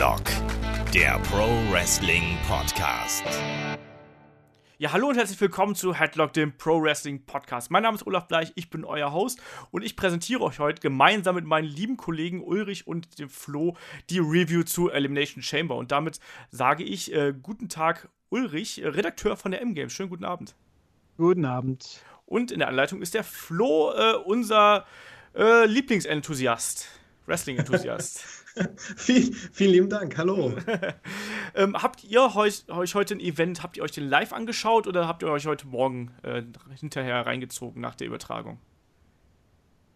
Headlock, 0.00 0.22
der 0.94 1.18
Pro 1.24 1.46
Wrestling 1.70 2.38
Podcast. 2.48 3.22
Ja, 4.78 4.92
hallo 4.92 5.08
und 5.08 5.16
herzlich 5.16 5.38
willkommen 5.38 5.74
zu 5.74 5.92
Headlock, 5.92 6.32
dem 6.32 6.56
Pro 6.56 6.82
Wrestling 6.82 7.26
Podcast. 7.26 7.70
Mein 7.70 7.82
Name 7.82 7.96
ist 7.96 8.06
Olaf 8.06 8.26
Bleich, 8.26 8.50
ich 8.54 8.70
bin 8.70 8.86
euer 8.86 9.12
Host 9.12 9.42
und 9.70 9.82
ich 9.82 9.96
präsentiere 9.96 10.40
euch 10.40 10.58
heute 10.58 10.80
gemeinsam 10.80 11.34
mit 11.34 11.44
meinen 11.44 11.66
lieben 11.66 11.98
Kollegen 11.98 12.42
Ulrich 12.42 12.86
und 12.86 13.18
dem 13.18 13.28
Flo 13.28 13.76
die 14.08 14.20
Review 14.20 14.62
zu 14.62 14.88
Elimination 14.88 15.42
Chamber. 15.42 15.76
Und 15.76 15.92
damit 15.92 16.18
sage 16.50 16.82
ich 16.82 17.12
äh, 17.12 17.34
guten 17.34 17.68
Tag, 17.68 18.08
Ulrich, 18.30 18.82
äh, 18.82 18.88
Redakteur 18.88 19.36
von 19.36 19.50
der 19.50 19.60
M-Games. 19.60 19.92
Schönen 19.92 20.08
guten 20.08 20.24
Abend. 20.24 20.54
Guten 21.18 21.44
Abend. 21.44 22.02
Und 22.24 22.52
in 22.52 22.60
der 22.60 22.68
Anleitung 22.68 23.02
ist 23.02 23.12
der 23.12 23.22
Flo, 23.22 23.92
äh, 23.92 24.14
unser 24.14 24.86
äh, 25.36 25.66
Lieblingsenthusiast, 25.66 26.88
Wrestling-Enthusiast. 27.26 28.24
Viel, 28.96 29.32
vielen 29.32 29.72
lieben 29.72 29.88
Dank, 29.88 30.16
hallo. 30.18 30.52
ähm, 31.54 31.76
habt 31.80 32.04
ihr 32.04 32.34
euch, 32.36 32.64
euch, 32.68 32.94
heute 32.94 33.14
ein 33.14 33.20
Event, 33.20 33.62
habt 33.62 33.76
ihr 33.76 33.82
euch 33.82 33.92
den 33.92 34.08
live 34.08 34.32
angeschaut 34.32 34.86
oder 34.86 35.06
habt 35.06 35.22
ihr 35.22 35.30
euch 35.30 35.46
heute 35.46 35.66
Morgen 35.66 36.12
äh, 36.22 36.42
hinterher 36.78 37.26
reingezogen 37.26 37.80
nach 37.80 37.94
der 37.94 38.06
Übertragung? 38.06 38.58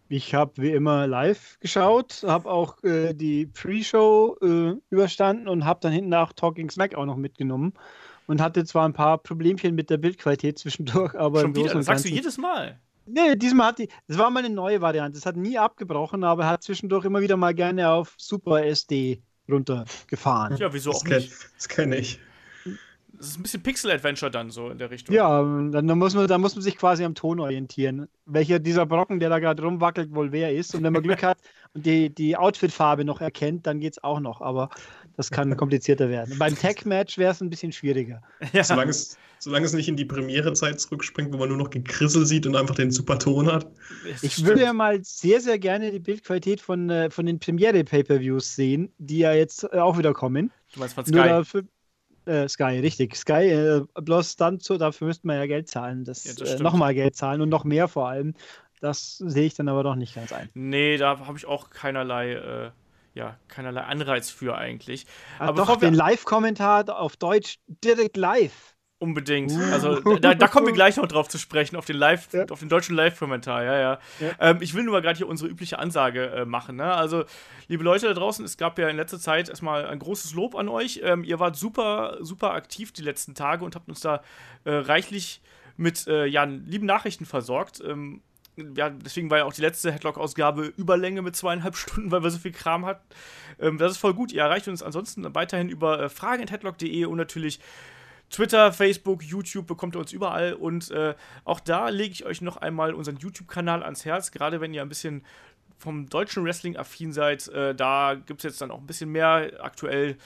Ich 0.07 0.35
habe 0.35 0.51
wie 0.57 0.71
immer 0.71 1.07
live 1.07 1.57
geschaut, 1.59 2.23
habe 2.25 2.49
auch 2.49 2.83
äh, 2.83 3.13
die 3.13 3.47
Pre-Show 3.47 4.37
äh, 4.41 4.75
überstanden 4.89 5.47
und 5.47 5.65
habe 5.65 5.79
dann 5.81 5.91
hinten 5.91 6.09
nach 6.09 6.33
Talking 6.33 6.69
Smack 6.69 6.93
auch 6.95 7.05
noch 7.05 7.17
mitgenommen 7.17 7.73
und 8.27 8.39
hatte 8.39 8.65
zwar 8.65 8.87
ein 8.87 8.93
paar 8.93 9.17
Problemchen 9.17 9.73
mit 9.73 9.89
der 9.89 9.97
Bildqualität 9.97 10.59
zwischendurch, 10.59 11.15
aber 11.15 11.41
Schon 11.41 11.55
wieder, 11.55 11.73
das 11.73 11.85
sagst 11.87 12.05
du 12.05 12.09
jedes 12.09 12.37
Mal. 12.37 12.79
Nee, 13.05 13.35
diesmal 13.35 13.67
hat 13.67 13.79
die, 13.79 13.89
das 14.07 14.17
war 14.17 14.29
mal 14.29 14.43
eine 14.43 14.53
neue 14.53 14.81
Variante. 14.81 15.17
Es 15.17 15.25
hat 15.25 15.35
nie 15.35 15.57
abgebrochen, 15.57 16.23
aber 16.23 16.47
hat 16.47 16.63
zwischendurch 16.63 17.05
immer 17.05 17.21
wieder 17.21 17.37
mal 17.37 17.53
gerne 17.53 17.89
auf 17.89 18.15
Super 18.17 18.65
SD 18.65 19.21
runtergefahren. 19.49 20.57
Ja, 20.57 20.73
wieso 20.73 20.91
das 20.91 21.01
auch 21.01 21.05
nicht? 21.05 21.33
das 21.55 21.69
kenne 21.69 21.97
ich. 21.97 22.19
Das 23.17 23.27
ist 23.27 23.39
ein 23.39 23.43
bisschen 23.43 23.63
Pixel-Adventure 23.63 24.29
dann 24.29 24.49
so 24.49 24.69
in 24.69 24.77
der 24.77 24.91
Richtung. 24.91 25.15
Ja, 25.15 25.41
dann, 25.41 25.71
dann, 25.87 25.97
muss 25.97 26.13
man, 26.15 26.27
dann 26.27 26.41
muss 26.41 26.55
man 26.55 26.61
sich 26.61 26.77
quasi 26.77 27.05
am 27.05 27.15
Ton 27.15 27.39
orientieren. 27.39 28.09
Welcher 28.25 28.59
dieser 28.59 28.85
Brocken, 28.85 29.19
der 29.19 29.29
da 29.29 29.39
gerade 29.39 29.63
rumwackelt, 29.63 30.13
wohl 30.13 30.31
wer 30.31 30.53
ist. 30.53 30.75
Und 30.75 30.83
wenn 30.83 30.91
man 30.91 31.03
Glück 31.03 31.23
hat 31.23 31.37
und 31.73 31.85
die, 31.85 32.13
die 32.13 32.35
Outfit-Farbe 32.35 33.05
noch 33.05 33.21
erkennt, 33.21 33.67
dann 33.67 33.79
geht 33.79 33.93
es 33.93 34.03
auch 34.03 34.19
noch. 34.19 34.41
Aber 34.41 34.69
das 35.17 35.31
kann 35.31 35.55
komplizierter 35.55 36.09
werden. 36.09 36.37
Beim 36.37 36.55
Tech-Match 36.55 37.17
wäre 37.17 37.31
es 37.31 37.41
ein 37.41 37.49
bisschen 37.49 37.71
schwieriger. 37.71 38.21
Ja. 38.53 38.63
Solange, 38.63 38.91
es, 38.91 39.17
solange 39.39 39.65
es 39.65 39.73
nicht 39.73 39.87
in 39.87 39.95
die 39.95 40.05
Premiere-Zeit 40.05 40.79
zurückspringt, 40.79 41.33
wo 41.33 41.37
man 41.37 41.49
nur 41.49 41.57
noch 41.57 41.69
Gekrissel 41.69 42.25
sieht 42.25 42.45
und 42.45 42.55
einfach 42.55 42.75
den 42.75 42.91
super 42.91 43.17
Ton 43.19 43.51
hat. 43.51 43.67
Ich 44.21 44.45
würde 44.45 44.63
ja 44.63 44.73
mal 44.73 45.03
sehr, 45.03 45.41
sehr 45.41 45.59
gerne 45.59 45.91
die 45.91 45.99
Bildqualität 45.99 46.61
von, 46.61 46.89
äh, 46.89 47.09
von 47.09 47.25
den 47.25 47.39
Premiere-Pay-Per-Views 47.39 48.55
sehen, 48.55 48.91
die 48.97 49.19
ja 49.19 49.33
jetzt 49.33 49.63
äh, 49.63 49.79
auch 49.79 49.97
wieder 49.97 50.13
kommen. 50.13 50.51
Du 50.73 50.79
meinst 50.79 50.95
von 50.95 51.05
Sky? 51.05 51.15
Nur 51.15 51.25
dafür, 51.25 51.63
äh, 52.25 52.47
Sky, 52.47 52.79
richtig. 52.79 53.15
Sky, 53.15 53.49
äh, 53.49 53.85
bloß 53.95 54.35
dann 54.35 54.59
so, 54.59 54.77
dafür 54.77 55.07
müsste 55.07 55.27
man 55.27 55.37
ja 55.37 55.45
Geld 55.45 55.69
zahlen. 55.69 56.03
Das, 56.03 56.23
ja, 56.25 56.33
das 56.37 56.55
äh, 56.55 56.63
nochmal 56.63 56.93
Geld 56.93 57.15
zahlen 57.15 57.41
und 57.41 57.49
noch 57.49 57.63
mehr 57.63 57.87
vor 57.87 58.09
allem. 58.09 58.33
Das 58.81 59.17
sehe 59.17 59.45
ich 59.45 59.53
dann 59.53 59.67
aber 59.67 59.83
doch 59.83 59.95
nicht 59.95 60.15
ganz 60.15 60.33
ein. 60.33 60.49
Nee, 60.53 60.97
da 60.97 61.19
habe 61.19 61.37
ich 61.37 61.45
auch 61.45 61.69
keinerlei 61.69 62.33
äh, 62.33 62.71
ja, 63.15 63.37
keinerlei 63.47 63.81
Anreiz 63.81 64.29
für 64.29 64.57
eigentlich. 64.57 65.07
Ah, 65.39 65.47
Aber 65.47 65.65
doch, 65.65 65.77
den 65.77 65.93
Live-Kommentar 65.93 66.99
auf 66.99 67.15
Deutsch 67.17 67.57
direkt 67.67 68.17
live. 68.17 68.75
Unbedingt. 68.97 69.51
Uh. 69.51 69.73
Also 69.73 69.99
da, 70.17 70.35
da, 70.35 70.47
kommen 70.47 70.67
wir 70.67 70.73
gleich 70.81 70.97
noch 70.97 71.07
drauf 71.07 71.27
zu 71.27 71.37
sprechen, 71.37 71.75
auf 71.75 71.85
den 71.85 71.97
Live, 71.97 72.31
ja. 72.33 72.45
auf 72.49 72.59
den 72.59 72.69
deutschen 72.69 72.95
Live-Kommentar, 72.95 73.63
ja, 73.63 73.77
ja. 73.77 73.99
ja. 74.19 74.31
Ähm, 74.39 74.57
ich 74.61 74.73
will 74.73 74.83
nur 74.83 74.93
mal 74.93 75.01
gerade 75.01 75.17
hier 75.17 75.27
unsere 75.27 75.49
übliche 75.49 75.79
Ansage 75.79 76.27
äh, 76.27 76.45
machen. 76.45 76.75
Ne? 76.75 76.93
Also, 76.93 77.23
liebe 77.67 77.83
Leute 77.83 78.07
da 78.07 78.13
draußen, 78.13 78.43
es 78.43 78.57
gab 78.57 78.77
ja 78.77 78.89
in 78.89 78.97
letzter 78.97 79.19
Zeit 79.19 79.49
erstmal 79.49 79.85
ein 79.85 79.99
großes 79.99 80.33
Lob 80.33 80.55
an 80.55 80.69
euch. 80.69 81.01
Ähm, 81.03 81.23
ihr 81.23 81.39
wart 81.39 81.55
super, 81.55 82.17
super 82.21 82.53
aktiv 82.53 82.91
die 82.91 83.01
letzten 83.01 83.33
Tage 83.33 83.63
und 83.63 83.75
habt 83.75 83.87
uns 83.89 84.01
da 84.01 84.21
äh, 84.65 84.71
reichlich 84.71 85.41
mit 85.77 86.07
äh, 86.07 86.25
ja, 86.25 86.43
lieben 86.43 86.85
Nachrichten 86.85 87.25
versorgt. 87.25 87.81
Ähm, 87.85 88.21
ja, 88.75 88.89
deswegen 88.89 89.29
war 89.29 89.39
ja 89.39 89.45
auch 89.45 89.53
die 89.53 89.61
letzte 89.61 89.91
Headlock-Ausgabe 89.91 90.73
Überlänge 90.77 91.21
mit 91.21 91.35
zweieinhalb 91.35 91.75
Stunden, 91.77 92.11
weil 92.11 92.23
wir 92.23 92.31
so 92.31 92.39
viel 92.39 92.51
Kram 92.51 92.85
hatten. 92.85 93.03
Ähm, 93.59 93.77
das 93.77 93.93
ist 93.93 93.97
voll 93.97 94.13
gut. 94.13 94.31
Ihr 94.31 94.41
erreicht 94.41 94.67
uns 94.67 94.83
ansonsten 94.83 95.33
weiterhin 95.35 95.69
über 95.69 95.99
äh, 95.99 96.09
fragen.headlock.de 96.09 97.05
und 97.05 97.17
natürlich 97.17 97.59
Twitter, 98.29 98.73
Facebook, 98.73 99.23
YouTube 99.23 99.67
bekommt 99.67 99.95
ihr 99.95 99.99
uns 99.99 100.11
überall. 100.11 100.53
Und 100.53 100.91
äh, 100.91 101.15
auch 101.43 101.59
da 101.59 101.89
lege 101.89 102.11
ich 102.11 102.25
euch 102.25 102.41
noch 102.41 102.57
einmal 102.57 102.93
unseren 102.93 103.17
YouTube-Kanal 103.17 103.83
ans 103.83 104.05
Herz, 104.05 104.31
gerade 104.31 104.61
wenn 104.61 104.73
ihr 104.73 104.81
ein 104.81 104.89
bisschen 104.89 105.23
vom 105.77 106.09
deutschen 106.09 106.43
Wrestling 106.43 106.77
affin 106.77 107.13
seid. 107.13 107.47
Äh, 107.49 107.75
da 107.75 108.15
gibt 108.15 108.39
es 108.39 108.43
jetzt 108.43 108.61
dann 108.61 108.71
auch 108.71 108.79
ein 108.79 108.87
bisschen 108.87 109.11
mehr 109.11 109.51
aktuell 109.59 110.17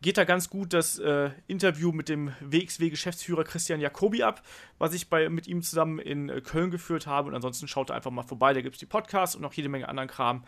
geht 0.00 0.16
da 0.16 0.24
ganz 0.24 0.48
gut 0.48 0.72
das 0.72 0.98
äh, 0.98 1.30
Interview 1.46 1.92
mit 1.92 2.08
dem 2.08 2.32
WXW-Geschäftsführer 2.40 3.44
Christian 3.44 3.80
Jacobi 3.80 4.22
ab, 4.22 4.42
was 4.78 4.94
ich 4.94 5.08
bei, 5.08 5.28
mit 5.28 5.46
ihm 5.46 5.62
zusammen 5.62 5.98
in 5.98 6.28
äh, 6.28 6.40
Köln 6.40 6.70
geführt 6.70 7.06
habe. 7.06 7.28
Und 7.28 7.34
ansonsten 7.34 7.66
schaut 7.66 7.90
da 7.90 7.94
einfach 7.94 8.10
mal 8.10 8.22
vorbei. 8.22 8.52
Da 8.54 8.60
gibt 8.60 8.76
es 8.76 8.80
die 8.80 8.86
Podcasts 8.86 9.34
und 9.34 9.42
noch 9.42 9.54
jede 9.54 9.68
Menge 9.68 9.88
anderen 9.88 10.08
Kram. 10.08 10.44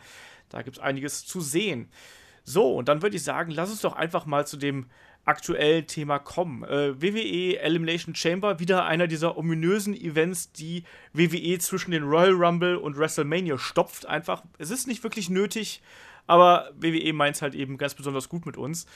Da 0.49 0.61
gibt 0.61 0.77
es 0.77 0.83
einiges 0.83 1.25
zu 1.25 1.41
sehen. 1.41 1.89
So, 2.43 2.75
und 2.75 2.87
dann 2.87 3.01
würde 3.01 3.15
ich 3.15 3.23
sagen, 3.23 3.51
lass 3.51 3.69
uns 3.69 3.81
doch 3.81 3.93
einfach 3.93 4.25
mal 4.25 4.47
zu 4.47 4.57
dem 4.57 4.87
aktuellen 5.25 5.85
Thema 5.85 6.17
kommen. 6.17 6.63
Äh, 6.63 7.01
WWE 7.01 7.59
Elimination 7.59 8.15
Chamber, 8.15 8.59
wieder 8.59 8.85
einer 8.85 9.07
dieser 9.07 9.37
ominösen 9.37 9.93
Events, 9.93 10.51
die 10.51 10.83
WWE 11.13 11.59
zwischen 11.59 11.91
den 11.91 12.03
Royal 12.03 12.33
Rumble 12.33 12.77
und 12.77 12.97
WrestleMania 12.97 13.57
stopft. 13.57 14.05
Einfach, 14.05 14.43
es 14.57 14.71
ist 14.71 14.87
nicht 14.87 15.03
wirklich 15.03 15.29
nötig, 15.29 15.81
aber 16.25 16.71
WWE 16.75 17.13
meint 17.13 17.35
es 17.35 17.41
halt 17.41 17.53
eben 17.53 17.77
ganz 17.77 17.93
besonders 17.93 18.29
gut 18.29 18.45
mit 18.45 18.57
uns. 18.57 18.87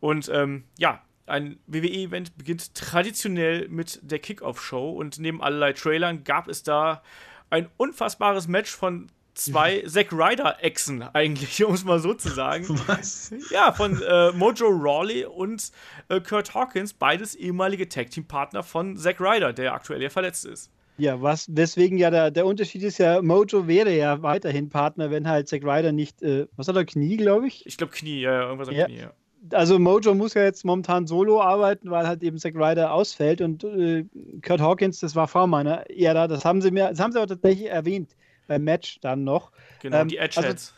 Und 0.00 0.30
ähm, 0.32 0.64
ja, 0.78 1.02
ein 1.30 1.58
WWE-Event 1.66 2.36
beginnt 2.36 2.74
traditionell 2.74 3.68
mit 3.68 4.00
der 4.02 4.18
Kickoff-Show 4.18 4.90
und 4.90 5.18
neben 5.18 5.42
allerlei 5.42 5.72
Trailern 5.72 6.24
gab 6.24 6.48
es 6.48 6.62
da 6.62 7.02
ein 7.50 7.68
unfassbares 7.76 8.48
Match 8.48 8.70
von 8.70 9.10
zwei 9.34 9.82
Zack 9.86 10.12
Ryder-Echsen, 10.12 11.02
eigentlich, 11.02 11.64
um 11.64 11.74
es 11.74 11.84
mal 11.84 12.00
so 12.00 12.14
zu 12.14 12.28
sagen. 12.28 12.68
Was? 12.86 13.32
Ja, 13.50 13.72
von 13.72 14.00
äh, 14.02 14.32
Mojo 14.32 14.68
Rawley 14.68 15.24
und 15.24 15.70
äh, 16.08 16.20
Kurt 16.20 16.54
Hawkins, 16.54 16.92
beides 16.92 17.34
ehemalige 17.34 17.88
Tag-Team-Partner 17.88 18.62
von 18.62 18.96
Zack 18.96 19.20
Ryder, 19.20 19.52
der 19.52 19.74
aktuell 19.74 20.02
ja 20.02 20.10
verletzt 20.10 20.44
ist. 20.44 20.70
Ja, 20.98 21.22
was, 21.22 21.46
deswegen 21.48 21.96
ja 21.96 22.10
der, 22.10 22.30
der 22.30 22.44
Unterschied 22.44 22.82
ist 22.82 22.98
ja, 22.98 23.22
Mojo 23.22 23.66
wäre 23.66 23.96
ja 23.96 24.20
weiterhin 24.20 24.68
Partner, 24.68 25.10
wenn 25.10 25.26
halt 25.26 25.48
Zack 25.48 25.62
Ryder 25.62 25.92
nicht, 25.92 26.22
äh, 26.22 26.46
was 26.56 26.68
hat 26.68 26.76
er, 26.76 26.84
Knie, 26.84 27.16
glaube 27.16 27.46
ich? 27.46 27.64
Ich 27.64 27.78
glaube 27.78 27.92
Knie, 27.92 28.20
ja, 28.20 28.42
irgendwas 28.42 28.68
am 28.68 28.74
ja. 28.74 28.84
Knie, 28.84 28.98
ja 28.98 29.12
also 29.52 29.78
Mojo 29.78 30.14
muss 30.14 30.34
ja 30.34 30.42
jetzt 30.42 30.64
momentan 30.64 31.06
solo 31.06 31.40
arbeiten, 31.40 31.90
weil 31.90 32.06
halt 32.06 32.22
eben 32.22 32.38
Zack 32.38 32.54
Ryder 32.54 32.92
ausfällt 32.92 33.40
und 33.40 33.64
äh, 33.64 34.04
Kurt 34.46 34.60
Hawkins, 34.60 35.00
das 35.00 35.16
war 35.16 35.28
vor 35.28 35.46
meiner 35.46 35.88
Ära, 35.90 36.28
das 36.28 36.44
haben 36.44 36.60
sie 36.60 36.70
mir, 36.70 36.88
das 36.90 37.00
haben 37.00 37.12
sie 37.12 37.20
auch 37.20 37.26
tatsächlich 37.26 37.70
erwähnt 37.70 38.16
beim 38.46 38.64
Match 38.64 39.00
dann 39.00 39.24
noch. 39.24 39.52
Genau, 39.80 40.00
ähm, 40.00 40.08
die 40.08 40.18
Edgeheads. 40.18 40.74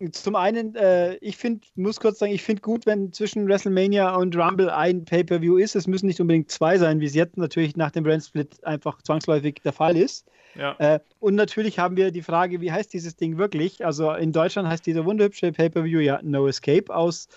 Also, 0.00 0.10
zum 0.10 0.34
einen, 0.34 0.74
äh, 0.74 1.14
ich 1.16 1.36
finde, 1.36 1.60
muss 1.76 2.00
kurz 2.00 2.18
sagen, 2.18 2.32
ich 2.32 2.42
finde 2.42 2.60
gut, 2.60 2.86
wenn 2.86 3.12
zwischen 3.12 3.46
WrestleMania 3.46 4.16
und 4.16 4.36
Rumble 4.36 4.68
ein 4.68 5.04
Pay-Per-View 5.04 5.58
ist. 5.58 5.76
Es 5.76 5.86
müssen 5.86 6.06
nicht 6.06 6.20
unbedingt 6.20 6.50
zwei 6.50 6.76
sein, 6.76 6.98
wie 6.98 7.06
es 7.06 7.14
jetzt 7.14 7.36
natürlich 7.36 7.76
nach 7.76 7.92
dem 7.92 8.02
Brand 8.02 8.24
Split 8.24 8.64
einfach 8.64 9.00
zwangsläufig 9.02 9.60
der 9.64 9.72
Fall 9.72 9.96
ist. 9.96 10.26
Ja. 10.56 10.74
Äh, 10.78 10.98
und 11.20 11.36
natürlich 11.36 11.78
haben 11.78 11.96
wir 11.96 12.10
die 12.10 12.22
Frage, 12.22 12.60
wie 12.60 12.72
heißt 12.72 12.92
dieses 12.92 13.14
Ding 13.14 13.38
wirklich? 13.38 13.84
Also 13.84 14.12
in 14.12 14.32
Deutschland 14.32 14.68
heißt 14.68 14.84
dieser 14.84 15.04
wunderhübsche 15.04 15.52
Pay-Per-View 15.52 16.00
ja 16.00 16.20
No 16.22 16.48
Escape 16.48 16.92
aus 16.92 17.28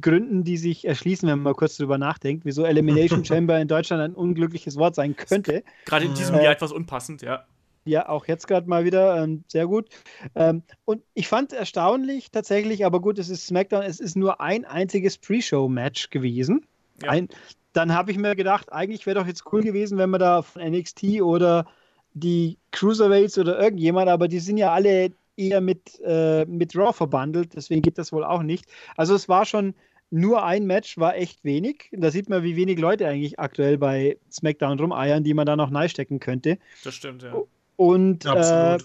Gründen, 0.00 0.44
die 0.44 0.56
sich 0.56 0.86
erschließen, 0.86 1.28
wenn 1.28 1.38
man 1.38 1.44
mal 1.44 1.54
kurz 1.54 1.76
drüber 1.76 1.98
nachdenkt, 1.98 2.44
wieso 2.44 2.64
Elimination 2.64 3.24
Chamber 3.24 3.60
in 3.60 3.68
Deutschland 3.68 4.02
ein 4.02 4.14
unglückliches 4.14 4.76
Wort 4.76 4.94
sein 4.94 5.16
könnte. 5.16 5.62
Gerade 5.84 6.06
in 6.06 6.14
diesem 6.14 6.36
äh, 6.36 6.44
Jahr 6.44 6.52
etwas 6.52 6.72
unpassend, 6.72 7.22
ja. 7.22 7.44
Ja, 7.84 8.08
auch 8.08 8.28
jetzt 8.28 8.46
gerade 8.46 8.68
mal 8.68 8.84
wieder 8.84 9.22
ähm, 9.22 9.42
sehr 9.48 9.66
gut. 9.66 9.88
Ähm, 10.36 10.62
und 10.84 11.02
ich 11.14 11.26
fand 11.26 11.52
erstaunlich 11.52 12.30
tatsächlich, 12.30 12.86
aber 12.86 13.00
gut, 13.00 13.18
es 13.18 13.28
ist 13.28 13.46
SmackDown, 13.46 13.82
es 13.82 13.98
ist 13.98 14.16
nur 14.16 14.40
ein 14.40 14.64
einziges 14.64 15.18
Pre-Show-Match 15.18 16.10
gewesen. 16.10 16.64
Ja. 17.02 17.10
Ein, 17.10 17.28
dann 17.72 17.92
habe 17.92 18.12
ich 18.12 18.18
mir 18.18 18.36
gedacht, 18.36 18.72
eigentlich 18.72 19.04
wäre 19.06 19.18
doch 19.18 19.26
jetzt 19.26 19.52
cool 19.52 19.62
gewesen, 19.62 19.98
wenn 19.98 20.10
man 20.10 20.20
da 20.20 20.42
von 20.42 20.62
NXT 20.62 21.22
oder 21.22 21.66
die 22.14 22.58
Cruiserweights 22.70 23.38
oder 23.38 23.58
irgendjemand, 23.58 24.08
aber 24.08 24.28
die 24.28 24.38
sind 24.38 24.58
ja 24.58 24.72
alle 24.72 25.10
eher 25.48 25.60
mit, 25.60 26.00
äh, 26.04 26.44
mit 26.46 26.76
Raw 26.76 26.92
verbandelt, 26.92 27.54
deswegen 27.54 27.82
geht 27.82 27.98
das 27.98 28.12
wohl 28.12 28.24
auch 28.24 28.42
nicht. 28.42 28.66
Also 28.96 29.14
es 29.14 29.28
war 29.28 29.44
schon 29.44 29.74
nur 30.10 30.44
ein 30.44 30.66
Match, 30.66 30.98
war 30.98 31.16
echt 31.16 31.42
wenig. 31.42 31.88
Da 31.92 32.10
sieht 32.10 32.28
man, 32.28 32.42
wie 32.42 32.54
wenig 32.54 32.78
Leute 32.78 33.08
eigentlich 33.08 33.38
aktuell 33.38 33.78
bei 33.78 34.18
SmackDown 34.30 34.78
rumeiern, 34.78 35.24
die 35.24 35.32
man 35.32 35.46
da 35.46 35.56
noch 35.56 35.70
neu 35.70 35.88
stecken 35.88 36.20
könnte. 36.20 36.58
Das 36.84 36.94
stimmt, 36.94 37.22
ja. 37.22 37.34
Und 37.76 38.26
äh, 38.26 38.78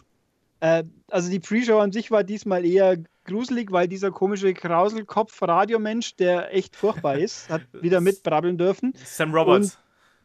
äh, 0.61 0.83
also 1.09 1.29
die 1.29 1.39
Pre-Show 1.39 1.79
an 1.79 1.91
sich 1.91 2.11
war 2.11 2.23
diesmal 2.23 2.65
eher 2.65 2.97
gruselig, 3.25 3.71
weil 3.71 3.87
dieser 3.87 4.11
komische 4.11 4.53
Krauselkopf-Radiomensch, 4.53 6.15
der 6.15 6.53
echt 6.55 6.75
furchtbar 6.75 7.17
ist, 7.17 7.49
hat 7.49 7.61
wieder 7.73 8.01
mitbrabbeln 8.01 8.57
dürfen. 8.57 8.93
Sam 8.95 9.33
Roberts. 9.33 9.77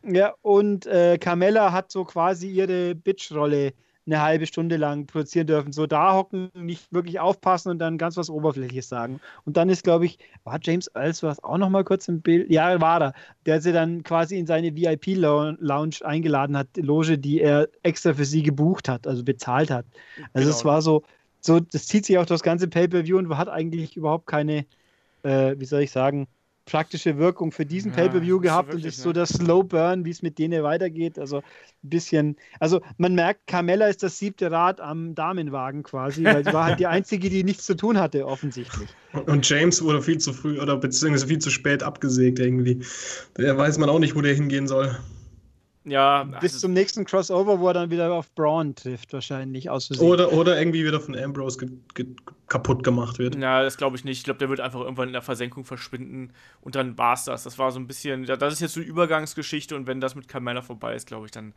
Und, 0.02 0.14
ja, 0.14 0.35
und 0.43 0.87
äh, 0.87 1.19
Carmella 1.19 1.73
hat 1.73 1.90
so 1.90 2.05
quasi 2.05 2.49
ihre 2.49 2.94
Bitch-Rolle 2.94 3.73
eine 4.06 4.20
halbe 4.20 4.46
Stunde 4.46 4.76
lang 4.76 5.06
produzieren 5.06 5.46
dürfen. 5.46 5.72
So 5.72 5.87
da 5.87 6.14
hocken, 6.14 6.50
nicht 6.54 6.93
wirklich 6.93 7.20
aufpassen 7.20 7.70
und 7.70 7.78
dann 7.78 7.99
ganz 7.99 8.16
was 8.16 8.31
Oberflächliches 8.31 8.88
sagen. 8.88 9.20
Und 9.44 9.56
dann 9.56 9.69
ist, 9.69 9.84
glaube 9.84 10.06
ich, 10.06 10.19
war 10.44 10.58
James 10.60 10.88
Ellsworth 10.88 11.43
auch 11.44 11.58
noch 11.58 11.70
mal 11.70 11.84
kurz 11.84 12.08
im 12.08 12.20
Bild? 12.20 12.50
Ja, 12.50 12.81
war 12.81 13.00
er. 13.00 13.12
Der 13.46 13.60
sie 13.60 13.72
dann 13.72 14.02
quasi 14.02 14.38
in 14.38 14.46
seine 14.46 14.75
VIP-Lounge 14.75 15.96
eingeladen 16.04 16.56
hat, 16.56 16.69
Loge, 16.76 17.19
die 17.19 17.40
er 17.40 17.69
extra 17.82 18.14
für 18.14 18.25
sie 18.25 18.43
gebucht 18.43 18.88
hat, 18.88 19.06
also 19.06 19.22
bezahlt 19.22 19.70
hat. 19.70 19.87
Also 20.32 20.46
genau. 20.46 20.56
es 20.56 20.64
war 20.64 20.82
so, 20.82 21.02
so, 21.40 21.60
das 21.60 21.87
zieht 21.87 22.06
sich 22.06 22.19
auch 22.19 22.26
das 22.26 22.43
ganze 22.43 22.69
Pay-Per-View 22.69 23.19
und 23.19 23.37
hat 23.37 23.49
eigentlich 23.49 23.96
überhaupt 23.96 24.26
keine, 24.26 24.66
äh, 25.22 25.54
wie 25.58 25.64
soll 25.64 25.82
ich 25.82 25.93
sagen, 25.93 26.26
praktische 26.64 27.19
Wirkung 27.19 27.53
für 27.53 27.67
diesen 27.67 27.91
ja, 27.91 27.99
Pay-Per-View 27.99 28.41
gehabt 28.41 28.75
und 28.75 28.85
ist 28.85 29.00
so 29.00 29.12
der 29.12 29.26
Slow 29.26 29.62
Burn, 29.64 30.05
wie 30.05 30.11
es 30.11 30.23
mit 30.23 30.38
denen 30.38 30.62
weitergeht. 30.62 31.19
Also 31.19 31.38
ein 31.38 31.43
bisschen, 31.82 32.37
also 32.61 32.81
man 32.99 33.14
merkt, 33.14 33.47
Carmella 33.47 33.88
ist 33.88 34.03
das 34.03 34.19
siebte 34.19 34.50
Rad 34.50 34.81
am 34.81 35.14
Damenwagen 35.14 35.82
quasi, 35.82 36.25
weil 36.25 36.44
sie 36.44 36.53
war 36.53 36.67
halt 36.67 36.79
die 36.79 36.87
einzige, 36.87 37.31
die 37.31 37.44
nichts 37.44 37.67
zu 37.67 37.75
tun 37.75 37.99
hatte, 37.99 38.26
offensichtlich. 38.26 38.88
Und 39.26 39.49
James 39.49 39.82
wurde 39.82 40.03
viel 40.03 40.19
zu 40.19 40.32
früh 40.32 40.61
oder 40.61 40.76
beziehungsweise 40.76 41.26
viel 41.26 41.38
zu 41.38 41.50
spät 41.50 41.82
abgesägt 41.82 42.38
irgendwie. 42.38 42.81
Da 43.35 43.56
weiß 43.56 43.79
man 43.79 43.88
auch 43.88 43.99
nicht, 43.99 44.14
wo 44.14 44.20
der 44.20 44.35
hingehen 44.35 44.67
soll. 44.67 44.97
Ja. 45.84 46.25
Bis 46.25 46.55
also 46.55 46.67
zum 46.67 46.73
nächsten 46.75 47.05
Crossover, 47.05 47.58
wo 47.58 47.69
er 47.69 47.75
dann 47.75 47.90
wieder 47.90 48.12
auf 48.12 48.32
Braun 48.34 48.75
trifft, 48.75 49.12
wahrscheinlich 49.12 49.69
aus 49.69 49.90
Oder, 50.00 50.32
oder 50.32 50.58
irgendwie 50.58 50.84
wieder 50.84 51.00
von 51.00 51.17
Ambrose 51.17 51.58
ge 51.58 51.69
ge 51.94 52.06
kaputt 52.46 52.84
gemacht 52.84 53.19
wird. 53.19 53.34
Ja, 53.37 53.62
das 53.62 53.76
glaube 53.76 53.96
ich 53.96 54.05
nicht. 54.05 54.19
Ich 54.19 54.25
glaube, 54.25 54.38
der 54.38 54.49
wird 54.49 54.61
einfach 54.61 54.81
irgendwann 54.81 55.08
in 55.08 55.14
der 55.14 55.23
Versenkung 55.23 55.64
verschwinden 55.64 56.32
und 56.61 56.75
dann 56.75 56.99
war 56.99 57.14
es 57.14 57.25
das. 57.25 57.44
Das 57.44 57.58
war 57.58 57.73
so 57.73 57.81
ein 57.81 57.87
bisschen, 57.87 58.26
das 58.26 58.52
ist 58.52 58.61
jetzt 58.61 58.75
so 58.75 58.81
eine 58.81 58.88
Übergangsgeschichte 58.88 59.75
und 59.75 59.87
wenn 59.87 60.00
das 60.00 60.14
mit 60.14 60.29
Carmella 60.29 60.62
vorbei 60.62 60.94
ist, 60.94 61.06
glaube 61.06 61.26
ich, 61.26 61.32
dann 61.32 61.55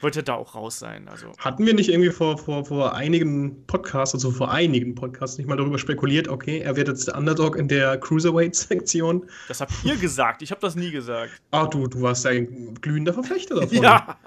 er 0.00 0.22
da 0.22 0.34
auch 0.34 0.54
raus 0.54 0.78
sein. 0.78 1.08
Also. 1.08 1.32
Hatten 1.38 1.66
wir 1.66 1.74
nicht 1.74 1.88
irgendwie 1.88 2.10
vor, 2.10 2.38
vor, 2.38 2.64
vor 2.64 2.94
einigen 2.94 3.66
Podcasts, 3.66 4.14
also 4.14 4.30
vor 4.30 4.50
einigen 4.50 4.94
Podcasts, 4.94 5.38
nicht 5.38 5.46
mal 5.46 5.56
darüber 5.56 5.78
spekuliert, 5.78 6.28
okay, 6.28 6.58
er 6.58 6.76
wird 6.76 6.88
jetzt 6.88 7.08
der 7.08 7.16
Underdog 7.16 7.56
in 7.56 7.68
der 7.68 7.98
Cruiserweight-Sektion? 7.98 9.28
Das 9.48 9.60
habt 9.60 9.72
ihr 9.84 9.96
gesagt, 9.96 10.42
ich 10.42 10.50
habe 10.50 10.60
das 10.60 10.74
nie 10.74 10.90
gesagt. 10.90 11.32
Ah, 11.50 11.66
du, 11.66 11.86
du 11.86 12.02
warst 12.02 12.26
ein 12.26 12.74
glühender 12.80 13.12
Verfechter 13.12 13.60
davon. 13.60 13.82
ja, 13.82 14.18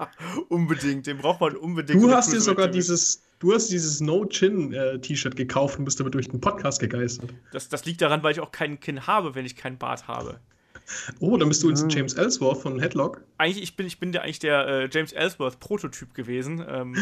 unbedingt, 0.48 1.06
den 1.06 1.18
braucht 1.18 1.40
man 1.40 1.56
unbedingt. 1.56 2.02
Du 2.02 2.10
hast 2.10 2.32
dir 2.32 2.40
sogar 2.40 2.68
dieses, 2.68 3.22
du 3.38 3.52
hast 3.52 3.68
dieses 3.68 4.00
No-Chin-T-Shirt 4.00 5.34
äh, 5.34 5.36
gekauft 5.36 5.78
und 5.78 5.84
bist 5.84 6.00
damit 6.00 6.14
durch 6.14 6.28
den 6.28 6.40
Podcast 6.40 6.80
gegeistert. 6.80 7.34
Das, 7.52 7.68
das 7.68 7.84
liegt 7.84 8.00
daran, 8.00 8.22
weil 8.22 8.32
ich 8.32 8.40
auch 8.40 8.52
keinen 8.52 8.80
Kinn 8.80 9.06
habe, 9.06 9.34
wenn 9.34 9.44
ich 9.44 9.56
keinen 9.56 9.78
Bart 9.78 10.08
habe. 10.08 10.40
Oh, 11.20 11.36
dann 11.36 11.48
bist 11.48 11.62
du 11.62 11.68
jetzt. 11.68 11.86
James 11.88 12.14
Ellsworth 12.14 12.62
von 12.62 12.78
Headlock. 12.78 13.22
Eigentlich, 13.38 13.62
ich 13.62 13.76
bin, 13.76 13.86
ich 13.86 13.98
bin 13.98 14.12
der, 14.12 14.22
eigentlich 14.22 14.38
der 14.38 14.66
äh, 14.66 14.88
James 14.90 15.12
Ellsworth-Prototyp 15.12 16.14
gewesen. 16.14 16.64
Ähm, 16.68 16.96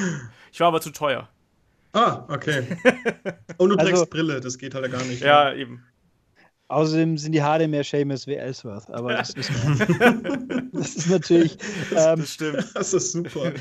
ich 0.53 0.61
war 0.61 0.69
aber 0.69 0.81
zu 0.81 0.91
teuer. 0.91 1.29
Ah, 1.93 2.25
okay. 2.29 2.67
Und 3.59 3.71
du 3.71 3.77
also, 3.77 3.91
trägst 3.91 4.11
Brille, 4.11 4.41
das 4.41 4.59
geht 4.59 4.75
halt 4.75 4.91
gar 4.91 5.05
nicht. 5.05 5.23
Ja, 5.23 5.51
ja, 5.51 5.57
eben. 5.57 5.85
Außerdem 6.69 7.19
sind 7.19 7.33
die 7.33 7.43
Haare 7.43 7.69
mehr 7.69 7.85
Seamus 7.85 8.27
wie 8.27 8.35
Ellsworth, 8.35 8.91
aber 8.91 9.15
das 9.15 9.31
ist, 9.35 9.51
das 10.73 10.97
ist 10.97 11.09
natürlich. 11.09 11.59
Ähm, 11.95 12.21
das 12.21 12.33
stimmt. 12.33 12.67
Das 12.75 12.93
ist 12.95 13.13
super. 13.13 13.53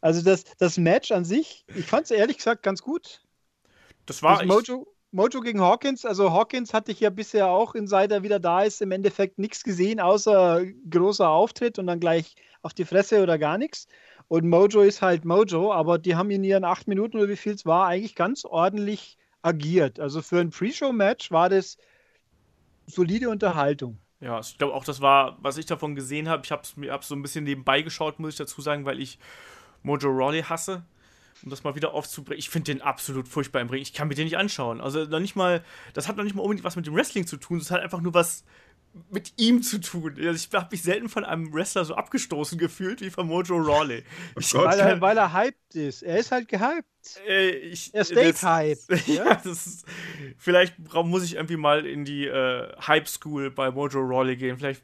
Also 0.00 0.22
das, 0.22 0.44
das 0.58 0.78
Match 0.78 1.12
an 1.12 1.24
sich, 1.24 1.64
ich 1.74 1.84
fand 1.84 2.04
es 2.04 2.10
ehrlich 2.10 2.38
gesagt 2.38 2.62
ganz 2.62 2.82
gut. 2.82 3.20
Das 4.06 4.22
war. 4.22 4.38
Das 4.38 4.46
Mojo, 4.46 4.88
Mojo 5.10 5.40
gegen 5.40 5.60
Hawkins, 5.60 6.04
also 6.04 6.32
Hawkins 6.32 6.74
hatte 6.74 6.92
ich 6.92 7.00
ja 7.00 7.08
bisher 7.08 7.48
auch, 7.48 7.74
seit 7.84 8.12
er 8.12 8.22
wieder 8.22 8.38
da 8.38 8.62
ist, 8.62 8.82
im 8.82 8.90
Endeffekt 8.90 9.38
nichts 9.38 9.64
gesehen, 9.64 10.00
außer 10.00 10.62
großer 10.90 11.28
Auftritt 11.28 11.78
und 11.78 11.86
dann 11.86 11.98
gleich 11.98 12.34
auf 12.60 12.74
die 12.74 12.84
Fresse 12.84 13.22
oder 13.22 13.38
gar 13.38 13.56
nichts. 13.56 13.86
Und 14.28 14.46
Mojo 14.46 14.82
ist 14.82 15.00
halt 15.00 15.24
Mojo, 15.24 15.72
aber 15.72 15.98
die 15.98 16.14
haben 16.14 16.30
in 16.30 16.44
ihren 16.44 16.64
acht 16.64 16.88
Minuten 16.88 17.16
oder 17.16 17.28
wie 17.28 17.36
viel 17.36 17.54
es 17.54 17.64
war, 17.64 17.86
eigentlich 17.86 18.14
ganz 18.14 18.44
ordentlich 18.44 19.16
agiert. 19.40 19.98
Also 19.98 20.20
für 20.20 20.40
ein 20.40 20.50
Pre-Show-Match 20.50 21.30
war 21.30 21.48
das 21.48 21.78
solide 22.86 23.30
Unterhaltung. 23.30 23.98
Ja, 24.20 24.40
ich 24.40 24.58
glaube 24.58 24.74
auch, 24.74 24.84
das 24.84 25.00
war, 25.00 25.38
was 25.40 25.56
ich 25.56 25.64
davon 25.64 25.94
gesehen 25.94 26.28
habe. 26.28 26.42
Ich 26.44 26.52
habe 26.52 26.62
es 26.62 26.76
mir 26.76 26.98
so 27.00 27.14
ein 27.14 27.22
bisschen 27.22 27.44
nebenbei 27.44 27.80
geschaut, 27.80 28.18
muss 28.18 28.32
ich 28.32 28.38
dazu 28.38 28.60
sagen, 28.60 28.84
weil 28.84 29.00
ich 29.00 29.18
Mojo 29.82 30.10
Rawley 30.10 30.42
hasse 30.42 30.84
um 31.42 31.50
das 31.50 31.64
mal 31.64 31.74
wieder 31.74 31.94
aufzubringen, 31.94 32.38
ich 32.38 32.50
finde 32.50 32.72
den 32.72 32.82
absolut 32.82 33.28
furchtbar 33.28 33.60
im 33.60 33.68
Ring. 33.68 33.82
Ich 33.82 33.92
kann 33.92 34.08
mir 34.08 34.14
den 34.14 34.24
nicht 34.24 34.36
anschauen. 34.36 34.80
Also 34.80 35.04
noch 35.04 35.20
nicht 35.20 35.36
mal, 35.36 35.64
das 35.94 36.08
hat 36.08 36.16
noch 36.16 36.24
nicht 36.24 36.34
mal 36.34 36.42
unbedingt 36.42 36.64
was 36.64 36.76
mit 36.76 36.86
dem 36.86 36.94
Wrestling 36.94 37.26
zu 37.26 37.36
tun, 37.36 37.58
das 37.58 37.70
hat 37.70 37.80
einfach 37.80 38.00
nur 38.00 38.14
was 38.14 38.44
mit 39.10 39.32
ihm 39.36 39.62
zu 39.62 39.80
tun. 39.80 40.14
Also 40.18 40.32
ich 40.32 40.48
habe 40.52 40.68
mich 40.70 40.82
selten 40.82 41.08
von 41.08 41.24
einem 41.24 41.52
Wrestler 41.52 41.84
so 41.84 41.94
abgestoßen 41.94 42.58
gefühlt 42.58 43.00
wie 43.00 43.10
von 43.10 43.26
Mojo 43.26 43.56
Rawley. 43.56 44.02
Oh 44.34 44.58
weil, 44.64 44.80
er, 44.80 45.00
weil 45.00 45.16
er 45.16 45.32
hyped 45.32 45.74
ist. 45.74 46.02
Er 46.02 46.18
ist 46.18 46.32
halt 46.32 46.48
gehyped. 46.48 46.84
Äh, 47.26 47.50
ich, 47.50 47.94
er 47.94 48.04
steht 48.04 48.42
hyped. 48.42 48.86
ja, 49.06 49.34
das 49.36 49.66
ist, 49.66 49.86
vielleicht 50.36 50.74
muss 50.94 51.24
ich 51.24 51.34
irgendwie 51.34 51.56
mal 51.56 51.86
in 51.86 52.04
die 52.04 52.26
äh, 52.26 52.72
Hype 52.86 53.08
School 53.08 53.50
bei 53.50 53.70
Mojo 53.70 54.00
Rawley 54.00 54.36
gehen. 54.36 54.56
Vielleicht 54.56 54.82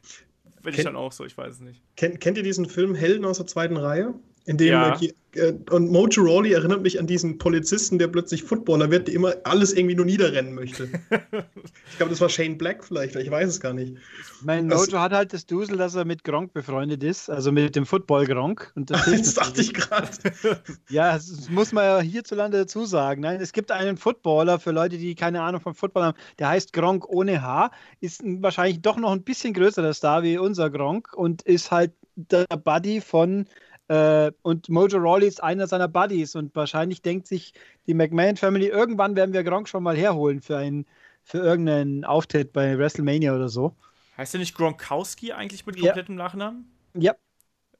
bin 0.63 0.73
ich 0.73 0.83
dann 0.83 0.95
auch 0.95 1.11
so, 1.11 1.25
ich 1.25 1.37
weiß 1.37 1.55
es 1.55 1.59
nicht. 1.59 1.81
Kennt, 1.95 2.19
kennt 2.21 2.37
ihr 2.37 2.43
diesen 2.43 2.67
Film 2.67 2.95
Helden 2.95 3.25
aus 3.25 3.37
der 3.37 3.47
zweiten 3.47 3.77
Reihe? 3.77 4.15
In 4.47 4.57
dem 4.57 4.67
ja. 4.67 4.99
äh, 5.33 5.53
und 5.71 5.91
Mojo 5.91 6.21
Rawley 6.21 6.53
erinnert 6.53 6.83
mich 6.83 6.99
an 6.99 7.07
diesen 7.07 7.39
Polizisten, 7.39 7.97
der 7.97 8.07
plötzlich 8.07 8.43
Footballer 8.43 8.91
wird, 8.91 9.07
der 9.07 9.15
immer 9.15 9.33
alles 9.43 9.73
irgendwie 9.73 9.95
nur 9.95 10.05
niederrennen 10.05 10.53
möchte. 10.53 10.83
ich 11.09 11.97
glaube, 11.97 12.11
das 12.11 12.21
war 12.21 12.29
Shane 12.29 12.55
Black 12.55 12.83
vielleicht, 12.83 13.15
ich 13.15 13.31
weiß 13.31 13.49
es 13.49 13.59
gar 13.59 13.73
nicht. 13.73 13.95
Mein 14.43 14.69
das, 14.69 14.85
Mojo 14.85 14.99
hat 14.99 15.13
halt 15.13 15.33
das 15.33 15.47
Dusel, 15.47 15.77
dass 15.77 15.95
er 15.95 16.05
mit 16.05 16.23
Gronk 16.23 16.53
befreundet 16.53 17.03
ist, 17.03 17.27
also 17.27 17.51
mit 17.51 17.75
dem 17.75 17.87
Football 17.87 18.27
Gronk. 18.27 18.71
Und 18.75 18.91
das, 18.91 19.05
das 19.05 19.33
dachte 19.33 19.61
ich 19.61 19.73
gerade. 19.73 20.09
ja, 20.89 21.13
das 21.13 21.49
muss 21.49 21.71
man 21.71 21.83
ja 21.85 21.99
hierzulande 22.01 22.59
dazu 22.59 22.85
sagen. 22.85 23.21
Nein, 23.21 23.41
es 23.41 23.51
gibt 23.51 23.71
einen 23.71 23.97
Footballer 23.97 24.59
für 24.59 24.71
Leute, 24.71 24.99
die 24.99 25.15
keine 25.15 25.41
Ahnung 25.41 25.61
vom 25.61 25.73
Football 25.73 26.03
haben, 26.03 26.17
der 26.37 26.49
heißt 26.49 26.71
Gronk 26.71 27.09
ohne 27.09 27.41
H, 27.41 27.71
ist 27.99 28.21
wahrscheinlich 28.23 28.81
doch 28.81 28.97
noch 28.97 29.11
ein 29.11 29.23
bisschen 29.23 29.55
größerer 29.55 29.93
Star 29.93 30.21
wie 30.21 30.37
unser 30.37 30.69
Gronk 30.69 31.13
und 31.13 31.41
ist 31.41 31.71
halt 31.71 31.93
der 32.15 32.45
Buddy 32.45 33.01
von 33.01 33.47
äh, 33.87 34.31
und 34.41 34.69
Mojo 34.69 34.97
Rawley 34.97 35.27
ist 35.27 35.43
einer 35.43 35.67
seiner 35.67 35.87
Buddies 35.87 36.35
und 36.35 36.55
wahrscheinlich 36.55 37.01
denkt 37.01 37.27
sich 37.27 37.53
die 37.87 37.93
McMahon 37.93 38.35
Family, 38.35 38.67
irgendwann 38.67 39.15
werden 39.15 39.33
wir 39.33 39.43
Gronk 39.43 39.69
schon 39.69 39.83
mal 39.83 39.95
herholen 39.95 40.41
für, 40.41 40.57
einen, 40.57 40.85
für 41.23 41.37
irgendeinen 41.37 42.03
Auftritt 42.03 42.53
bei 42.53 42.77
WrestleMania 42.77 43.35
oder 43.35 43.49
so. 43.49 43.75
Heißt 44.17 44.33
der 44.33 44.39
nicht 44.39 44.55
Gronkowski 44.55 45.33
eigentlich 45.33 45.65
mit 45.65 45.79
komplettem 45.79 46.17
ja. 46.17 46.23
Nachnamen? 46.23 46.71
Ja. 46.93 47.13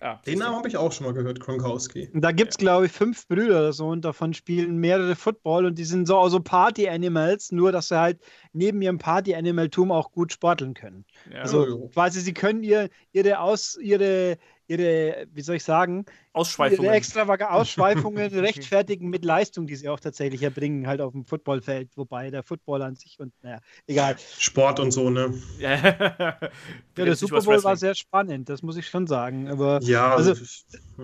Ja, 0.02 0.22
Den 0.25 0.40
Namen 0.40 0.57
habe 0.57 0.68
ich 0.68 0.78
auch 0.78 0.92
schon 0.92 1.06
mal 1.06 1.13
gehört, 1.13 1.40
Gronkowski. 1.40 2.10
Da 2.13 2.31
gibt 2.31 2.52
es, 2.52 2.57
ja. 2.57 2.63
glaube 2.66 2.86
ich, 2.88 2.92
fünf 2.92 3.28
Brüder 3.28 3.59
oder 3.59 3.74
so 3.74 3.88
und 3.88 4.04
davon 4.04 4.33
spielen 4.33 4.78
mehrere 4.78 5.16
Football 5.16 5.66
und 5.66 5.80
die 5.80 5.85
sind 5.85 6.06
so 6.06 6.19
also 6.19 6.40
Party-Animals, 6.40 7.52
nur 7.54 7.71
dass 7.71 7.88
sie 7.88 8.00
halt 8.00 8.19
neben 8.52 8.81
ihrem 8.81 8.97
Party-Animaltum 8.97 9.92
auch 9.92 10.12
gut 10.12 10.33
sporteln 10.33 10.74
können. 10.74 11.06
Ja. 11.31 11.42
Also 11.42 11.90
quasi, 11.94 12.19
sie 12.19 12.33
können 12.33 12.62
ihr, 12.62 12.90
ihre, 13.14 13.40
Aus, 13.40 13.80
ihre, 13.81 14.38
ihre, 14.68 15.28
wie 15.34 15.42
soll 15.42 15.57
ich 15.57 15.64
sagen, 15.64 16.06
Ausschweifungen, 16.34 16.86
ihre 16.86 16.95
extravagante 16.95 17.54
Ausschweifungen 17.54 18.34
rechtfertigen 18.34 19.10
mit 19.10 19.24
Leistung, 19.24 19.68
die 19.68 19.76
sie 19.76 19.90
auch 19.90 20.00
tatsächlich 20.00 20.44
erbringen, 20.44 20.88
halt 20.88 21.02
auf 21.02 21.14
dem 21.14 21.26
Footballfeld, 21.26 21.90
wobei 21.95 22.30
der 22.31 22.44
Football 22.44 22.81
an 22.81 22.95
sich 22.95 23.19
und 23.19 23.34
naja, 23.42 23.60
egal. 23.88 24.16
Sport 24.38 24.80
und 24.80 24.92
so, 24.92 25.10
ne? 25.10 25.34
ja, 25.60 25.78
der 26.98 27.16
Super 27.16 27.42
Bowl 27.42 27.64
war 27.64 27.78
sehr 27.78 27.95
spannend, 27.95 28.50
das 28.50 28.62
muss 28.62 28.78
ich 28.78 28.88
schon 28.88 29.07
sagen. 29.07 29.50
Aber 29.50 29.80
ja, 29.81 30.16
also, 30.16 30.34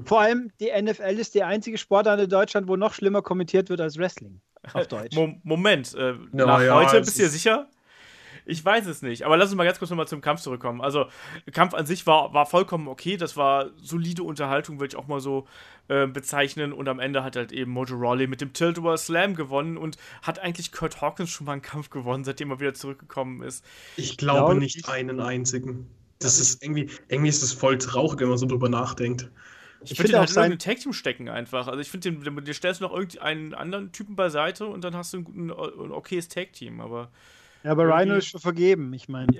vor 0.05 0.21
allem 0.21 0.51
die 0.59 0.69
NFL 0.69 1.19
ist 1.19 1.35
die 1.35 1.43
einzige 1.43 1.77
Sportart 1.77 2.19
in 2.19 2.29
Deutschland, 2.29 2.67
wo 2.67 2.75
noch 2.75 2.93
schlimmer 2.93 3.21
kommentiert 3.21 3.69
wird 3.69 3.81
als 3.81 3.97
Wrestling. 3.97 4.41
Auf 4.73 4.87
Deutsch. 4.87 5.17
Moment, 5.43 5.93
äh, 5.95 6.11
ja, 6.11 6.17
nach 6.33 6.61
ja, 6.61 6.75
heute 6.75 6.99
bist 6.99 7.17
du 7.17 7.23
dir 7.23 7.29
sicher? 7.29 7.67
Ich 8.45 8.63
weiß 8.63 8.85
es 8.87 9.01
nicht. 9.01 9.23
Aber 9.23 9.37
lass 9.37 9.49
uns 9.49 9.57
mal 9.57 9.65
ganz 9.65 9.79
kurz 9.79 9.89
nochmal 9.89 10.07
zum 10.07 10.21
Kampf 10.21 10.41
zurückkommen. 10.41 10.81
Also, 10.81 11.05
der 11.45 11.53
Kampf 11.53 11.73
an 11.73 11.85
sich 11.85 12.07
war, 12.07 12.33
war 12.33 12.45
vollkommen 12.45 12.87
okay. 12.87 13.17
Das 13.17 13.37
war 13.37 13.69
solide 13.77 14.23
Unterhaltung, 14.23 14.79
würde 14.79 14.93
ich 14.93 14.95
auch 14.95 15.07
mal 15.07 15.19
so 15.19 15.47
äh, 15.87 16.07
bezeichnen. 16.07 16.73
Und 16.73 16.87
am 16.87 16.99
Ende 16.99 17.23
hat 17.23 17.35
halt 17.35 17.51
eben 17.51 17.71
Mojo 17.71 17.95
Rawley 17.95 18.27
mit 18.27 18.41
dem 18.41 18.53
Tilt 18.53 18.79
over 18.79 18.97
Slam 18.97 19.35
gewonnen 19.35 19.77
und 19.77 19.97
hat 20.21 20.39
eigentlich 20.39 20.71
Kurt 20.71 21.01
Hawkins 21.01 21.29
schon 21.29 21.45
mal 21.45 21.53
einen 21.53 21.61
Kampf 21.61 21.89
gewonnen, 21.89 22.23
seitdem 22.23 22.51
er 22.51 22.59
wieder 22.59 22.73
zurückgekommen 22.73 23.41
ist. 23.43 23.65
Ich 23.97 24.17
glaube 24.17 24.49
genau, 24.49 24.59
nicht 24.59 24.87
einen 24.89 25.19
einzigen. 25.19 25.87
Das 26.19 26.39
ist 26.39 26.63
irgendwie, 26.63 26.89
irgendwie 27.09 27.29
ist 27.29 27.41
es 27.41 27.53
voll 27.53 27.77
traurig, 27.77 28.19
wenn 28.19 28.29
man 28.29 28.37
so 28.37 28.45
drüber 28.45 28.69
nachdenkt. 28.69 29.29
Ich, 29.83 29.91
ich 29.91 29.97
finde 29.97 30.19
halt 30.19 30.35
in 30.51 30.59
Tag 30.59 30.79
Team 30.79 30.93
stecken 30.93 31.29
einfach. 31.29 31.67
Also 31.67 31.79
ich 31.79 31.89
finde, 31.89 32.11
dir 32.41 32.53
stellst 32.53 32.81
du 32.81 32.85
noch 32.85 32.93
irgendeinen 32.93 33.53
anderen 33.53 33.91
Typen 33.91 34.15
beiseite 34.15 34.67
und 34.67 34.83
dann 34.83 34.95
hast 34.95 35.13
du 35.13 35.19
ein, 35.19 35.25
ein, 35.25 35.51
ein 35.51 35.91
okayes 35.91 36.27
Tag 36.27 36.53
Team, 36.53 36.81
aber 36.81 37.11
ja, 37.63 37.71
aber 37.71 37.87
Rhino 37.87 38.15
ist 38.15 38.27
schon 38.27 38.41
vergeben, 38.41 38.93
ich 38.93 39.09
meine. 39.09 39.31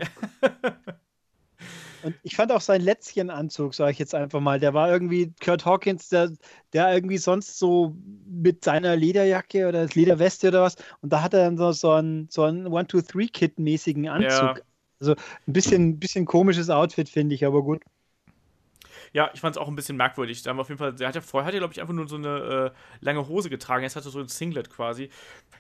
Und 2.04 2.16
ich 2.24 2.36
fand 2.36 2.52
auch 2.52 2.62
sein 2.62 2.82
Lätzchenanzug, 2.82 3.76
sage 3.76 3.92
ich 3.92 4.00
jetzt 4.00 4.16
einfach 4.16 4.40
mal, 4.40 4.60
der 4.60 4.74
war 4.74 4.90
irgendwie 4.92 5.34
Kurt 5.44 5.66
Hawkins, 5.66 6.10
der, 6.10 6.32
der 6.74 6.94
irgendwie 6.94 7.18
sonst 7.18 7.60
so 7.60 7.96
mit 8.26 8.64
seiner 8.64 8.96
Lederjacke 8.96 9.68
oder 9.68 9.86
Lederweste 9.86 10.48
oder 10.48 10.64
was, 10.64 10.78
und 11.02 11.14
da 11.14 11.22
hat 11.22 11.36
er 11.36 11.46
dann 11.46 11.58
so, 11.58 11.72
so 11.72 11.92
einen, 11.92 12.28
so 12.30 12.44
einen 12.44 12.66
One-Two-Three-Kit-mäßigen 12.68 14.10
Anzug. 14.10 14.30
Ja. 14.30 14.56
Also 15.00 15.14
ein 15.14 15.54
bisschen, 15.54 16.00
bisschen 16.00 16.26
komisches 16.26 16.70
Outfit, 16.70 17.10
finde 17.10 17.36
ich, 17.36 17.46
aber 17.46 17.62
gut. 17.64 17.84
Ja, 19.14 19.30
ich 19.34 19.42
fand 19.42 19.56
es 19.56 19.62
auch 19.62 19.68
ein 19.68 19.76
bisschen 19.76 19.98
merkwürdig. 19.98 20.42
Da 20.42 20.50
haben 20.50 20.58
wir 20.58 20.62
auf 20.62 20.70
jeden 20.70 20.80
Fall, 20.80 20.94
der 20.94 21.08
hat 21.08 21.16
ja 21.16 21.22
vorher, 21.22 21.48
hat 21.48 21.54
ja, 21.54 21.60
glaube 21.60 21.74
ich, 21.74 21.82
einfach 21.82 21.94
nur 21.94 22.08
so 22.08 22.16
eine 22.16 22.72
äh, 22.74 23.04
lange 23.04 23.28
Hose 23.28 23.50
getragen. 23.50 23.84
Jetzt 23.84 23.96
hat 23.96 24.06
er 24.06 24.12
so 24.12 24.20
ein 24.20 24.28
Singlet 24.28 24.70
quasi. 24.70 25.10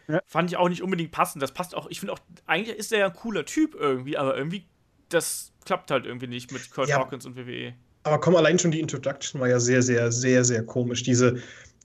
Ja. 0.07 0.21
Fand 0.25 0.49
ich 0.49 0.57
auch 0.57 0.69
nicht 0.69 0.81
unbedingt 0.81 1.11
passend. 1.11 1.43
Das 1.43 1.51
passt 1.51 1.75
auch, 1.75 1.89
ich 1.89 1.99
finde 1.99 2.13
auch, 2.13 2.19
eigentlich 2.45 2.77
ist 2.77 2.93
er 2.93 2.99
ja 2.99 3.05
ein 3.07 3.13
cooler 3.13 3.45
Typ 3.45 3.75
irgendwie, 3.75 4.17
aber 4.17 4.37
irgendwie, 4.37 4.65
das 5.09 5.51
klappt 5.65 5.91
halt 5.91 6.05
irgendwie 6.05 6.27
nicht 6.27 6.51
mit 6.51 6.71
Kurt 6.71 6.89
ja. 6.89 6.97
Hawkins 6.97 7.25
und 7.25 7.35
WWE. 7.35 7.73
Aber 8.03 8.19
komm, 8.19 8.35
allein 8.35 8.57
schon 8.57 8.71
die 8.71 8.79
Introduction 8.79 9.41
war 9.41 9.49
ja 9.49 9.59
sehr, 9.59 9.81
sehr, 9.81 10.11
sehr, 10.11 10.43
sehr 10.43 10.65
komisch. 10.65 11.03
Diese 11.03 11.41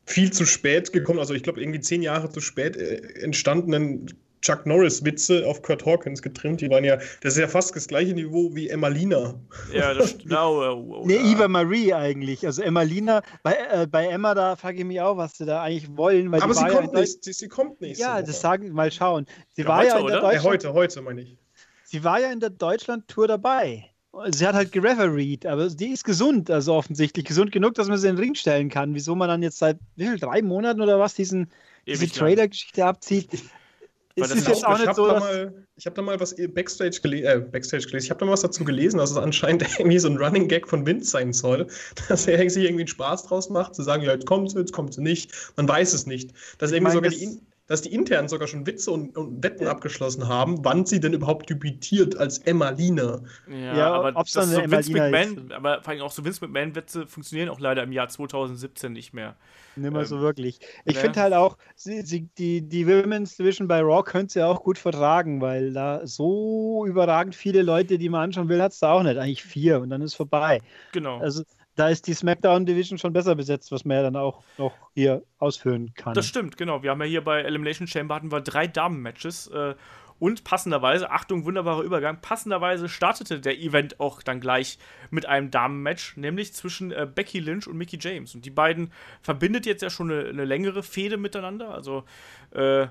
viel 0.06 0.32
zu 0.32 0.46
spät 0.46 0.92
gekommen, 0.92 1.18
also 1.18 1.34
ich 1.34 1.42
glaube 1.42 1.60
irgendwie 1.60 1.80
zehn 1.80 2.00
Jahre 2.00 2.30
zu 2.30 2.40
spät 2.40 2.76
äh, 2.76 2.98
entstandenen 3.20 4.06
Chuck 4.42 4.66
Norris-Witze 4.66 5.46
auf 5.46 5.62
Kurt 5.62 5.84
Hawkins 5.84 6.22
getrimmt. 6.22 6.60
Die 6.60 6.70
waren 6.70 6.84
ja, 6.84 6.96
das 6.96 7.34
ist 7.34 7.38
ja 7.38 7.48
fast 7.48 7.74
das 7.74 7.88
gleiche 7.88 8.12
Niveau 8.12 8.54
wie 8.54 8.68
Emmalina. 8.68 9.34
Ja, 9.72 9.94
das 9.94 10.18
genau. 10.18 10.46
Oh, 10.76 11.00
oh, 11.00 11.06
nee, 11.06 11.16
Eva 11.16 11.48
Marie 11.48 11.92
eigentlich. 11.92 12.46
Also 12.46 12.62
Emmalina, 12.62 13.22
bei, 13.42 13.56
äh, 13.70 13.86
bei 13.86 14.06
Emma, 14.06 14.34
da 14.34 14.56
frage 14.56 14.78
ich 14.78 14.84
mich 14.84 15.00
auch, 15.00 15.16
was 15.16 15.36
sie 15.36 15.44
da 15.44 15.62
eigentlich 15.62 15.96
wollen. 15.96 16.32
Aber 16.34 16.54
sie 16.54 16.66
kommt, 16.66 16.92
ja 16.92 17.00
nicht, 17.00 17.24
sie, 17.24 17.32
sie, 17.32 17.48
kommt 17.48 17.80
nicht. 17.80 17.98
Ja, 17.98 18.22
das 18.22 18.40
sagen, 18.40 18.70
mal 18.72 18.90
schauen. 18.90 19.26
Sie 19.54 19.62
ja, 19.62 19.68
war 19.68 19.78
heute, 19.78 19.88
ja 19.88 19.98
in 19.98 20.06
der 20.06 20.20
Deutschland, 20.20 20.34
ja, 20.34 20.50
heute, 20.50 20.72
heute 20.72 21.02
meine 21.02 21.22
ich. 21.22 21.36
Sie 21.84 22.04
war 22.04 22.20
ja 22.20 22.32
in 22.32 22.40
der 22.40 22.50
Deutschland-Tour 22.50 23.28
dabei. 23.28 23.90
Sie 24.30 24.46
hat 24.46 24.54
halt 24.54 24.72
gerefereed, 24.72 25.46
aber 25.46 25.68
die 25.68 25.88
ist 25.88 26.04
gesund, 26.04 26.50
also 26.50 26.74
offensichtlich 26.74 27.26
gesund 27.26 27.52
genug, 27.52 27.74
dass 27.74 27.88
man 27.88 27.98
sie 27.98 28.08
in 28.08 28.16
den 28.16 28.22
Ring 28.22 28.34
stellen 28.34 28.70
kann. 28.70 28.94
Wieso 28.94 29.14
man 29.14 29.28
dann 29.28 29.42
jetzt 29.42 29.58
seit 29.58 29.78
wie 29.94 30.06
viel, 30.06 30.18
drei 30.18 30.42
Monaten 30.42 30.80
oder 30.80 30.98
was 30.98 31.14
diesen, 31.14 31.50
diese 31.86 32.08
Trailer-Geschichte 32.08 32.84
abzieht, 32.84 33.28
es 34.16 34.30
ist 34.30 34.48
jetzt 34.48 34.66
auch 34.66 34.78
nicht 34.78 34.94
so, 34.94 35.06
mal, 35.06 35.66
ich 35.76 35.84
habe 35.86 35.94
da 35.94 36.02
mal 36.02 36.18
was 36.18 36.34
Backstage, 36.54 37.00
gele 37.02 37.22
äh, 37.22 37.38
Backstage 37.38 37.84
gelesen. 37.86 38.06
Ich 38.06 38.10
habe 38.10 38.20
da 38.20 38.26
mal 38.26 38.32
was 38.32 38.40
dazu 38.40 38.64
gelesen, 38.64 38.98
dass 38.98 39.10
es 39.10 39.16
anscheinend 39.16 39.62
irgendwie 39.78 39.98
so 39.98 40.08
ein 40.08 40.16
Running 40.16 40.48
Gag 40.48 40.66
von 40.66 40.86
Vince 40.86 41.10
sein 41.10 41.32
soll, 41.32 41.66
dass 42.08 42.26
er 42.26 42.38
sich 42.48 42.64
irgendwie 42.64 42.82
einen 42.82 42.88
Spaß 42.88 43.24
draus 43.24 43.50
macht, 43.50 43.74
zu 43.74 43.82
sagen, 43.82 44.02
ja, 44.02 44.12
jetzt 44.12 44.26
kommt 44.26 44.50
sie, 44.50 44.58
jetzt 44.58 44.72
kommt 44.72 44.94
sie 44.94 45.02
nicht. 45.02 45.32
Man 45.56 45.68
weiß 45.68 45.92
es 45.92 46.06
nicht. 46.06 46.32
Dass 46.58 46.72
irgendwie 46.72 46.94
meine, 46.94 47.10
sogar 47.10 47.10
die 47.10 47.40
dass 47.66 47.82
die 47.82 47.92
intern 47.92 48.28
sogar 48.28 48.46
schon 48.46 48.66
Witze 48.66 48.90
und, 48.90 49.16
und 49.16 49.42
Wetten 49.42 49.64
ja. 49.64 49.70
abgeschlossen 49.70 50.28
haben, 50.28 50.64
wann 50.64 50.86
sie 50.86 51.00
denn 51.00 51.12
überhaupt 51.12 51.50
debütiert 51.50 52.16
als 52.16 52.38
Emma 52.38 52.70
Lina. 52.70 53.20
Ja, 53.48 53.76
ja 53.76 53.92
aber 53.92 54.12
das 54.12 54.32
so 54.32 54.40
Vince 54.40 54.92
McMahon, 54.92 55.52
aber 55.52 55.82
vor 55.82 55.92
allem 55.92 56.02
auch 56.02 56.12
so 56.12 56.24
Vince 56.24 56.44
McMahon-Witze 56.44 57.06
funktionieren 57.06 57.48
auch 57.48 57.60
leider 57.60 57.82
im 57.82 57.92
Jahr 57.92 58.08
2017 58.08 58.92
nicht 58.92 59.12
mehr. 59.12 59.36
Nicht 59.74 59.92
mehr 59.92 60.02
ähm, 60.02 60.06
so 60.06 60.20
wirklich. 60.20 60.60
Ich 60.84 60.94
ja. 60.94 61.00
finde 61.02 61.20
halt 61.20 61.34
auch, 61.34 61.58
sie, 61.74 62.02
sie, 62.02 62.28
die, 62.38 62.62
die 62.62 62.86
Women's 62.86 63.36
Division 63.36 63.68
bei 63.68 63.80
Raw 63.80 64.02
könnte 64.02 64.34
sie 64.34 64.42
auch 64.42 64.62
gut 64.62 64.78
vertragen, 64.78 65.40
weil 65.40 65.72
da 65.72 66.06
so 66.06 66.86
überragend 66.86 67.34
viele 67.34 67.62
Leute, 67.62 67.98
die 67.98 68.08
man 68.08 68.22
anschauen 68.22 68.48
will, 68.48 68.62
hat 68.62 68.72
es 68.72 68.78
da 68.78 68.92
auch 68.92 69.02
nicht. 69.02 69.18
Eigentlich 69.18 69.42
vier 69.42 69.80
und 69.80 69.90
dann 69.90 70.02
ist 70.02 70.14
vorbei. 70.14 70.62
Genau. 70.92 71.18
Also 71.18 71.42
da 71.76 71.88
ist 71.88 72.06
die 72.06 72.14
SmackDown 72.14 72.66
Division 72.66 72.98
schon 72.98 73.12
besser 73.12 73.34
besetzt, 73.34 73.70
was 73.70 73.84
man 73.84 73.98
ja 73.98 74.02
dann 74.02 74.16
auch 74.16 74.42
noch 74.58 74.72
hier 74.94 75.22
ausführen 75.38 75.92
kann. 75.94 76.14
Das 76.14 76.26
stimmt, 76.26 76.56
genau. 76.56 76.82
Wir 76.82 76.90
haben 76.90 77.00
ja 77.00 77.06
hier 77.06 77.22
bei 77.22 77.42
Elimination 77.42 77.86
Chamber 77.86 78.16
hatten 78.16 78.32
wir 78.32 78.40
drei 78.40 78.66
Damen-Matches. 78.66 79.48
Äh, 79.48 79.74
und 80.18 80.44
passenderweise, 80.44 81.10
Achtung, 81.10 81.44
wunderbarer 81.44 81.82
Übergang, 81.82 82.22
passenderweise 82.22 82.88
startete 82.88 83.38
der 83.38 83.58
Event 83.58 84.00
auch 84.00 84.22
dann 84.22 84.40
gleich 84.40 84.78
mit 85.10 85.26
einem 85.26 85.50
Damen-Match, 85.50 86.16
nämlich 86.16 86.54
zwischen 86.54 86.90
äh, 86.90 87.06
Becky 87.12 87.38
Lynch 87.38 87.68
und 87.68 87.76
Mickey 87.76 87.98
James. 88.00 88.34
Und 88.34 88.46
die 88.46 88.50
beiden 88.50 88.90
verbindet 89.20 89.66
jetzt 89.66 89.82
ja 89.82 89.90
schon 89.90 90.10
eine, 90.10 90.28
eine 90.30 90.46
längere 90.46 90.82
Fehde 90.82 91.18
miteinander. 91.18 91.74
Also, 91.74 92.04
äh, 92.52 92.86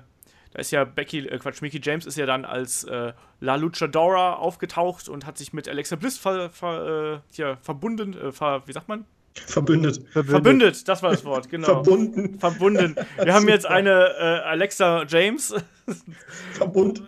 da 0.56 0.60
ist 0.60 0.70
ja 0.70 0.84
Becky, 0.84 1.18
äh, 1.18 1.36
Quatsch, 1.36 1.60
Mickey 1.60 1.78
James 1.82 2.06
ist 2.06 2.16
ja 2.16 2.24
dann 2.24 2.46
als 2.46 2.84
äh, 2.84 3.12
La 3.40 3.56
Luchadora 3.56 4.36
aufgetaucht 4.36 5.06
und 5.06 5.26
hat 5.26 5.36
sich 5.36 5.52
mit 5.52 5.68
Alexa 5.68 5.96
Bliss 5.96 6.16
ver, 6.16 6.48
ver, 6.48 7.20
äh, 7.20 7.34
hier, 7.34 7.58
verbunden, 7.60 8.16
äh, 8.18 8.32
ver, 8.32 8.62
wie 8.64 8.72
sagt 8.72 8.88
man? 8.88 9.04
Verbündet. 9.34 9.96
Verbündet. 10.12 10.30
Verbündet, 10.30 10.88
das 10.88 11.02
war 11.02 11.10
das 11.10 11.26
Wort, 11.26 11.50
genau. 11.50 11.66
Verbunden. 11.66 12.38
Verbunden. 12.38 12.96
Wir 13.22 13.34
haben 13.34 13.46
jetzt 13.48 13.66
eine 13.66 14.14
äh, 14.18 14.22
Alexa 14.46 15.04
James. 15.06 15.54
Verbunden. 16.54 17.06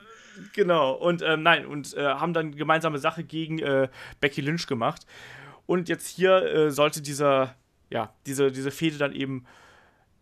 Genau, 0.52 0.93
und 0.93 1.23
ähm, 1.23 1.43
nein, 1.43 1.64
und 1.64 1.95
äh, 1.95 2.05
haben 2.05 2.35
dann 2.35 2.55
gemeinsame 2.55 2.99
Sache 2.99 3.25
gegen 3.25 3.61
äh, 3.61 3.88
Becky 4.21 4.43
Lynch 4.43 4.67
gemacht. 4.67 5.07
Und 5.64 5.88
jetzt 5.88 6.07
hier 6.07 6.43
äh, 6.43 6.71
sollte 6.71 7.00
dieser, 7.00 7.55
ja, 7.88 8.12
diese, 8.26 8.52
diese 8.52 8.71
Fehde 8.71 8.99
dann 8.99 9.14
eben 9.14 9.47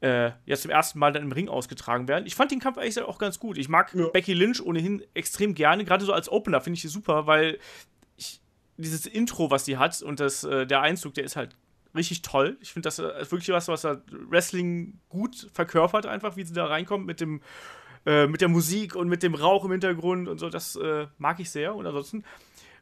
äh, 0.07 0.33
jetzt 0.45 0.63
zum 0.63 0.71
ersten 0.71 0.99
Mal 0.99 1.13
dann 1.13 1.23
im 1.23 1.33
Ring 1.33 1.49
ausgetragen 1.49 2.07
werden. 2.07 2.27
Ich 2.27 2.35
fand 2.35 2.51
den 2.51 2.61
Kampf 2.61 2.79
eigentlich 2.79 3.01
auch 3.01 3.19
ganz 3.19 3.41
gut. 3.41 3.59
Ich 3.59 3.69
mag 3.69 3.93
ja. 3.95 4.09
Becky 4.09 4.35
Lynch 4.35 4.63
ohnehin 4.63 5.03
extrem 5.15 5.55
gerne, 5.55 5.85
gerade 5.85 6.05
so 6.05 6.13
als 6.13 6.31
Opener 6.31 6.61
finde 6.61 6.77
ich 6.77 6.83
sie 6.83 6.89
super, 6.89 7.27
weil 7.27 7.59
ich, 8.17 8.41
dieses 8.77 9.07
Intro, 9.07 9.51
was 9.51 9.65
sie 9.65 9.79
hat 9.79 10.01
und 10.03 10.21
das, 10.21 10.45
äh, 10.45 10.67
der 10.67 10.81
Einzug, 10.83 11.15
der 11.15 11.25
ist 11.25 11.35
halt 11.35 11.57
richtig 11.95 12.23
toll. 12.23 12.57
Ich 12.61 12.73
finde 12.73 12.87
das 12.87 12.99
äh, 12.99 13.21
ist 13.21 13.33
wirklich 13.33 13.49
was, 13.49 13.69
was 13.69 13.85
Wrestling 13.85 15.01
gut 15.09 15.49
verkörpert, 15.53 16.07
einfach, 16.07 16.37
wie 16.37 16.45
sie 16.45 16.55
da 16.55 16.67
reinkommt 16.67 17.07
mit 17.07 17.21
dem 17.21 17.41
äh, 18.07 18.29
mit 18.29 18.41
der 18.41 18.49
Musik 18.49 18.95
und 18.95 19.09
mit 19.09 19.25
dem 19.25 19.35
Rauch 19.35 19.65
im 19.65 19.73
Hintergrund 19.73 20.29
und 20.29 20.39
so. 20.39 20.49
Das 20.49 20.77
äh, 20.77 21.09
mag 21.19 21.41
ich 21.41 21.51
sehr. 21.51 21.75
Und 21.75 21.87
ansonsten 21.87 22.23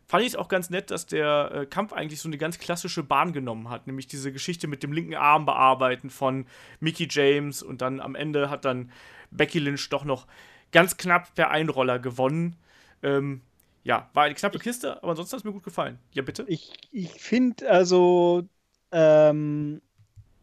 fand 0.07 0.23
ich 0.23 0.31
es 0.31 0.37
auch 0.37 0.49
ganz 0.49 0.71
nett, 0.71 0.91
dass 0.91 1.07
der 1.07 1.51
äh, 1.53 1.67
Kampf 1.67 1.93
eigentlich 1.93 2.21
so 2.21 2.29
eine 2.29 2.39
ganz 2.39 2.59
klassische 2.59 3.03
Bahn 3.03 3.33
genommen 3.33 3.71
hat, 3.71 3.87
nämlich 3.87 4.07
diese 4.07 4.33
Geschichte 4.33 4.67
mit 4.67 4.83
dem 4.83 4.93
linken 4.93 5.15
Arm 5.15 5.47
bearbeiten 5.47 6.11
von 6.11 6.47
Mickey 6.81 7.09
James 7.11 7.63
und 7.63 7.81
dann 7.83 8.01
am 8.01 8.15
Ende 8.15 8.51
hat 8.51 8.65
dann 8.65 8.91
Becky 9.31 9.59
Lynch 9.59 9.89
doch 9.89 10.05
noch 10.05 10.27
ganz 10.73 10.97
knapp 10.97 11.35
per 11.35 11.51
Einroller 11.51 11.99
gewonnen. 11.99 12.57
Ähm, 13.03 13.43
ja, 13.85 14.09
war 14.15 14.25
eine 14.25 14.35
knappe 14.35 14.59
Kiste, 14.59 15.03
aber 15.03 15.11
ansonsten 15.11 15.35
hat 15.35 15.41
es 15.41 15.45
mir 15.45 15.53
gut 15.53 15.63
gefallen. 15.63 15.99
Ja, 16.13 16.23
bitte? 16.23 16.45
Ich, 16.49 16.73
ich 16.91 17.11
finde 17.11 17.71
also, 17.71 18.49
ähm, 18.93 19.83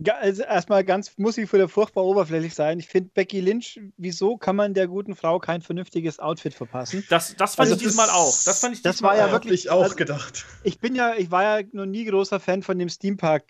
also 0.09 0.43
erstmal 0.43 0.83
ganz, 0.83 1.17
muss 1.17 1.37
ich 1.37 1.51
wieder 1.51 1.67
furchtbar 1.69 2.03
oberflächlich 2.03 2.53
sein. 2.53 2.79
Ich 2.79 2.87
finde 2.87 3.11
Becky 3.13 3.41
Lynch, 3.41 3.79
wieso 3.97 4.37
kann 4.37 4.55
man 4.55 4.73
der 4.73 4.87
guten 4.87 5.15
Frau 5.15 5.39
kein 5.39 5.61
vernünftiges 5.61 6.19
Outfit 6.19 6.53
verpassen? 6.53 7.03
Das, 7.09 7.35
das 7.35 7.55
fand 7.55 7.71
also 7.71 7.75
ich 7.75 7.87
diesmal 7.87 8.09
auch. 8.09 8.35
Das 8.43 8.59
fand 8.59 8.75
ich 8.75 8.81
das 8.81 9.01
war 9.01 9.15
ja 9.15 9.31
wirklich 9.31 9.69
auch 9.69 9.83
also, 9.83 9.95
gedacht. 9.95 10.45
Ich 10.63 10.79
bin 10.79 10.95
ja, 10.95 11.13
ich 11.15 11.31
war 11.31 11.59
ja 11.59 11.67
noch 11.71 11.85
nie 11.85 12.05
großer 12.05 12.39
Fan 12.39 12.63
von 12.63 12.79
dem 12.79 12.89
Steampunk, 12.89 13.43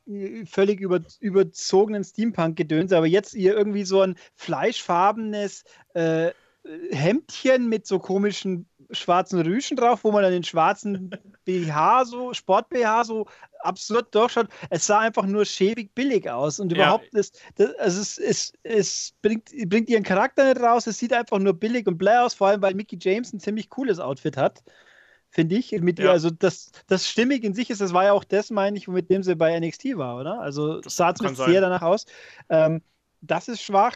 völlig 0.46 0.79
über, 0.79 1.00
überzogenen 1.20 2.03
Steampunk-Gedöns, 2.03 2.91
aber 2.91 3.08
jetzt 3.08 3.34
ihr 3.34 3.55
irgendwie 3.55 3.84
so 3.84 4.01
ein 4.01 4.15
fleischfarbenes 4.36 5.63
äh, 5.93 6.31
Hemdchen 6.91 7.70
mit 7.70 7.88
so 7.88 8.00
komischen 8.00 8.67
schwarzen 8.91 9.41
Rüschen 9.41 9.77
drauf, 9.77 10.03
wo 10.03 10.12
man 10.12 10.24
dann 10.24 10.31
den 10.31 10.43
schwarzen 10.43 11.10
BH, 11.45 12.05
so 12.05 12.33
Sport-BH, 12.33 13.05
so 13.05 13.27
absurd 13.60 14.13
durchschaut. 14.13 14.48
Es 14.69 14.86
sah 14.88 15.00
einfach 15.00 15.25
nur 15.25 15.45
schäbig 15.45 15.93
billig 15.93 16.29
aus 16.29 16.60
und 16.60 16.71
überhaupt 16.71 17.10
ja. 17.13 17.19
ist, 17.19 17.39
das, 17.55 17.74
also 17.75 18.01
es, 18.01 18.17
es, 18.17 18.53
es 18.63 19.13
bringt, 19.21 19.51
bringt 19.67 19.89
ihren 19.89 20.03
Charakter 20.03 20.45
nicht 20.45 20.62
raus. 20.62 20.88
Es 20.88 20.98
sieht 20.98 21.13
einfach 21.13 21.39
nur 21.39 21.53
billig 21.53 21.88
und 21.88 21.98
bläh 21.98 22.17
aus, 22.17 22.33
vor 22.33 22.48
allem 22.48 22.62
weil 22.62 22.74
Mickey 22.74 22.98
James 23.00 23.33
ein 23.33 23.39
ziemlich 23.39 23.69
cooles 23.69 24.00
Outfit 24.00 24.38
hat. 24.38 24.63
Finde 25.29 25.55
ich. 25.55 25.71
Mit 25.71 25.98
ja. 25.98 26.05
ihr, 26.05 26.12
also 26.12 26.29
das, 26.29 26.71
das 26.88 27.07
stimmig 27.07 27.43
in 27.43 27.53
sich 27.53 27.69
ist, 27.69 27.79
das 27.79 27.93
war 27.93 28.03
ja 28.03 28.12
auch 28.12 28.25
das, 28.25 28.50
meine 28.51 28.77
ich, 28.77 28.88
mit 28.88 29.10
dem 29.10 29.24
sie 29.24 29.36
bei 29.36 29.57
NXT 29.57 29.98
war, 29.98 30.19
oder? 30.19 30.41
Also 30.41 30.81
das 30.81 30.98
sah 30.98 31.15
zumindest 31.15 31.45
sehr 31.45 31.62
danach 31.62 31.81
aus. 31.81 32.05
Ähm, 32.50 32.81
das 33.21 33.48
ist 33.48 33.62
schwach. 33.62 33.95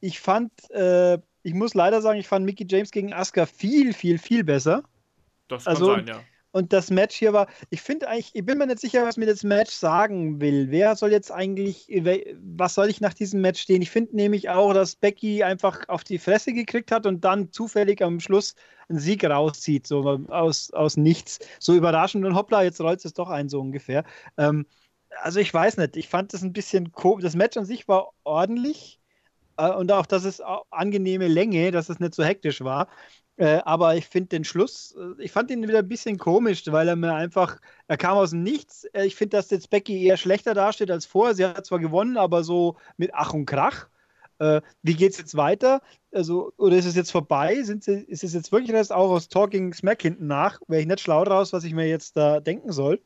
Ich 0.00 0.20
fand, 0.20 0.52
äh, 0.70 1.18
ich 1.48 1.54
muss 1.54 1.72
leider 1.72 2.02
sagen, 2.02 2.20
ich 2.20 2.28
fand 2.28 2.44
Mickey 2.44 2.66
James 2.68 2.90
gegen 2.90 3.14
Asuka 3.14 3.46
viel, 3.46 3.94
viel, 3.94 4.18
viel 4.18 4.44
besser. 4.44 4.82
Das 5.48 5.64
kann 5.64 5.74
also, 5.74 5.86
sein, 5.94 6.06
ja. 6.06 6.20
Und 6.50 6.72
das 6.74 6.90
Match 6.90 7.16
hier 7.16 7.32
war, 7.32 7.46
ich 7.70 7.80
finde 7.80 8.08
eigentlich, 8.08 8.34
ich 8.34 8.44
bin 8.44 8.58
mir 8.58 8.66
nicht 8.66 8.80
sicher, 8.80 9.04
was 9.04 9.16
mir 9.16 9.26
das 9.26 9.44
Match 9.44 9.70
sagen 9.70 10.40
will. 10.40 10.70
Wer 10.70 10.94
soll 10.96 11.10
jetzt 11.10 11.30
eigentlich, 11.30 11.88
was 12.42 12.74
soll 12.74 12.88
ich 12.88 13.00
nach 13.00 13.14
diesem 13.14 13.40
Match 13.40 13.60
stehen? 13.60 13.80
Ich 13.80 13.90
finde 13.90 14.16
nämlich 14.16 14.50
auch, 14.50 14.74
dass 14.74 14.96
Becky 14.96 15.42
einfach 15.42 15.88
auf 15.88 16.04
die 16.04 16.18
Fresse 16.18 16.52
gekriegt 16.52 16.90
hat 16.90 17.06
und 17.06 17.24
dann 17.24 17.50
zufällig 17.52 18.02
am 18.02 18.20
Schluss 18.20 18.54
einen 18.88 18.98
Sieg 18.98 19.24
rauszieht, 19.24 19.86
so 19.86 20.20
aus, 20.28 20.70
aus 20.72 20.96
nichts. 20.96 21.38
So 21.60 21.74
überraschend 21.74 22.26
und 22.26 22.34
hoppla, 22.34 22.62
jetzt 22.62 22.80
rollt 22.80 23.04
es 23.04 23.14
doch 23.14 23.30
ein, 23.30 23.48
so 23.48 23.60
ungefähr. 23.60 24.04
Ähm, 24.36 24.66
also 25.22 25.40
ich 25.40 25.52
weiß 25.52 25.78
nicht, 25.78 25.96
ich 25.96 26.08
fand 26.08 26.34
das 26.34 26.42
ein 26.42 26.52
bisschen 26.52 26.92
komisch. 26.92 27.22
Das 27.22 27.36
Match 27.36 27.56
an 27.56 27.64
sich 27.64 27.88
war 27.88 28.12
ordentlich 28.24 28.97
äh, 29.58 29.70
und 29.72 29.92
auch, 29.92 30.06
dass 30.06 30.24
es 30.24 30.40
angenehme 30.70 31.28
Länge, 31.28 31.70
dass 31.70 31.88
es 31.90 32.00
nicht 32.00 32.14
so 32.14 32.24
hektisch 32.24 32.62
war. 32.62 32.88
Äh, 33.36 33.60
aber 33.64 33.94
ich 33.96 34.06
finde 34.06 34.30
den 34.30 34.44
Schluss, 34.44 34.96
äh, 34.98 35.22
ich 35.22 35.30
fand 35.30 35.50
ihn 35.50 35.62
wieder 35.62 35.78
ein 35.80 35.88
bisschen 35.88 36.18
komisch, 36.18 36.64
weil 36.66 36.88
er 36.88 36.96
mir 36.96 37.14
einfach, 37.14 37.60
er 37.86 37.96
kam 37.96 38.16
aus 38.18 38.30
dem 38.30 38.42
Nichts. 38.42 38.84
Äh, 38.92 39.06
ich 39.06 39.14
finde, 39.16 39.36
dass 39.36 39.50
jetzt 39.50 39.70
Becky 39.70 40.04
eher 40.04 40.16
schlechter 40.16 40.54
dasteht 40.54 40.90
als 40.90 41.06
vorher. 41.06 41.34
Sie 41.34 41.44
hat 41.46 41.66
zwar 41.66 41.78
gewonnen, 41.78 42.16
aber 42.16 42.42
so 42.44 42.76
mit 42.96 43.10
Ach 43.14 43.34
und 43.34 43.46
Krach. 43.46 43.88
Äh, 44.40 44.60
wie 44.82 44.94
geht 44.94 45.12
es 45.12 45.18
jetzt 45.18 45.36
weiter? 45.36 45.82
Also, 46.12 46.52
oder 46.56 46.76
ist 46.76 46.86
es 46.86 46.96
jetzt 46.96 47.12
vorbei? 47.12 47.62
Sind 47.62 47.84
sie, 47.84 48.00
ist 48.04 48.24
es 48.24 48.34
jetzt 48.34 48.52
wirklich 48.52 48.72
das 48.72 48.90
auch 48.90 49.10
aus 49.10 49.28
Talking 49.28 49.72
Smack 49.74 50.02
hinten 50.02 50.26
nach? 50.26 50.60
Wäre 50.68 50.82
ich 50.82 50.88
nicht 50.88 51.00
schlau 51.00 51.24
draus, 51.24 51.52
was 51.52 51.64
ich 51.64 51.74
mir 51.74 51.88
jetzt 51.88 52.16
da 52.16 52.40
denken 52.40 52.72
soll. 52.72 53.00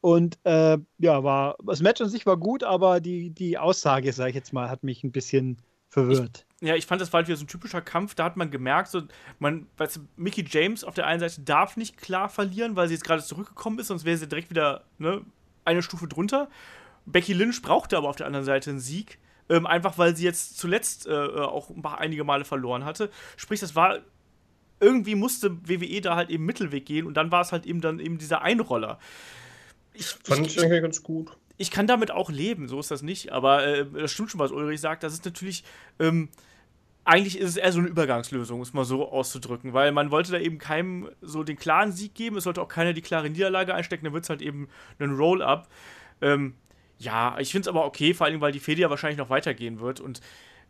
Und 0.00 0.38
äh, 0.44 0.78
ja, 0.98 1.24
war, 1.24 1.56
das 1.64 1.82
Match 1.82 2.00
an 2.00 2.08
sich 2.08 2.24
war 2.24 2.36
gut, 2.36 2.64
aber 2.64 3.00
die, 3.00 3.30
die 3.30 3.58
Aussage, 3.58 4.12
sage 4.12 4.30
ich 4.30 4.34
jetzt 4.36 4.52
mal, 4.52 4.70
hat 4.70 4.82
mich 4.82 5.04
ein 5.04 5.12
bisschen 5.12 5.60
verwirrt. 5.88 6.46
Ich, 6.60 6.68
ja, 6.68 6.74
ich 6.74 6.86
fand, 6.86 7.00
das 7.00 7.12
war 7.12 7.18
halt 7.18 7.28
wieder 7.28 7.36
so 7.36 7.44
ein 7.44 7.48
typischer 7.48 7.82
Kampf. 7.82 8.14
Da 8.14 8.24
hat 8.24 8.36
man 8.36 8.50
gemerkt, 8.50 8.88
so, 8.88 9.02
man, 9.38 9.66
weißt 9.76 9.96
du, 9.96 10.00
Mickey 10.16 10.44
James 10.48 10.84
auf 10.84 10.94
der 10.94 11.06
einen 11.06 11.20
Seite 11.20 11.42
darf 11.42 11.76
nicht 11.76 11.98
klar 11.98 12.28
verlieren, 12.28 12.76
weil 12.76 12.88
sie 12.88 12.94
jetzt 12.94 13.04
gerade 13.04 13.22
zurückgekommen 13.22 13.78
ist, 13.78 13.88
sonst 13.88 14.04
wäre 14.04 14.16
sie 14.16 14.28
direkt 14.28 14.50
wieder, 14.50 14.84
ne, 14.98 15.22
eine 15.64 15.82
Stufe 15.82 16.08
drunter. 16.08 16.48
Becky 17.04 17.32
Lynch 17.32 17.60
brauchte 17.60 17.96
aber 17.96 18.08
auf 18.08 18.16
der 18.16 18.26
anderen 18.26 18.46
Seite 18.46 18.70
einen 18.70 18.80
Sieg. 18.80 19.18
Ähm, 19.48 19.66
einfach 19.66 19.98
weil 19.98 20.16
sie 20.16 20.24
jetzt 20.24 20.58
zuletzt 20.58 21.06
äh, 21.06 21.10
äh 21.10 21.40
auch 21.40 21.70
einige 21.98 22.22
Male 22.22 22.44
verloren 22.44 22.84
hatte. 22.84 23.10
Sprich, 23.36 23.58
das 23.58 23.74
war 23.74 23.98
irgendwie 24.78 25.14
musste 25.14 25.56
WWE 25.68 26.00
da 26.00 26.16
halt 26.16 26.30
eben 26.30 26.46
Mittelweg 26.46 26.86
gehen 26.86 27.06
und 27.06 27.14
dann 27.14 27.30
war 27.30 27.42
es 27.42 27.52
halt 27.52 27.66
eben 27.66 27.80
dann 27.80 27.98
eben 27.98 28.16
dieser 28.16 28.42
Einroller. 28.42 28.98
Ich, 29.92 30.06
Fand 30.06 30.46
ich, 30.46 30.56
ich 30.56 30.62
eigentlich 30.62 30.82
ganz 30.82 31.02
gut. 31.02 31.36
Ich 31.56 31.70
kann 31.70 31.86
damit 31.86 32.10
auch 32.10 32.30
leben, 32.30 32.68
so 32.68 32.80
ist 32.80 32.90
das 32.90 33.02
nicht, 33.02 33.32
aber 33.32 33.66
äh, 33.66 33.86
das 33.86 34.12
stimmt 34.12 34.30
schon, 34.30 34.40
was 34.40 34.50
Ulrich 34.50 34.80
sagt. 34.80 35.02
Das 35.02 35.12
ist 35.12 35.24
natürlich. 35.24 35.64
Ähm, 35.98 36.28
eigentlich 37.04 37.38
ist 37.38 37.48
es 37.48 37.56
eher 37.56 37.72
so 37.72 37.80
eine 37.80 37.88
Übergangslösung, 37.88 38.58
um 38.58 38.62
es 38.62 38.72
mal 38.72 38.84
so 38.84 39.10
auszudrücken, 39.10 39.72
weil 39.72 39.90
man 39.90 40.10
wollte 40.10 40.32
da 40.32 40.38
eben 40.38 40.58
keinem 40.58 41.08
so 41.22 41.42
den 41.42 41.56
klaren 41.56 41.92
Sieg 41.92 42.14
geben, 42.14 42.36
es 42.36 42.44
sollte 42.44 42.60
auch 42.60 42.68
keiner 42.68 42.92
die 42.92 43.00
klare 43.00 43.30
Niederlage 43.30 43.74
einstecken, 43.74 44.04
dann 44.04 44.12
wird 44.12 44.24
es 44.24 44.30
halt 44.30 44.42
eben 44.42 44.68
ein 44.98 45.16
Roll-Up. 45.16 45.68
Ähm, 46.20 46.54
ja, 46.98 47.36
ich 47.38 47.50
finde 47.50 47.62
es 47.62 47.68
aber 47.68 47.86
okay, 47.86 48.12
vor 48.12 48.26
allem, 48.26 48.40
weil 48.42 48.52
die 48.52 48.60
Fede 48.60 48.82
ja 48.82 48.90
wahrscheinlich 48.90 49.18
noch 49.18 49.30
weitergehen 49.30 49.80
wird 49.80 50.00
und 50.00 50.20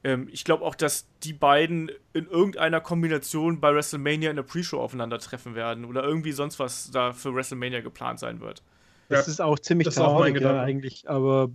ähm, 0.04 0.28
ich 0.30 0.44
glaube 0.44 0.64
auch, 0.64 0.74
dass 0.74 1.08
die 1.22 1.32
beiden 1.32 1.90
in 2.12 2.26
irgendeiner 2.26 2.80
Kombination 2.80 3.60
bei 3.60 3.74
WrestleMania 3.74 4.30
in 4.30 4.36
der 4.36 4.42
Pre-Show 4.44 4.80
aufeinandertreffen 4.80 5.54
werden 5.54 5.84
oder 5.84 6.04
irgendwie 6.04 6.32
sonst 6.32 6.58
was 6.58 6.90
da 6.90 7.12
für 7.12 7.34
WrestleMania 7.34 7.80
geplant 7.80 8.20
sein 8.20 8.40
wird. 8.40 8.62
Das 9.10 9.26
ja, 9.26 9.32
ist 9.32 9.40
auch 9.40 9.58
ziemlich 9.58 9.88
traurig 9.88 10.40
ja, 10.40 10.62
eigentlich, 10.62 11.10
aber 11.10 11.50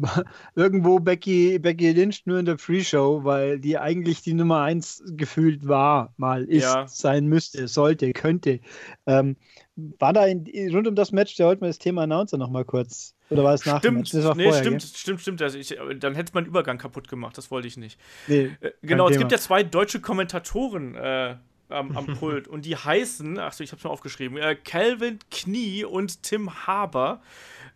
irgendwo 0.56 0.98
Becky, 0.98 1.56
Becky 1.60 1.92
Lynch 1.92 2.26
nur 2.26 2.40
in 2.40 2.46
der 2.46 2.56
Pre-Show, 2.56 3.22
weil 3.22 3.60
die 3.60 3.78
eigentlich 3.78 4.22
die 4.22 4.34
Nummer 4.34 4.62
1 4.62 5.04
gefühlt 5.16 5.68
war, 5.68 6.12
mal 6.16 6.42
ist, 6.44 6.64
ja. 6.64 6.88
sein 6.88 7.28
müsste, 7.28 7.68
sollte, 7.68 8.12
könnte. 8.12 8.58
Ähm, 9.06 9.36
war 9.76 10.12
da 10.12 10.26
in, 10.26 10.46
rund 10.74 10.88
um 10.88 10.96
das 10.96 11.12
Match, 11.12 11.36
der 11.36 11.46
wollten 11.46 11.60
wir 11.60 11.68
das 11.68 11.78
Thema 11.78 12.02
Announcer 12.02 12.38
nochmal 12.38 12.64
kurz 12.64 13.14
oder 13.30 13.44
war 13.44 13.54
es 13.54 13.64
nach 13.66 13.78
Stimmt, 13.78 14.12
nee, 14.12 14.20
vorher, 14.22 14.52
stimmt, 14.54 14.80
gell? 14.80 14.80
stimmt, 14.80 15.20
stimmt. 15.20 15.42
Also 15.42 15.58
ich, 15.58 15.76
dann 15.98 16.16
hätte 16.16 16.32
man 16.34 16.44
Übergang 16.44 16.78
kaputt 16.78 17.06
gemacht, 17.08 17.38
das 17.38 17.52
wollte 17.52 17.68
ich 17.68 17.76
nicht. 17.76 18.00
Nee, 18.26 18.50
äh, 18.60 18.72
genau, 18.82 19.06
es 19.06 19.12
Thema. 19.12 19.20
gibt 19.20 19.32
ja 19.32 19.38
zwei 19.38 19.62
deutsche 19.62 20.00
Kommentatoren 20.00 20.96
äh, 20.96 21.36
am, 21.68 21.96
am 21.96 22.06
Pult 22.18 22.48
und 22.48 22.64
die 22.64 22.76
heißen, 22.76 23.38
achso, 23.38 23.62
ich 23.62 23.72
hab's 23.72 23.84
mal 23.84 23.90
aufgeschrieben, 23.90 24.38
äh, 24.38 24.54
Calvin 24.56 25.18
Knie 25.30 25.84
und 25.84 26.22
Tim 26.22 26.66
Haber. 26.66 27.20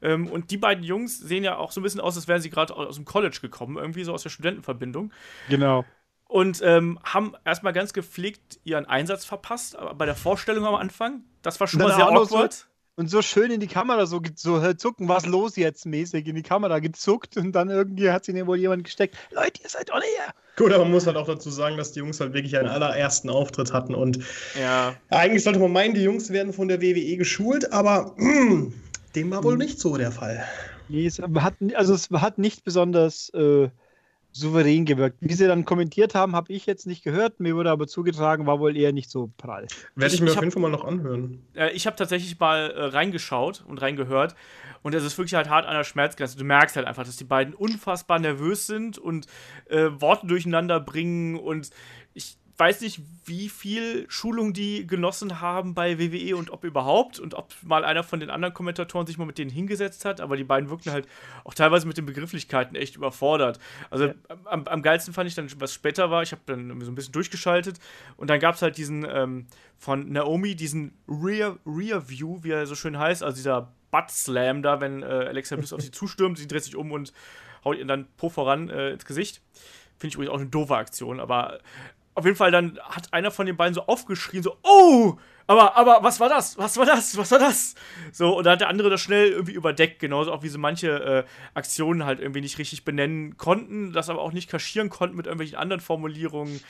Ähm, 0.02 0.28
und 0.28 0.50
die 0.50 0.56
beiden 0.56 0.82
Jungs 0.82 1.18
sehen 1.18 1.44
ja 1.44 1.56
auch 1.56 1.72
so 1.72 1.80
ein 1.80 1.82
bisschen 1.82 2.00
aus, 2.00 2.16
als 2.16 2.26
wären 2.26 2.40
sie 2.40 2.50
gerade 2.50 2.74
aus 2.74 2.96
dem 2.96 3.04
College 3.04 3.38
gekommen, 3.42 3.76
irgendwie 3.76 4.04
so 4.04 4.14
aus 4.14 4.22
der 4.22 4.30
Studentenverbindung. 4.30 5.12
Genau. 5.48 5.84
Und 6.26 6.62
ähm, 6.62 6.98
haben 7.02 7.34
erstmal 7.44 7.72
ganz 7.72 7.92
gepflegt 7.92 8.60
ihren 8.64 8.86
Einsatz 8.86 9.24
verpasst, 9.24 9.76
aber 9.76 9.94
bei 9.94 10.06
der 10.06 10.14
Vorstellung 10.14 10.64
am 10.64 10.76
Anfang, 10.76 11.24
das 11.42 11.58
war 11.58 11.66
schon 11.66 11.80
mal 11.80 11.94
sehr 11.94 12.06
awkward 12.06 12.69
und 12.96 13.08
so 13.08 13.22
schön 13.22 13.50
in 13.50 13.60
die 13.60 13.66
Kamera 13.66 14.06
so, 14.06 14.20
so 14.34 14.72
zucken, 14.74 15.08
was 15.08 15.26
los 15.26 15.56
jetzt 15.56 15.86
mäßig 15.86 16.26
in 16.26 16.34
die 16.34 16.42
Kamera 16.42 16.78
gezuckt 16.78 17.36
und 17.36 17.52
dann 17.52 17.70
irgendwie 17.70 18.10
hat 18.10 18.24
sich 18.24 18.46
wohl 18.46 18.58
jemand 18.58 18.84
gesteckt. 18.84 19.16
Leute, 19.30 19.62
ihr 19.62 19.68
seid 19.68 19.92
alle 19.92 20.04
hier. 20.04 20.34
Gut, 20.56 20.72
aber 20.72 20.84
man 20.84 20.92
muss 20.92 21.06
halt 21.06 21.16
auch 21.16 21.26
dazu 21.26 21.50
sagen, 21.50 21.76
dass 21.76 21.92
die 21.92 22.00
Jungs 22.00 22.20
halt 22.20 22.34
wirklich 22.34 22.56
einen 22.56 22.68
allerersten 22.68 23.30
Auftritt 23.30 23.72
hatten 23.72 23.94
und 23.94 24.18
ja. 24.60 24.94
eigentlich 25.08 25.42
sollte 25.42 25.58
man 25.58 25.72
meinen, 25.72 25.94
die 25.94 26.02
Jungs 26.02 26.30
werden 26.30 26.52
von 26.52 26.68
der 26.68 26.82
WWE 26.82 27.16
geschult, 27.16 27.72
aber 27.72 28.14
mh, 28.16 28.72
dem 29.14 29.30
war 29.30 29.42
wohl 29.44 29.52
hm. 29.52 29.58
nicht 29.60 29.80
so 29.80 29.96
der 29.96 30.12
Fall. 30.12 30.44
Nee, 30.88 31.06
es 31.06 31.20
hat, 31.20 31.54
also 31.74 31.94
es 31.94 32.10
hat 32.10 32.38
nicht 32.38 32.64
besonders 32.64 33.30
äh, 33.30 33.68
souverän 34.32 34.84
gewirkt. 34.84 35.18
Wie 35.20 35.34
sie 35.34 35.46
dann 35.46 35.64
kommentiert 35.64 36.14
haben, 36.14 36.36
habe 36.36 36.52
ich 36.52 36.66
jetzt 36.66 36.86
nicht 36.86 37.02
gehört. 37.02 37.40
Mir 37.40 37.56
wurde 37.56 37.70
aber 37.70 37.86
zugetragen, 37.86 38.46
war 38.46 38.60
wohl 38.60 38.76
eher 38.76 38.92
nicht 38.92 39.10
so 39.10 39.30
prall. 39.36 39.66
Werde 39.96 40.14
ich, 40.14 40.20
mir 40.20 40.30
ich 40.30 40.36
auf 40.36 40.42
jeden 40.42 40.52
Fall 40.52 40.62
mal 40.62 40.70
noch 40.70 40.84
anhören. 40.84 41.42
Äh, 41.54 41.72
ich 41.72 41.86
habe 41.86 41.96
tatsächlich 41.96 42.38
mal 42.38 42.70
äh, 42.70 42.84
reingeschaut 42.84 43.64
und 43.66 43.80
reingehört. 43.82 44.34
Und 44.82 44.94
es 44.94 45.04
ist 45.04 45.18
wirklich 45.18 45.34
halt 45.34 45.50
hart 45.50 45.66
an 45.66 45.74
der 45.74 45.84
Schmerzgrenze. 45.84 46.38
Du 46.38 46.44
merkst 46.44 46.76
halt 46.76 46.86
einfach, 46.86 47.04
dass 47.04 47.16
die 47.16 47.24
beiden 47.24 47.54
unfassbar 47.54 48.18
nervös 48.18 48.66
sind 48.66 48.98
und 48.98 49.26
äh, 49.68 49.88
Worte 49.98 50.26
durcheinander 50.26 50.80
bringen. 50.80 51.36
Und 51.36 51.70
weiß 52.60 52.82
nicht, 52.82 53.00
wie 53.24 53.48
viel 53.48 54.04
Schulung 54.10 54.52
die 54.52 54.86
genossen 54.86 55.40
haben 55.40 55.72
bei 55.72 55.98
WWE 55.98 56.36
und 56.36 56.50
ob 56.50 56.64
überhaupt 56.64 57.18
und 57.18 57.32
ob 57.34 57.54
mal 57.62 57.84
einer 57.84 58.04
von 58.04 58.20
den 58.20 58.28
anderen 58.28 58.52
Kommentatoren 58.52 59.06
sich 59.06 59.16
mal 59.16 59.24
mit 59.24 59.38
denen 59.38 59.50
hingesetzt 59.50 60.04
hat, 60.04 60.20
aber 60.20 60.36
die 60.36 60.44
beiden 60.44 60.68
wirkten 60.68 60.92
halt 60.92 61.08
auch 61.44 61.54
teilweise 61.54 61.88
mit 61.88 61.96
den 61.96 62.04
Begrifflichkeiten 62.04 62.76
echt 62.76 62.96
überfordert. 62.96 63.58
Also 63.88 64.08
ja. 64.08 64.14
am, 64.44 64.66
am, 64.66 64.82
geilsten 64.82 65.14
fand 65.14 65.28
ich 65.28 65.34
dann, 65.34 65.48
was 65.58 65.72
später 65.72 66.10
war, 66.10 66.22
ich 66.22 66.32
habe 66.32 66.42
dann 66.44 66.80
so 66.82 66.92
ein 66.92 66.94
bisschen 66.94 67.12
durchgeschaltet 67.12 67.78
und 68.18 68.28
dann 68.28 68.38
gab 68.38 68.56
es 68.56 68.62
halt 68.62 68.76
diesen 68.76 69.06
ähm, 69.08 69.46
von 69.78 70.12
Naomi, 70.12 70.54
diesen 70.54 70.92
Rear, 71.08 71.56
Rear 71.64 72.08
View, 72.10 72.40
wie 72.42 72.50
er 72.50 72.66
so 72.66 72.74
schön 72.74 72.98
heißt, 72.98 73.22
also 73.22 73.34
dieser 73.34 73.72
Butt 73.90 74.10
Slam 74.10 74.62
da, 74.62 74.80
wenn 74.82 75.02
äh, 75.02 75.06
Alexa 75.06 75.56
Bliss 75.56 75.72
auf 75.72 75.80
sie 75.80 75.90
zustürmt, 75.92 76.36
sie 76.36 76.46
dreht 76.46 76.64
sich 76.64 76.76
um 76.76 76.92
und 76.92 77.14
haut 77.64 77.78
ihr 77.78 77.86
dann 77.86 78.06
Po 78.18 78.28
voran 78.28 78.68
äh, 78.68 78.90
ins 78.90 79.06
Gesicht. 79.06 79.40
Finde 79.98 80.08
ich 80.08 80.14
übrigens 80.14 80.32
auch 80.32 80.40
eine 80.40 80.48
doofe 80.48 80.76
Aktion, 80.76 81.20
aber 81.20 81.60
auf 82.20 82.26
jeden 82.26 82.36
Fall 82.36 82.50
dann 82.50 82.78
hat 82.82 83.12
einer 83.12 83.30
von 83.30 83.46
den 83.46 83.56
beiden 83.56 83.74
so 83.74 83.86
aufgeschrien, 83.86 84.42
so, 84.42 84.56
oh, 84.62 85.16
aber, 85.46 85.76
aber 85.76 85.98
was 86.02 86.20
war 86.20 86.28
das? 86.28 86.58
Was 86.58 86.76
war 86.76 86.86
das? 86.86 87.16
Was 87.16 87.30
war 87.32 87.38
das? 87.38 87.74
So, 88.12 88.36
und 88.36 88.44
da 88.44 88.52
hat 88.52 88.60
der 88.60 88.68
andere 88.68 88.90
das 88.90 89.00
schnell 89.00 89.30
irgendwie 89.30 89.54
überdeckt, 89.54 89.98
genauso 89.98 90.32
auch 90.32 90.42
wie 90.42 90.48
sie 90.48 90.58
manche 90.58 91.24
äh, 91.24 91.24
Aktionen 91.54 92.04
halt 92.04 92.20
irgendwie 92.20 92.42
nicht 92.42 92.58
richtig 92.58 92.84
benennen 92.84 93.36
konnten, 93.36 93.92
das 93.92 94.10
aber 94.10 94.20
auch 94.20 94.32
nicht 94.32 94.50
kaschieren 94.50 94.90
konnten 94.90 95.16
mit 95.16 95.26
irgendwelchen 95.26 95.58
anderen 95.58 95.80
Formulierungen. 95.80 96.60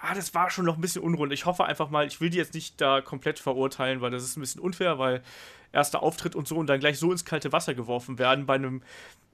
Ah, 0.00 0.14
das 0.14 0.34
war 0.34 0.50
schon 0.50 0.66
noch 0.66 0.74
ein 0.74 0.80
bisschen 0.80 1.02
unrund. 1.02 1.32
Ich 1.32 1.46
hoffe 1.46 1.64
einfach 1.64 1.88
mal, 1.88 2.06
ich 2.06 2.20
will 2.20 2.30
die 2.30 2.38
jetzt 2.38 2.52
nicht 2.52 2.80
da 2.80 3.00
komplett 3.00 3.38
verurteilen, 3.38 4.00
weil 4.00 4.10
das 4.10 4.24
ist 4.24 4.36
ein 4.36 4.40
bisschen 4.40 4.60
unfair, 4.60 4.98
weil 4.98 5.22
erster 5.72 6.02
Auftritt 6.02 6.34
und 6.34 6.48
so 6.48 6.56
und 6.56 6.66
dann 6.66 6.80
gleich 6.80 6.98
so 6.98 7.12
ins 7.12 7.24
kalte 7.24 7.52
Wasser 7.52 7.74
geworfen 7.74 8.18
werden 8.18 8.44
bei 8.44 8.56
einem 8.56 8.82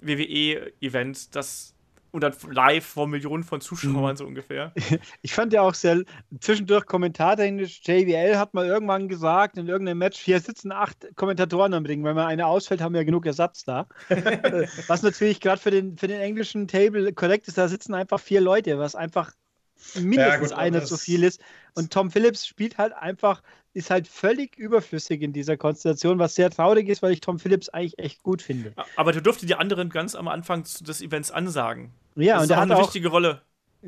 WWE-Event, 0.00 1.34
das 1.34 1.75
und 2.12 2.22
dann 2.22 2.34
live 2.50 2.84
vor 2.84 3.06
Millionen 3.06 3.44
von 3.44 3.60
Zuschauern 3.60 4.12
mhm. 4.12 4.16
so 4.16 4.26
ungefähr. 4.26 4.72
Ich 5.22 5.34
fand 5.34 5.52
ja 5.52 5.62
auch 5.62 5.74
sehr 5.74 6.02
zwischendurch 6.40 6.86
kommentartechnisch, 6.86 7.80
JBL 7.84 8.36
hat 8.36 8.54
mal 8.54 8.66
irgendwann 8.66 9.08
gesagt 9.08 9.58
in 9.58 9.68
irgendeinem 9.68 9.98
Match, 9.98 10.18
hier 10.18 10.40
sitzen 10.40 10.72
acht 10.72 11.08
Kommentatoren 11.16 11.74
am 11.74 11.84
Ring, 11.84 12.04
wenn 12.04 12.14
mal 12.14 12.26
eine 12.26 12.46
ausfällt, 12.46 12.80
haben 12.80 12.94
wir 12.94 13.00
ja 13.00 13.04
genug 13.04 13.26
Ersatz 13.26 13.64
da. 13.64 13.86
Äh, 14.46 14.66
was 14.86 15.02
natürlich 15.02 15.40
gerade 15.40 15.60
für 15.60 15.70
den, 15.70 15.96
für 15.96 16.08
den 16.08 16.20
englischen 16.20 16.68
Table 16.68 17.12
korrekt 17.12 17.48
ist, 17.48 17.58
da 17.58 17.68
sitzen 17.68 17.94
einfach 17.94 18.20
vier 18.20 18.40
Leute, 18.40 18.78
was 18.78 18.94
einfach 18.94 19.32
mindestens 19.94 20.50
ja, 20.50 20.56
einer 20.56 20.84
zu 20.84 20.96
viel 20.96 21.22
ist. 21.22 21.40
Und 21.74 21.92
Tom 21.92 22.10
Phillips 22.10 22.46
spielt 22.46 22.78
halt 22.78 22.92
einfach, 22.92 23.42
ist 23.76 23.90
halt 23.90 24.08
völlig 24.08 24.56
überflüssig 24.56 25.20
in 25.20 25.34
dieser 25.34 25.58
Konstellation, 25.58 26.18
was 26.18 26.34
sehr 26.34 26.50
traurig 26.50 26.88
ist, 26.88 27.02
weil 27.02 27.12
ich 27.12 27.20
Tom 27.20 27.38
Phillips 27.38 27.68
eigentlich 27.68 27.98
echt 27.98 28.22
gut 28.22 28.40
finde. 28.40 28.72
Aber 28.96 29.12
du 29.12 29.20
durfte 29.20 29.44
die 29.44 29.54
anderen 29.54 29.90
ganz 29.90 30.14
am 30.14 30.28
Anfang 30.28 30.62
des 30.62 31.02
Events 31.02 31.30
ansagen. 31.30 31.92
Ja, 32.14 32.36
das 32.36 32.44
und 32.44 32.50
er 32.50 32.56
hat 32.56 32.62
eine 32.62 32.76
auch, 32.76 32.84
wichtige 32.84 33.08
Rolle. 33.08 33.42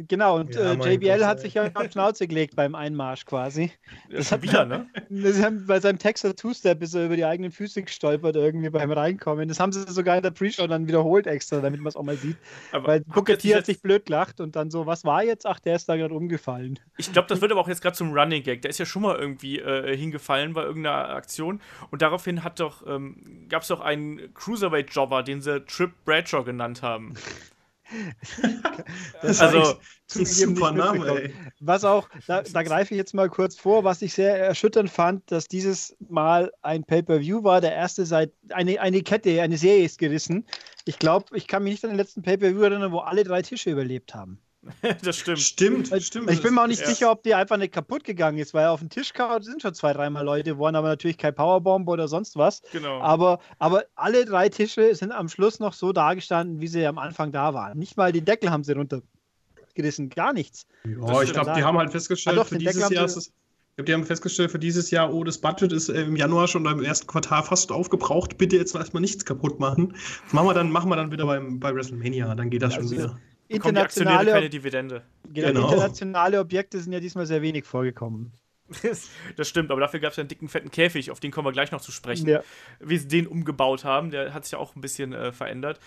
Genau, 0.06 0.36
und 0.38 0.54
ja, 0.54 0.74
äh, 0.74 0.94
JBL 0.94 1.26
hat 1.26 1.40
sich 1.40 1.54
ja 1.54 1.70
auf 1.74 1.90
Schnauze 1.90 2.28
gelegt 2.28 2.54
beim 2.54 2.74
Einmarsch 2.74 3.24
quasi. 3.24 3.72
Das 4.10 4.30
hat 4.30 4.42
wieder, 4.42 4.64
ne? 4.64 4.86
Das 5.10 5.42
haben, 5.42 5.66
bei 5.66 5.80
seinem 5.80 5.98
Texas 5.98 6.36
Two-Step 6.36 6.82
ist 6.82 6.94
er 6.94 7.06
über 7.06 7.16
die 7.16 7.24
eigenen 7.24 7.50
Füße 7.50 7.82
gestolpert 7.82 8.36
irgendwie 8.36 8.70
beim 8.70 8.92
Reinkommen. 8.92 9.48
Das 9.48 9.58
haben 9.58 9.72
sie 9.72 9.82
sogar 9.90 10.16
in 10.16 10.22
der 10.22 10.30
Pre-Show 10.30 10.66
dann 10.66 10.86
wiederholt 10.86 11.26
extra, 11.26 11.60
damit 11.60 11.80
man 11.80 11.88
es 11.88 11.96
auch 11.96 12.02
mal 12.02 12.16
sieht. 12.16 12.36
Aber 12.70 12.86
Weil 12.86 13.00
Booker 13.00 13.36
T 13.36 13.54
hat 13.54 13.66
sich 13.66 13.82
blöd 13.82 14.06
gelacht 14.06 14.40
und 14.40 14.54
dann 14.54 14.70
so, 14.70 14.86
was 14.86 15.04
war 15.04 15.24
jetzt? 15.24 15.46
Ach, 15.46 15.58
der 15.58 15.76
ist 15.76 15.88
da 15.88 15.96
gerade 15.96 16.14
umgefallen. 16.14 16.78
Ich 16.96 17.12
glaube, 17.12 17.26
das 17.28 17.40
wird 17.40 17.50
aber 17.50 17.60
auch 17.60 17.68
jetzt 17.68 17.80
gerade 17.80 17.96
zum 17.96 18.12
Running 18.12 18.42
Gag. 18.42 18.62
Der 18.62 18.70
ist 18.70 18.78
ja 18.78 18.86
schon 18.86 19.02
mal 19.02 19.16
irgendwie 19.16 19.58
äh, 19.58 19.96
hingefallen 19.96 20.52
bei 20.52 20.62
irgendeiner 20.62 21.08
Aktion 21.10 21.60
und 21.90 22.02
daraufhin 22.02 22.44
hat 22.44 22.60
doch, 22.60 22.86
ähm, 22.86 23.46
gab 23.48 23.62
es 23.62 23.68
doch 23.68 23.80
einen 23.80 24.32
Cruiserweight-Jobber, 24.34 25.22
den 25.22 25.40
sie 25.40 25.64
Trip 25.64 25.90
Bradshaw 26.04 26.44
genannt 26.44 26.82
haben. 26.82 27.14
das 29.22 29.40
also, 29.40 29.78
ein 30.14 30.26
super 30.26 30.72
Name, 30.72 31.06
ey. 31.08 31.34
Was 31.60 31.84
auch, 31.84 32.08
da, 32.26 32.42
da 32.42 32.62
greife 32.62 32.94
ich 32.94 32.98
jetzt 32.98 33.14
mal 33.14 33.28
kurz 33.28 33.56
vor, 33.56 33.84
was 33.84 34.02
ich 34.02 34.14
sehr 34.14 34.38
erschütternd 34.38 34.90
fand, 34.90 35.30
dass 35.30 35.48
dieses 35.48 35.96
Mal 36.08 36.52
ein 36.62 36.84
Pay-Per-View 36.84 37.44
war, 37.44 37.60
der 37.60 37.74
erste 37.74 38.06
seit, 38.06 38.32
eine, 38.50 38.80
eine 38.80 39.02
Kette, 39.02 39.42
eine 39.42 39.58
Serie 39.58 39.84
ist 39.84 39.98
gerissen. 39.98 40.46
Ich 40.84 40.98
glaube, 40.98 41.36
ich 41.36 41.46
kann 41.46 41.64
mich 41.64 41.72
nicht 41.72 41.84
an 41.84 41.90
den 41.90 41.98
letzten 41.98 42.22
Pay-Per-View 42.22 42.62
erinnern, 42.62 42.92
wo 42.92 42.98
alle 42.98 43.24
drei 43.24 43.42
Tische 43.42 43.70
überlebt 43.70 44.14
haben. 44.14 44.40
das 45.02 45.16
stimmt. 45.16 45.40
Stimmt, 45.40 45.90
weil, 45.90 46.00
stimmt. 46.00 46.30
Ich 46.30 46.42
bin 46.42 46.54
mir 46.54 46.62
auch 46.62 46.66
nicht 46.66 46.80
ja. 46.80 46.88
sicher, 46.88 47.10
ob 47.10 47.22
die 47.22 47.34
einfach 47.34 47.56
nicht 47.56 47.72
kaputt 47.72 48.04
gegangen 48.04 48.38
ist, 48.38 48.54
weil 48.54 48.66
auf 48.66 48.80
dem 48.80 48.90
Tisch 48.90 49.12
sind 49.40 49.62
schon 49.62 49.74
zwei, 49.74 49.92
dreimal 49.92 50.24
Leute 50.24 50.50
geworden, 50.50 50.76
aber 50.76 50.88
natürlich 50.88 51.18
kein 51.18 51.34
Powerbomb 51.34 51.88
oder 51.88 52.08
sonst 52.08 52.36
was. 52.36 52.62
Genau. 52.72 53.00
Aber, 53.00 53.38
aber 53.58 53.84
alle 53.94 54.24
drei 54.24 54.48
Tische 54.48 54.94
sind 54.94 55.12
am 55.12 55.28
Schluss 55.28 55.60
noch 55.60 55.72
so 55.72 55.92
dagestanden, 55.92 56.60
wie 56.60 56.68
sie 56.68 56.86
am 56.86 56.98
Anfang 56.98 57.32
da 57.32 57.54
waren. 57.54 57.78
Nicht 57.78 57.96
mal 57.96 58.12
die 58.12 58.22
Deckel 58.22 58.50
haben 58.50 58.64
sie 58.64 58.72
runtergerissen, 58.72 60.10
gar 60.10 60.32
nichts. 60.32 60.66
Ja, 60.84 61.22
ich 61.22 61.32
glaube, 61.32 61.52
die 61.56 61.62
haben 61.62 61.78
halt 61.78 61.92
festgestellt, 61.92 62.36
ah, 62.36 62.40
doch, 62.40 62.48
für 62.48 62.58
dieses 62.58 62.90
Jahr 62.90 63.04
ist 63.04 63.16
es. 63.16 63.26
Ich 63.28 63.80
glaube, 63.80 63.86
die 63.86 63.94
haben 63.94 64.04
festgestellt, 64.04 64.50
für 64.50 64.58
dieses 64.58 64.90
Jahr, 64.90 65.14
oh, 65.14 65.22
das 65.22 65.38
Budget 65.38 65.72
ist 65.72 65.88
im 65.88 66.16
Januar 66.16 66.48
schon 66.48 66.66
im 66.66 66.82
ersten 66.82 67.06
Quartal 67.06 67.44
fast 67.44 67.70
aufgebraucht. 67.70 68.36
Bitte 68.36 68.56
jetzt 68.56 68.74
erstmal 68.74 69.02
nichts 69.02 69.24
kaputt 69.24 69.60
machen. 69.60 69.94
Das 70.24 70.32
machen 70.32 70.48
wir 70.48 70.54
dann, 70.54 70.72
machen 70.72 70.90
wir 70.90 70.96
dann 70.96 71.12
wieder 71.12 71.26
beim, 71.26 71.60
bei 71.60 71.72
WrestleMania, 71.72 72.34
dann 72.34 72.50
geht 72.50 72.62
das 72.62 72.74
also, 72.74 72.88
schon 72.88 72.98
wieder 72.98 73.20
internationale, 73.48 74.32
keine 74.32 74.50
Dividende. 74.50 75.02
Genau, 75.32 75.48
genau. 75.48 75.68
internationale 75.68 76.40
Objekte 76.40 76.78
sind 76.80 76.92
ja 76.92 77.00
diesmal 77.00 77.26
sehr 77.26 77.42
wenig 77.42 77.64
vorgekommen. 77.64 78.32
das 79.36 79.48
stimmt, 79.48 79.70
aber 79.70 79.80
dafür 79.80 80.00
gab 80.00 80.10
es 80.10 80.16
ja 80.16 80.22
einen 80.22 80.28
dicken, 80.28 80.48
fetten 80.48 80.70
Käfig, 80.70 81.10
auf 81.10 81.20
den 81.20 81.30
kommen 81.30 81.46
wir 81.46 81.52
gleich 81.52 81.72
noch 81.72 81.80
zu 81.80 81.90
sprechen. 81.90 82.28
Ja. 82.28 82.42
Wie 82.80 82.98
sie 82.98 83.08
den 83.08 83.26
umgebaut 83.26 83.84
haben, 83.84 84.10
der 84.10 84.34
hat 84.34 84.44
sich 84.44 84.52
ja 84.52 84.58
auch 84.58 84.76
ein 84.76 84.80
bisschen 84.80 85.12
äh, 85.12 85.32
verändert. 85.32 85.80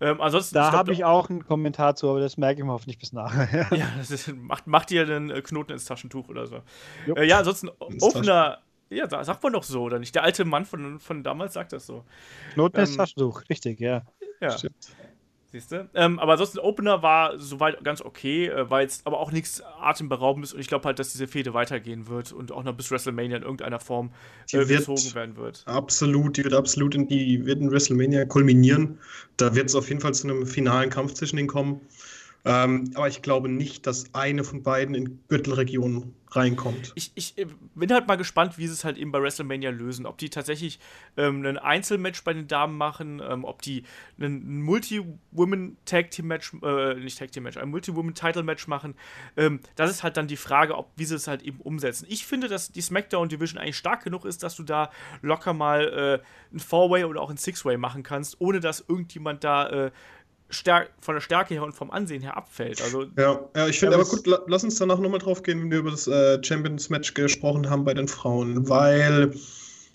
Ähm, 0.00 0.20
ansonsten, 0.20 0.56
da 0.56 0.72
habe 0.72 0.92
ich 0.92 1.04
auch 1.04 1.30
einen 1.30 1.44
Kommentar 1.44 1.94
zu, 1.94 2.10
aber 2.10 2.18
das 2.18 2.36
merke 2.36 2.60
ich 2.60 2.66
mir 2.66 2.72
hoffentlich 2.72 2.98
bis 2.98 3.12
nachher. 3.12 3.68
ja, 3.76 3.86
das 3.96 4.10
ist, 4.10 4.34
macht, 4.34 4.66
macht 4.66 4.90
ihr 4.90 5.02
einen 5.02 5.30
äh, 5.30 5.40
Knoten 5.40 5.72
ins 5.72 5.84
Taschentuch 5.84 6.28
oder 6.28 6.46
so. 6.46 6.62
Äh, 7.14 7.26
ja, 7.26 7.38
ansonsten 7.38 7.70
Opener. 7.78 8.58
Ja, 8.90 9.08
sagt 9.24 9.42
man 9.42 9.52
doch 9.52 9.62
so, 9.62 9.82
oder 9.82 9.98
nicht? 9.98 10.14
Der 10.14 10.22
alte 10.24 10.44
Mann 10.44 10.66
von, 10.66 11.00
von 11.00 11.22
damals 11.22 11.54
sagt 11.54 11.72
das 11.72 11.86
so. 11.86 12.04
Knoten 12.52 12.80
ins 12.80 12.90
ähm, 12.90 12.96
Taschentuch, 12.96 13.42
richtig, 13.48 13.80
ja. 13.80 14.02
Ja. 14.40 14.50
Stimmt. 14.58 14.94
Siehst 15.54 15.70
du? 15.70 15.88
Ähm, 15.94 16.18
aber 16.18 16.32
ansonsten, 16.32 16.58
Opener 16.58 17.04
war 17.04 17.38
soweit 17.38 17.84
ganz 17.84 18.02
okay, 18.02 18.48
äh, 18.48 18.68
war 18.70 18.80
jetzt 18.80 19.06
aber 19.06 19.20
auch 19.20 19.30
nichts 19.30 19.62
Atemberaubendes 19.62 20.52
und 20.52 20.58
ich 20.58 20.66
glaube 20.66 20.84
halt, 20.84 20.98
dass 20.98 21.12
diese 21.12 21.28
Fehde 21.28 21.54
weitergehen 21.54 22.08
wird 22.08 22.32
und 22.32 22.50
auch 22.50 22.64
noch 22.64 22.74
bis 22.74 22.90
WrestleMania 22.90 23.36
in 23.36 23.44
irgendeiner 23.44 23.78
Form 23.78 24.10
äh, 24.50 24.64
gezogen 24.64 25.14
werden 25.14 25.36
wird. 25.36 25.62
Absolut, 25.66 26.38
die 26.38 26.42
wird 26.42 26.54
absolut 26.54 26.96
in 26.96 27.06
die 27.06 27.46
wird 27.46 27.60
in 27.60 27.70
WrestleMania 27.70 28.24
kulminieren. 28.24 28.98
Da 29.36 29.54
wird 29.54 29.66
es 29.66 29.76
auf 29.76 29.88
jeden 29.88 30.00
Fall 30.00 30.12
zu 30.12 30.26
einem 30.26 30.44
finalen 30.44 30.90
Kampf 30.90 31.14
zwischen 31.14 31.36
denen 31.36 31.46
kommen. 31.46 31.82
Ähm, 32.44 32.90
aber 32.94 33.08
ich 33.08 33.22
glaube 33.22 33.48
nicht, 33.48 33.86
dass 33.86 34.14
eine 34.14 34.44
von 34.44 34.62
beiden 34.62 34.94
in 34.94 35.20
Gürtelregion 35.28 36.14
reinkommt. 36.36 36.92
Ich, 36.94 37.12
ich 37.14 37.38
äh, 37.38 37.46
bin 37.74 37.92
halt 37.92 38.06
mal 38.06 38.16
gespannt, 38.16 38.58
wie 38.58 38.66
sie 38.66 38.72
es 38.72 38.84
halt 38.84 38.98
eben 38.98 39.12
bei 39.12 39.22
WrestleMania 39.22 39.70
lösen. 39.70 40.04
Ob 40.04 40.18
die 40.18 40.30
tatsächlich 40.30 40.78
ähm, 41.16 41.44
ein 41.44 41.58
Einzelmatch 41.58 42.22
bei 42.24 42.32
den 42.32 42.46
Damen 42.46 42.76
machen, 42.76 43.22
ähm, 43.26 43.44
ob 43.44 43.62
die 43.62 43.84
ein 44.18 44.62
Multi-Women-Tag-Team-Match, 44.62 46.54
äh, 46.62 46.94
nicht 46.94 47.18
Tag-Team-Match, 47.18 47.56
ein 47.56 47.70
Multi-Women-Title-Match 47.70 48.66
machen. 48.66 48.94
Ähm, 49.36 49.60
das 49.76 49.90
ist 49.90 50.02
halt 50.02 50.16
dann 50.16 50.26
die 50.26 50.36
Frage, 50.36 50.76
ob, 50.76 50.90
wie 50.96 51.04
sie 51.04 51.14
es 51.14 51.26
halt 51.26 51.42
eben 51.42 51.60
umsetzen. 51.60 52.06
Ich 52.08 52.26
finde, 52.26 52.48
dass 52.48 52.72
die 52.72 52.82
SmackDown-Division 52.82 53.58
eigentlich 53.58 53.76
stark 53.76 54.04
genug 54.04 54.24
ist, 54.24 54.42
dass 54.42 54.56
du 54.56 54.64
da 54.64 54.90
locker 55.22 55.54
mal 55.54 56.20
äh, 56.22 56.54
ein 56.54 56.60
Four-Way 56.60 57.04
oder 57.04 57.20
auch 57.20 57.30
ein 57.30 57.36
Six-Way 57.36 57.76
machen 57.76 58.02
kannst, 58.02 58.40
ohne 58.40 58.60
dass 58.60 58.84
irgendjemand 58.86 59.44
da 59.44 59.86
äh, 59.86 59.90
von 61.00 61.14
der 61.14 61.20
Stärke 61.20 61.54
her 61.54 61.62
und 61.62 61.72
vom 61.72 61.90
Ansehen 61.90 62.22
her 62.22 62.36
abfällt. 62.36 62.80
Also, 62.82 63.06
ja, 63.16 63.40
ja 63.56 63.66
ich 63.66 63.78
finde 63.78 63.96
aber 63.96 64.04
gut, 64.04 64.26
lass 64.46 64.64
uns 64.64 64.76
danach 64.76 64.98
nochmal 64.98 65.18
drauf 65.18 65.42
gehen, 65.42 65.62
wenn 65.62 65.70
wir 65.70 65.78
über 65.78 65.90
das 65.90 66.06
äh, 66.06 66.42
Champions 66.42 66.90
Match 66.90 67.14
gesprochen 67.14 67.68
haben 67.70 67.84
bei 67.84 67.94
den 67.94 68.08
Frauen, 68.08 68.68
weil 68.68 69.34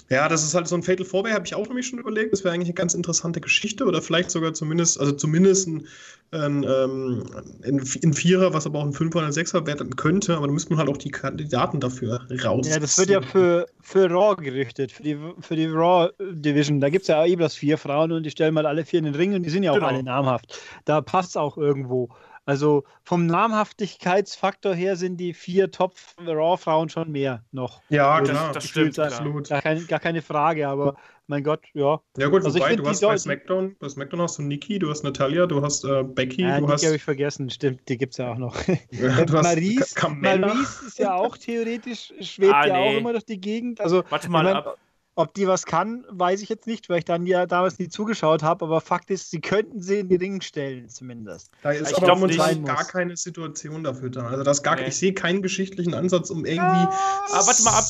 ja, 0.10 0.28
das 0.28 0.44
ist 0.44 0.56
halt 0.56 0.68
so 0.68 0.76
ein 0.76 0.82
Fatal 0.82 1.06
Four-Way, 1.06 1.34
habe 1.34 1.46
ich 1.46 1.54
auch 1.54 1.68
nämlich 1.68 1.88
schon 1.88 2.00
überlegt. 2.00 2.34
Das 2.34 2.44
wäre 2.44 2.54
eigentlich 2.54 2.70
eine 2.70 2.74
ganz 2.74 2.96
interessante 2.96 3.40
Geschichte 3.40 3.86
oder 3.86 4.02
vielleicht 4.02 4.32
sogar 4.32 4.54
zumindest, 4.54 5.00
also 5.00 5.12
zumindest 5.12 5.68
ein, 5.68 5.88
ein, 6.32 6.64
ähm, 6.64 7.24
ein, 7.64 7.80
ein 7.80 8.14
Vierer, 8.14 8.54
was 8.54 8.66
aber 8.66 8.80
auch 8.80 8.86
ein 8.86 8.94
Fünfer 8.94 9.20
oder 9.20 9.28
ein 9.28 9.34
Sechser 9.34 9.68
werden 9.68 9.96
könnte, 9.96 10.36
aber 10.36 10.48
da 10.48 10.54
müsste 10.54 10.72
man 10.72 10.80
halt 10.80 10.90
auch 10.90 10.98
die 10.98 11.12
Kandidaten 11.12 11.80
dafür 11.80 12.22
raus. 12.44 12.68
Ja, 12.68 12.80
das 12.80 12.98
wird 12.98 13.10
ja 13.10 13.22
für, 13.22 13.68
für 13.82 14.10
Raw 14.10 14.36
gerichtet, 14.36 14.92
für 14.92 15.04
die, 15.04 15.18
für 15.42 15.56
die 15.56 15.68
Raw 15.68 16.10
Division. 16.20 16.80
Da 16.80 16.90
gibt 16.90 17.04
es 17.04 17.08
ja 17.08 17.24
eben 17.26 17.42
das 17.42 17.54
vier 17.56 17.78
Frauen 17.78 18.12
und 18.12 18.24
die 18.24 18.32
stellen 18.32 18.56
mal 18.56 18.66
alle 18.66 18.86
vier 18.86 19.00
in 19.00 19.06
den 19.06 19.16
Ring 19.16 19.36
und 19.36 19.44
die 19.44 19.50
sind 19.50 19.62
ja 19.62 19.72
auch 19.72 19.76
genau. 19.76 19.88
alle 19.88 20.04
namhaft. 20.04 20.60
Da 20.86 21.02
passt 21.02 21.30
es 21.30 21.38
auch 21.38 21.58
irgendwo. 21.58 22.10
Also 22.46 22.84
vom 23.04 23.26
Namhaftigkeitsfaktor 23.26 24.74
her 24.74 24.96
sind 24.96 25.18
die 25.18 25.34
vier 25.34 25.72
Top-Raw-Frauen 25.72 26.90
schon 26.90 27.12
mehr 27.12 27.44
noch. 27.52 27.82
Ja, 27.90 28.20
genau, 28.20 28.52
das 28.52 28.66
stimmt. 28.66 28.98
Absolut. 28.98 29.50
Gar, 29.50 29.62
kein, 29.62 29.88
gar, 29.88 30.00
keine 30.00 30.22
Frage, 30.22 30.68
aber 30.68 30.96
mein 31.28 31.44
Gott, 31.44 31.62
ja. 31.74 32.02
Ja 32.18 32.28
gut, 32.28 32.44
also 32.44 32.60
wobei, 32.60 32.76
du 32.76 32.88
hast 32.88 33.02
bei 33.02 33.18
SmackDown, 33.18 33.76
bei 33.80 33.88
SmackDown 33.88 34.22
hast 34.24 34.40
du 34.40 34.42
Niki, 34.42 34.80
du 34.80 34.90
hast 34.90 35.04
Natalia, 35.04 35.46
du 35.46 35.62
hast 35.62 35.84
äh, 35.84 36.04
Becky, 36.04 36.42
ja, 36.42 36.56
du 36.56 36.62
Niki 36.62 36.74
hast... 36.74 36.86
habe 36.86 36.96
ich 36.96 37.04
vergessen, 37.04 37.50
stimmt, 37.52 37.88
die 37.88 37.98
gibt 37.98 38.14
es 38.14 38.18
ja 38.18 38.32
auch 38.34 38.38
noch. 38.38 38.56
Ja, 38.92 39.26
Maries, 39.30 39.96
Maries 40.10 40.82
ist 40.82 41.00
ja 41.00 41.14
auch 41.14 41.38
theoretisch, 41.38 42.14
schwebt 42.20 42.54
ah, 42.54 42.66
ja 42.66 42.74
nee. 42.74 42.80
auch 42.80 42.98
immer 43.00 43.12
durch 43.12 43.26
die 43.26 43.40
Gegend. 43.40 43.80
Also, 43.80 44.04
Warte 44.10 44.30
mal 44.30 44.40
ich 44.40 44.54
mein, 44.54 44.56
ab. 44.56 44.78
Ob 45.20 45.34
die 45.34 45.50
was 45.50 45.66
kann, 45.66 46.06
weiß 46.08 46.42
ich 46.42 46.48
jetzt 46.48 46.66
nicht, 46.66 46.88
weil 46.88 47.00
ich 47.00 47.04
dann 47.04 47.26
ja 47.26 47.46
damals 47.46 47.78
nie 47.78 47.90
zugeschaut 47.90 48.42
habe. 48.42 48.64
Aber 48.64 48.80
Fakt 48.80 49.12
ist, 49.12 49.30
sie 49.32 49.42
könnten 49.42 49.82
sie 49.82 50.00
in 50.00 50.08
die 50.08 50.16
Ringe 50.16 50.42
stellen, 50.42 50.88
zumindest. 50.88 51.52
Da 51.62 51.72
ist 51.72 51.92
ich 51.92 51.98
aber 51.98 52.16
momentan 52.16 52.64
gar 52.64 52.86
keine 52.86 53.18
Situation 53.18 53.84
dafür 53.84 54.12
da. 54.12 54.28
Also 54.28 54.44
das 54.44 54.64
gar, 54.64 54.78
nee. 54.78 54.88
ich 54.88 54.96
sehe 54.96 55.14
keinen 55.14 55.42
geschichtlichen 55.42 55.94
Ansatz, 55.94 56.30
um 56.30 56.46
irgendwie. 56.46 56.64
Ah, 56.64 57.28
ah 57.34 57.46
warte 57.46 57.64
mal 57.64 57.72
ab. 57.72 57.84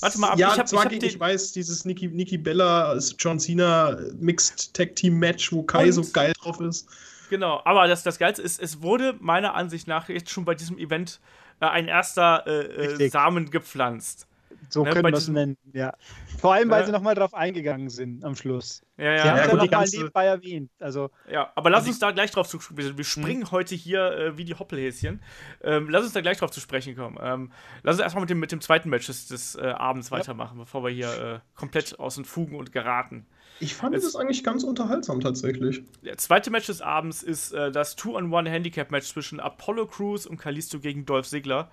Warte 0.00 0.20
mal 0.20 0.28
ab. 0.32 0.38
Ja, 0.38 0.52
ich, 0.52 0.58
hab, 0.58 0.68
zwar, 0.68 0.92
ich, 0.92 1.02
ich 1.02 1.18
weiß, 1.18 1.52
dieses 1.52 1.86
Nikki, 1.86 2.08
Nikki 2.08 2.36
Bella, 2.36 2.98
John 3.18 3.40
Cena 3.40 3.96
Mixed 4.18 4.74
Tag 4.74 4.94
Team 4.94 5.18
Match, 5.18 5.54
wo 5.54 5.62
Kai 5.62 5.86
Und? 5.86 5.92
so 5.92 6.04
geil 6.12 6.34
drauf 6.38 6.60
ist. 6.60 6.86
Genau, 7.30 7.62
aber 7.64 7.88
das, 7.88 8.02
das 8.02 8.18
Geilste 8.18 8.42
ist, 8.42 8.60
es 8.60 8.82
wurde 8.82 9.16
meiner 9.20 9.54
Ansicht 9.54 9.88
nach 9.88 10.10
jetzt 10.10 10.28
schon 10.28 10.44
bei 10.44 10.54
diesem 10.54 10.76
Event 10.76 11.18
äh, 11.60 11.64
ein 11.64 11.88
erster 11.88 12.46
äh, 12.46 13.04
äh 13.04 13.08
Samen 13.08 13.50
gepflanzt. 13.50 14.26
So 14.68 14.84
ne, 14.84 14.90
können 14.90 15.04
wir 15.04 15.14
es 15.14 15.28
nennen, 15.28 15.56
ja. 15.72 15.94
Vor 16.38 16.54
allem, 16.54 16.70
weil 16.70 16.80
ja. 16.80 16.86
sie 16.86 16.92
nochmal 16.92 17.14
drauf 17.14 17.34
eingegangen 17.34 17.88
sind 17.88 18.24
am 18.24 18.36
Schluss. 18.36 18.82
Ja, 18.96 19.04
ja. 19.04 19.22
Sie 19.22 19.28
haben 19.28 19.36
ja, 19.36 19.46
ja 19.46 19.54
nochmal 19.54 19.88
nebenbei 19.90 20.26
erwähnt. 20.26 20.70
Also, 20.78 21.10
ja, 21.30 21.52
aber 21.54 21.70
lass 21.70 21.80
also 21.80 21.90
uns 21.90 21.98
da 21.98 22.10
gleich 22.10 22.30
drauf 22.30 22.48
zu 22.48 22.60
sprechen. 22.60 22.96
Wir 22.96 23.04
springen 23.04 23.42
hm. 23.42 23.50
heute 23.50 23.74
hier 23.74 24.12
äh, 24.12 24.38
wie 24.38 24.44
die 24.44 24.54
Hoppelhäschen. 24.54 25.20
Ähm, 25.62 25.88
lass 25.88 26.04
uns 26.04 26.12
da 26.12 26.20
gleich 26.20 26.38
drauf 26.38 26.50
zu 26.50 26.60
sprechen 26.60 26.96
kommen. 26.96 27.18
Ähm, 27.20 27.52
lass 27.82 27.96
uns 27.96 28.02
erstmal 28.02 28.22
mit 28.22 28.30
dem, 28.30 28.40
mit 28.40 28.52
dem 28.52 28.60
zweiten 28.60 28.88
Match 28.88 29.06
des, 29.06 29.26
des 29.26 29.54
äh, 29.56 29.62
Abends 29.62 30.10
ja. 30.10 30.18
weitermachen, 30.18 30.58
bevor 30.58 30.84
wir 30.84 30.90
hier 30.90 31.42
äh, 31.42 31.58
komplett 31.58 31.98
aus 31.98 32.16
den 32.16 32.24
Fugen 32.24 32.56
und 32.56 32.72
geraten. 32.72 33.26
Ich 33.60 33.74
fand 33.74 33.94
es 33.94 34.16
eigentlich 34.16 34.42
ganz 34.42 34.64
unterhaltsam 34.64 35.20
tatsächlich. 35.20 35.82
Der 36.02 36.18
zweite 36.18 36.50
Match 36.50 36.66
des 36.66 36.80
Abends 36.80 37.22
ist 37.22 37.52
äh, 37.52 37.70
das 37.70 37.94
Two-on-One-Handicap-Match 37.96 39.06
zwischen 39.06 39.38
Apollo 39.38 39.86
Crews 39.86 40.26
und 40.26 40.38
Kalisto 40.38 40.80
gegen 40.80 41.06
Dolph 41.06 41.28
Ziggler. 41.28 41.70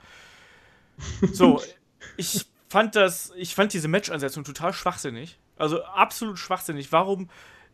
So, 1.34 1.62
ich 2.18 2.46
fand 2.72 2.96
das, 2.96 3.34
ich 3.36 3.54
fand 3.54 3.74
diese 3.74 3.90
Match-Ansetzung 3.90 4.46
total 4.46 4.72
schwachsinnig. 4.72 5.38
Also 5.58 5.84
absolut 5.84 6.40
schwachsinnig. 6.40 6.92
Warum 6.92 7.30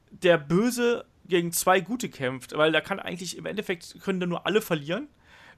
der 0.10 0.40
Böse 0.40 1.06
gegen 1.26 1.52
zwei 1.52 1.82
Gute 1.82 2.10
kämpft, 2.10 2.58
weil 2.58 2.72
da 2.72 2.82
kann 2.82 3.00
eigentlich 3.00 3.38
im 3.38 3.46
Endeffekt 3.46 4.02
können 4.02 4.20
da 4.20 4.26
nur 4.26 4.48
alle 4.48 4.60
verlieren. 4.60 5.08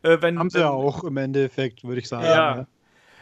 Äh, 0.02 0.18
wenn, 0.22 0.38
Haben 0.38 0.50
sie 0.50 0.60
ja 0.60 0.70
auch 0.70 1.04
im 1.04 1.16
Endeffekt, 1.18 1.84
würde 1.84 2.02
ich 2.02 2.10
sagen. 2.10 2.26
Ja. 2.26 2.58
ja. 2.58 2.68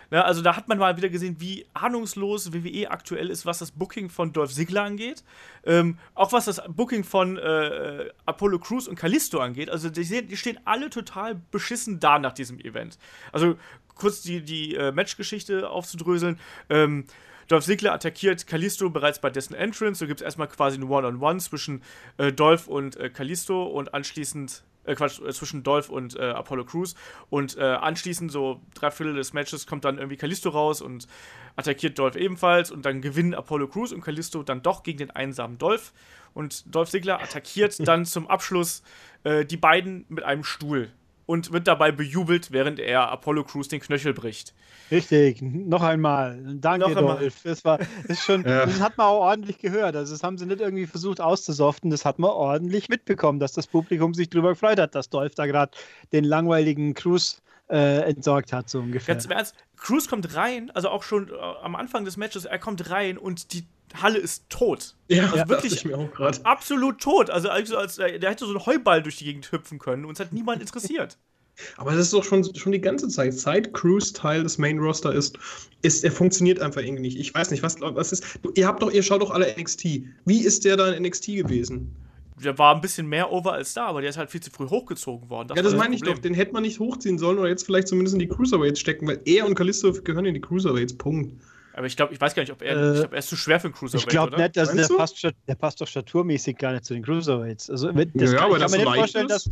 Ne, 0.09 0.23
also 0.23 0.41
da 0.41 0.55
hat 0.55 0.67
man 0.67 0.77
mal 0.77 0.95
wieder 0.95 1.09
gesehen, 1.09 1.35
wie 1.39 1.65
ahnungslos 1.73 2.53
WWE 2.53 2.89
aktuell 2.91 3.29
ist, 3.29 3.45
was 3.45 3.59
das 3.59 3.71
Booking 3.71 4.09
von 4.09 4.31
Dolph 4.31 4.53
Ziggler 4.53 4.83
angeht. 4.83 5.23
Ähm, 5.65 5.97
auch 6.15 6.31
was 6.31 6.45
das 6.45 6.61
Booking 6.67 7.03
von 7.03 7.37
äh, 7.37 8.09
Apollo 8.25 8.59
Crews 8.59 8.87
und 8.87 8.95
Kalisto 8.95 9.39
angeht. 9.39 9.69
Also 9.69 9.89
die, 9.89 10.25
die, 10.25 10.37
stehen 10.37 10.59
alle 10.63 10.89
total 10.89 11.35
beschissen 11.51 11.99
da 11.99 12.19
nach 12.19 12.33
diesem 12.33 12.59
Event. 12.59 12.97
Also 13.33 13.57
kurz 13.95 14.21
die, 14.21 14.41
die 14.41 14.75
äh, 14.75 14.91
Matchgeschichte 14.91 15.69
aufzudröseln. 15.69 16.39
Ähm, 16.69 17.05
Dolph 17.49 17.65
Ziggler 17.65 17.93
attackiert 17.93 18.45
Kalisto 18.47 18.89
bereits 18.89 19.19
bei 19.19 19.29
dessen 19.29 19.53
Entrance. 19.55 19.99
So 19.99 20.07
gibt 20.07 20.21
es 20.21 20.25
erstmal 20.25 20.47
quasi 20.47 20.77
ein 20.77 20.83
One-on-One 20.83 21.17
-on 21.17 21.35
-One 21.35 21.39
zwischen 21.39 21.81
äh, 22.17 22.31
Dolph 22.31 22.67
und 22.67 22.97
äh, 22.97 23.09
Kalisto 23.09 23.63
und 23.63 23.93
anschließend 23.93 24.63
äh, 24.87 24.95
Quatsch, 24.95 25.19
äh, 25.19 25.31
zwischen 25.31 25.63
Dolph 25.63 25.89
und 25.89 26.15
äh, 26.15 26.23
Apollo 26.23 26.65
Crews. 26.65 26.95
Und 27.29 27.57
äh, 27.57 27.61
anschließend, 27.61 28.31
so 28.31 28.61
drei 28.73 28.89
Viertel 28.91 29.15
des 29.15 29.33
Matches, 29.33 29.67
kommt 29.67 29.85
dann 29.85 29.97
irgendwie 29.97 30.17
Kalisto 30.17 30.49
raus 30.49 30.81
und 30.81 31.07
attackiert 31.55 31.99
Dolph 31.99 32.15
ebenfalls. 32.15 32.71
Und 32.71 32.85
dann 32.85 33.01
gewinnen 33.01 33.33
Apollo 33.33 33.67
Crews 33.67 33.91
und 33.91 34.01
Kalisto 34.01 34.43
dann 34.43 34.63
doch 34.63 34.83
gegen 34.83 34.97
den 34.97 35.11
einsamen 35.11 35.57
Dolph. 35.57 35.93
Und 36.33 36.73
Dolph 36.73 36.89
Ziggler 36.89 37.21
attackiert 37.21 37.75
dann 37.87 38.05
zum 38.05 38.27
Abschluss 38.27 38.83
äh, 39.23 39.45
die 39.45 39.57
beiden 39.57 40.05
mit 40.09 40.23
einem 40.23 40.43
Stuhl 40.43 40.91
und 41.27 41.51
wird 41.51 41.67
dabei 41.67 41.91
bejubelt, 41.91 42.51
während 42.51 42.79
er 42.79 43.11
Apollo 43.11 43.43
Crews 43.43 43.67
den 43.67 43.81
Knöchel 43.81 44.13
bricht. 44.13 44.55
Richtig, 44.89 45.41
noch 45.41 45.83
einmal. 45.83 46.41
Danke, 46.55 46.89
noch 46.89 46.97
einmal. 46.97 47.19
Dolph. 47.19 47.43
Das, 47.43 47.63
war, 47.63 47.79
das, 48.07 48.23
schon, 48.23 48.43
ja. 48.43 48.65
das 48.65 48.79
hat 48.79 48.97
man 48.97 49.07
auch 49.07 49.19
ordentlich 49.19 49.59
gehört. 49.59 49.95
Also, 49.95 50.13
das 50.13 50.23
haben 50.23 50.37
sie 50.37 50.45
nicht 50.45 50.61
irgendwie 50.61 50.87
versucht 50.87 51.21
auszusoften. 51.21 51.91
Das 51.91 52.05
hat 52.05 52.17
man 52.17 52.31
ordentlich 52.31 52.87
mitbekommen, 52.89 53.39
dass 53.39 53.51
das 53.51 53.67
Publikum 53.67 54.13
sich 54.13 54.29
darüber 54.29 54.49
gefreut 54.49 54.79
hat, 54.79 54.95
dass 54.95 55.09
Dolph 55.09 55.35
da 55.35 55.45
gerade 55.45 55.77
den 56.13 56.23
langweiligen 56.23 56.93
Crews 56.93 57.41
äh, 57.69 58.09
entsorgt 58.09 58.53
hat, 58.53 58.69
so 58.69 58.79
ungefähr. 58.79 59.15
Ganz 59.15 59.25
im 59.25 59.31
Ernst, 59.31 59.55
Cruz 59.75 60.07
kommt 60.07 60.33
rein, 60.35 60.71
also 60.71 60.87
auch 60.87 61.03
schon 61.03 61.29
äh, 61.29 61.33
am 61.61 61.75
Anfang 61.75 62.05
des 62.05 62.15
Matches, 62.15 62.45
er 62.45 62.59
kommt 62.59 62.89
rein 62.89 63.17
und 63.17 63.53
die 63.53 63.67
Halle 63.95 64.19
ist 64.19 64.49
tot. 64.49 64.95
Ja, 65.07 65.23
also 65.23 65.35
ja 65.37 65.49
wirklich 65.49 65.73
ich 65.73 65.85
mir 65.85 65.97
auch 65.97 66.11
gerade. 66.11 66.39
absolut 66.43 66.99
tot. 66.99 67.29
Also, 67.29 67.49
also 67.49 67.77
als, 67.77 67.95
der 67.95 68.29
hätte 68.29 68.45
so 68.45 68.51
einen 68.51 68.65
Heuball 68.65 69.01
durch 69.01 69.17
die 69.17 69.25
Gegend 69.25 69.51
hüpfen 69.51 69.79
können 69.79 70.05
und 70.05 70.13
es 70.13 70.19
hat 70.19 70.33
niemand 70.33 70.61
interessiert. 70.61 71.17
Aber 71.77 71.91
das 71.91 72.01
ist 72.01 72.13
doch 72.13 72.23
schon, 72.23 72.43
schon 72.55 72.71
die 72.71 72.81
ganze 72.81 73.07
Zeit. 73.07 73.33
Seit 73.33 73.73
Cruz 73.73 74.13
Teil 74.13 74.43
des 74.43 74.59
Main 74.59 74.77
Roster 74.77 75.11
ist, 75.13 75.39
ist, 75.81 76.03
er 76.03 76.11
funktioniert 76.11 76.59
einfach 76.59 76.81
irgendwie 76.81 77.01
nicht. 77.01 77.17
Ich 77.17 77.33
weiß 77.33 77.49
nicht, 77.49 77.63
was, 77.63 77.81
was 77.81 78.11
ist. 78.11 78.39
Ihr 78.55 78.67
habt 78.67 78.81
doch, 78.83 78.91
ihr 78.91 79.01
schaut 79.01 79.23
doch 79.23 79.31
alle 79.31 79.55
NXT. 79.57 79.85
Wie 80.25 80.43
ist 80.43 80.65
der 80.65 80.77
da 80.77 80.91
in 80.91 81.03
NXT 81.03 81.25
gewesen? 81.27 81.95
der 82.43 82.57
war 82.57 82.75
ein 82.75 82.81
bisschen 82.81 83.07
mehr 83.07 83.31
over 83.31 83.53
als 83.53 83.73
da, 83.73 83.87
aber 83.87 84.01
der 84.01 84.09
ist 84.09 84.17
halt 84.17 84.29
viel 84.29 84.41
zu 84.41 84.51
früh 84.51 84.67
hochgezogen 84.67 85.29
worden. 85.29 85.49
Das 85.49 85.57
ja, 85.57 85.63
das 85.63 85.75
meine 85.75 85.95
ich 85.95 86.01
doch. 86.01 86.17
Den 86.19 86.33
hätte 86.33 86.53
man 86.53 86.63
nicht 86.63 86.79
hochziehen 86.79 87.17
sollen 87.17 87.39
oder 87.39 87.49
jetzt 87.49 87.65
vielleicht 87.65 87.87
zumindest 87.87 88.13
in 88.13 88.19
die 88.19 88.27
Cruiserweights 88.27 88.79
stecken, 88.79 89.07
weil 89.07 89.19
er 89.25 89.45
und 89.45 89.55
Kalisto 89.55 89.91
gehören 89.91 90.25
in 90.25 90.35
die 90.35 90.41
Cruiserweights. 90.41 90.97
Punkt. 90.97 91.33
Aber 91.77 91.85
ich 91.85 91.95
glaube, 91.95 92.11
ich 92.11 92.19
weiß 92.19 92.33
gar 92.33 92.41
nicht, 92.41 92.51
ob 92.51 92.63
er, 92.63 92.75
äh, 92.75 92.93
ich 92.93 92.99
glaub, 93.01 93.13
er 93.13 93.19
ist 93.19 93.29
zu 93.29 93.35
schwer 93.35 93.59
für 93.59 93.67
einen 93.67 93.75
Cruiserweight. 93.75 94.01
Ich 94.01 94.09
glaube 94.09 94.35
nicht, 94.35 94.57
dass 94.57 94.71
der 94.73 94.87
passt, 94.87 95.23
der 95.23 95.55
passt, 95.55 95.79
doch 95.79 95.87
staturmäßig 95.87 96.57
gar 96.57 96.71
nicht 96.71 96.85
zu 96.85 96.95
den 96.95 97.03
Cruiserweights. 97.03 97.69
Also, 97.69 97.91
das 97.91 98.31
ja, 98.31 98.39
kann, 98.39 98.45
aber 98.45 98.57
ich 98.57 98.63
kann 98.63 98.71
mir 98.71 98.77
nicht 98.77 98.95
vorstellen, 98.95 99.29
ist? 99.29 99.45
dass 99.45 99.51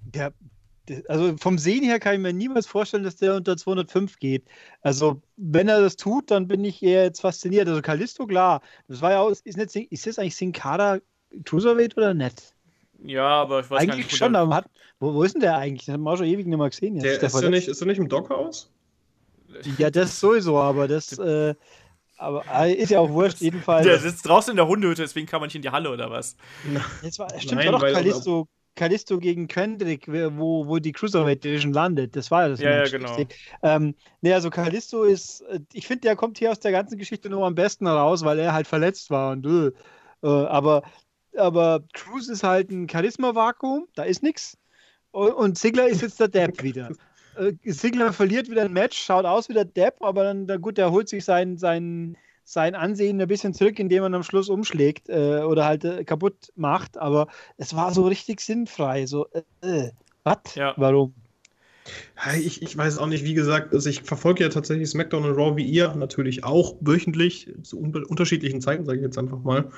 der, 0.00 0.32
also 1.06 1.36
vom 1.36 1.58
Sehen 1.58 1.84
her 1.84 2.00
kann 2.00 2.14
ich 2.14 2.20
mir 2.20 2.32
niemals 2.32 2.66
vorstellen, 2.66 3.04
dass 3.04 3.14
der 3.14 3.36
unter 3.36 3.56
205 3.56 4.18
geht. 4.18 4.42
Also, 4.80 5.22
wenn 5.36 5.68
er 5.68 5.80
das 5.80 5.94
tut, 5.94 6.32
dann 6.32 6.48
bin 6.48 6.64
ich 6.64 6.82
eher 6.82 7.04
jetzt 7.04 7.20
fasziniert. 7.20 7.68
Also, 7.68 7.80
Kalisto, 7.80 8.26
klar. 8.26 8.60
Das 8.88 9.00
war 9.00 9.12
ja 9.12 9.20
auch, 9.20 9.30
ist, 9.30 9.56
nicht, 9.56 9.76
ist 9.76 10.06
das 10.08 10.18
eigentlich 10.18 10.34
Sinkada 10.34 10.98
Cruiserweight 11.44 11.96
oder 11.96 12.12
nicht? 12.12 12.56
Ja, 13.04 13.28
aber 13.28 13.60
ich 13.60 13.70
weiß 13.70 13.82
eigentlich 13.82 13.90
gar 13.90 13.96
nicht. 13.98 14.16
schon, 14.16 14.34
aber 14.34 14.52
hat, 14.56 14.66
wo, 14.98 15.14
wo 15.14 15.22
ist 15.22 15.34
denn 15.34 15.42
der 15.42 15.58
eigentlich? 15.58 15.84
Den 15.84 15.94
haben 15.94 16.02
wir 16.02 16.10
auch 16.10 16.16
schon 16.16 16.26
ewig 16.26 16.44
nicht 16.44 16.58
mehr 16.58 16.70
gesehen. 16.70 16.96
Jetzt. 16.96 17.22
Der, 17.22 17.28
ist, 17.28 17.40
der 17.40 17.50
nicht, 17.50 17.68
ist 17.68 17.80
der 17.80 17.86
nicht 17.86 17.98
im 17.98 18.08
Dockhaus? 18.08 18.68
Ja, 19.78 19.90
das 19.90 20.18
sowieso, 20.18 20.58
aber 20.58 20.88
das. 20.88 21.18
Äh, 21.18 21.54
aber 22.18 22.44
äh, 22.54 22.74
ist 22.74 22.90
ja 22.90 23.00
auch 23.00 23.10
wurscht, 23.10 23.40
jedenfalls. 23.40 23.84
Der 23.84 23.98
sitzt 23.98 24.26
draußen 24.26 24.52
in 24.52 24.56
der 24.56 24.68
Hundehütte, 24.68 25.02
deswegen 25.02 25.26
kann 25.26 25.40
man 25.40 25.48
nicht 25.48 25.56
in 25.56 25.62
die 25.62 25.70
Halle 25.70 25.90
oder 25.90 26.10
was? 26.10 26.36
Jetzt 27.02 27.18
war, 27.18 27.28
stimmt, 27.38 27.62
Nein, 27.62 27.72
war 27.72 27.80
doch 27.80 27.92
Kalisto, 27.92 28.48
Kalisto 28.76 29.18
gegen 29.18 29.48
Kendrick, 29.48 30.06
wo, 30.08 30.66
wo 30.66 30.78
die 30.78 30.92
Cruiserweight 30.92 31.42
Division 31.42 31.72
landet. 31.72 32.14
Das 32.14 32.30
war 32.30 32.42
ja 32.42 32.48
das 32.50 32.60
Ja, 32.60 32.84
genau. 32.84 33.16
Ähm, 33.62 33.94
ne, 34.20 34.34
also 34.34 34.50
Kalisto 34.50 35.02
ist, 35.02 35.42
äh, 35.42 35.60
ich 35.72 35.86
finde, 35.86 36.02
der 36.02 36.16
kommt 36.16 36.38
hier 36.38 36.52
aus 36.52 36.60
der 36.60 36.72
ganzen 36.72 36.96
Geschichte 36.96 37.28
nur 37.28 37.44
am 37.44 37.54
besten 37.54 37.86
raus, 37.86 38.24
weil 38.24 38.38
er 38.38 38.52
halt 38.52 38.66
verletzt 38.66 39.10
war 39.10 39.32
und 39.32 39.44
äh, 39.44 39.72
äh 40.22 40.46
aber, 40.46 40.82
aber 41.36 41.82
Cruz 41.92 42.28
ist 42.28 42.44
halt 42.44 42.70
ein 42.70 42.88
Charisma-Vakuum, 42.88 43.88
da 43.94 44.04
ist 44.04 44.22
nichts. 44.22 44.56
Und, 45.10 45.32
und 45.32 45.58
Ziggler 45.58 45.88
ist 45.88 46.02
jetzt 46.02 46.20
der 46.20 46.28
Depp 46.28 46.62
wieder. 46.62 46.90
Äh, 47.36 47.52
Ziggler 47.70 48.12
verliert 48.12 48.50
wieder 48.50 48.62
ein 48.62 48.72
Match, 48.72 48.98
schaut 48.98 49.24
aus 49.24 49.48
wie 49.48 49.54
der 49.54 49.64
Depp, 49.64 49.96
aber 50.00 50.24
dann, 50.24 50.46
dann 50.46 50.60
gut, 50.60 50.78
der 50.78 50.90
holt 50.90 51.08
sich 51.08 51.24
sein, 51.24 51.56
sein, 51.56 52.16
sein 52.44 52.74
Ansehen 52.74 53.20
ein 53.20 53.28
bisschen 53.28 53.54
zurück, 53.54 53.78
indem 53.78 54.02
man 54.02 54.14
am 54.14 54.22
Schluss 54.22 54.48
umschlägt 54.48 55.08
äh, 55.08 55.40
oder 55.40 55.64
halt 55.64 55.84
äh, 55.84 56.04
kaputt 56.04 56.52
macht. 56.56 56.98
Aber 56.98 57.28
es 57.56 57.74
war 57.74 57.92
so 57.94 58.06
richtig 58.06 58.40
sinnfrei. 58.40 59.06
So, 59.06 59.26
äh, 59.32 59.42
äh 59.62 59.90
was? 60.24 60.54
Ja. 60.54 60.74
Warum? 60.76 61.14
Ich, 62.38 62.62
ich 62.62 62.76
weiß 62.76 62.98
auch 62.98 63.06
nicht, 63.06 63.24
wie 63.24 63.34
gesagt, 63.34 63.74
also 63.74 63.88
ich 63.88 64.02
verfolge 64.02 64.44
ja 64.44 64.50
tatsächlich 64.50 64.88
SmackDown 64.88 65.24
und 65.24 65.34
Raw 65.34 65.56
wie 65.56 65.64
ihr 65.64 65.92
natürlich 65.94 66.44
auch 66.44 66.76
wöchentlich 66.80 67.50
zu 67.62 67.80
un 67.80 68.04
unterschiedlichen 68.04 68.60
Zeiten, 68.60 68.84
sage 68.84 68.98
ich 68.98 69.04
jetzt 69.04 69.18
einfach 69.18 69.40
mal. 69.40 69.70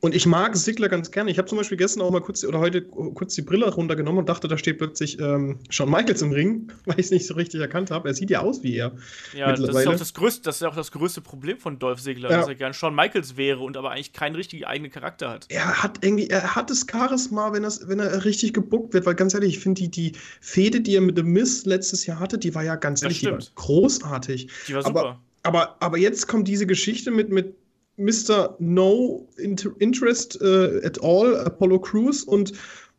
Und 0.00 0.16
ich 0.16 0.26
mag 0.26 0.56
Sigler 0.56 0.88
ganz 0.88 1.10
gerne. 1.12 1.30
Ich 1.30 1.38
habe 1.38 1.48
zum 1.48 1.58
Beispiel 1.58 1.78
gestern 1.78 2.02
auch 2.02 2.10
mal 2.10 2.20
kurz 2.20 2.44
oder 2.44 2.58
heute 2.58 2.82
kurz 2.82 3.34
die 3.34 3.42
Brille 3.42 3.72
runtergenommen 3.72 4.18
und 4.18 4.28
dachte, 4.28 4.48
da 4.48 4.58
steht 4.58 4.78
plötzlich 4.78 5.20
ähm, 5.20 5.60
Shawn 5.70 5.90
Michaels 5.90 6.22
im 6.22 6.32
Ring, 6.32 6.72
weil 6.86 6.98
ich 6.98 7.06
es 7.06 7.10
nicht 7.12 7.26
so 7.26 7.34
richtig 7.34 7.60
erkannt 7.60 7.92
habe. 7.92 8.08
Er 8.08 8.14
sieht 8.14 8.28
ja 8.30 8.40
aus 8.40 8.62
wie 8.64 8.76
er. 8.76 8.92
Ja, 9.32 9.52
das 9.52 9.60
ist, 9.60 9.86
auch 9.86 9.96
das, 9.96 10.12
größte, 10.14 10.42
das 10.42 10.56
ist 10.56 10.64
auch 10.64 10.74
das 10.74 10.90
größte 10.90 11.20
Problem 11.20 11.58
von 11.58 11.78
Dolph 11.78 12.00
Sigler, 12.00 12.30
ja. 12.30 12.38
dass 12.38 12.48
er 12.48 12.56
gern 12.56 12.74
Shawn 12.74 12.96
Michaels 12.96 13.36
wäre 13.36 13.60
und 13.60 13.76
aber 13.76 13.92
eigentlich 13.92 14.12
keinen 14.12 14.34
richtigen 14.34 14.64
eigenen 14.64 14.90
Charakter 14.90 15.30
hat. 15.30 15.46
Er 15.50 15.82
hat 15.82 16.04
irgendwie, 16.04 16.28
er 16.28 16.56
hat 16.56 16.70
das 16.70 16.86
Charisma, 16.90 17.52
wenn, 17.52 17.62
wenn 17.62 18.00
er 18.00 18.24
richtig 18.24 18.54
gebuckt 18.54 18.94
wird, 18.94 19.06
weil 19.06 19.14
ganz 19.14 19.34
ehrlich, 19.34 19.56
ich 19.56 19.62
finde 19.62 19.82
die, 19.82 19.90
die 19.90 20.12
Fehde, 20.40 20.80
die 20.80 20.96
er 20.96 21.00
mit 21.00 21.16
The 21.16 21.22
Miss 21.22 21.64
letztes 21.64 22.06
Jahr 22.06 22.18
hatte, 22.18 22.38
die 22.38 22.54
war 22.54 22.64
ja 22.64 22.74
ganz 22.74 23.02
ehrlich, 23.02 23.20
die 23.20 23.32
großartig. 23.54 24.48
Die 24.66 24.74
war 24.74 24.82
super. 24.82 25.00
Aber, 25.00 25.20
aber, 25.44 25.76
aber 25.80 25.98
jetzt 25.98 26.26
kommt 26.26 26.48
diese 26.48 26.66
Geschichte 26.66 27.12
mit, 27.12 27.30
mit 27.30 27.54
Mr. 27.96 28.56
No 28.58 29.28
Interest 29.36 30.40
uh, 30.40 30.80
at 30.84 31.02
all, 31.02 31.36
Apollo 31.36 31.80
Crews 31.80 32.22
und 32.24 32.52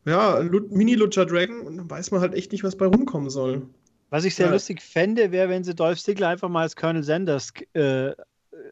ja, 0.06 0.40
Mini 0.70 0.94
Lucha 0.94 1.24
Dragon 1.24 1.60
und 1.60 1.76
dann 1.78 1.90
weiß 1.90 2.10
man 2.10 2.20
halt 2.20 2.34
echt 2.34 2.52
nicht, 2.52 2.62
was 2.62 2.76
bei 2.76 2.86
rumkommen 2.86 3.30
soll. 3.30 3.62
Was 4.10 4.24
ich 4.24 4.34
sehr 4.34 4.46
ja. 4.46 4.52
lustig 4.52 4.82
fände, 4.82 5.32
wäre, 5.32 5.48
wenn 5.48 5.64
sie 5.64 5.74
Dolph 5.74 6.00
Ziggler 6.00 6.28
einfach 6.28 6.48
mal 6.48 6.62
als 6.62 6.76
Colonel 6.76 7.02
Sanders 7.02 7.52
äh, 7.72 8.12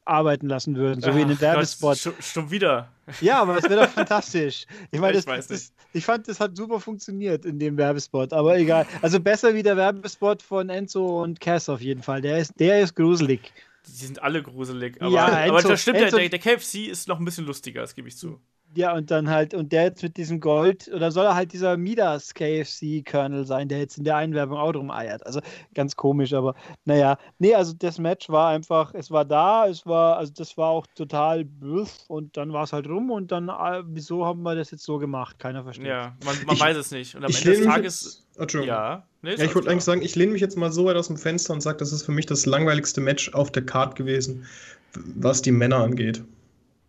arbeiten 0.04 0.48
lassen 0.48 0.76
würden, 0.76 1.00
so 1.00 1.10
Ach, 1.10 1.16
wie 1.16 1.22
in 1.22 1.28
den 1.28 1.40
Werbespot. 1.40 1.98
Schon, 1.98 2.14
schon, 2.20 2.50
wieder. 2.50 2.88
Ja, 3.20 3.40
aber 3.40 3.56
es 3.56 3.64
wäre 3.64 3.82
doch 3.82 3.90
fantastisch. 3.90 4.66
Ich 4.90 5.00
meine, 5.00 5.18
ich, 5.18 5.24
das, 5.24 5.48
das, 5.48 5.72
ich 5.92 6.04
fand, 6.04 6.28
das 6.28 6.38
hat 6.38 6.56
super 6.56 6.80
funktioniert 6.80 7.44
in 7.44 7.58
dem 7.58 7.76
Werbespot, 7.76 8.32
aber 8.32 8.56
egal. 8.58 8.86
Also 9.00 9.20
besser 9.20 9.54
wie 9.54 9.62
der 9.62 9.76
Werbespot 9.76 10.42
von 10.42 10.68
Enzo 10.68 11.22
und 11.22 11.40
Cass 11.40 11.68
auf 11.68 11.80
jeden 11.80 12.02
Fall. 12.02 12.20
Der 12.20 12.38
ist, 12.38 12.58
der 12.58 12.80
ist 12.80 12.94
gruselig. 12.94 13.52
Die 13.86 13.92
sind 13.92 14.22
alle 14.22 14.42
gruselig. 14.42 15.00
Aber, 15.00 15.12
ja, 15.12 15.28
Enzo, 15.44 15.56
aber 15.56 15.68
das 15.68 15.82
stimmt, 15.82 15.98
Enzo, 15.98 16.18
der, 16.18 16.28
der 16.28 16.38
KFC 16.38 16.86
ist 16.88 17.08
noch 17.08 17.18
ein 17.18 17.24
bisschen 17.24 17.46
lustiger, 17.46 17.80
das 17.80 17.94
gebe 17.94 18.08
ich 18.08 18.16
zu. 18.16 18.40
Ja, 18.74 18.94
und 18.94 19.10
dann 19.10 19.28
halt, 19.28 19.52
und 19.54 19.72
der 19.72 19.84
jetzt 19.84 20.02
mit 20.02 20.16
diesem 20.16 20.40
Gold, 20.40 20.90
oder 20.94 21.10
soll 21.10 21.26
er 21.26 21.34
halt 21.34 21.52
dieser 21.52 21.76
Midas 21.76 22.32
KFC-Colonel 22.32 23.44
sein, 23.44 23.68
der 23.68 23.80
jetzt 23.80 23.98
in 23.98 24.04
der 24.04 24.16
Einwerbung 24.16 24.56
auch 24.56 24.74
rumeiert. 24.74 25.24
Also 25.26 25.40
ganz 25.74 25.94
komisch, 25.94 26.32
aber 26.32 26.54
naja. 26.84 27.18
Nee, 27.38 27.54
also 27.54 27.74
das 27.74 27.98
Match 27.98 28.28
war 28.30 28.50
einfach, 28.50 28.94
es 28.94 29.10
war 29.10 29.24
da, 29.24 29.66
es 29.66 29.84
war, 29.84 30.16
also 30.16 30.32
das 30.34 30.56
war 30.56 30.70
auch 30.70 30.86
total 30.94 31.44
bluff 31.44 32.04
und 32.08 32.36
dann 32.36 32.52
war 32.52 32.64
es 32.64 32.72
halt 32.72 32.88
rum 32.88 33.10
und 33.10 33.30
dann, 33.30 33.48
äh, 33.48 33.82
wieso 33.86 34.24
haben 34.24 34.42
wir 34.42 34.54
das 34.54 34.70
jetzt 34.70 34.84
so 34.84 34.98
gemacht? 34.98 35.38
Keiner 35.38 35.64
versteht. 35.64 35.86
Ja, 35.86 36.16
man, 36.24 36.36
man 36.46 36.56
ich, 36.56 36.60
weiß 36.60 36.76
es 36.76 36.90
nicht. 36.90 37.14
Und 37.14 37.24
am 37.24 37.30
Ende 37.30 37.50
des 37.50 37.64
Tages. 37.64 38.26
Oh, 38.38 38.46
ja, 38.58 39.06
nee, 39.20 39.34
ja, 39.34 39.44
ich 39.44 39.54
wollte 39.54 39.68
eigentlich 39.68 39.84
sagen, 39.84 40.00
ich 40.00 40.16
lehne 40.16 40.32
mich 40.32 40.40
jetzt 40.40 40.56
mal 40.56 40.72
so 40.72 40.86
weit 40.86 40.96
aus 40.96 41.08
dem 41.08 41.18
Fenster 41.18 41.52
und 41.52 41.60
sage, 41.60 41.76
das 41.76 41.92
ist 41.92 42.04
für 42.04 42.12
mich 42.12 42.24
das 42.24 42.46
langweiligste 42.46 43.02
Match 43.02 43.34
auf 43.34 43.50
der 43.50 43.66
Card 43.66 43.96
gewesen, 43.96 44.46
was 44.94 45.42
die 45.42 45.52
Männer 45.52 45.76
angeht. 45.76 46.24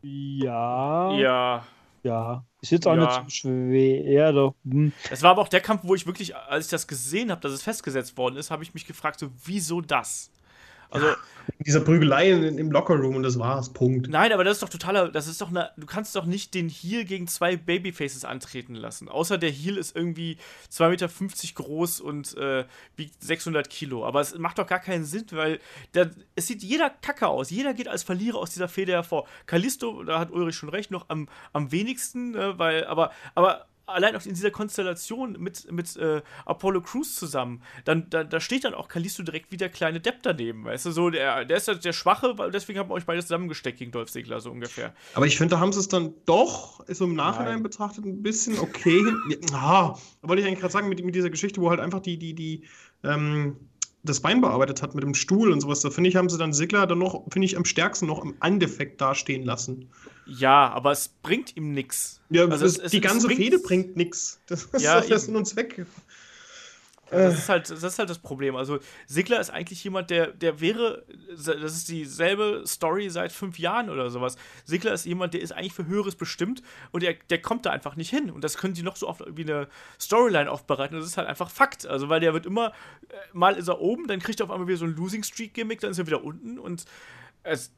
Ja. 0.02 1.12
Ja. 1.18 1.66
Ja. 2.04 2.46
Ist 2.62 2.72
jetzt 2.72 2.88
auch 2.88 2.96
ja. 2.96 3.24
nicht 3.24 3.36
schwer, 3.36 4.34
doch. 4.34 4.56
Hm. 4.64 4.92
Es 5.10 5.24
war 5.24 5.32
aber 5.32 5.42
auch 5.42 5.48
der 5.48 5.62
Kampf, 5.62 5.82
wo 5.84 5.96
ich 5.96 6.06
wirklich, 6.06 6.36
als 6.36 6.66
ich 6.66 6.72
das 6.72 6.88
gesehen 6.88 7.32
habe, 7.32 7.42
dass 7.42 7.52
es 7.54 7.64
festgesetzt 7.64 8.18
worden 8.18 8.36
ist, 8.36 8.52
habe 8.52 8.64
ich 8.64 8.74
mich 8.74 8.86
gefragt, 8.86 9.20
so, 9.20 9.30
wieso 9.46 9.82
das? 9.82 10.32
Also, 10.94 11.08
ja, 11.08 11.16
dieser 11.60 11.82
Prügelei 11.82 12.32
im 12.32 12.72
Lockerroom 12.72 13.16
und 13.16 13.24
das 13.24 13.40
war's, 13.40 13.72
Punkt. 13.74 14.10
Nein, 14.10 14.32
aber 14.32 14.44
das 14.44 14.58
ist 14.58 14.64
doch 14.64 14.70
totaler, 14.70 15.10
das 15.10 15.28
ist 15.28 15.42
doch 15.42 15.50
eine, 15.50 15.72
du 15.78 15.86
kannst 15.86 16.16
doch 16.16 16.26
nicht 16.26 16.54
den 16.54 16.70
Heal 16.70 17.04
gegen 17.06 17.28
zwei 17.28 17.56
Babyfaces 17.58 18.26
antreten 18.26 18.76
lassen. 18.76 19.10
Außer 19.10 19.38
der 19.38 19.52
Heal 19.52 19.78
ist 19.78 19.96
irgendwie 19.96 20.38
2,50 20.72 20.90
Meter 20.90 21.10
groß 21.56 22.00
und 22.02 22.38
äh, 22.38 22.66
wiegt 22.96 23.22
600 23.24 23.70
Kilo. 23.70 24.06
Aber 24.06 24.22
es 24.22 24.38
macht 24.38 24.58
doch 24.58 24.68
gar 24.68 24.80
keinen 24.80 25.06
Sinn, 25.06 25.26
weil 25.32 25.60
der, 25.94 26.12
es 26.36 26.48
sieht 26.48 26.64
jeder 26.64 26.90
kacke 26.90 27.28
aus. 27.28 27.50
Jeder 27.50 27.74
geht 27.74 27.88
als 27.88 28.04
Verlierer 28.04 28.38
aus 28.38 28.52
dieser 28.52 28.68
Feder 28.68 28.94
hervor. 28.94 29.28
Kalisto, 29.46 30.04
da 30.04 30.20
hat 30.20 30.32
Ulrich 30.32 30.56
schon 30.56 30.70
recht, 30.70 30.92
noch 30.92 31.10
am, 31.10 31.28
am 31.54 31.72
wenigsten, 31.72 32.36
äh, 32.36 32.58
weil, 32.58 32.86
aber, 32.86 33.12
aber 33.36 33.66
allein 33.86 34.16
auch 34.16 34.26
in 34.26 34.34
dieser 34.34 34.52
Konstellation 34.52 35.34
mit, 35.40 35.72
mit 35.72 35.96
äh, 35.98 36.22
Apollo 36.46 36.82
Crews 36.82 37.16
zusammen, 37.16 37.62
dann 37.86 38.10
da, 38.10 38.24
da 38.24 38.40
steht 38.40 38.64
dann 38.64 38.74
auch 38.74 38.88
Kalisto 38.88 39.24
direkt 39.24 39.52
wie 39.52 39.58
der 39.58 39.70
kleine 39.70 40.00
Depp 40.00 40.24
daneben, 40.24 40.66
weißt 40.66 40.86
du, 40.86 40.92
so 40.92 41.10
der, 41.10 41.46
der 41.46 41.58
ist 41.58 41.68
der, 41.68 41.76
der 41.76 41.94
Schwache, 41.94 42.38
weil 42.38 42.52
deswegen 42.52 42.80
haben 42.80 42.90
wir 42.90 42.94
euch 42.94 43.06
beide 43.06 43.22
zusammengesteckt 43.22 43.80
gegen 43.80 43.92
Dolph 43.92 44.12
Ziggler, 44.12 44.40
so 44.40 44.52
ungefähr. 44.52 44.94
Aber 45.14 45.26
ich 45.26 45.38
finde, 45.38 45.56
da 45.56 45.60
haben 45.60 45.74
sie 45.74 45.80
es 45.80 45.88
dann 45.88 46.14
doch, 46.26 46.84
so 46.88 47.06
im 47.06 47.16
Nachhinein 47.16 47.56
Nein. 47.56 47.64
betrachtet, 47.64 48.06
ein 48.06 48.24
bisschen 48.24 48.60
okay. 48.60 49.02
ja, 49.52 49.96
wollte 50.22 50.42
ich 50.42 50.48
eigentlich 50.48 50.60
gerade 50.60 50.74
sagen, 50.74 50.90
mit, 50.90 51.04
mit 51.04 51.16
dieser 51.16 51.30
Geschichte, 51.30 51.62
wo 51.62 51.70
halt 51.70 51.80
einfach 51.80 52.00
die, 52.00 52.18
die, 52.18 52.34
die, 52.34 52.64
ähm, 53.04 53.58
das 54.04 54.20
Bein 54.20 54.42
bearbeitet 54.42 54.82
hat 54.82 54.96
mit 54.96 55.04
dem 55.04 55.16
Stuhl 55.16 55.52
und 55.52 55.62
sowas, 55.62 55.80
da 55.80 55.90
finde 55.90 56.10
ich, 56.10 56.18
haben 56.18 56.30
sie 56.30 56.38
dann 56.38 56.52
Sigler 56.52 56.86
dann 56.86 57.00
noch, 57.00 57.24
finde 57.32 57.46
ich, 57.46 57.56
am 57.56 57.64
stärksten 57.64 58.06
noch 58.06 58.24
im 58.24 58.36
Andefekt 58.42 59.00
dastehen 59.00 59.44
lassen. 59.44 59.90
Ja, 60.26 60.70
aber 60.70 60.92
es 60.92 61.08
bringt 61.08 61.56
ihm 61.56 61.72
nichts. 61.72 62.22
Ja, 62.30 62.48
also 62.48 62.66
es, 62.66 62.92
die 62.92 62.98
es, 62.98 63.04
ganze 63.04 63.28
es 63.28 63.38
Fehde 63.38 63.60
bringt 63.60 63.96
nichts. 63.96 64.42
Das 64.48 64.66
ist 64.66 64.82
ja, 64.82 65.00
das 65.00 65.26
Sinn 65.26 65.36
und 65.36 65.46
Zweck. 65.46 65.86
Das 67.18 67.38
ist, 67.38 67.50
halt, 67.50 67.70
das 67.70 67.84
ist 67.84 68.00
halt 68.00 68.10
das 68.10 68.20
Problem. 68.20 68.56
Also, 68.56 68.80
Sigler 69.06 69.40
ist 69.40 69.50
eigentlich 69.50 69.84
jemand, 69.84 70.10
der, 70.10 70.28
der 70.28 70.60
wäre, 70.60 71.06
das 71.30 71.48
ist 71.48 71.90
dieselbe 71.90 72.64
Story 72.66 73.10
seit 73.10 73.32
fünf 73.32 73.60
Jahren 73.60 73.90
oder 73.90 74.10
sowas. 74.10 74.36
Sigler 74.66 74.94
ist 74.94 75.06
jemand, 75.06 75.34
der 75.34 75.42
ist 75.42 75.52
eigentlich 75.52 75.74
für 75.74 75.86
Höheres 75.86 76.16
bestimmt 76.16 76.62
und 76.92 77.04
der, 77.04 77.16
der 77.30 77.42
kommt 77.42 77.66
da 77.66 77.72
einfach 77.72 77.96
nicht 77.96 78.10
hin. 78.10 78.32
Und 78.32 78.44
das 78.44 78.58
können 78.58 78.74
die 78.74 78.84
noch 78.84 78.96
so 78.96 79.08
oft 79.08 79.24
wie 79.36 79.44
eine 79.44 79.68
Storyline 80.00 80.50
aufbereiten. 80.50 80.98
Das 80.98 81.06
ist 81.06 81.18
halt 81.18 81.28
einfach 81.28 81.50
Fakt. 81.50 81.86
Also, 81.86 82.10
weil 82.10 82.20
der 82.20 82.34
wird 82.34 82.46
immer, 82.46 82.70
äh, 83.10 83.16
mal 83.34 83.56
ist 83.56 83.68
er 83.68 83.80
oben, 83.80 84.08
dann 84.08 84.20
kriegt 84.20 84.40
er 84.40 84.46
auf 84.46 84.52
einmal 84.52 84.68
wieder 84.68 84.78
so 84.78 84.86
ein 84.86 84.96
Losing 84.96 85.24
Streak-Gimmick, 85.24 85.80
dann 85.80 85.92
ist 85.92 86.00
er 86.00 86.08
wieder 86.08 86.24
unten 86.24 86.60
und 86.60 86.86
es, 87.44 87.72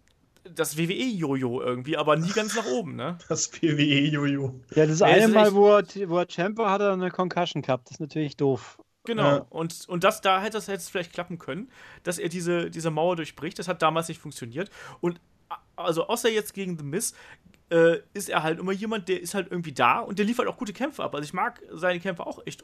das 0.53 0.77
WWE-Jojo 0.77 1.61
irgendwie, 1.61 1.97
aber 1.97 2.15
nie 2.15 2.29
ganz 2.29 2.55
nach 2.55 2.65
oben, 2.65 2.95
ne? 2.95 3.17
Das 3.29 3.51
WWE-Jojo. 3.51 4.59
Ja, 4.75 4.85
das 4.85 5.01
eine 5.01 5.27
Mal, 5.27 5.53
wo 5.53 5.77
er, 5.77 5.83
wo 6.09 6.19
er 6.19 6.29
Champion 6.29 6.69
hat, 6.69 6.81
er 6.81 6.93
eine 6.93 7.11
Concussion 7.11 7.61
gehabt. 7.61 7.87
Das 7.87 7.93
ist 7.93 7.99
natürlich 7.99 8.37
doof. 8.37 8.79
Genau, 9.05 9.23
ja. 9.23 9.45
und, 9.49 9.87
und 9.87 10.03
das, 10.03 10.21
da 10.21 10.41
hätte 10.41 10.57
es, 10.57 10.67
es 10.67 10.89
vielleicht 10.89 11.13
klappen 11.13 11.39
können, 11.39 11.69
dass 12.03 12.17
er 12.17 12.29
diese, 12.29 12.69
diese 12.69 12.91
Mauer 12.91 13.15
durchbricht. 13.15 13.57
Das 13.59 13.67
hat 13.67 13.81
damals 13.81 14.07
nicht 14.07 14.19
funktioniert. 14.19 14.69
Und 15.01 15.19
also 15.75 16.07
außer 16.07 16.29
jetzt 16.29 16.53
gegen 16.53 16.77
The 16.77 16.83
Miz, 16.83 17.13
äh, 17.69 17.99
ist 18.13 18.29
er 18.29 18.43
halt 18.43 18.59
immer 18.59 18.71
jemand, 18.71 19.09
der 19.09 19.21
ist 19.21 19.33
halt 19.33 19.51
irgendwie 19.51 19.71
da 19.71 19.99
und 19.99 20.19
der 20.19 20.25
liefert 20.25 20.47
auch 20.47 20.57
gute 20.57 20.73
Kämpfe 20.73 21.03
ab. 21.03 21.15
Also 21.15 21.25
ich 21.25 21.33
mag 21.33 21.61
seine 21.71 21.99
Kämpfe 21.99 22.25
auch 22.25 22.45
echt 22.45 22.63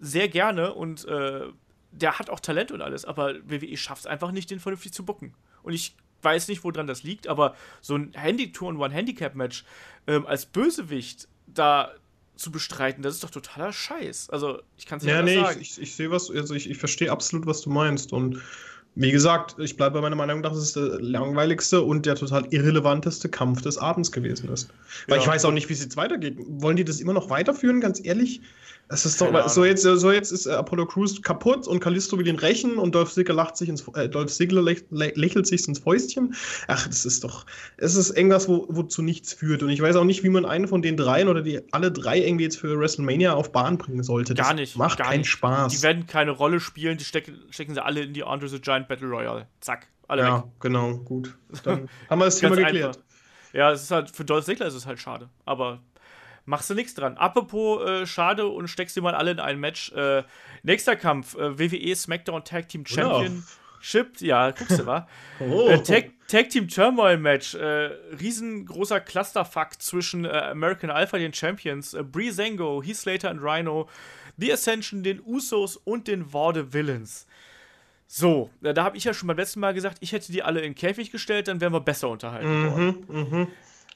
sehr 0.00 0.28
gerne 0.28 0.74
und 0.74 1.04
äh, 1.06 1.48
der 1.92 2.18
hat 2.18 2.30
auch 2.30 2.40
Talent 2.40 2.72
und 2.72 2.82
alles, 2.82 3.04
aber 3.04 3.34
WWE 3.44 3.76
schafft 3.76 4.00
es 4.00 4.06
einfach 4.06 4.32
nicht, 4.32 4.50
den 4.50 4.60
vernünftig 4.60 4.92
zu 4.92 5.04
bucken. 5.04 5.34
Und 5.62 5.72
ich 5.72 5.96
weiß 6.22 6.48
nicht, 6.48 6.64
woran 6.64 6.86
das 6.86 7.02
liegt, 7.02 7.28
aber 7.28 7.54
so 7.80 7.94
ein 7.96 8.12
Handy-Tour 8.14 8.68
und 8.68 8.78
One-Handicap-Match 8.78 9.64
ähm, 10.06 10.26
als 10.26 10.46
Bösewicht 10.46 11.28
da 11.46 11.92
zu 12.36 12.50
bestreiten, 12.50 13.02
das 13.02 13.14
ist 13.14 13.24
doch 13.24 13.30
totaler 13.30 13.72
Scheiß. 13.72 14.30
Also, 14.30 14.60
ich 14.76 14.86
kann 14.86 14.98
es 14.98 15.04
ja, 15.04 15.22
nicht 15.22 15.36
nee, 15.36 15.42
sagen. 15.42 15.60
Ich, 15.60 15.72
ich, 15.72 15.82
ich 15.82 15.96
sehe 15.96 16.10
was, 16.10 16.30
also 16.30 16.54
ich, 16.54 16.68
ich 16.68 16.78
verstehe 16.78 17.10
absolut, 17.10 17.46
was 17.46 17.60
du 17.62 17.70
meinst. 17.70 18.12
Und 18.12 18.40
wie 18.96 19.10
gesagt, 19.10 19.56
ich 19.58 19.76
bleibe 19.76 19.94
bei 19.94 20.00
meiner 20.02 20.16
Meinung, 20.16 20.42
dass 20.42 20.56
es 20.56 20.72
der 20.72 21.00
langweiligste 21.00 21.82
und 21.82 22.06
der 22.06 22.14
total 22.14 22.46
irrelevanteste 22.50 23.28
Kampf 23.28 23.62
des 23.62 23.76
Abends 23.78 24.12
gewesen 24.12 24.48
ist. 24.50 24.68
Weil 25.08 25.18
ja. 25.18 25.22
ich 25.22 25.28
weiß 25.28 25.44
auch 25.44 25.52
nicht, 25.52 25.68
wie 25.68 25.72
es 25.72 25.82
jetzt 25.82 25.96
weitergeht. 25.96 26.36
Wollen 26.38 26.76
die 26.76 26.84
das 26.84 27.00
immer 27.00 27.12
noch 27.12 27.30
weiterführen, 27.30 27.80
ganz 27.80 28.04
ehrlich? 28.04 28.40
Es 28.88 29.06
ist 29.06 29.20
doch, 29.20 29.48
so 29.48 29.64
jetzt, 29.64 29.82
so 29.82 30.12
jetzt 30.12 30.30
ist 30.30 30.46
äh, 30.46 30.52
Apollo 30.52 30.86
Crews 30.86 31.22
kaputt 31.22 31.66
und 31.66 31.80
Callisto 31.80 32.18
will 32.18 32.26
ihn 32.26 32.36
rächen 32.36 32.76
und 32.76 32.94
Dolph 32.94 33.12
Ziggler 33.12 33.34
lacht 33.34 33.56
sich 33.56 33.68
ins, 33.70 33.86
äh, 33.94 34.08
Dolph 34.08 34.30
Ziggler 34.30 34.62
läch, 34.62 34.84
lächelt 34.90 35.46
sich 35.46 35.66
ins 35.66 35.78
Fäustchen. 35.78 36.34
Ach, 36.68 36.86
das 36.86 37.06
ist 37.06 37.24
doch, 37.24 37.46
es 37.78 37.94
ist 37.94 38.10
irgendwas, 38.10 38.46
wo, 38.46 38.66
wozu 38.68 39.00
nichts 39.00 39.32
führt. 39.32 39.62
Und 39.62 39.70
ich 39.70 39.80
weiß 39.80 39.96
auch 39.96 40.04
nicht, 40.04 40.22
wie 40.22 40.28
man 40.28 40.44
einen 40.44 40.68
von 40.68 40.82
den 40.82 40.96
dreien 40.98 41.28
oder 41.28 41.40
die 41.40 41.62
alle 41.72 41.90
drei 41.90 42.18
irgendwie 42.18 42.44
jetzt 42.44 42.58
für 42.58 42.78
WrestleMania 42.78 43.32
auf 43.32 43.52
Bahn 43.52 43.78
bringen 43.78 44.02
sollte. 44.02 44.34
Das 44.34 44.46
gar 44.46 44.54
nicht. 44.54 44.76
Macht 44.76 44.98
gar 44.98 45.08
keinen 45.08 45.20
nicht. 45.20 45.30
Spaß. 45.30 45.72
Die 45.72 45.82
werden 45.82 46.06
keine 46.06 46.32
Rolle 46.32 46.60
spielen, 46.60 46.98
die 46.98 47.04
stecken, 47.04 47.38
stecken 47.50 47.72
sie 47.72 47.82
alle 47.82 48.02
in 48.02 48.12
die 48.12 48.22
Andre 48.22 48.48
the 48.48 48.60
Giant 48.60 48.88
Battle 48.88 49.08
Royale. 49.08 49.46
Zack, 49.60 49.88
alle 50.08 50.22
ja, 50.22 50.38
weg. 50.38 50.44
genau, 50.60 50.98
gut. 50.98 51.34
Dann 51.62 51.88
haben 52.10 52.18
wir 52.18 52.26
das 52.26 52.36
Thema 52.36 52.56
geklärt. 52.56 52.96
Einfach. 52.96 53.00
Ja, 53.54 53.70
es 53.70 53.84
ist 53.84 53.90
halt, 53.92 54.10
für 54.10 54.24
Dolph 54.24 54.44
Ziggler 54.44 54.66
ist 54.66 54.74
es 54.74 54.84
halt 54.84 54.98
schade. 54.98 55.30
Aber 55.44 55.80
machst 56.44 56.70
du 56.70 56.74
nichts 56.74 56.94
dran. 56.94 57.16
Apropos 57.16 57.82
äh, 57.88 58.06
schade 58.06 58.46
und 58.46 58.68
steckst 58.68 58.96
die 58.96 59.00
mal 59.00 59.14
alle 59.14 59.32
in 59.32 59.40
ein 59.40 59.58
Match. 59.58 59.92
Äh, 59.92 60.24
nächster 60.62 60.96
Kampf: 60.96 61.34
äh, 61.36 61.58
WWE 61.58 61.94
SmackDown 61.94 62.44
Tag 62.44 62.68
Team 62.68 62.84
Championship. 62.86 64.20
Ja, 64.20 64.50
guckst 64.50 64.78
du, 64.78 64.86
wa? 64.86 65.08
oh. 65.40 65.68
Äh, 65.68 65.82
Tag, 65.82 66.10
Tag, 66.28 66.50
Team 66.50 66.68
Turmoil 66.68 67.18
Match. 67.18 67.54
Äh, 67.54 67.90
riesengroßer 68.20 69.00
Clusterfuck 69.00 69.80
zwischen 69.80 70.24
äh, 70.24 70.28
American 70.28 70.90
Alpha, 70.90 71.18
den 71.18 71.32
Champions, 71.32 71.94
äh, 71.94 72.04
Zango, 72.32 72.82
Heath 72.82 72.96
Slater 72.96 73.30
und 73.30 73.40
Rhino, 73.40 73.88
The 74.36 74.52
Ascension, 74.52 75.02
den 75.02 75.20
Usos 75.24 75.76
und 75.76 76.08
den 76.08 76.32
Vorde 76.32 76.72
Villains. 76.72 77.26
So, 78.06 78.50
da 78.60 78.84
habe 78.84 78.96
ich 78.96 79.04
ja 79.04 79.14
schon 79.14 79.26
beim 79.26 79.36
letzten 79.36 79.60
Mal 79.60 79.74
gesagt, 79.74 79.98
ich 80.00 80.12
hätte 80.12 80.30
die 80.30 80.42
alle 80.42 80.60
in 80.60 80.66
den 80.66 80.74
Käfig 80.74 81.10
gestellt, 81.10 81.48
dann 81.48 81.60
wären 81.60 81.72
wir 81.72 81.80
besser 81.80 82.10
unterhalten 82.10 82.60
mhm, 82.60 82.70
worden. 82.70 83.04
Mhm. 83.08 83.48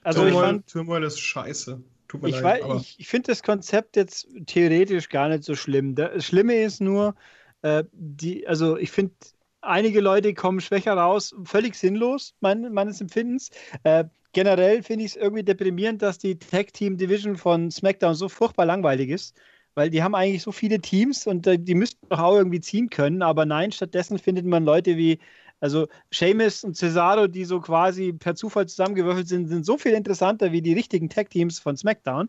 Also 0.02 0.22
Turmoil, 0.22 0.34
ich 0.34 0.40
fand, 0.40 0.66
Turmoil 0.66 1.02
ist 1.04 1.20
scheiße. 1.20 1.82
Tut 2.08 2.22
mir 2.22 2.30
ich 2.30 2.40
leid. 2.40 2.64
Weiß, 2.64 2.82
ich, 2.82 3.00
ich 3.00 3.08
finde 3.08 3.30
das 3.30 3.42
Konzept 3.42 3.96
jetzt 3.96 4.26
theoretisch 4.46 5.08
gar 5.08 5.28
nicht 5.28 5.44
so 5.44 5.54
schlimm. 5.54 5.94
Das 5.94 6.24
Schlimme 6.24 6.56
ist 6.56 6.80
nur, 6.80 7.14
äh, 7.62 7.84
die, 7.92 8.46
also 8.48 8.76
ich 8.76 8.90
finde, 8.90 9.14
einige 9.60 10.00
Leute 10.00 10.34
kommen 10.34 10.60
schwächer 10.60 10.94
raus, 10.94 11.34
völlig 11.44 11.74
sinnlos, 11.74 12.34
mein, 12.40 12.72
meines 12.72 13.00
Empfindens. 13.00 13.50
Äh, 13.84 14.04
generell 14.32 14.82
finde 14.82 15.04
ich 15.04 15.12
es 15.12 15.16
irgendwie 15.16 15.42
deprimierend, 15.42 16.02
dass 16.02 16.18
die 16.18 16.38
Tag 16.38 16.72
Team 16.72 16.96
Division 16.96 17.36
von 17.36 17.70
SmackDown 17.70 18.14
so 18.14 18.28
furchtbar 18.28 18.66
langweilig 18.66 19.10
ist, 19.10 19.36
weil 19.74 19.90
die 19.90 20.02
haben 20.02 20.14
eigentlich 20.14 20.42
so 20.42 20.52
viele 20.52 20.80
Teams 20.80 21.26
und 21.26 21.46
äh, 21.46 21.58
die 21.58 21.74
müssten 21.74 22.08
doch 22.08 22.20
auch 22.20 22.36
irgendwie 22.36 22.60
ziehen 22.60 22.88
können, 22.88 23.22
aber 23.22 23.44
nein, 23.44 23.72
stattdessen 23.72 24.18
findet 24.18 24.46
man 24.46 24.64
Leute 24.64 24.96
wie 24.96 25.18
also 25.60 25.88
Seamus 26.12 26.64
und 26.64 26.76
Cesaro, 26.76 27.26
die 27.26 27.44
so 27.44 27.60
quasi 27.60 28.12
per 28.12 28.34
Zufall 28.34 28.66
zusammengewürfelt 28.66 29.28
sind, 29.28 29.48
sind 29.48 29.64
so 29.66 29.76
viel 29.76 29.92
interessanter 29.92 30.52
wie 30.52 30.62
die 30.62 30.72
richtigen 30.72 31.08
Tag-Teams 31.08 31.58
von 31.58 31.76
SmackDown. 31.76 32.28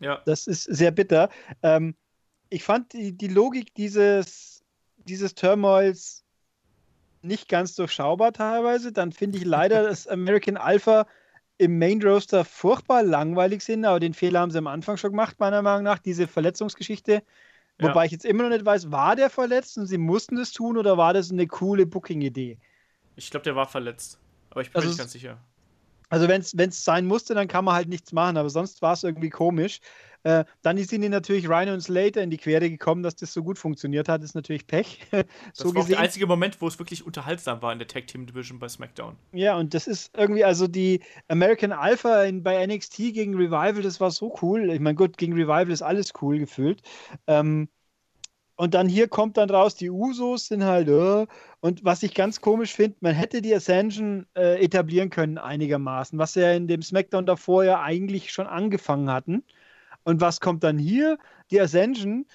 Ja. 0.00 0.22
Das 0.26 0.46
ist 0.46 0.64
sehr 0.64 0.90
bitter. 0.90 1.28
Ähm, 1.62 1.94
ich 2.50 2.62
fand 2.62 2.92
die, 2.92 3.12
die 3.12 3.28
Logik 3.28 3.74
dieses, 3.74 4.62
dieses 4.96 5.34
Turmoils 5.34 6.24
nicht 7.22 7.48
ganz 7.48 7.74
durchschaubar 7.74 8.32
teilweise. 8.32 8.92
Dann 8.92 9.12
finde 9.12 9.38
ich 9.38 9.44
leider, 9.44 9.82
dass 9.88 10.06
American 10.06 10.56
Alpha 10.56 11.06
im 11.58 11.78
Main 11.78 12.00
Roaster 12.00 12.44
furchtbar 12.44 13.02
langweilig 13.02 13.62
sind, 13.62 13.84
aber 13.84 13.98
den 13.98 14.14
Fehler 14.14 14.40
haben 14.40 14.52
sie 14.52 14.58
am 14.58 14.68
Anfang 14.68 14.96
schon 14.96 15.10
gemacht, 15.10 15.40
meiner 15.40 15.60
Meinung 15.60 15.82
nach, 15.82 15.98
diese 15.98 16.28
Verletzungsgeschichte. 16.28 17.22
Wobei 17.80 18.02
ja. 18.02 18.04
ich 18.06 18.12
jetzt 18.12 18.24
immer 18.24 18.44
noch 18.44 18.50
nicht 18.50 18.64
weiß, 18.64 18.90
war 18.92 19.16
der 19.16 19.30
verletzt 19.30 19.76
und 19.78 19.86
sie 19.86 19.98
mussten 19.98 20.36
das 20.36 20.52
tun 20.52 20.76
oder 20.76 20.96
war 20.96 21.14
das 21.14 21.30
eine 21.30 21.46
coole 21.48 21.86
Booking-Idee? 21.86 22.58
Ich 23.18 23.30
glaube, 23.30 23.44
der 23.44 23.56
war 23.56 23.66
verletzt. 23.66 24.18
Aber 24.50 24.62
ich 24.62 24.70
bin 24.70 24.76
also 24.76 24.88
nicht 24.88 24.98
ganz 24.98 25.12
sicher. 25.12 25.38
Also 26.08 26.28
wenn 26.28 26.40
es 26.40 26.84
sein 26.84 27.04
musste, 27.04 27.34
dann 27.34 27.48
kann 27.48 27.64
man 27.64 27.74
halt 27.74 27.88
nichts 27.88 28.12
machen, 28.12 28.38
aber 28.38 28.48
sonst 28.48 28.80
war 28.80 28.94
es 28.94 29.04
irgendwie 29.04 29.28
komisch. 29.28 29.80
Äh, 30.22 30.44
dann 30.62 30.78
sind 30.78 31.02
ihnen 31.02 31.12
natürlich 31.12 31.48
Rhino 31.48 31.72
und 31.72 31.80
Slater 31.80 32.22
in 32.22 32.30
die 32.30 32.38
Quere 32.38 32.70
gekommen, 32.70 33.02
dass 33.02 33.14
das 33.14 33.32
so 33.32 33.42
gut 33.42 33.58
funktioniert 33.58 34.08
hat, 34.08 34.22
ist 34.22 34.34
natürlich 34.34 34.66
Pech. 34.66 35.00
so 35.52 35.72
das 35.72 35.74
war 35.74 35.84
der 35.84 36.00
einzige 36.00 36.26
Moment, 36.26 36.60
wo 36.60 36.66
es 36.66 36.78
wirklich 36.78 37.04
unterhaltsam 37.04 37.60
war 37.60 37.72
in 37.72 37.78
der 37.78 37.86
Tag 37.86 38.06
Team 38.06 38.26
Division 38.26 38.58
bei 38.58 38.68
SmackDown. 38.68 39.16
Ja, 39.32 39.56
und 39.56 39.74
das 39.74 39.86
ist 39.86 40.16
irgendwie, 40.16 40.44
also 40.44 40.66
die 40.66 41.02
American 41.28 41.72
Alpha 41.72 42.24
in, 42.24 42.42
bei 42.42 42.66
NXT 42.66 42.96
gegen 42.96 43.34
Revival, 43.34 43.82
das 43.82 44.00
war 44.00 44.10
so 44.10 44.36
cool. 44.42 44.70
Ich 44.70 44.80
meine, 44.80 44.96
gut, 44.96 45.18
gegen 45.18 45.34
Revival 45.34 45.70
ist 45.70 45.82
alles 45.82 46.12
cool 46.20 46.38
gefühlt. 46.38 46.82
Ähm, 47.26 47.68
und 48.58 48.74
dann 48.74 48.88
hier 48.88 49.06
kommt 49.06 49.36
dann 49.36 49.50
raus, 49.50 49.76
die 49.76 49.88
Usos 49.88 50.48
sind 50.48 50.64
halt, 50.64 50.88
äh, 50.88 51.26
und 51.60 51.84
was 51.84 52.02
ich 52.02 52.12
ganz 52.12 52.40
komisch 52.40 52.74
finde, 52.74 52.96
man 53.00 53.14
hätte 53.14 53.40
die 53.40 53.54
Ascension 53.54 54.26
äh, 54.36 54.60
etablieren 54.64 55.10
können 55.10 55.38
einigermaßen, 55.38 56.18
was 56.18 56.34
ja 56.34 56.52
in 56.52 56.66
dem 56.66 56.82
SmackDown 56.82 57.24
davor 57.24 57.62
ja 57.64 57.80
eigentlich 57.80 58.32
schon 58.32 58.48
angefangen 58.48 59.10
hatten. 59.10 59.44
Und 60.02 60.20
was 60.20 60.40
kommt 60.40 60.64
dann 60.64 60.76
hier? 60.76 61.18
Die 61.52 61.60
Ascension 61.60 62.26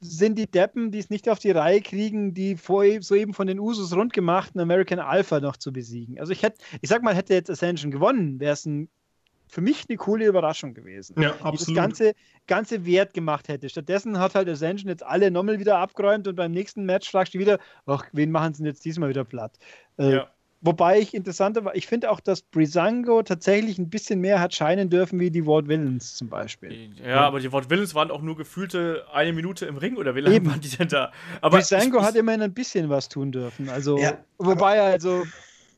sind 0.00 0.36
die 0.36 0.50
Deppen, 0.50 0.90
die 0.90 0.98
es 0.98 1.10
nicht 1.10 1.28
auf 1.28 1.38
die 1.38 1.52
Reihe 1.52 1.80
kriegen, 1.80 2.34
die 2.34 2.56
vor, 2.56 2.84
soeben 3.00 3.32
von 3.32 3.46
den 3.46 3.60
Usos 3.60 3.94
rundgemachten 3.94 4.60
American 4.60 4.98
Alpha 4.98 5.38
noch 5.38 5.56
zu 5.56 5.72
besiegen. 5.72 6.18
Also 6.18 6.32
ich 6.32 6.42
hätte, 6.42 6.60
ich 6.80 6.88
sag 6.88 7.04
mal, 7.04 7.14
hätte 7.14 7.34
jetzt 7.34 7.50
Ascension 7.50 7.92
gewonnen, 7.92 8.40
wäre 8.40 8.54
es 8.54 8.66
ein 8.66 8.88
für 9.48 9.60
mich 9.60 9.86
eine 9.88 9.96
coole 9.96 10.26
Überraschung 10.26 10.74
gewesen. 10.74 11.20
Ja, 11.20 11.30
absolut. 11.32 11.60
Die 11.60 11.64
das 11.64 11.74
Ganze, 11.74 12.12
Ganze 12.46 12.86
wert 12.86 13.14
gemacht 13.14 13.48
hätte. 13.48 13.68
Stattdessen 13.68 14.18
hat 14.18 14.34
halt 14.34 14.48
Ascension 14.48 14.88
jetzt 14.88 15.02
alle 15.02 15.30
nochmal 15.30 15.58
wieder 15.58 15.78
abgeräumt 15.78 16.28
und 16.28 16.36
beim 16.36 16.52
nächsten 16.52 16.84
Match 16.84 17.10
fragst 17.10 17.34
du 17.34 17.38
wieder, 17.38 17.58
ach, 17.86 18.04
wen 18.12 18.30
machen 18.30 18.54
sie 18.54 18.62
denn 18.62 18.72
jetzt 18.72 18.84
diesmal 18.84 19.08
wieder 19.08 19.24
platt? 19.24 19.58
Äh, 19.98 20.12
ja. 20.12 20.28
Wobei 20.60 20.98
ich 20.98 21.14
interessanter 21.14 21.64
war, 21.64 21.76
ich 21.76 21.86
finde 21.86 22.10
auch, 22.10 22.18
dass 22.18 22.42
Brisango 22.42 23.22
tatsächlich 23.22 23.78
ein 23.78 23.90
bisschen 23.90 24.20
mehr 24.20 24.40
hat 24.40 24.56
scheinen 24.56 24.90
dürfen 24.90 25.20
wie 25.20 25.30
die 25.30 25.46
Ward 25.46 25.68
Villains 25.68 26.16
zum 26.16 26.28
Beispiel. 26.28 26.90
Ja, 27.00 27.08
ja. 27.08 27.20
aber 27.20 27.38
die 27.38 27.52
Ward 27.52 27.70
Villains 27.70 27.94
waren 27.94 28.10
auch 28.10 28.22
nur 28.22 28.36
gefühlte 28.36 29.04
eine 29.12 29.32
Minute 29.32 29.66
im 29.66 29.76
Ring 29.76 29.96
oder 29.96 30.16
wie 30.16 30.20
lange 30.20 30.34
Eben. 30.34 30.50
waren 30.50 30.60
die 30.60 30.70
denn 30.70 30.88
da? 30.88 31.12
Aber 31.42 31.58
Brisango 31.58 32.02
hat 32.02 32.16
immerhin 32.16 32.42
ein 32.42 32.54
bisschen 32.54 32.88
was 32.88 33.08
tun 33.08 33.30
dürfen. 33.30 33.68
Also, 33.68 33.98
ja, 33.98 34.18
wobei 34.38 34.82
also 34.82 35.22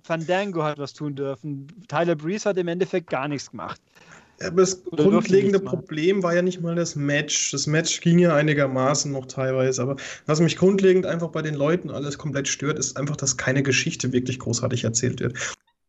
Fandango 0.03 0.63
hat 0.63 0.79
was 0.79 0.93
tun 0.93 1.15
dürfen. 1.15 1.67
Tyler 1.89 2.17
Breeze 2.17 2.49
hat 2.49 2.57
im 2.59 2.69
Endeffekt 2.69 3.11
gar 3.11 3.29
nichts 3.29 3.51
gemacht. 3.51 3.81
Aber 4.43 4.63
das 4.63 4.87
Oder 4.87 5.05
grundlegende 5.05 5.61
Problem 5.61 6.23
war 6.23 6.35
ja 6.35 6.41
nicht 6.41 6.63
mal 6.63 6.75
das 6.75 6.97
Match. 6.97 7.51
Das 7.51 7.67
Match 7.67 8.01
ging 8.01 8.19
ja 8.19 8.35
einigermaßen 8.35 9.13
noch 9.13 9.27
teilweise. 9.27 9.83
Aber 9.83 9.97
was 10.27 10.41
mich 10.41 10.57
grundlegend 10.57 11.05
einfach 11.05 11.29
bei 11.29 11.43
den 11.43 11.55
Leuten 11.55 11.91
alles 11.91 12.17
komplett 12.17 12.49
stört, 12.49 12.79
ist 12.79 12.97
einfach, 12.97 13.17
dass 13.17 13.37
keine 13.37 13.63
Geschichte 13.63 14.13
wirklich 14.13 14.39
großartig 14.39 14.85
erzählt 14.85 15.21
wird. 15.21 15.37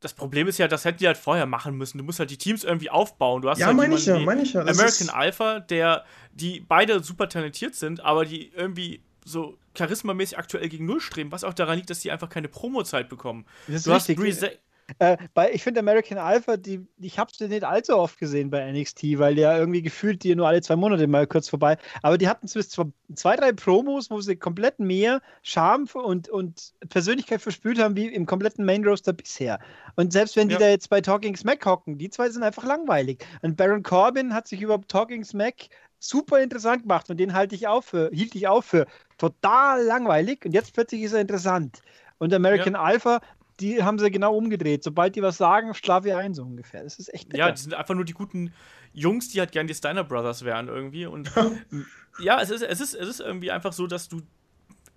Das 0.02 0.14
Problem 0.14 0.48
ist 0.48 0.58
ja, 0.58 0.68
das 0.68 0.84
hätten 0.84 0.98
die 0.98 1.08
halt 1.08 1.18
vorher 1.18 1.46
machen 1.46 1.78
müssen. 1.78 2.00
Du 2.00 2.04
musst 2.04 2.20
halt 2.20 2.32
die 2.32 2.38
Teams 2.38 2.64
irgendwie 2.64 2.90
aufbauen. 2.90 3.42
Du 3.42 3.50
hast 3.50 3.60
ja, 3.60 3.68
halt 3.68 3.78
meine 3.78 3.96
ich 3.96 4.06
ja, 4.06 4.20
meine 4.20 4.42
ich 4.42 4.54
ja. 4.54 4.62
American 4.62 5.10
Alpha, 5.10 5.60
der, 5.60 6.04
die 6.34 6.60
beide 6.60 7.02
super 7.04 7.30
talentiert 7.30 7.76
sind, 7.76 8.04
aber 8.04 8.26
die 8.26 8.52
irgendwie 8.54 9.02
so 9.26 9.58
charismamäßig 9.74 10.38
aktuell 10.38 10.70
gegen 10.70 10.86
Null 10.86 11.02
streben, 11.02 11.32
was 11.32 11.44
auch 11.44 11.54
daran 11.54 11.78
liegt, 11.78 11.90
dass 11.90 12.00
die 12.00 12.12
einfach 12.12 12.30
keine 12.30 12.48
Promozeit 12.48 13.10
bekommen. 13.10 13.46
Das 13.68 13.84
du 13.84 13.92
richtig. 13.92 14.18
hast 14.18 14.60
äh, 15.00 15.18
bei, 15.34 15.52
ich 15.54 15.64
finde 15.64 15.80
American 15.80 16.18
Alpha, 16.18 16.58
die, 16.58 16.86
ich 17.00 17.20
habe 17.20 17.32
sie 17.34 17.48
nicht 17.48 17.64
allzu 17.64 17.98
oft 17.98 18.18
gesehen 18.18 18.50
bei 18.50 18.72
NXT, 18.72 19.20
weil 19.20 19.36
der 19.36 19.58
irgendwie 19.58 19.82
gefühlt 19.82 20.24
die 20.24 20.36
nur 20.36 20.48
alle 20.48 20.62
zwei 20.62 20.76
Monate 20.76 21.08
mal 21.08 21.28
kurz 21.28 21.50
vorbei. 21.50 21.78
Aber 22.02 22.18
die 22.18 22.28
hatten 22.28 22.48
zumindest 22.48 22.80
zwei, 23.16 23.36
drei 23.36 23.52
Promos, 23.54 24.10
wo 24.10 24.22
sie 24.22 24.36
komplett 24.36 24.80
mehr 24.80 25.22
Charme 25.44 25.88
und, 25.94 26.30
und 26.30 26.74
Persönlichkeit 26.90 27.42
verspürt 27.42 27.80
haben 27.80 27.96
wie 27.96 28.08
im 28.08 28.26
kompletten 28.26 28.66
Main 28.66 28.86
Roster 28.86 29.14
bisher. 29.14 29.60
Und 29.96 30.14
selbst 30.14 30.36
wenn 30.36 30.50
die 30.50 30.54
ja. 30.54 30.60
da 30.60 30.70
jetzt 30.70 30.90
bei 30.90 31.02
Talking 31.02 31.36
Smack 31.36 31.66
hocken, 31.66 31.98
die 31.98 32.10
zwei 32.10 32.30
sind 32.30 32.44
einfach 32.44 32.64
langweilig. 32.64 33.26
Und 33.42 33.58
Baron 33.58 33.84
Corbin 33.84 34.34
hat 34.34 34.48
sich 34.48 34.62
über 34.62 34.80
Talking 34.82 35.24
Smack 35.24 35.70
super 36.02 36.42
interessant 36.42 36.82
gemacht 36.82 37.10
und 37.10 37.18
den 37.18 37.34
halte 37.34 37.56
ich 37.56 37.68
auch 37.68 37.84
für, 37.84 38.10
hielt 38.12 38.34
ich 38.36 38.48
auch 38.48 38.64
für 38.64 38.88
total 39.18 39.84
langweilig 39.84 40.44
und 40.46 40.54
jetzt 40.54 40.74
plötzlich 40.74 41.04
ist 41.04 41.14
er 41.14 41.22
interessant. 41.22 41.82
Und 42.18 42.34
American 42.34 42.74
ja. 42.74 42.82
Alpha, 42.82 43.22
die 43.60 43.84
haben 43.84 44.00
sie 44.00 44.10
genau 44.10 44.36
umgedreht. 44.36 44.84
Sobald 44.84 45.16
die 45.16 45.22
was 45.22 45.38
sagen, 45.38 45.74
schlafe 45.74 46.10
ich 46.10 46.16
ein, 46.16 46.34
so 46.34 46.44
ungefähr. 46.44 46.84
Das 46.84 46.98
ist 46.98 47.14
echt 47.14 47.30
bitter. 47.30 47.46
Ja, 47.46 47.52
die 47.52 47.62
sind 47.62 47.74
einfach 47.76 47.94
nur 47.94 48.06
die 48.06 48.14
guten 48.14 48.52
Jungs, 48.94 49.30
die 49.30 49.40
halt 49.40 49.52
gern 49.52 49.68
die 49.68 49.76
Steiner 49.76 50.04
Brothers 50.04 50.44
wären 50.44 50.68
irgendwie. 50.68 51.06
Und 51.06 51.32
ja, 52.20 52.42
es 52.42 52.50
ist, 52.50 52.64
es, 52.64 52.82
ist, 52.82 52.96
es 52.96 53.08
ist 53.08 53.20
irgendwie 53.20 53.52
einfach 53.52 53.74
so, 53.74 53.88
dass 53.88 54.10
du 54.10 54.22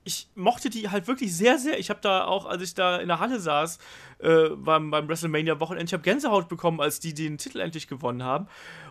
ich 0.06 0.28
mochte 0.34 0.68
die 0.68 0.90
halt 0.90 1.08
wirklich 1.08 1.34
sehr, 1.34 1.58
sehr. 1.58 1.78
Ich 1.78 1.88
habe 1.88 2.00
da 2.02 2.24
auch, 2.24 2.44
als 2.44 2.62
ich 2.62 2.74
da 2.74 2.98
in 2.98 3.08
der 3.08 3.20
Halle 3.20 3.40
saß, 3.40 3.78
äh, 4.18 4.50
beim, 4.50 4.90
beim 4.90 5.08
WrestleMania-Wochenende, 5.08 5.86
ich 5.86 5.94
habe 5.94 6.02
Gänsehaut 6.02 6.48
bekommen, 6.48 6.80
als 6.80 7.00
die 7.00 7.14
den 7.14 7.38
Titel 7.38 7.60
endlich 7.60 7.88
gewonnen 7.88 8.22
haben. 8.22 8.46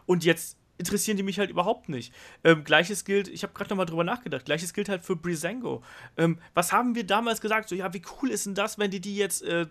Und 0.08 0.26
jetzt 0.26 0.58
interessieren 0.78 1.18
die 1.18 1.24
mich 1.24 1.40
halt 1.40 1.50
überhaupt 1.50 1.90
nicht. 1.90 2.14
Ähm, 2.44 2.64
Gleiches 2.64 3.06
gilt, 3.06 3.28
ich 3.28 3.44
habe 3.44 3.54
gerade 3.54 3.70
nochmal 3.70 3.86
drüber 3.86 4.04
nachgedacht, 4.04 4.46
Gleiches 4.46 4.74
gilt 4.74 4.90
halt 4.90 5.04
für 5.04 5.16
Brisango. 5.16 5.84
Ähm, 6.18 6.40
was 6.54 6.72
haben 6.72 6.96
wir 6.96 7.06
damals 7.06 7.42
gesagt? 7.42 7.70
So, 7.70 7.76
ja, 7.76 7.94
wie 7.94 8.02
cool 8.22 8.32
ist 8.32 8.46
denn 8.46 8.56
das, 8.56 8.78
wenn 8.78 8.92
die 8.92 9.00
die 9.00 9.16
jetzt 9.16 9.44
äh, 9.44 9.68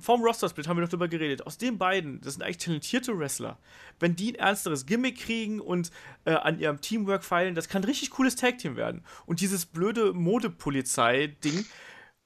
vom 0.00 0.22
Roster-Split 0.22 0.68
haben 0.68 0.76
wir 0.76 0.82
doch 0.82 0.90
drüber 0.90 1.08
geredet. 1.08 1.46
Aus 1.46 1.58
den 1.58 1.78
beiden, 1.78 2.20
das 2.20 2.34
sind 2.34 2.42
eigentlich 2.42 2.58
talentierte 2.58 3.18
Wrestler. 3.18 3.58
Wenn 3.98 4.16
die 4.16 4.32
ein 4.32 4.34
ernsteres 4.34 4.86
Gimmick 4.86 5.18
kriegen 5.18 5.60
und 5.60 5.90
äh, 6.24 6.32
an 6.32 6.58
ihrem 6.58 6.80
Teamwork 6.80 7.24
feilen, 7.24 7.54
das 7.54 7.68
kann 7.68 7.82
ein 7.82 7.86
richtig 7.86 8.10
cooles 8.10 8.36
Tag-Team 8.36 8.76
werden. 8.76 9.04
Und 9.26 9.40
dieses 9.40 9.66
blöde 9.66 10.12
Modepolizei-Ding, 10.12 11.64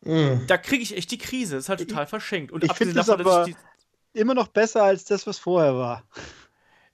mm. 0.02 0.46
da 0.46 0.56
kriege 0.56 0.82
ich 0.82 0.96
echt 0.96 1.10
die 1.10 1.18
Krise. 1.18 1.56
Das 1.56 1.64
ist 1.64 1.68
halt 1.68 1.88
total 1.88 2.06
verschenkt. 2.06 2.50
Und 2.50 2.64
ich 2.64 2.72
finde 2.72 2.94
das 2.94 3.08
aber 3.08 3.46
immer 4.12 4.34
noch 4.34 4.48
besser 4.48 4.82
als 4.82 5.04
das, 5.04 5.26
was 5.26 5.38
vorher 5.38 5.74
war. 5.74 6.04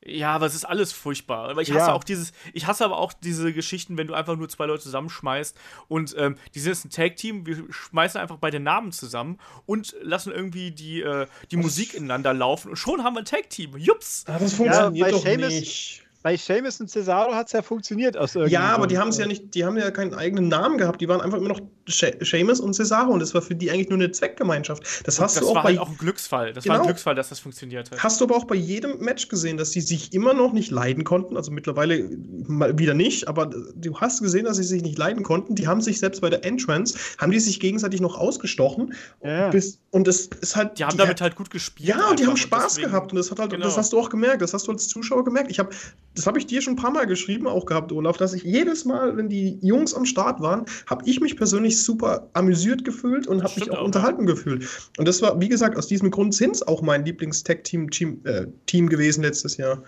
Ja, 0.04 0.32
aber 0.32 0.46
es 0.46 0.54
ist 0.54 0.64
alles 0.64 0.92
furchtbar. 0.92 1.50
Aber 1.50 1.60
ich 1.60 1.70
hasse 1.72 1.88
ja. 1.88 1.92
auch 1.92 2.04
dieses, 2.04 2.32
ich 2.54 2.66
hasse 2.66 2.84
aber 2.84 2.98
auch 2.98 3.12
diese 3.12 3.52
Geschichten, 3.52 3.98
wenn 3.98 4.06
du 4.06 4.14
einfach 4.14 4.36
nur 4.36 4.48
zwei 4.48 4.66
Leute 4.66 4.82
zusammenschmeißt 4.82 5.56
und 5.88 6.14
ähm, 6.16 6.36
die 6.54 6.60
sind 6.60 6.72
jetzt 6.72 6.84
ein 6.86 6.90
Tag-Team, 6.90 7.44
wir 7.44 7.64
schmeißen 7.68 8.18
einfach 8.18 8.38
beide 8.38 8.60
Namen 8.60 8.92
zusammen 8.92 9.38
und 9.66 9.94
lassen 10.00 10.32
irgendwie 10.32 10.70
die, 10.70 11.02
äh, 11.02 11.26
die 11.50 11.56
Musik 11.56 11.92
ineinander 11.94 12.32
laufen 12.32 12.70
und 12.70 12.76
schon 12.76 13.04
haben 13.04 13.14
wir 13.14 13.20
ein 13.20 13.26
Tag-Team. 13.26 13.76
Jups! 13.76 14.24
Ah, 14.26 14.38
das 14.38 14.54
funktioniert 14.54 15.06
ja, 15.06 15.12
doch 15.12 15.22
Seamus, 15.22 15.48
nicht 15.48 16.09
bei 16.22 16.36
Seamus 16.36 16.80
und 16.80 16.90
Cesaro 16.90 17.34
hat 17.34 17.46
es 17.46 17.52
ja 17.52 17.62
funktioniert 17.62 18.16
aus 18.16 18.34
Ja, 18.34 18.74
aber 18.74 18.86
die 18.86 18.98
haben 18.98 19.08
es 19.08 19.18
ja 19.18 19.26
nicht, 19.26 19.54
die 19.54 19.64
haben 19.64 19.78
ja 19.78 19.90
keinen 19.90 20.14
eigenen 20.14 20.48
Namen 20.48 20.76
gehabt. 20.76 21.00
Die 21.00 21.08
waren 21.08 21.20
einfach 21.20 21.38
immer 21.38 21.48
noch 21.48 21.60
Seamus 21.86 22.60
und 22.60 22.74
Cesaro 22.74 23.10
und 23.12 23.20
das 23.20 23.34
war 23.34 23.42
für 23.42 23.54
die 23.54 23.70
eigentlich 23.70 23.88
nur 23.88 23.98
eine 23.98 24.10
Zweckgemeinschaft. 24.10 25.06
Das 25.06 25.18
hast 25.18 25.36
das 25.36 25.44
du 25.44 25.50
auch 25.50 25.54
war 25.56 25.62
bei, 25.62 25.70
halt 25.70 25.78
auch 25.78 25.88
ein 25.88 25.96
Glücksfall. 25.96 26.52
Das 26.52 26.64
genau. 26.64 26.74
war 26.74 26.78
ein 26.78 26.82
genau. 26.82 26.88
Glücksfall, 26.88 27.14
dass 27.14 27.30
das 27.30 27.40
funktioniert 27.40 27.90
hat. 27.90 28.02
Hast 28.02 28.20
du 28.20 28.26
aber 28.26 28.36
auch 28.36 28.44
bei 28.44 28.54
jedem 28.54 28.98
Match 29.00 29.28
gesehen, 29.28 29.56
dass 29.56 29.70
die 29.70 29.80
sich 29.80 30.12
immer 30.12 30.34
noch 30.34 30.52
nicht 30.52 30.70
leiden 30.70 31.04
konnten. 31.04 31.36
Also 31.36 31.50
mittlerweile 31.50 32.10
wieder 32.10 32.94
nicht, 32.94 33.26
aber 33.26 33.46
du 33.46 33.98
hast 33.98 34.22
gesehen, 34.22 34.44
dass 34.44 34.58
sie 34.58 34.64
sich 34.64 34.82
nicht 34.82 34.98
leiden 34.98 35.22
konnten. 35.22 35.54
Die 35.54 35.66
haben 35.66 35.80
sich 35.80 35.98
selbst 36.00 36.20
bei 36.20 36.28
der 36.28 36.44
Entrance, 36.44 36.98
haben 37.18 37.32
die 37.32 37.40
sich 37.40 37.60
gegenseitig 37.60 38.00
noch 38.00 38.18
ausgestochen. 38.18 38.94
Ja. 39.24 39.48
Bis, 39.48 39.80
und 39.90 40.06
das 40.06 40.28
ist 40.40 40.54
halt. 40.54 40.78
Die 40.78 40.84
haben 40.84 40.92
die 40.92 40.98
damit 40.98 41.20
halt 41.20 41.36
gut 41.36 41.50
gespielt. 41.50 41.88
Ja, 41.88 42.10
und 42.10 42.20
die 42.20 42.26
haben 42.26 42.36
Spaß 42.36 42.74
deswegen, 42.74 42.90
gehabt. 42.90 43.12
Und 43.12 43.16
das 43.16 43.30
hat 43.30 43.38
halt, 43.38 43.50
genau. 43.50 43.64
das 43.64 43.76
hast 43.76 43.92
du 43.92 43.98
auch 43.98 44.10
gemerkt. 44.10 44.42
Das 44.42 44.52
hast 44.52 44.66
du 44.66 44.72
als 44.72 44.88
Zuschauer 44.88 45.24
gemerkt. 45.24 45.50
Ich 45.50 45.58
habe 45.58 45.70
das 46.14 46.26
habe 46.26 46.38
ich 46.38 46.46
dir 46.46 46.60
schon 46.60 46.74
ein 46.74 46.76
paar 46.76 46.90
Mal 46.90 47.06
geschrieben, 47.06 47.46
auch 47.46 47.66
gehabt, 47.66 47.92
Olaf, 47.92 48.16
dass 48.16 48.34
ich 48.34 48.42
jedes 48.42 48.84
Mal, 48.84 49.16
wenn 49.16 49.28
die 49.28 49.58
Jungs 49.62 49.94
am 49.94 50.04
Start 50.04 50.40
waren, 50.40 50.64
habe 50.86 51.08
ich 51.08 51.20
mich 51.20 51.36
persönlich 51.36 51.82
super 51.82 52.28
amüsiert 52.32 52.84
gefühlt 52.84 53.26
und 53.26 53.42
habe 53.42 53.60
mich 53.60 53.70
auch, 53.70 53.78
auch 53.78 53.84
unterhalten 53.84 54.26
gefühlt. 54.26 54.68
Und 54.98 55.06
das 55.06 55.22
war, 55.22 55.40
wie 55.40 55.48
gesagt, 55.48 55.76
aus 55.76 55.86
diesem 55.86 56.10
Grund 56.10 56.34
sind 56.34 56.56
es 56.56 56.66
auch 56.66 56.82
mein 56.82 57.04
Lieblings-Tech-Team 57.04 57.90
Team, 57.90 58.20
äh, 58.24 58.46
Team 58.66 58.88
gewesen 58.88 59.22
letztes 59.22 59.56
Jahr. 59.56 59.82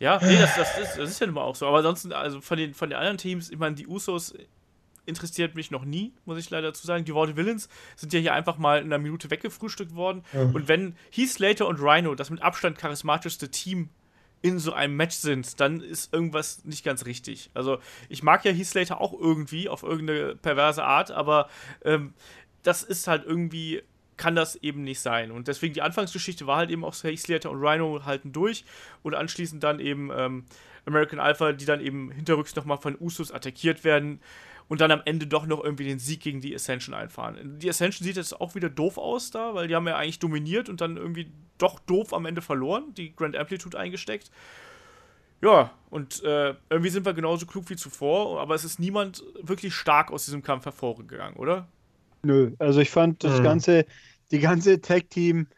Ja, 0.00 0.18
nee, 0.22 0.38
das, 0.38 0.56
das, 0.56 0.78
ist, 0.78 0.98
das 0.98 1.10
ist 1.10 1.20
ja 1.20 1.26
nun 1.26 1.34
mal 1.36 1.42
auch 1.42 1.54
so. 1.54 1.66
Aber 1.66 1.78
ansonsten, 1.78 2.12
also 2.12 2.40
von 2.40 2.56
den, 2.56 2.74
von 2.74 2.88
den 2.88 2.98
anderen 2.98 3.18
Teams, 3.18 3.50
ich 3.50 3.58
meine, 3.58 3.76
die 3.76 3.86
Usos 3.86 4.34
interessiert 5.06 5.54
mich 5.54 5.70
noch 5.70 5.84
nie, 5.84 6.12
muss 6.24 6.38
ich 6.38 6.50
leider 6.50 6.68
dazu 6.68 6.86
sagen. 6.86 7.04
Die 7.04 7.14
Worte 7.14 7.36
Villains 7.36 7.68
sind 7.96 8.12
ja 8.12 8.20
hier 8.20 8.32
einfach 8.32 8.58
mal 8.58 8.78
in 8.78 8.86
einer 8.86 8.98
Minute 8.98 9.30
weggefrühstückt 9.30 9.94
worden. 9.94 10.24
Ja. 10.32 10.42
Und 10.42 10.68
wenn 10.68 10.96
Heath 11.10 11.30
Slater 11.30 11.66
und 11.66 11.80
Rhino 11.80 12.14
das 12.14 12.30
mit 12.30 12.42
Abstand 12.42 12.78
charismatischste 12.78 13.50
Team 13.50 13.90
in 14.42 14.58
so 14.58 14.72
einem 14.72 14.96
Match 14.96 15.16
sind, 15.16 15.60
dann 15.60 15.80
ist 15.80 16.12
irgendwas 16.12 16.64
nicht 16.64 16.84
ganz 16.84 17.04
richtig. 17.04 17.50
Also 17.54 17.78
ich 18.08 18.22
mag 18.22 18.44
ja 18.44 18.52
Heath 18.52 18.66
Slater 18.66 19.00
auch 19.00 19.12
irgendwie 19.12 19.68
auf 19.68 19.82
irgendeine 19.82 20.34
perverse 20.36 20.82
Art, 20.82 21.10
aber 21.10 21.48
ähm, 21.84 22.14
das 22.62 22.82
ist 22.82 23.06
halt 23.06 23.24
irgendwie 23.24 23.82
kann 24.16 24.36
das 24.36 24.56
eben 24.56 24.82
nicht 24.82 25.00
sein. 25.00 25.30
Und 25.30 25.48
deswegen 25.48 25.72
die 25.72 25.80
Anfangsgeschichte 25.80 26.46
war 26.46 26.58
halt 26.58 26.68
eben 26.68 26.84
auch 26.84 26.94
Heath 27.02 27.20
Slater 27.20 27.50
und 27.50 27.58
Rhino 27.58 28.04
halten 28.04 28.32
durch 28.32 28.66
und 29.02 29.14
anschließend 29.14 29.64
dann 29.64 29.80
eben 29.80 30.10
ähm, 30.14 30.44
American 30.84 31.18
Alpha, 31.18 31.52
die 31.52 31.64
dann 31.64 31.80
eben 31.80 32.10
hinterrücks 32.10 32.54
nochmal 32.54 32.76
von 32.76 32.98
Usus 33.00 33.32
attackiert 33.32 33.82
werden 33.82 34.20
und 34.70 34.80
dann 34.80 34.92
am 34.92 35.02
Ende 35.04 35.26
doch 35.26 35.46
noch 35.46 35.64
irgendwie 35.64 35.82
den 35.82 35.98
Sieg 35.98 36.20
gegen 36.20 36.40
die 36.40 36.54
Ascension 36.54 36.94
einfahren. 36.94 37.58
Die 37.58 37.68
Ascension 37.68 38.06
sieht 38.06 38.14
jetzt 38.14 38.40
auch 38.40 38.54
wieder 38.54 38.70
doof 38.70 38.98
aus 38.98 39.32
da, 39.32 39.52
weil 39.52 39.66
die 39.66 39.74
haben 39.74 39.88
ja 39.88 39.96
eigentlich 39.96 40.20
dominiert 40.20 40.68
und 40.68 40.80
dann 40.80 40.96
irgendwie 40.96 41.32
doch 41.58 41.80
doof 41.80 42.14
am 42.14 42.24
Ende 42.24 42.40
verloren, 42.40 42.94
die 42.96 43.12
Grand 43.14 43.36
Amplitude 43.36 43.76
eingesteckt. 43.76 44.30
Ja, 45.42 45.72
und 45.90 46.22
äh, 46.22 46.54
irgendwie 46.70 46.90
sind 46.90 47.04
wir 47.04 47.14
genauso 47.14 47.46
klug 47.46 47.68
wie 47.68 47.74
zuvor, 47.74 48.40
aber 48.40 48.54
es 48.54 48.62
ist 48.64 48.78
niemand 48.78 49.24
wirklich 49.42 49.74
stark 49.74 50.12
aus 50.12 50.26
diesem 50.26 50.42
Kampf 50.42 50.66
hervorgegangen, 50.66 51.36
oder? 51.36 51.66
Nö, 52.22 52.52
also 52.60 52.80
ich 52.80 52.90
fand 52.90 53.24
das 53.24 53.40
mhm. 53.40 53.44
ganze, 53.44 53.86
die 54.30 54.38
ganze 54.38 54.80
Tag-Team- 54.80 55.48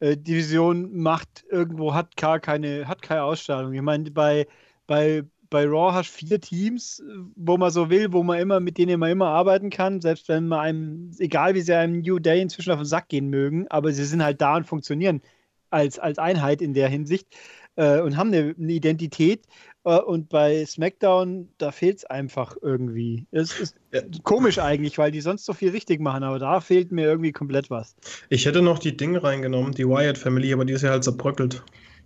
äh, 0.00 0.16
Division 0.16 0.96
macht 0.96 1.44
irgendwo 1.50 1.92
hat 1.92 2.16
gar 2.16 2.40
keine 2.40 2.88
hat 2.88 3.02
keine 3.02 3.22
Ausstrahlung. 3.22 3.74
Ich 3.74 3.82
meine 3.82 4.10
bei 4.10 4.48
bei 4.86 5.24
bei 5.52 5.66
Raw 5.66 5.92
hast 5.92 6.10
du 6.14 6.26
vier 6.26 6.40
Teams, 6.40 7.02
wo 7.36 7.58
man 7.58 7.70
so 7.70 7.90
will, 7.90 8.10
wo 8.12 8.22
man 8.22 8.40
immer, 8.40 8.58
mit 8.58 8.78
denen 8.78 8.98
man 8.98 9.10
immer 9.10 9.28
arbeiten 9.28 9.68
kann, 9.68 10.00
selbst 10.00 10.28
wenn 10.28 10.48
man 10.48 10.60
einem, 10.60 11.10
egal 11.18 11.54
wie 11.54 11.60
sie 11.60 11.74
einem 11.74 12.00
New 12.00 12.18
Day 12.18 12.40
inzwischen 12.40 12.72
auf 12.72 12.78
den 12.78 12.86
Sack 12.86 13.08
gehen 13.08 13.28
mögen, 13.28 13.68
aber 13.68 13.92
sie 13.92 14.04
sind 14.04 14.24
halt 14.24 14.40
da 14.40 14.56
und 14.56 14.66
funktionieren 14.66 15.20
als, 15.70 15.98
als 15.98 16.18
Einheit 16.18 16.62
in 16.62 16.72
der 16.72 16.88
Hinsicht 16.88 17.28
äh, 17.76 18.00
und 18.00 18.16
haben 18.16 18.32
eine, 18.32 18.54
eine 18.58 18.72
Identität. 18.72 19.44
Äh, 19.84 19.98
und 19.98 20.30
bei 20.30 20.64
SmackDown, 20.64 21.50
da 21.58 21.70
fehlt 21.70 21.98
es 21.98 22.04
einfach 22.06 22.56
irgendwie. 22.62 23.26
Es 23.30 23.60
ist 23.60 23.76
ja. 23.92 24.00
komisch 24.22 24.58
eigentlich, 24.58 24.96
weil 24.96 25.10
die 25.10 25.20
sonst 25.20 25.44
so 25.44 25.52
viel 25.52 25.70
richtig 25.70 26.00
machen, 26.00 26.22
aber 26.22 26.38
da 26.38 26.60
fehlt 26.60 26.92
mir 26.92 27.04
irgendwie 27.04 27.32
komplett 27.32 27.68
was. 27.68 27.94
Ich 28.30 28.46
hätte 28.46 28.62
noch 28.62 28.78
die 28.78 28.96
Dinge 28.96 29.22
reingenommen, 29.22 29.72
die 29.72 29.86
Wyatt 29.86 30.16
Family, 30.16 30.50
aber 30.54 30.64
die 30.64 30.72
ist 30.72 30.82
ja 30.82 30.90
halt 30.90 31.04
zerbröckelt. 31.04 31.62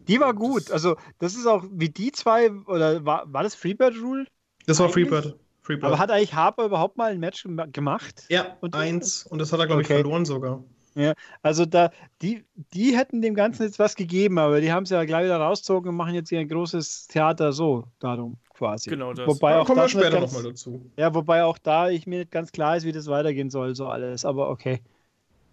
Die 0.08 0.20
war 0.20 0.34
gut. 0.34 0.70
Also, 0.70 0.96
das 1.18 1.34
ist 1.34 1.46
auch 1.46 1.64
wie 1.70 1.88
die 1.88 2.12
zwei, 2.12 2.50
oder 2.50 3.04
war, 3.04 3.24
war 3.32 3.42
das 3.42 3.54
Freebird 3.54 3.94
Rule? 4.00 4.26
Das 4.66 4.78
war 4.78 4.88
Freebird. 4.88 5.36
Freebird. 5.62 5.84
Aber 5.84 5.98
hat 5.98 6.10
eigentlich 6.10 6.34
Harper 6.34 6.66
überhaupt 6.66 6.96
mal 6.96 7.12
ein 7.12 7.20
Match 7.20 7.44
gemacht? 7.72 8.24
Ja, 8.28 8.56
und 8.60 8.74
eins. 8.74 9.26
Und 9.26 9.38
das 9.38 9.52
hat 9.52 9.60
er, 9.60 9.66
glaube 9.66 9.82
okay. 9.82 9.94
ich, 9.94 10.00
verloren 10.00 10.24
sogar. 10.24 10.62
Ja, 10.96 11.12
also 11.42 11.66
da, 11.66 11.90
die, 12.22 12.44
die 12.72 12.96
hätten 12.96 13.20
dem 13.20 13.34
Ganzen 13.34 13.64
jetzt 13.64 13.78
was 13.78 13.96
gegeben, 13.96 14.38
aber 14.38 14.62
die 14.62 14.72
haben 14.72 14.84
es 14.84 14.90
ja 14.90 15.04
gleich 15.04 15.26
wieder 15.26 15.36
rausgezogen 15.36 15.90
und 15.90 15.96
machen 15.96 16.14
jetzt 16.14 16.30
hier 16.30 16.40
ein 16.40 16.48
großes 16.48 17.08
Theater 17.08 17.52
so 17.52 17.84
darum 17.98 18.38
quasi. 18.54 18.88
Genau 18.88 19.12
das. 19.12 19.26
Wobei 19.26 19.50
ja, 19.50 19.60
auch 19.60 19.66
kommen 19.66 19.82
wir 19.82 19.90
später 19.90 20.20
nochmal 20.20 20.44
dazu. 20.44 20.90
Ja, 20.96 21.14
wobei 21.14 21.44
auch 21.44 21.58
da 21.58 21.90
ich 21.90 22.06
mir 22.06 22.20
nicht 22.20 22.30
ganz 22.30 22.50
klar 22.50 22.78
ist, 22.78 22.86
wie 22.86 22.92
das 22.92 23.08
weitergehen 23.08 23.50
soll, 23.50 23.74
so 23.74 23.88
alles, 23.88 24.24
aber 24.24 24.48
okay. 24.48 24.80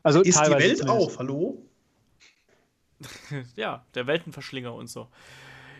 Also 0.02 0.22
ist 0.22 0.40
die 0.40 0.52
Welt 0.52 0.78
zumindest. 0.78 0.88
auf, 0.88 1.20
hallo? 1.20 1.62
ja, 3.56 3.86
der 3.96 4.08
Weltenverschlinger 4.08 4.74
und 4.74 4.88
so. 4.88 5.10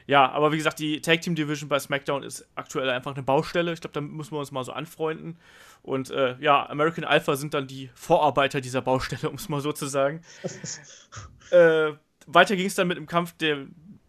Ja, 0.06 0.30
aber 0.32 0.52
wie 0.52 0.58
gesagt, 0.58 0.80
die 0.80 1.02
Tag 1.02 1.22
Team 1.22 1.36
Division 1.36 1.70
bei 1.70 1.80
SmackDown 1.80 2.24
ist 2.24 2.46
aktuell 2.56 2.90
einfach 2.90 3.14
eine 3.14 3.24
Baustelle. 3.24 3.72
Ich 3.74 3.82
glaube, 3.82 3.94
da 3.94 4.02
müssen 4.02 4.34
wir 4.34 4.40
uns 4.40 4.52
mal 4.52 4.64
so 4.64 4.74
anfreunden. 4.74 5.38
Und 5.82 6.12
äh, 6.12 6.36
ja, 6.40 6.70
American 6.70 7.04
Alpha 7.04 7.36
sind 7.36 7.54
dann 7.54 7.68
die 7.68 7.90
Vorarbeiter 7.94 8.62
dieser 8.62 8.82
Baustelle, 8.82 9.30
um 9.30 9.36
es 9.36 9.50
mal 9.50 9.62
so 9.62 9.72
zu 9.72 9.88
sagen. 9.88 10.22
äh, 11.52 11.92
weiter 12.28 12.56
ging 12.56 12.68
es 12.68 12.76
dann 12.76 12.88
mit 12.88 12.98
einem 12.98 13.08
Kampf, 13.08 13.34
der, 13.34 13.66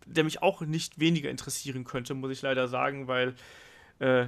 der 0.07 0.25
mich 0.25 0.43
auch 0.43 0.63
nicht 0.63 0.99
weniger 0.99 1.31
interessieren 1.31 1.85
könnte, 1.85 2.15
muss 2.15 2.33
ich 2.33 2.43
leider 2.43 2.69
sagen, 2.69 3.07
weil 3.07 3.35
äh, 4.01 4.27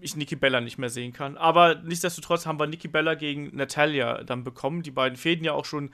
ich 0.00 0.16
Nikki 0.16 0.36
Bella 0.36 0.60
nicht 0.60 0.78
mehr 0.78 0.90
sehen 0.90 1.12
kann. 1.12 1.36
Aber 1.36 1.76
nichtsdestotrotz 1.76 2.46
haben 2.46 2.58
wir 2.58 2.66
Nikki 2.66 2.88
Bella 2.88 3.14
gegen 3.14 3.54
Natalia 3.56 4.22
dann 4.24 4.44
bekommen. 4.44 4.82
Die 4.82 4.90
beiden 4.90 5.16
fäden 5.16 5.44
ja 5.44 5.52
auch 5.52 5.64
schon 5.64 5.90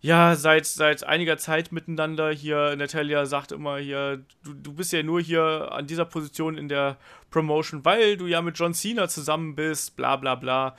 ja, 0.00 0.34
seit, 0.34 0.66
seit 0.66 1.04
einiger 1.04 1.36
Zeit 1.38 1.72
miteinander. 1.72 2.30
Hier, 2.30 2.74
Natalia 2.76 3.26
sagt 3.26 3.52
immer 3.52 3.78
hier, 3.78 4.24
du, 4.42 4.54
du 4.54 4.72
bist 4.72 4.92
ja 4.92 5.02
nur 5.02 5.20
hier 5.20 5.70
an 5.72 5.86
dieser 5.86 6.04
Position 6.04 6.56
in 6.56 6.68
der 6.68 6.96
Promotion, 7.30 7.84
weil 7.84 8.16
du 8.16 8.26
ja 8.26 8.40
mit 8.42 8.58
John 8.58 8.74
Cena 8.74 9.08
zusammen 9.08 9.54
bist, 9.54 9.96
bla 9.96 10.16
bla 10.16 10.34
bla. 10.34 10.76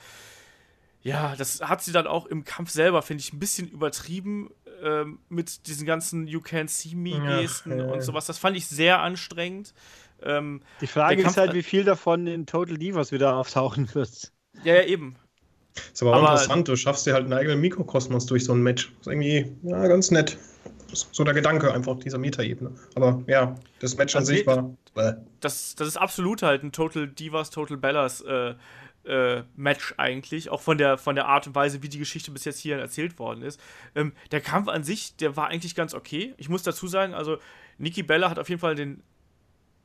Ja, 1.02 1.34
das 1.36 1.60
hat 1.62 1.82
sie 1.82 1.92
dann 1.92 2.06
auch 2.06 2.26
im 2.26 2.44
Kampf 2.44 2.70
selber, 2.70 3.02
finde 3.02 3.22
ich, 3.22 3.32
ein 3.32 3.40
bisschen 3.40 3.68
übertrieben 3.68 4.50
ähm, 4.82 5.18
mit 5.28 5.66
diesen 5.66 5.86
ganzen 5.86 6.26
You 6.26 6.40
Can't 6.40 6.68
See 6.68 6.94
Me-Gesten 6.94 7.78
ja, 7.78 7.84
und 7.86 8.02
sowas. 8.02 8.26
Das 8.26 8.38
fand 8.38 8.56
ich 8.56 8.66
sehr 8.66 9.00
anstrengend. 9.00 9.74
Ähm, 10.22 10.60
Die 10.80 10.86
Frage 10.86 11.22
ist 11.22 11.36
halt, 11.36 11.54
wie 11.54 11.62
viel 11.64 11.84
davon 11.84 12.26
in 12.26 12.46
Total 12.46 12.76
Divas 12.76 13.10
wieder 13.10 13.36
auftauchen 13.36 13.92
wird. 13.94 14.32
Ja, 14.62 14.74
ja, 14.74 14.82
eben. 14.84 15.16
Ist 15.92 16.02
aber, 16.02 16.14
aber 16.14 16.28
auch 16.28 16.32
interessant, 16.32 16.68
du 16.68 16.76
schaffst 16.76 17.06
dir 17.06 17.14
halt 17.14 17.24
einen 17.24 17.32
eigenen 17.32 17.60
Mikrokosmos 17.60 18.26
durch 18.26 18.44
so 18.44 18.52
ein 18.52 18.62
Match. 18.62 18.92
Ist 19.00 19.06
irgendwie, 19.06 19.52
ja, 19.62 19.86
ganz 19.86 20.10
nett. 20.10 20.36
So 20.92 21.24
der 21.24 21.32
Gedanke 21.32 21.72
einfach 21.72 21.98
dieser 21.98 22.18
Metaebene. 22.18 22.72
Aber 22.94 23.22
ja, 23.26 23.54
das 23.80 23.96
Match 23.96 24.14
an 24.14 24.20
also 24.20 24.32
sich 24.32 24.46
war. 24.46 24.76
Das, 25.40 25.74
das 25.74 25.88
ist 25.88 25.96
absolut 25.96 26.42
halt 26.42 26.62
ein 26.62 26.72
Total 26.72 27.08
Divas, 27.08 27.50
Total 27.50 27.78
Bellas 27.78 28.20
äh, 28.20 28.54
äh, 29.04 29.42
Match 29.56 29.94
eigentlich, 29.96 30.50
auch 30.50 30.60
von 30.60 30.78
der, 30.78 30.98
von 30.98 31.14
der 31.14 31.26
Art 31.26 31.46
und 31.46 31.54
Weise, 31.54 31.82
wie 31.82 31.88
die 31.88 31.98
Geschichte 31.98 32.30
bis 32.30 32.44
jetzt 32.44 32.58
hier 32.58 32.78
erzählt 32.78 33.18
worden 33.18 33.42
ist. 33.42 33.60
Ähm, 33.94 34.12
der 34.30 34.40
Kampf 34.40 34.68
an 34.68 34.84
sich, 34.84 35.16
der 35.16 35.36
war 35.36 35.48
eigentlich 35.48 35.74
ganz 35.74 35.94
okay. 35.94 36.34
Ich 36.36 36.48
muss 36.48 36.62
dazu 36.62 36.86
sagen, 36.86 37.14
also 37.14 37.38
Nikki 37.78 38.02
Bella 38.02 38.30
hat 38.30 38.38
auf 38.38 38.48
jeden 38.48 38.60
Fall 38.60 38.74
den 38.74 39.02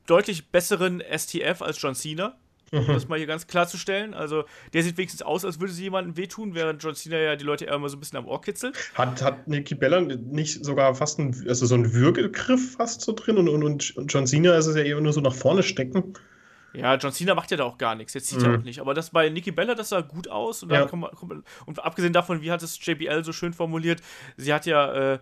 deutlich 0.05 0.49
besseren 0.49 1.01
STF 1.01 1.61
als 1.61 1.81
John 1.81 1.95
Cena 1.95 2.37
um 2.71 2.83
mhm. 2.83 2.87
das 2.87 3.07
mal 3.07 3.17
hier 3.17 3.27
ganz 3.27 3.47
klarzustellen. 3.47 4.13
Also, 4.13 4.45
der 4.73 4.83
sieht 4.83 4.97
wenigstens 4.97 5.21
aus, 5.21 5.45
als 5.45 5.59
würde 5.59 5.73
sie 5.73 5.83
jemandem 5.83 6.17
wehtun, 6.17 6.53
während 6.55 6.83
John 6.83 6.95
Cena 6.95 7.17
ja 7.17 7.35
die 7.35 7.45
Leute 7.45 7.65
eher 7.65 7.75
immer 7.75 7.89
so 7.89 7.97
ein 7.97 7.99
bisschen 7.99 8.17
am 8.17 8.27
Ohr 8.27 8.41
kitzelt. 8.41 8.77
Hat, 8.95 9.21
hat 9.21 9.47
Nikki 9.47 9.75
Bella 9.75 10.01
nicht 10.01 10.65
sogar 10.65 10.95
fast 10.95 11.19
einen, 11.19 11.47
also 11.47 11.65
so 11.65 11.75
einen 11.75 11.93
Würgegriff 11.93 12.73
fast 12.73 13.01
so 13.01 13.13
drin 13.13 13.37
und, 13.37 13.49
und, 13.49 13.97
und 13.97 14.13
John 14.13 14.27
Cena 14.27 14.55
ist 14.55 14.67
es 14.67 14.75
ja 14.75 14.83
eher 14.83 14.99
nur 14.99 15.13
so 15.13 15.21
nach 15.21 15.35
vorne 15.35 15.63
stecken? 15.63 16.13
Ja, 16.73 16.95
John 16.95 17.11
Cena 17.11 17.33
macht 17.33 17.49
ja 17.49 17.57
da 17.57 17.63
auch 17.63 17.77
gar 17.77 17.95
nichts. 17.95 18.13
Jetzt 18.13 18.27
sieht 18.27 18.39
mhm. 18.39 18.45
er 18.45 18.59
auch 18.59 18.63
nicht. 18.63 18.79
Aber 18.79 18.93
das 18.93 19.09
bei 19.09 19.29
Nikki 19.29 19.51
Bella, 19.51 19.73
das 19.73 19.89
sah 19.89 20.01
gut 20.01 20.27
aus. 20.27 20.63
Und, 20.63 20.71
ja. 20.71 20.85
kommt, 20.85 21.09
kommt, 21.15 21.43
und 21.65 21.83
abgesehen 21.83 22.13
davon, 22.13 22.41
wie 22.41 22.51
hat 22.51 22.61
es 22.61 22.83
JBL 22.85 23.23
so 23.23 23.31
schön 23.33 23.53
formuliert, 23.53 24.01
sie 24.35 24.53
hat 24.53 24.65
ja. 24.65 25.13
Äh, 25.13 25.19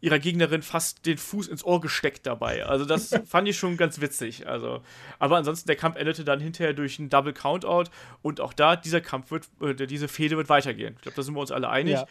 ihrer 0.00 0.18
Gegnerin 0.18 0.62
fast 0.62 1.06
den 1.06 1.18
Fuß 1.18 1.48
ins 1.48 1.64
Ohr 1.64 1.80
gesteckt 1.80 2.26
dabei. 2.26 2.64
Also 2.66 2.84
das 2.84 3.10
fand 3.26 3.48
ich 3.48 3.56
schon 3.56 3.76
ganz 3.76 4.00
witzig. 4.00 4.46
Also, 4.46 4.82
aber 5.18 5.36
ansonsten 5.36 5.66
der 5.66 5.76
Kampf 5.76 5.96
endete 5.96 6.24
dann 6.24 6.40
hinterher 6.40 6.72
durch 6.72 6.98
einen 6.98 7.08
Double 7.08 7.32
Countout 7.32 7.90
und 8.22 8.40
auch 8.40 8.52
da 8.52 8.76
dieser 8.76 9.00
Kampf 9.00 9.30
wird, 9.30 9.48
äh, 9.60 9.86
diese 9.86 10.08
Fehde 10.08 10.36
wird 10.36 10.48
weitergehen. 10.48 10.94
Ich 10.96 11.02
glaube, 11.02 11.16
da 11.16 11.22
sind 11.22 11.34
wir 11.34 11.40
uns 11.40 11.50
alle 11.50 11.68
einig. 11.68 11.94
Ja. 11.94 12.06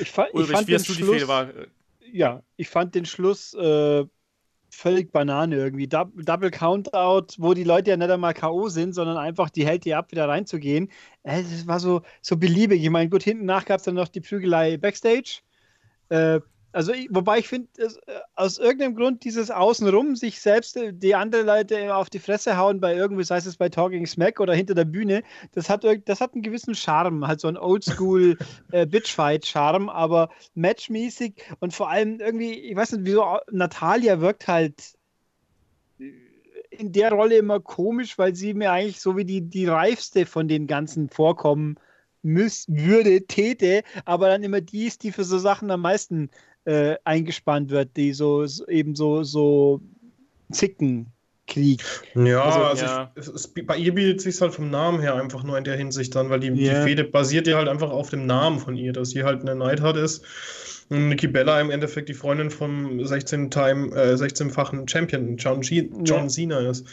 Ich, 0.00 0.10
fa 0.10 0.26
Ulrich, 0.32 0.50
ich 0.50 0.56
fand 0.56 0.68
wie 0.68 0.74
hast 0.74 0.88
du 0.88 0.92
Schluss, 0.92 1.08
die 1.08 1.14
Fehde 1.14 1.28
war? 1.28 1.48
Ja, 2.12 2.42
ich 2.56 2.68
fand 2.68 2.94
den 2.94 3.06
Schluss 3.06 3.54
äh, 3.54 4.04
völlig 4.70 5.12
Banane 5.12 5.56
irgendwie. 5.56 5.88
Double 5.88 6.50
Countout, 6.50 7.34
wo 7.38 7.54
die 7.54 7.64
Leute 7.64 7.90
ja 7.90 7.96
nicht 7.96 8.10
einmal 8.10 8.34
K.O. 8.34 8.68
sind, 8.68 8.94
sondern 8.94 9.16
einfach 9.16 9.50
die 9.50 9.66
hält 9.66 9.84
die 9.84 9.94
ab, 9.94 10.10
wieder 10.10 10.28
reinzugehen. 10.28 10.90
Äh, 11.22 11.42
das 11.42 11.66
war 11.66 11.80
so, 11.80 12.02
so 12.22 12.36
beliebig. 12.36 12.82
Ich 12.82 12.90
meine, 12.90 13.10
gut, 13.10 13.22
hinten 13.22 13.44
nach 13.44 13.64
gab 13.64 13.78
es 13.78 13.84
dann 13.84 13.94
noch 13.94 14.08
die 14.08 14.20
Prügelei 14.20 14.76
Backstage. 14.76 15.40
Äh, 16.08 16.40
also, 16.72 16.92
wobei 17.10 17.38
ich 17.38 17.48
finde, 17.48 17.68
äh, 17.78 17.88
aus 18.36 18.58
irgendeinem 18.58 18.94
Grund 18.94 19.24
dieses 19.24 19.50
Außenrum 19.50 20.14
sich 20.14 20.40
selbst 20.40 20.76
äh, 20.76 20.92
die 20.92 21.14
andere 21.14 21.42
Leute 21.42 21.94
auf 21.94 22.10
die 22.10 22.20
Fresse 22.20 22.56
hauen 22.56 22.80
bei 22.80 22.94
irgendwie, 22.94 23.24
sei 23.24 23.38
es 23.38 23.56
bei 23.56 23.68
Talking 23.68 24.06
Smack 24.06 24.38
oder 24.38 24.54
hinter 24.54 24.74
der 24.74 24.84
Bühne, 24.84 25.22
das 25.52 25.68
hat, 25.68 25.84
das 26.04 26.20
hat 26.20 26.34
einen 26.34 26.42
gewissen 26.42 26.74
Charme, 26.74 27.26
halt 27.26 27.40
so 27.40 27.48
ein 27.48 27.56
Oldschool 27.56 28.38
äh, 28.72 28.86
Bitchfight-Charme, 28.86 29.88
aber 29.88 30.30
matchmäßig 30.54 31.42
und 31.58 31.74
vor 31.74 31.90
allem 31.90 32.20
irgendwie, 32.20 32.52
ich 32.52 32.76
weiß 32.76 32.92
nicht, 32.92 33.04
wieso 33.04 33.38
Natalia 33.50 34.20
wirkt 34.20 34.46
halt 34.46 34.94
in 36.70 36.92
der 36.92 37.10
Rolle 37.10 37.36
immer 37.36 37.58
komisch, 37.58 38.16
weil 38.16 38.34
sie 38.36 38.54
mir 38.54 38.70
eigentlich 38.70 39.00
so 39.00 39.16
wie 39.16 39.24
die, 39.24 39.42
die 39.42 39.66
reifste 39.66 40.24
von 40.24 40.46
den 40.46 40.68
ganzen 40.68 41.08
vorkommen 41.08 41.76
müß, 42.22 42.66
würde, 42.68 43.26
täte, 43.26 43.82
aber 44.04 44.28
dann 44.28 44.42
immer 44.42 44.60
die 44.60 44.86
ist, 44.86 45.02
die 45.02 45.12
für 45.12 45.24
so 45.24 45.38
Sachen 45.38 45.70
am 45.70 45.80
meisten 45.80 46.30
äh, 46.64 46.96
eingespannt 47.04 47.70
wird, 47.70 47.96
die 47.96 48.12
so, 48.12 48.46
so 48.46 48.66
eben 48.68 48.94
so, 48.94 49.22
so 49.22 49.80
Zickenkrieg. 50.52 51.82
Ja, 52.14 52.42
also, 52.42 52.60
also 52.60 52.84
ja. 52.84 53.12
Ich, 53.16 53.28
es, 53.28 53.48
bei 53.48 53.76
ihr 53.76 53.94
bietet 53.94 54.20
sich 54.20 54.40
halt 54.40 54.54
vom 54.54 54.70
Namen 54.70 55.00
her 55.00 55.14
einfach 55.14 55.42
nur 55.42 55.56
in 55.58 55.64
der 55.64 55.76
Hinsicht 55.76 56.14
dann, 56.14 56.30
weil 56.30 56.40
die, 56.40 56.48
yeah. 56.48 56.80
die 56.80 56.88
Fehde 56.88 57.04
basiert 57.04 57.46
ja 57.46 57.56
halt 57.56 57.68
einfach 57.68 57.90
auf 57.90 58.10
dem 58.10 58.26
Namen 58.26 58.58
von 58.58 58.76
ihr, 58.76 58.92
dass 58.92 59.10
sie 59.10 59.24
halt 59.24 59.42
eine 59.42 59.54
Neidhart 59.54 59.96
ist. 59.96 60.24
Und 60.90 61.08
Nikki 61.08 61.28
Bella 61.28 61.60
im 61.60 61.70
Endeffekt 61.70 62.08
die 62.08 62.14
Freundin 62.14 62.50
vom 62.50 62.98
16-time, 62.98 63.94
äh, 63.94 64.14
16-fachen 64.14 64.88
Champion 64.88 65.36
John, 65.36 65.60
G 65.60 65.88
John 66.02 66.22
ja. 66.22 66.28
Cena 66.28 66.58
ist. 66.68 66.84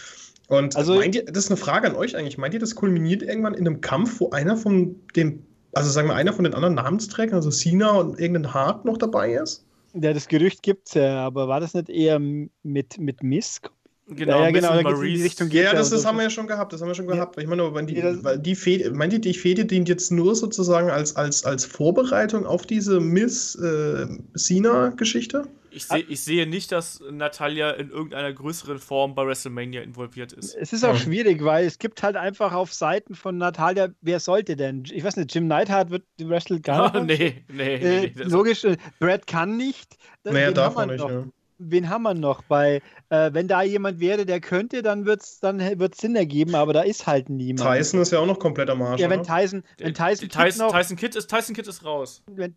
Und 0.47 0.75
also, 0.75 0.95
meint 0.95 1.15
ihr, 1.15 1.25
das 1.25 1.45
ist 1.45 1.51
eine 1.51 1.57
Frage 1.57 1.87
an 1.87 1.95
euch 1.95 2.15
eigentlich, 2.15 2.37
meint 2.37 2.53
ihr, 2.53 2.59
das 2.59 2.75
kulminiert 2.75 3.21
irgendwann 3.21 3.53
in 3.53 3.67
einem 3.67 3.81
Kampf, 3.81 4.19
wo 4.19 4.29
einer 4.29 4.55
von 4.55 4.95
dem 5.15 5.43
also 5.77 5.89
sagen 5.89 6.07
wir, 6.07 6.15
einer 6.15 6.33
von 6.33 6.43
den 6.43 6.53
anderen 6.53 6.75
Namensträgern, 6.75 7.35
also 7.35 7.49
Cena 7.49 7.91
und 7.91 8.19
irgendein 8.19 8.53
Hart 8.53 8.85
noch 8.85 8.97
dabei 8.97 9.33
ist? 9.33 9.65
Ja, 9.93 10.13
das 10.13 10.27
Gerücht 10.27 10.61
gibt 10.63 10.89
es 10.89 10.93
ja, 10.95 11.25
aber 11.25 11.47
war 11.47 11.59
das 11.59 11.73
nicht 11.73 11.89
eher 11.89 12.19
mit, 12.19 12.99
mit 12.99 13.23
Misk? 13.23 13.69
Genau, 14.09 14.39
ja, 14.41 14.51
genau, 14.51 14.81
da 14.81 14.89
in 14.89 15.01
die 15.01 15.21
Richtung 15.21 15.49
geht 15.49 15.65
ja, 15.65 15.73
das, 15.73 15.89
das 15.89 16.03
so. 16.03 16.07
haben 16.07 16.15
wir 16.15 16.23
ja 16.23 16.29
schon 16.29 16.47
gehabt, 16.47 16.71
das 16.71 16.79
haben 16.79 16.87
wir 16.87 16.95
schon 16.95 17.07
gehabt. 17.07 17.35
Ja. 17.35 17.41
Ich 17.41 17.49
meine, 17.49 17.73
weil 17.73 17.85
die, 17.85 18.01
weil 18.23 18.39
die 18.39 18.55
Fehde, 18.55 18.91
meint 18.91 19.11
ihr, 19.11 19.19
die 19.19 19.33
Fehde 19.33 19.65
dient 19.65 19.89
jetzt 19.89 20.13
nur 20.13 20.33
sozusagen 20.33 20.89
als, 20.89 21.17
als, 21.17 21.43
als 21.43 21.65
Vorbereitung 21.65 22.45
auf 22.45 22.65
diese 22.65 23.01
Miss 23.01 23.55
äh, 23.55 24.07
Cena-Geschichte? 24.37 25.43
Ich, 25.77 25.87
seh, 25.87 25.99
ich 25.99 26.21
sehe 26.21 26.47
nicht, 26.47 26.71
dass 26.71 26.99
Natalia 27.09 27.71
in 27.71 27.89
irgendeiner 27.89 28.33
größeren 28.33 28.79
Form 28.79 29.15
bei 29.15 29.25
WrestleMania 29.25 29.81
involviert 29.81 30.33
ist. 30.33 30.55
Es 30.55 30.73
ist 30.73 30.83
auch 30.83 30.97
schwierig, 30.97 31.43
weil 31.43 31.65
es 31.65 31.79
gibt 31.79 32.03
halt 32.03 32.15
einfach 32.15 32.53
auf 32.53 32.73
Seiten 32.73 33.15
von 33.15 33.37
Natalia, 33.37 33.89
wer 34.01 34.19
sollte 34.19 34.55
denn? 34.55 34.83
Ich 34.91 35.03
weiß 35.03 35.15
nicht, 35.17 35.33
Jim 35.33 35.47
Neidhart 35.47 35.89
wird 35.89 36.03
wrestelt 36.19 36.63
gar 36.63 36.99
nicht. 37.01 37.21
Oh, 37.21 37.23
nee, 37.23 37.45
nee, 37.51 37.75
äh, 37.75 38.11
nee, 38.15 38.23
Logisch, 38.23 38.63
äh, 38.63 38.77
Brad 38.99 39.27
kann 39.27 39.55
nicht. 39.57 39.97
Mehr 40.23 40.51
darf 40.51 40.75
man 40.75 40.89
nicht, 40.89 40.99
ja 40.99 41.23
wen 41.59 41.89
haben 41.89 42.03
wir 42.03 42.13
noch? 42.13 42.43
Bei, 42.43 42.81
äh, 43.09 43.31
wenn 43.33 43.47
da 43.47 43.61
jemand 43.63 43.99
wäre, 43.99 44.25
der 44.25 44.39
könnte, 44.39 44.81
dann 44.81 45.05
wird 45.05 45.21
es 45.21 45.39
dann 45.39 45.59
wird's 45.79 45.99
Sinn 45.99 46.15
ergeben, 46.15 46.55
aber 46.55 46.73
da 46.73 46.81
ist 46.81 47.07
halt 47.07 47.29
niemand. 47.29 47.67
Tyson 47.67 48.01
ist 48.01 48.11
ja 48.11 48.19
auch 48.19 48.25
noch 48.25 48.39
komplett 48.39 48.69
am 48.69 48.81
Arsch. 48.81 49.01
Ja, 49.01 49.09
wenn 49.09 49.23
Tyson, 49.23 49.63
wenn 49.77 49.93
Tyson, 49.93 50.29
Tyson, 50.29 50.69
Tyson, 50.69 50.97
Kidd 50.97 51.15
ist, 51.15 51.29
Tyson 51.29 51.55
Kidd 51.55 51.67
ist 51.67 51.83
raus. 51.83 52.23
Wenn, 52.27 52.55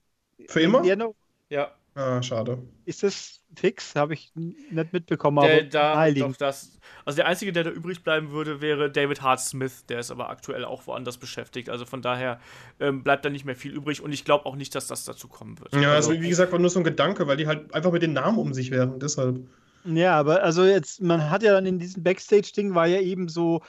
Für 0.49 0.61
immer? 0.61 0.83
Noch, 0.97 1.15
ja. 1.49 1.73
Ah, 1.95 2.23
schade. 2.23 2.59
Ist 2.85 3.03
das 3.03 3.41
fix? 3.57 3.95
Habe 3.97 4.15
ich 4.15 4.33
nicht 4.35 4.93
mitbekommen, 4.93 5.39
aber 5.39 5.49
der, 5.49 5.65
da, 5.65 6.11
doch, 6.11 6.37
das, 6.37 6.79
Also 7.05 7.17
der 7.17 7.27
Einzige, 7.27 7.53
der 7.53 7.65
da 7.65 7.71
übrig 7.71 8.03
bleiben 8.03 8.31
würde, 8.31 8.61
wäre 8.61 8.91
David 8.91 9.23
Hart 9.23 9.41
Smith. 9.41 9.87
Der 9.87 10.01
ist 10.01 10.11
aber 10.11 10.31
aktuell 10.31 10.65
auch 10.65 10.87
woanders 10.87 11.19
beschäftigt. 11.19 11.69
Also 11.69 11.85
von 11.85 12.01
daher 12.01 12.41
ähm, 12.79 13.03
bleibt 13.03 13.25
da 13.25 13.31
nicht 13.31 13.45
mehr 13.45 13.57
viel 13.57 13.73
übrig 13.73 14.03
und 14.03 14.13
ich 14.13 14.25
glaube 14.25 14.47
auch 14.47 14.57
nicht, 14.57 14.75
dass 14.75 14.87
das 14.87 15.05
dazu 15.05 15.29
kommen 15.29 15.59
wird. 15.59 15.75
Ja, 15.75 15.93
also, 15.93 16.11
also 16.11 16.23
wie 16.23 16.29
gesagt, 16.29 16.53
war 16.53 16.59
nur 16.59 16.71
so 16.71 16.81
ein 16.81 16.85
Gedanke, 16.85 17.27
weil 17.27 17.37
die 17.37 17.47
halt 17.47 17.75
einfach 17.75 17.93
mit 17.93 18.03
den 18.03 18.13
Namen 18.13 18.39
um 18.39 18.55
sich 18.55 18.71
werfen, 18.71 19.01
deshalb. 19.01 19.41
Ja, 19.85 20.19
aber 20.19 20.43
also 20.43 20.65
jetzt, 20.65 21.01
man 21.01 21.31
hat 21.31 21.43
ja 21.43 21.53
dann 21.53 21.65
in 21.65 21.79
diesem 21.79 22.03
Backstage-Ding 22.03 22.75
war 22.75 22.87
ja 22.87 23.01
eben 23.01 23.29
so, 23.29 23.63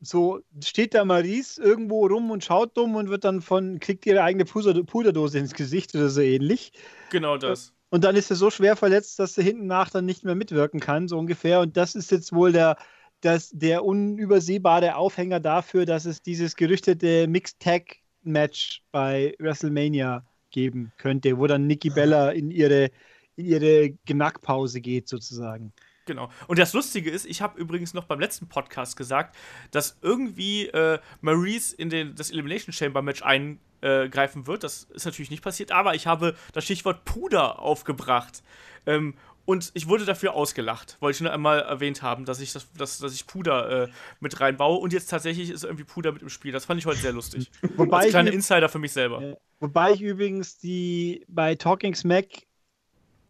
so 0.00 0.40
steht 0.64 0.94
da 0.94 1.04
Maries 1.04 1.58
irgendwo 1.58 2.06
rum 2.06 2.30
und 2.30 2.44
schaut 2.44 2.76
dumm 2.76 2.96
und 2.96 3.10
wird 3.10 3.24
dann 3.24 3.42
von, 3.42 3.80
kriegt 3.80 4.06
ihre 4.06 4.22
eigene 4.22 4.44
Puderdose 4.44 5.38
ins 5.38 5.54
Gesicht 5.54 5.94
oder 5.94 6.08
so 6.08 6.20
ähnlich. 6.20 6.72
Genau 7.10 7.36
das. 7.36 7.72
Und 7.90 8.04
dann 8.04 8.16
ist 8.16 8.30
er 8.30 8.36
so 8.36 8.50
schwer 8.50 8.76
verletzt, 8.76 9.18
dass 9.18 9.36
er 9.36 9.44
hinten 9.44 9.66
nach 9.66 9.90
dann 9.90 10.06
nicht 10.06 10.24
mehr 10.24 10.36
mitwirken 10.36 10.80
kann, 10.80 11.08
so 11.08 11.18
ungefähr. 11.18 11.60
Und 11.60 11.76
das 11.76 11.94
ist 11.94 12.10
jetzt 12.12 12.32
wohl 12.32 12.52
der, 12.52 12.76
das, 13.20 13.50
der 13.50 13.84
unübersehbare 13.84 14.94
Aufhänger 14.94 15.40
dafür, 15.40 15.86
dass 15.86 16.04
es 16.04 16.22
dieses 16.22 16.56
gerüchtete 16.56 17.26
Mixed 17.26 17.60
Tag 17.60 17.96
Match 18.22 18.82
bei 18.92 19.34
WrestleMania 19.38 20.24
geben 20.50 20.92
könnte, 20.98 21.36
wo 21.38 21.46
dann 21.46 21.66
Nikki 21.66 21.90
Bella 21.90 22.30
in 22.30 22.50
ihre, 22.50 22.90
in 23.36 23.46
ihre 23.46 23.90
Genackpause 24.04 24.80
geht, 24.80 25.08
sozusagen. 25.08 25.72
Genau. 26.10 26.28
Und 26.48 26.58
das 26.58 26.72
Lustige 26.72 27.08
ist, 27.08 27.24
ich 27.24 27.40
habe 27.40 27.56
übrigens 27.56 27.94
noch 27.94 28.02
beim 28.02 28.18
letzten 28.18 28.48
Podcast 28.48 28.96
gesagt, 28.96 29.36
dass 29.70 29.96
irgendwie 30.02 30.66
äh, 30.66 30.98
Maurice 31.20 31.72
in 31.76 31.88
den, 31.88 32.16
das 32.16 32.32
Elimination 32.32 32.72
Chamber 32.72 33.00
Match 33.00 33.22
eingreifen 33.22 34.48
wird. 34.48 34.64
Das 34.64 34.88
ist 34.92 35.04
natürlich 35.04 35.30
nicht 35.30 35.44
passiert, 35.44 35.70
aber 35.70 35.94
ich 35.94 36.08
habe 36.08 36.34
das 36.52 36.64
Stichwort 36.64 37.04
Puder 37.04 37.60
aufgebracht. 37.60 38.42
Ähm, 38.86 39.14
und 39.44 39.70
ich 39.74 39.86
wurde 39.86 40.04
dafür 40.04 40.34
ausgelacht. 40.34 40.96
Wollte 40.98 41.14
ich 41.14 41.20
nur 41.20 41.32
einmal 41.32 41.60
erwähnt 41.60 42.02
haben, 42.02 42.24
dass 42.24 42.40
ich, 42.40 42.52
das, 42.52 42.72
dass, 42.72 42.98
dass 42.98 43.14
ich 43.14 43.28
Puder 43.28 43.84
äh, 43.84 43.88
mit 44.18 44.40
reinbaue. 44.40 44.78
Und 44.78 44.92
jetzt 44.92 45.10
tatsächlich 45.10 45.48
ist 45.48 45.62
irgendwie 45.62 45.84
Puder 45.84 46.10
mit 46.10 46.22
im 46.22 46.28
Spiel. 46.28 46.50
Das 46.50 46.64
fand 46.64 46.80
ich 46.80 46.86
heute 46.86 46.98
sehr 46.98 47.12
lustig. 47.12 47.52
wobei 47.76 47.98
Als 47.98 48.08
kleiner 48.08 48.32
Insider 48.32 48.68
für 48.68 48.80
mich 48.80 48.90
selber. 48.92 49.22
Äh, 49.22 49.36
wobei 49.60 49.92
ich 49.92 50.02
übrigens 50.02 50.58
die 50.58 51.24
bei 51.28 51.54
Talking 51.54 51.94
Smack 51.94 52.49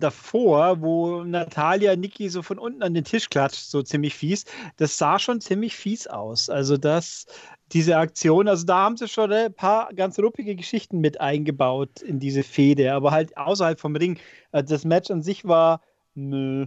davor, 0.01 0.81
wo 0.81 1.23
Natalia 1.25 1.97
Niki 1.97 2.29
so 2.29 2.43
von 2.43 2.59
unten 2.59 2.83
an 2.83 2.95
den 2.95 3.05
Tisch 3.05 3.29
klatscht, 3.29 3.71
so 3.71 3.83
ziemlich 3.83 4.15
fies, 4.15 4.45
das 4.77 4.99
sah 4.99 5.19
schon 5.19 5.41
ziemlich 5.41 5.77
fies 5.77 6.07
aus. 6.07 6.51
Also 6.51 6.77
das, 6.77 7.27
diese 7.73 7.97
Aktion, 7.97 8.49
also 8.49 8.67
da 8.67 8.79
haben 8.79 8.97
sie 8.97 9.09
schon 9.09 9.33
ein 9.33 9.55
paar 9.55 9.93
ganz 9.95 10.19
ruppige 10.19 10.57
Geschichten 10.57 11.01
mit 11.01 11.21
eingebaut 11.21 12.03
in 12.03 12.19
diese 12.19 12.43
Fehde, 12.43 12.93
aber 12.93 13.13
halt 13.13 13.37
außerhalb 13.37 13.79
vom 13.79 13.97
Ring. 13.97 14.19
Äh, 14.53 14.65
das 14.65 14.85
Match 14.85 15.11
an 15.11 15.23
sich 15.23 15.45
war, 15.45 15.81
nö. 16.15 16.67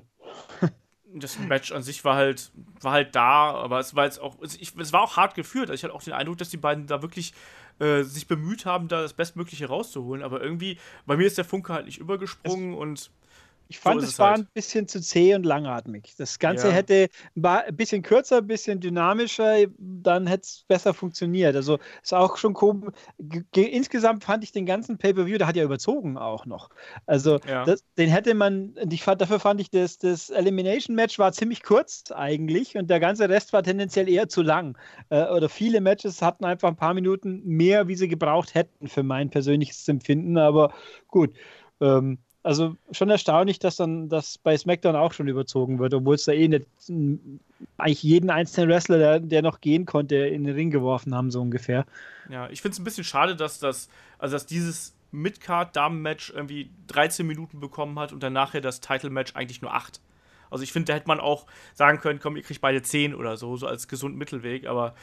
das 1.13 1.37
Match 1.39 1.71
an 1.71 1.83
sich 1.83 2.03
war 2.05 2.15
halt, 2.15 2.51
war 2.81 2.93
halt 2.93 3.15
da, 3.15 3.51
aber 3.51 3.79
es 3.79 3.95
war 3.95 4.05
jetzt 4.05 4.19
auch, 4.19 4.37
ich, 4.41 4.75
es 4.77 4.93
war 4.93 5.01
auch 5.01 5.17
hart 5.17 5.35
geführt. 5.35 5.69
Also 5.69 5.73
ich 5.73 5.83
hatte 5.83 5.93
auch 5.93 6.03
den 6.03 6.13
Eindruck, 6.13 6.37
dass 6.37 6.49
die 6.49 6.57
beiden 6.57 6.87
da 6.87 7.01
wirklich 7.01 7.33
äh, 7.79 8.03
sich 8.03 8.27
bemüht 8.27 8.65
haben, 8.65 8.87
da 8.87 9.01
das 9.01 9.13
Bestmögliche 9.13 9.67
rauszuholen. 9.67 10.23
Aber 10.23 10.41
irgendwie, 10.41 10.77
bei 11.05 11.17
mir 11.17 11.27
ist 11.27 11.37
der 11.37 11.45
Funke 11.45 11.73
halt 11.73 11.85
nicht 11.85 11.99
übergesprungen 11.99 12.73
es, 12.73 12.79
und 12.79 13.11
ich 13.73 13.79
fand, 13.79 14.01
so 14.01 14.07
es 14.07 14.19
war 14.19 14.31
halt. 14.31 14.41
ein 14.41 14.47
bisschen 14.53 14.87
zu 14.87 15.01
zäh 15.01 15.33
und 15.33 15.45
langatmig. 15.45 16.13
Das 16.17 16.37
Ganze 16.37 16.67
ja. 16.67 16.73
hätte 16.73 17.09
ein 17.35 17.75
bisschen 17.75 18.03
kürzer, 18.03 18.37
ein 18.37 18.47
bisschen 18.47 18.79
dynamischer, 18.79 19.65
dann 19.79 20.27
hätte 20.27 20.43
es 20.43 20.65
besser 20.67 20.93
funktioniert. 20.93 21.55
Also 21.55 21.79
ist 22.03 22.13
auch 22.13 22.37
schon 22.37 22.53
komisch. 22.53 22.93
Insgesamt 23.55 24.23
fand 24.23 24.43
ich 24.43 24.51
den 24.51 24.67
ganzen 24.67 24.99
Pay-Per-View, 24.99 25.39
der 25.39 25.47
hat 25.47 25.55
ja 25.55 25.63
überzogen 25.63 26.19
auch 26.19 26.45
noch. 26.45 26.69
Also 27.07 27.39
ja. 27.47 27.65
das, 27.65 27.83
den 27.97 28.09
hätte 28.09 28.35
man, 28.35 28.75
ich 28.91 29.01
fand, 29.01 29.21
dafür 29.21 29.39
fand 29.39 29.59
ich, 29.59 29.71
das, 29.71 29.97
das 29.97 30.29
Elimination-Match 30.29 31.17
war 31.17 31.31
ziemlich 31.31 31.63
kurz 31.63 32.11
eigentlich 32.11 32.77
und 32.77 32.91
der 32.91 32.99
ganze 32.99 33.27
Rest 33.27 33.53
war 33.53 33.63
tendenziell 33.63 34.07
eher 34.07 34.29
zu 34.29 34.43
lang. 34.43 34.77
Äh, 35.09 35.25
oder 35.29 35.49
viele 35.49 35.81
Matches 35.81 36.21
hatten 36.21 36.45
einfach 36.45 36.67
ein 36.67 36.75
paar 36.75 36.93
Minuten 36.93 37.41
mehr, 37.43 37.87
wie 37.87 37.95
sie 37.95 38.07
gebraucht 38.07 38.53
hätten 38.53 38.87
für 38.87 39.01
mein 39.01 39.31
persönliches 39.31 39.87
Empfinden. 39.87 40.37
Aber 40.37 40.73
gut. 41.07 41.33
Ähm, 41.81 42.19
also 42.43 42.75
schon 42.91 43.09
erstaunlich, 43.09 43.57
dass 43.59 43.77
dann 43.77 44.09
das 44.09 44.37
bei 44.37 44.57
SmackDown 44.57 44.95
auch 44.95 45.13
schon 45.13 45.29
überzogen 45.29 45.79
wird, 45.79 45.93
obwohl 45.93 46.15
es 46.15 46.25
da 46.25 46.33
eh 46.33 46.47
nicht 46.49 46.65
eigentlich 47.77 48.03
jeden 48.03 48.29
einzelnen 48.29 48.69
Wrestler, 48.69 48.97
der, 48.97 49.19
der 49.21 49.41
noch 49.41 49.61
gehen 49.61 49.85
konnte, 49.85 50.15
in 50.17 50.43
den 50.43 50.53
Ring 50.53 50.69
geworfen 50.69 51.15
haben, 51.15 51.31
so 51.31 51.41
ungefähr. 51.41 51.85
Ja, 52.29 52.49
ich 52.49 52.61
finde 52.61 52.73
es 52.73 52.79
ein 52.79 52.83
bisschen 52.83 53.05
schade, 53.05 53.35
dass 53.37 53.59
das, 53.59 53.89
also 54.19 54.33
dass 54.33 54.45
dieses 54.45 54.93
Midcard-Damen-Match 55.11 56.31
irgendwie 56.31 56.69
13 56.87 57.25
Minuten 57.25 57.59
bekommen 57.61 57.97
hat 57.97 58.11
und 58.11 58.21
dann 58.21 58.33
nachher 58.33 58.61
das 58.61 58.81
Title-Match 58.81 59.35
eigentlich 59.35 59.61
nur 59.61 59.73
8. 59.73 60.01
Also 60.51 60.63
ich 60.63 60.73
finde, 60.73 60.87
da 60.87 60.95
hätte 60.95 61.07
man 61.07 61.19
auch 61.19 61.45
sagen 61.73 61.99
können, 61.99 62.19
komm, 62.19 62.35
ihr 62.35 62.43
kriegt 62.43 62.61
beide 62.61 62.81
10 62.81 63.15
oder 63.15 63.37
so, 63.37 63.55
so 63.55 63.67
als 63.67 63.87
gesunden 63.87 64.17
Mittelweg, 64.17 64.67
aber 64.67 64.95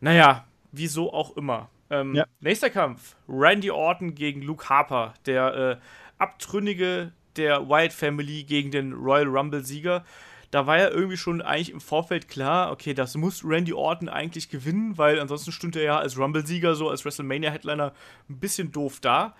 naja, 0.00 0.46
wieso 0.70 1.12
auch 1.12 1.36
immer. 1.36 1.68
Ähm, 1.90 2.14
ja. 2.14 2.24
Nächster 2.40 2.70
Kampf: 2.70 3.16
Randy 3.28 3.70
Orton 3.70 4.14
gegen 4.14 4.42
Luke 4.42 4.68
Harper, 4.68 5.14
der 5.26 5.54
äh, 5.54 5.76
abtrünnige 6.18 7.12
der 7.36 7.68
Wyatt 7.68 7.92
Family 7.92 8.44
gegen 8.44 8.70
den 8.70 8.92
Royal 8.92 9.28
Rumble-Sieger. 9.28 10.04
Da 10.50 10.66
war 10.66 10.78
ja 10.78 10.88
irgendwie 10.88 11.16
schon 11.16 11.42
eigentlich 11.42 11.70
im 11.70 11.80
Vorfeld 11.80 12.28
klar, 12.28 12.72
okay, 12.72 12.94
das 12.94 13.16
muss 13.16 13.44
Randy 13.44 13.72
Orton 13.72 14.08
eigentlich 14.08 14.48
gewinnen, 14.48 14.96
weil 14.96 15.20
ansonsten 15.20 15.52
stünde 15.52 15.80
er 15.80 15.84
ja 15.84 15.98
als 15.98 16.18
Rumble-Sieger, 16.18 16.74
so 16.74 16.88
als 16.88 17.04
WrestleMania-Headliner, 17.04 17.92
ein 18.28 18.40
bisschen 18.40 18.72
doof 18.72 18.98
da. 19.00 19.34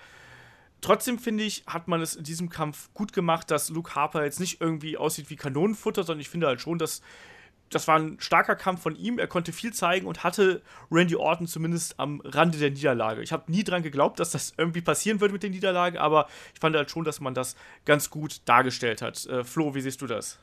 Trotzdem 0.80 1.18
finde 1.18 1.44
ich, 1.44 1.64
hat 1.66 1.88
man 1.88 2.02
es 2.02 2.14
in 2.14 2.24
diesem 2.24 2.50
Kampf 2.50 2.90
gut 2.94 3.12
gemacht, 3.12 3.50
dass 3.50 3.70
Luke 3.70 3.94
Harper 3.94 4.24
jetzt 4.24 4.38
nicht 4.38 4.60
irgendwie 4.60 4.96
aussieht 4.96 5.30
wie 5.30 5.36
Kanonenfutter, 5.36 6.04
sondern 6.04 6.20
ich 6.20 6.28
finde 6.28 6.46
halt 6.46 6.60
schon, 6.60 6.78
dass 6.78 7.02
das 7.70 7.88
war 7.88 7.98
ein 7.98 8.16
starker 8.20 8.56
Kampf 8.56 8.82
von 8.82 8.96
ihm. 8.96 9.18
Er 9.18 9.26
konnte 9.26 9.52
viel 9.52 9.72
zeigen 9.72 10.06
und 10.06 10.24
hatte 10.24 10.62
Randy 10.90 11.16
Orton 11.16 11.46
zumindest 11.46 11.98
am 11.98 12.20
Rande 12.24 12.58
der 12.58 12.70
Niederlage. 12.70 13.22
Ich 13.22 13.32
habe 13.32 13.50
nie 13.50 13.64
dran 13.64 13.82
geglaubt, 13.82 14.20
dass 14.20 14.30
das 14.30 14.52
irgendwie 14.56 14.80
passieren 14.80 15.20
würde 15.20 15.32
mit 15.32 15.42
der 15.42 15.50
Niederlage, 15.50 16.00
aber 16.00 16.28
ich 16.54 16.60
fand 16.60 16.76
halt 16.76 16.90
schon, 16.90 17.04
dass 17.04 17.20
man 17.20 17.34
das 17.34 17.56
ganz 17.84 18.10
gut 18.10 18.40
dargestellt 18.44 19.02
hat. 19.02 19.26
Äh, 19.26 19.44
Flo, 19.44 19.74
wie 19.74 19.80
siehst 19.80 20.00
du 20.00 20.06
das? 20.06 20.38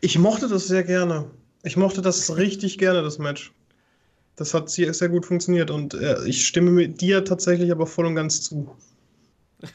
Ich 0.00 0.18
mochte 0.18 0.48
das 0.48 0.66
sehr 0.66 0.84
gerne. 0.84 1.30
Ich 1.62 1.76
mochte 1.76 2.02
das 2.02 2.36
richtig 2.36 2.78
gerne, 2.78 3.02
das 3.02 3.18
Match. 3.18 3.52
Das 4.36 4.54
hat 4.54 4.70
sehr, 4.70 4.94
sehr 4.94 5.10
gut 5.10 5.26
funktioniert 5.26 5.70
und 5.70 5.92
äh, 5.94 6.24
ich 6.24 6.46
stimme 6.46 6.70
mit 6.70 7.00
dir 7.00 7.24
tatsächlich 7.24 7.70
aber 7.70 7.86
voll 7.86 8.06
und 8.06 8.14
ganz 8.14 8.42
zu. 8.42 8.74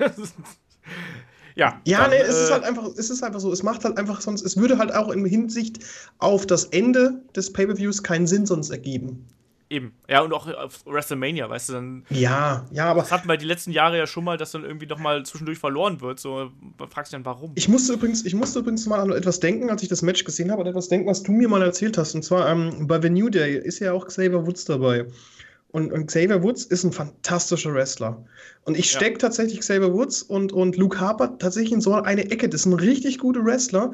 ja. 1.55 1.81
Ja, 1.85 2.01
dann, 2.01 2.11
nee, 2.11 2.17
es 2.17 2.35
äh, 2.35 2.43
ist 2.43 2.51
halt 2.51 2.63
einfach, 2.63 2.85
es 2.95 3.09
ist 3.09 3.23
einfach 3.23 3.39
so, 3.39 3.51
es 3.51 3.63
macht 3.63 3.83
halt 3.83 3.97
einfach 3.97 4.21
sonst, 4.21 4.45
es 4.45 4.57
würde 4.57 4.77
halt 4.77 4.93
auch 4.93 5.09
in 5.09 5.25
Hinsicht 5.25 5.79
auf 6.19 6.45
das 6.45 6.65
Ende 6.65 7.21
des 7.35 7.51
Pay-Per-Views 7.51 8.03
keinen 8.03 8.27
Sinn 8.27 8.45
sonst 8.45 8.69
ergeben. 8.69 9.25
Eben. 9.67 9.93
Ja, 10.07 10.21
und 10.21 10.31
auch 10.31 10.47
auf 10.47 10.85
WrestleMania, 10.85 11.49
weißt 11.49 11.69
du, 11.69 11.73
dann. 11.73 12.05
Ja, 12.11 12.67
ja, 12.71 12.85
aber. 12.85 13.01
Das 13.01 13.11
hatten 13.11 13.27
wir 13.27 13.35
die 13.35 13.47
letzten 13.47 13.71
Jahre 13.71 13.97
ja 13.97 14.05
schon 14.05 14.23
mal, 14.23 14.37
dass 14.37 14.51
dann 14.51 14.63
irgendwie 14.63 14.85
doch 14.85 14.99
mal 14.99 15.25
zwischendurch 15.25 15.57
verloren 15.57 16.01
wird. 16.01 16.19
So, 16.19 16.51
man 16.77 16.87
fragt 16.87 17.07
sich 17.07 17.13
dann, 17.13 17.25
warum. 17.25 17.51
Ich 17.55 17.67
musste 17.67 17.93
übrigens, 17.93 18.23
ich 18.25 18.35
musste 18.35 18.59
übrigens 18.59 18.85
mal 18.85 18.99
an 18.99 19.11
etwas 19.11 19.39
denken, 19.39 19.71
als 19.71 19.81
ich 19.81 19.89
das 19.89 20.03
Match 20.03 20.23
gesehen 20.23 20.51
habe, 20.51 20.61
an 20.61 20.67
etwas 20.67 20.87
denken, 20.87 21.07
was 21.07 21.23
du 21.23 21.31
mir 21.31 21.49
mal 21.49 21.63
erzählt 21.63 21.97
hast. 21.97 22.13
Und 22.13 22.21
zwar 22.21 22.47
ähm, 22.47 22.85
bei 22.85 23.01
The 23.01 23.09
New 23.09 23.29
Day 23.29 23.57
ist 23.57 23.79
ja 23.79 23.91
auch 23.91 24.05
Xavier 24.05 24.45
Woods 24.45 24.65
dabei. 24.65 25.07
Und, 25.75 25.91
und, 25.91 26.05
Xavier 26.07 26.41
Woods 26.41 26.63
ist 26.63 26.85
ein 26.85 26.93
fantastischer 26.93 27.73
Wrestler. 27.73 28.23
Und 28.63 28.77
ich 28.77 28.89
stecke 28.89 29.15
ja. 29.15 29.17
tatsächlich 29.17 29.59
Xavier 29.59 29.91
Woods 29.91 30.21
und, 30.23 30.53
und 30.53 30.77
Luke 30.77 31.01
Harper 31.01 31.37
tatsächlich 31.37 31.73
in 31.73 31.81
so 31.81 31.95
eine 31.95 32.31
Ecke. 32.31 32.47
Das 32.47 32.63
sind 32.63 32.75
richtig 32.75 33.19
gute 33.19 33.43
Wrestler, 33.43 33.91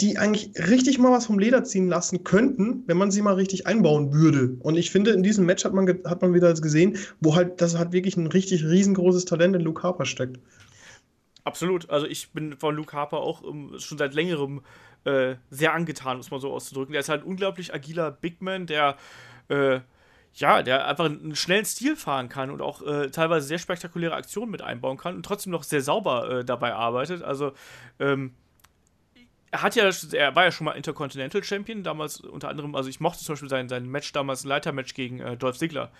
die 0.00 0.16
eigentlich 0.16 0.52
richtig 0.56 1.00
mal 1.00 1.10
was 1.10 1.26
vom 1.26 1.40
Leder 1.40 1.64
ziehen 1.64 1.88
lassen 1.88 2.22
könnten, 2.22 2.84
wenn 2.86 2.96
man 2.96 3.10
sie 3.10 3.20
mal 3.20 3.34
richtig 3.34 3.66
einbauen 3.66 4.12
würde. 4.12 4.56
Und 4.60 4.76
ich 4.76 4.92
finde, 4.92 5.10
in 5.10 5.24
diesem 5.24 5.44
Match 5.44 5.64
hat 5.64 5.74
man, 5.74 5.88
hat 6.04 6.22
man 6.22 6.34
wieder 6.34 6.54
gesehen, 6.54 6.98
wo 7.20 7.34
halt, 7.34 7.60
das 7.60 7.76
hat 7.76 7.90
wirklich 7.90 8.16
ein 8.16 8.28
richtig 8.28 8.62
riesengroßes 8.62 9.24
Talent 9.24 9.56
in 9.56 9.62
Luke 9.62 9.82
Harper 9.82 10.04
steckt. 10.04 10.38
Absolut. 11.42 11.90
Also 11.90 12.06
ich 12.06 12.30
bin 12.30 12.56
von 12.56 12.76
Luke 12.76 12.92
Harper 12.92 13.16
auch 13.16 13.42
um, 13.42 13.76
schon 13.80 13.98
seit 13.98 14.14
längerem 14.14 14.60
äh, 15.02 15.34
sehr 15.50 15.74
angetan, 15.74 16.18
muss 16.18 16.30
man 16.30 16.38
so 16.38 16.52
auszudrücken. 16.52 16.92
Der 16.92 17.00
ist 17.00 17.08
halt 17.08 17.22
ein 17.22 17.28
unglaublich 17.28 17.74
agiler 17.74 18.12
Big 18.12 18.40
Man, 18.40 18.68
der 18.68 18.96
äh, 19.48 19.80
ja, 20.34 20.62
der 20.62 20.86
einfach 20.86 21.04
einen 21.06 21.36
schnellen 21.36 21.64
Stil 21.64 21.96
fahren 21.96 22.28
kann 22.28 22.50
und 22.50 22.60
auch 22.60 22.82
äh, 22.82 23.10
teilweise 23.10 23.46
sehr 23.46 23.58
spektakuläre 23.58 24.14
Aktionen 24.14 24.50
mit 24.50 24.62
einbauen 24.62 24.96
kann 24.96 25.14
und 25.14 25.24
trotzdem 25.24 25.52
noch 25.52 25.62
sehr 25.62 25.80
sauber 25.80 26.30
äh, 26.30 26.44
dabei 26.44 26.74
arbeitet. 26.74 27.22
Also, 27.22 27.52
ähm, 28.00 28.34
er 29.52 29.62
hat 29.62 29.76
ja, 29.76 29.88
er 30.12 30.34
war 30.34 30.44
ja 30.44 30.50
schon 30.50 30.64
mal 30.64 30.72
Intercontinental 30.72 31.44
Champion, 31.44 31.84
damals 31.84 32.18
unter 32.20 32.48
anderem, 32.48 32.74
also 32.74 32.88
ich 32.88 32.98
mochte 32.98 33.22
zum 33.22 33.34
Beispiel 33.34 33.48
sein, 33.48 33.68
sein 33.68 33.86
Match 33.86 34.10
damals, 34.12 34.44
ein 34.44 34.48
Leitermatch 34.48 34.94
gegen 34.94 35.20
äh, 35.20 35.36
Dolph 35.36 35.58
Ziggler. 35.58 35.92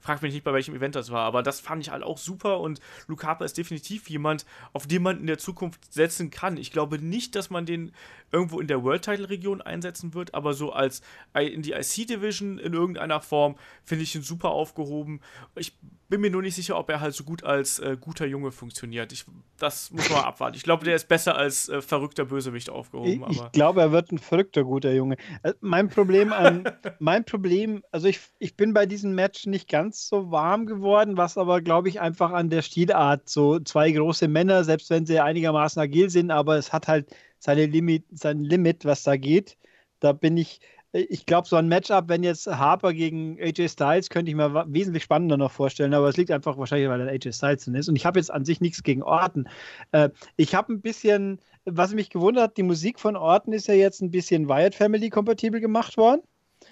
Frag 0.00 0.22
mich 0.22 0.32
nicht, 0.32 0.44
bei 0.44 0.52
welchem 0.52 0.74
Event 0.74 0.94
das 0.94 1.10
war, 1.10 1.24
aber 1.24 1.42
das 1.42 1.60
fand 1.60 1.82
ich 1.82 1.90
halt 1.90 2.02
auch 2.04 2.18
super 2.18 2.60
und 2.60 2.80
Luke 3.08 3.26
Harper 3.26 3.44
ist 3.44 3.58
definitiv 3.58 4.08
jemand, 4.08 4.46
auf 4.72 4.86
den 4.86 5.02
man 5.02 5.18
in 5.18 5.26
der 5.26 5.38
Zukunft 5.38 5.92
setzen 5.92 6.30
kann. 6.30 6.56
Ich 6.56 6.70
glaube 6.70 6.98
nicht, 6.98 7.34
dass 7.34 7.50
man 7.50 7.66
den 7.66 7.92
irgendwo 8.30 8.60
in 8.60 8.68
der 8.68 8.84
World 8.84 9.04
Title 9.04 9.28
Region 9.28 9.60
einsetzen 9.60 10.14
wird, 10.14 10.34
aber 10.34 10.54
so 10.54 10.72
als 10.72 11.02
in 11.34 11.62
die 11.62 11.72
IC 11.72 12.06
Division 12.06 12.58
in 12.58 12.74
irgendeiner 12.74 13.20
Form 13.20 13.56
finde 13.84 14.04
ich 14.04 14.14
ihn 14.14 14.22
super 14.22 14.50
aufgehoben. 14.50 15.20
Ich 15.56 15.76
bin 16.08 16.20
mir 16.22 16.30
nur 16.30 16.42
nicht 16.42 16.54
sicher, 16.54 16.78
ob 16.78 16.88
er 16.90 17.00
halt 17.00 17.14
so 17.14 17.24
gut 17.24 17.44
als 17.44 17.78
äh, 17.78 17.96
guter 18.00 18.26
Junge 18.26 18.50
funktioniert. 18.50 19.12
Ich, 19.12 19.24
das 19.58 19.90
muss 19.90 20.08
man 20.08 20.24
abwarten. 20.24 20.56
Ich 20.56 20.62
glaube, 20.62 20.84
der 20.84 20.96
ist 20.96 21.06
besser 21.06 21.36
als 21.36 21.68
äh, 21.68 21.82
verrückter 21.82 22.24
Bösewicht 22.24 22.70
aufgehoben. 22.70 23.24
Ich, 23.30 23.40
ich 23.40 23.52
glaube, 23.52 23.82
er 23.82 23.92
wird 23.92 24.10
ein 24.10 24.18
verrückter 24.18 24.64
guter 24.64 24.92
Junge. 24.92 25.16
Äh, 25.42 25.52
mein 25.60 25.88
Problem 25.88 26.32
an, 26.32 26.64
mein 26.98 27.24
Problem, 27.24 27.82
also 27.92 28.08
ich, 28.08 28.20
ich 28.38 28.56
bin 28.56 28.72
bei 28.72 28.86
diesem 28.86 29.14
Match 29.14 29.46
nicht 29.46 29.68
ganz 29.68 30.08
so 30.08 30.30
warm 30.30 30.66
geworden, 30.66 31.16
was 31.16 31.36
aber, 31.36 31.60
glaube 31.60 31.88
ich, 31.88 32.00
einfach 32.00 32.32
an 32.32 32.48
der 32.48 32.62
Stilart, 32.62 33.28
so 33.28 33.60
zwei 33.60 33.90
große 33.92 34.28
Männer, 34.28 34.64
selbst 34.64 34.88
wenn 34.90 35.04
sie 35.04 35.20
einigermaßen 35.20 35.80
agil 35.80 36.08
sind, 36.08 36.30
aber 36.30 36.56
es 36.56 36.72
hat 36.72 36.88
halt 36.88 37.14
seine 37.38 37.66
Limit, 37.66 38.04
sein 38.10 38.42
Limit, 38.42 38.84
was 38.84 39.02
da 39.02 39.16
geht. 39.16 39.58
Da 40.00 40.12
bin 40.12 40.36
ich, 40.36 40.60
ich 40.92 41.26
glaube, 41.26 41.46
so 41.46 41.56
ein 41.56 41.68
Matchup, 41.68 42.08
wenn 42.08 42.22
jetzt 42.22 42.46
Harper 42.46 42.94
gegen 42.94 43.38
AJ 43.40 43.68
Styles, 43.68 44.08
könnte 44.08 44.30
ich 44.30 44.36
mir 44.36 44.64
wesentlich 44.68 45.02
spannender 45.02 45.36
noch 45.36 45.52
vorstellen, 45.52 45.92
aber 45.92 46.08
es 46.08 46.16
liegt 46.16 46.30
einfach 46.30 46.56
wahrscheinlich, 46.56 46.88
weil 46.88 47.02
er 47.02 47.08
AJ 47.08 47.32
Styles 47.32 47.66
ist. 47.66 47.88
Und 47.88 47.96
ich 47.96 48.06
habe 48.06 48.18
jetzt 48.18 48.30
an 48.30 48.44
sich 48.44 48.60
nichts 48.60 48.82
gegen 48.82 49.02
Orten. 49.02 49.48
Äh, 49.92 50.08
ich 50.36 50.54
habe 50.54 50.72
ein 50.72 50.80
bisschen, 50.80 51.40
was 51.66 51.92
mich 51.92 52.08
gewundert 52.08 52.44
hat, 52.44 52.56
die 52.56 52.62
Musik 52.62 52.98
von 52.98 53.16
Orten 53.16 53.52
ist 53.52 53.68
ja 53.68 53.74
jetzt 53.74 54.00
ein 54.00 54.10
bisschen 54.10 54.48
Wyatt 54.48 54.74
Family 54.74 55.10
kompatibel 55.10 55.60
gemacht 55.60 55.98
worden. 55.98 56.22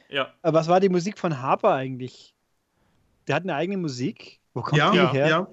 Ja. 0.08 0.32
Aber 0.42 0.58
was 0.58 0.68
war 0.68 0.80
die 0.80 0.88
Musik 0.88 1.18
von 1.18 1.42
Harper 1.42 1.74
eigentlich? 1.74 2.34
Der 3.28 3.36
hat 3.36 3.42
eine 3.42 3.54
eigene 3.54 3.76
Musik. 3.76 4.40
Wo 4.54 4.62
kommt 4.62 4.78
ja, 4.78 4.90
die 4.90 4.96
ja, 4.96 5.12
her? 5.12 5.28
Ja. 5.28 5.48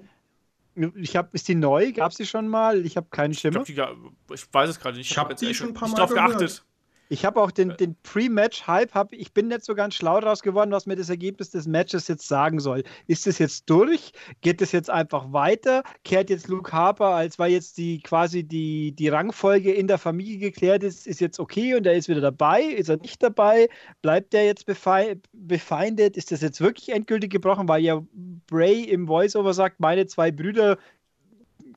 Ich 0.96 1.16
habe, 1.16 1.28
ist 1.32 1.46
die 1.46 1.54
neu? 1.54 1.92
Gab 1.92 2.10
es 2.10 2.16
die 2.16 2.26
schon 2.26 2.48
mal? 2.48 2.84
Ich 2.84 2.96
habe 2.96 3.06
keinen 3.10 3.34
Schimmer. 3.34 3.62
Ich, 3.66 3.74
glaub, 3.74 3.94
die, 4.28 4.34
ich 4.34 4.52
weiß 4.52 4.70
es 4.70 4.80
gerade 4.80 4.96
nicht. 4.96 5.06
Ich, 5.06 5.12
ich 5.12 5.18
habe 5.18 5.30
hab 5.30 5.38
die 5.38 5.54
schon 5.54 5.68
ein 5.68 5.74
paar 5.74 5.88
Mal 5.88 5.96
drauf 5.96 6.10
geachtet. 6.10 6.64
Ich 7.08 7.24
habe 7.24 7.40
auch 7.40 7.50
den, 7.50 7.70
äh. 7.70 7.76
den 7.76 7.96
Pre-Match-Hype, 8.02 9.12
ich 9.12 9.32
bin 9.32 9.48
nicht 9.48 9.64
so 9.64 9.74
ganz 9.74 9.94
schlau 9.94 10.20
daraus 10.20 10.42
geworden, 10.42 10.70
was 10.70 10.86
mir 10.86 10.96
das 10.96 11.10
Ergebnis 11.10 11.50
des 11.50 11.66
Matches 11.66 12.08
jetzt 12.08 12.26
sagen 12.26 12.60
soll. 12.60 12.82
Ist 13.06 13.26
es 13.26 13.38
jetzt 13.38 13.68
durch? 13.68 14.12
Geht 14.40 14.62
es 14.62 14.72
jetzt 14.72 14.90
einfach 14.90 15.32
weiter? 15.32 15.82
Kehrt 16.04 16.30
jetzt 16.30 16.48
Luke 16.48 16.72
Harper, 16.72 17.08
als 17.08 17.38
weil 17.38 17.52
jetzt 17.52 17.76
die 17.76 18.00
quasi 18.00 18.44
die, 18.44 18.92
die 18.92 19.08
Rangfolge 19.08 19.72
in 19.72 19.86
der 19.86 19.98
Familie 19.98 20.38
geklärt 20.38 20.82
ist, 20.82 21.06
ist 21.06 21.20
jetzt 21.20 21.38
okay 21.38 21.74
und 21.74 21.86
er 21.86 21.94
ist 21.94 22.08
wieder 22.08 22.20
dabei? 22.20 22.62
Ist 22.62 22.88
er 22.88 22.96
nicht 22.96 23.22
dabei? 23.22 23.68
Bleibt 24.02 24.34
er 24.34 24.46
jetzt 24.46 24.66
befeindet? 24.66 26.16
Ist 26.16 26.32
das 26.32 26.40
jetzt 26.40 26.60
wirklich 26.60 26.90
endgültig 26.90 27.30
gebrochen, 27.30 27.68
weil 27.68 27.82
ja 27.82 28.02
Bray 28.46 28.82
im 28.82 29.08
Voiceover 29.08 29.54
sagt, 29.54 29.80
meine 29.80 30.06
zwei 30.06 30.30
Brüder 30.30 30.78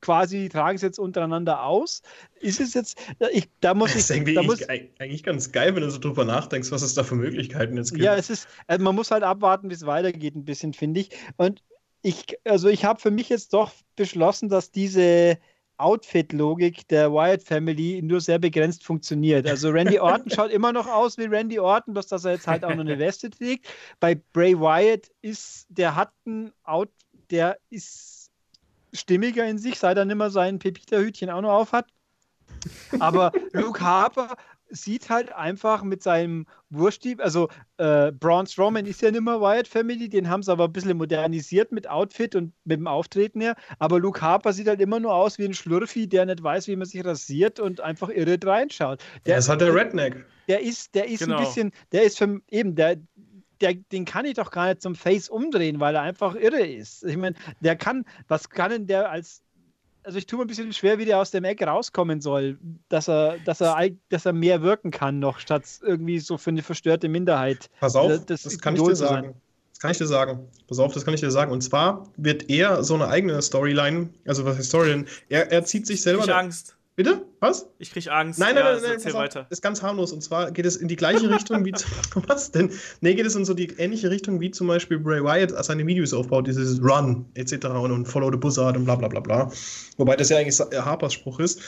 quasi 0.01 0.49
tragen 0.49 0.75
es 0.75 0.81
jetzt 0.81 0.99
untereinander 0.99 1.63
aus. 1.63 2.01
Ist 2.39 2.59
es 2.59 2.73
jetzt, 2.73 2.97
ich, 3.31 3.49
da 3.61 3.73
muss 3.73 3.93
das 3.93 4.09
ich. 4.09 4.33
Da 4.33 4.43
muss, 4.43 4.67
eigentlich 4.67 5.23
ganz 5.23 5.51
geil, 5.51 5.75
wenn 5.75 5.83
du 5.83 5.89
so 5.89 5.99
drüber 5.99 6.25
nachdenkst, 6.25 6.71
was 6.71 6.81
es 6.81 6.93
da 6.93 7.03
für 7.03 7.15
Möglichkeiten 7.15 7.77
jetzt 7.77 7.91
gibt. 7.91 8.03
Ja, 8.03 8.15
es 8.15 8.29
ist, 8.29 8.47
also 8.67 8.83
man 8.83 8.95
muss 8.95 9.11
halt 9.11 9.23
abwarten, 9.23 9.69
wie 9.69 9.73
es 9.73 9.85
weitergeht, 9.85 10.35
ein 10.35 10.45
bisschen, 10.45 10.73
finde 10.73 11.01
ich. 11.01 11.09
Und 11.37 11.63
ich, 12.01 12.25
also 12.43 12.69
ich 12.69 12.85
habe 12.85 12.99
für 12.99 13.11
mich 13.11 13.29
jetzt 13.29 13.53
doch 13.53 13.71
beschlossen, 13.95 14.49
dass 14.49 14.71
diese 14.71 15.37
Outfit-Logik 15.77 16.87
der 16.87 17.11
Wyatt 17.11 17.43
Family 17.43 18.01
nur 18.01 18.19
sehr 18.21 18.39
begrenzt 18.39 18.83
funktioniert. 18.83 19.47
Also 19.47 19.69
Randy 19.69 19.99
Orton 19.99 20.31
schaut 20.31 20.51
immer 20.51 20.73
noch 20.73 20.87
aus 20.87 21.17
wie 21.17 21.25
Randy 21.25 21.59
Orton, 21.59 21.93
bloß 21.93 22.07
dass 22.07 22.25
er 22.25 22.33
jetzt 22.33 22.47
halt 22.47 22.63
auch 22.63 22.73
noch 22.73 22.81
eine 22.81 22.99
Weste 22.99 23.29
trägt. 23.29 23.67
Bei 23.99 24.15
Bray 24.33 24.59
Wyatt 24.59 25.11
ist, 25.21 25.67
der 25.69 25.95
hat 25.95 26.11
ein 26.25 26.51
Out, 26.63 26.89
der 27.29 27.57
ist 27.69 28.16
stimmiger 28.93 29.45
in 29.45 29.57
sich, 29.57 29.79
seit 29.79 29.97
er 29.97 30.05
nicht 30.05 30.17
mehr 30.17 30.29
sein 30.29 30.59
Pepita-Hütchen 30.59 31.29
auch 31.29 31.41
noch 31.41 31.53
auf 31.53 31.71
hat. 31.71 31.87
Aber 32.99 33.31
Luke 33.53 33.81
Harper 33.81 34.35
sieht 34.69 35.09
halt 35.09 35.31
einfach 35.31 35.83
mit 35.83 36.03
seinem 36.03 36.45
Wurstdieb, 36.69 37.21
also 37.21 37.47
äh, 37.77 38.11
Braun 38.11 38.47
Strowman 38.47 38.85
ist 38.85 39.01
ja 39.01 39.11
nicht 39.11 39.23
mehr 39.23 39.39
Wyatt 39.39 39.67
Family, 39.67 40.09
den 40.09 40.29
haben 40.29 40.43
sie 40.43 40.51
aber 40.51 40.65
ein 40.65 40.73
bisschen 40.73 40.97
modernisiert 40.97 41.71
mit 41.71 41.89
Outfit 41.89 42.35
und 42.35 42.53
mit 42.65 42.79
dem 42.79 42.87
Auftreten 42.87 43.39
her, 43.39 43.55
aber 43.79 43.99
Luke 43.99 44.21
Harper 44.21 44.51
sieht 44.51 44.67
halt 44.67 44.81
immer 44.81 44.99
nur 44.99 45.13
aus 45.13 45.37
wie 45.37 45.45
ein 45.45 45.53
Schlürfi, 45.53 46.07
der 46.07 46.25
nicht 46.25 46.43
weiß, 46.43 46.67
wie 46.67 46.75
man 46.75 46.87
sich 46.87 47.03
rasiert 47.05 47.59
und 47.59 47.79
einfach 47.79 48.09
irre 48.09 48.37
reinschaut. 48.43 48.99
Der, 48.99 49.33
der 49.33 49.37
ist 49.37 49.49
halt 49.49 49.61
der 49.61 49.73
Redneck. 49.73 50.25
Der 50.47 50.61
ist, 50.61 50.95
der 50.95 51.07
ist 51.07 51.19
genau. 51.19 51.37
ein 51.37 51.43
bisschen, 51.43 51.71
der 51.91 52.03
ist 52.03 52.17
für, 52.17 52.41
eben, 52.49 52.75
der, 52.75 52.97
der, 53.61 53.73
den 53.75 54.05
kann 54.05 54.25
ich 54.25 54.35
doch 54.35 54.51
gar 54.51 54.67
nicht 54.67 54.81
zum 54.81 54.95
Face 54.95 55.29
umdrehen, 55.29 55.79
weil 55.79 55.95
er 55.95 56.01
einfach 56.01 56.35
irre 56.35 56.65
ist. 56.65 57.03
Ich 57.03 57.17
meine, 57.17 57.35
der 57.61 57.75
kann, 57.75 58.05
was 58.27 58.49
kann 58.49 58.71
denn 58.71 58.87
der 58.87 59.09
als 59.09 59.41
also 60.07 60.19
ich 60.19 60.25
tue 60.25 60.37
mir 60.37 60.45
ein 60.45 60.47
bisschen 60.47 60.71
schwer, 60.71 60.99
wie 60.99 61.05
der 61.05 61.19
aus 61.19 61.31
dem 61.31 61.43
Eck 61.43 61.61
rauskommen 61.61 62.21
soll, 62.21 62.57
dass 62.87 63.09
er, 63.09 63.39
dass 63.39 63.59
er, 63.59 63.89
dass 64.07 64.25
er 64.25 64.31
mehr 64.31 64.61
wirken 64.61 64.89
kann 64.89 65.19
noch, 65.19 65.37
statt 65.37 65.65
irgendwie 65.81 66.19
so 66.19 66.37
für 66.37 66.49
eine 66.49 66.63
verstörte 66.63 67.09
Minderheit. 67.09 67.69
Pass 67.81 67.93
auf, 67.97 68.11
äh, 68.11 68.19
das, 68.25 68.43
das 68.43 68.57
kann 68.57 68.77
ich 68.77 68.81
dir 68.81 68.95
sagen. 68.95 69.33
Das 69.73 69.81
kann 69.81 69.91
ich 69.91 69.97
dir 69.97 70.07
sagen. 70.07 70.47
Pass 70.65 70.79
auf, 70.79 70.93
das 70.93 71.03
kann 71.03 71.13
ich 71.13 71.19
dir 71.19 71.29
sagen. 71.29 71.51
Und 71.51 71.59
zwar 71.59 72.07
wird 72.15 72.49
er 72.49 72.85
so 72.85 72.95
eine 72.95 73.09
eigene 73.09 73.41
Storyline, 73.41 74.09
also 74.25 74.45
was 74.45 74.57
ist 74.57 74.69
Storyline? 74.69 75.05
Er, 75.27 75.51
er 75.51 75.65
zieht 75.65 75.85
sich 75.85 76.01
selber. 76.01 76.23
Ich 76.23 76.33
Angst. 76.33 76.76
Bitte? 76.97 77.27
Was? 77.39 77.69
Ich 77.77 77.91
krieg 77.91 78.09
Angst. 78.09 78.39
Nein, 78.39 78.55
nein, 78.55 78.65
ja, 78.65 78.81
nein, 78.81 78.99
nein, 79.03 79.13
weiter. 79.13 79.45
Ist 79.51 79.61
ganz 79.61 79.83
harmlos. 79.83 80.11
Und 80.11 80.23
zwar 80.23 80.49
geht 80.49 80.65
es 80.65 80.75
in 80.75 80.87
die 80.87 80.95
gleiche 80.95 81.29
Richtung 81.33 81.63
wie. 81.63 81.71
was 82.27 82.51
denn? 82.51 82.71
Nee, 83.01 83.13
geht 83.13 83.27
es 83.27 83.35
in 83.35 83.45
so 83.45 83.53
die 83.53 83.67
ähnliche 83.77 84.09
Richtung 84.09 84.39
wie 84.41 84.49
zum 84.49 84.65
Beispiel 84.65 84.97
Bray 84.97 85.23
Wyatt 85.23 85.53
seine 85.63 85.85
Videos 85.85 86.11
aufbaut, 86.11 86.47
dieses 86.47 86.81
Run 86.81 87.27
etc. 87.35 87.67
und, 87.67 87.91
und 87.91 88.05
Follow 88.07 88.31
the 88.31 88.37
Buzzard 88.37 88.77
und 88.77 88.85
bla 88.85 88.95
bla 88.95 89.09
bla 89.09 89.19
bla. 89.19 89.51
Wobei 89.97 90.15
das 90.15 90.29
ja 90.29 90.37
eigentlich 90.37 90.59
Harpers 90.59 91.13
Spruch 91.13 91.39
ist. 91.39 91.61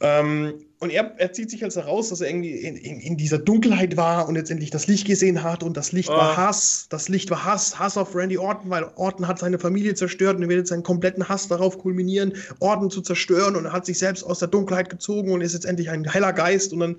Ähm, 0.00 0.54
und 0.80 0.90
er, 0.90 1.14
er 1.16 1.32
zieht 1.32 1.50
sich 1.50 1.64
als 1.64 1.76
heraus, 1.76 2.10
dass 2.10 2.20
er 2.20 2.28
irgendwie 2.28 2.50
in, 2.50 2.76
in, 2.76 3.00
in, 3.00 3.16
dieser 3.16 3.38
Dunkelheit 3.38 3.96
war 3.96 4.28
und 4.28 4.34
letztendlich 4.34 4.70
das 4.70 4.86
Licht 4.86 5.06
gesehen 5.06 5.42
hat 5.42 5.62
und 5.62 5.76
das 5.76 5.92
Licht 5.92 6.10
oh. 6.10 6.12
war 6.12 6.36
Hass. 6.36 6.86
Das 6.90 7.08
Licht 7.08 7.30
war 7.30 7.44
Hass, 7.44 7.78
Hass 7.78 7.96
auf 7.96 8.14
Randy 8.14 8.36
Orton, 8.36 8.68
weil 8.70 8.84
Orton 8.96 9.26
hat 9.26 9.38
seine 9.38 9.58
Familie 9.58 9.94
zerstört 9.94 10.36
und 10.36 10.42
er 10.42 10.48
will 10.48 10.58
jetzt 10.58 10.68
seinen 10.68 10.82
kompletten 10.82 11.28
Hass 11.28 11.48
darauf 11.48 11.78
kulminieren, 11.78 12.34
Orton 12.60 12.90
zu 12.90 13.00
zerstören 13.00 13.56
und 13.56 13.64
er 13.64 13.72
hat 13.72 13.86
sich 13.86 13.98
selbst 13.98 14.24
aus 14.24 14.40
der 14.40 14.48
Dunkelheit 14.48 14.90
gezogen 14.90 15.32
und 15.32 15.40
ist 15.40 15.54
jetzt 15.54 15.64
endlich 15.64 15.88
ein 15.88 16.04
heller 16.04 16.32
Geist 16.32 16.72
und 16.72 16.80
dann 16.80 16.96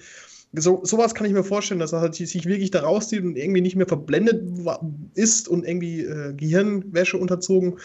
so, 0.57 0.81
sowas 0.83 1.13
kann 1.13 1.27
ich 1.27 1.33
mir 1.33 1.43
vorstellen, 1.43 1.79
dass 1.79 1.93
er 1.93 2.01
halt 2.01 2.15
sich 2.15 2.45
wirklich 2.45 2.71
da 2.71 2.81
rauszieht 2.81 3.23
und 3.23 3.35
irgendwie 3.35 3.61
nicht 3.61 3.75
mehr 3.75 3.87
verblendet 3.87 4.41
ist 5.13 5.47
und 5.47 5.67
irgendwie 5.67 6.01
äh, 6.01 6.33
Gehirnwäsche 6.33 7.17
unterzogen. 7.17 7.77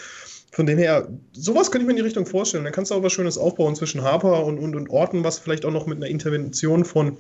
Von 0.53 0.67
dem 0.67 0.79
her, 0.79 1.09
sowas 1.33 1.71
könnte 1.71 1.83
ich 1.83 1.87
mir 1.87 1.93
in 1.93 1.99
die 1.99 2.03
Richtung 2.03 2.27
vorstellen. 2.27 2.65
Dann 2.65 2.73
kannst 2.73 2.91
du 2.91 2.97
auch 2.97 3.03
was 3.03 3.13
Schönes 3.13 3.39
aufbauen 3.39 3.77
zwischen 3.77 4.03
Harper 4.03 4.45
und, 4.45 4.59
und, 4.59 4.75
und 4.75 4.91
Orton, 4.91 5.23
was 5.23 5.39
vielleicht 5.39 5.65
auch 5.65 5.71
noch 5.71 5.87
mit 5.87 5.99
einer 5.99 6.09
Intervention 6.09 6.85
von 6.85 7.17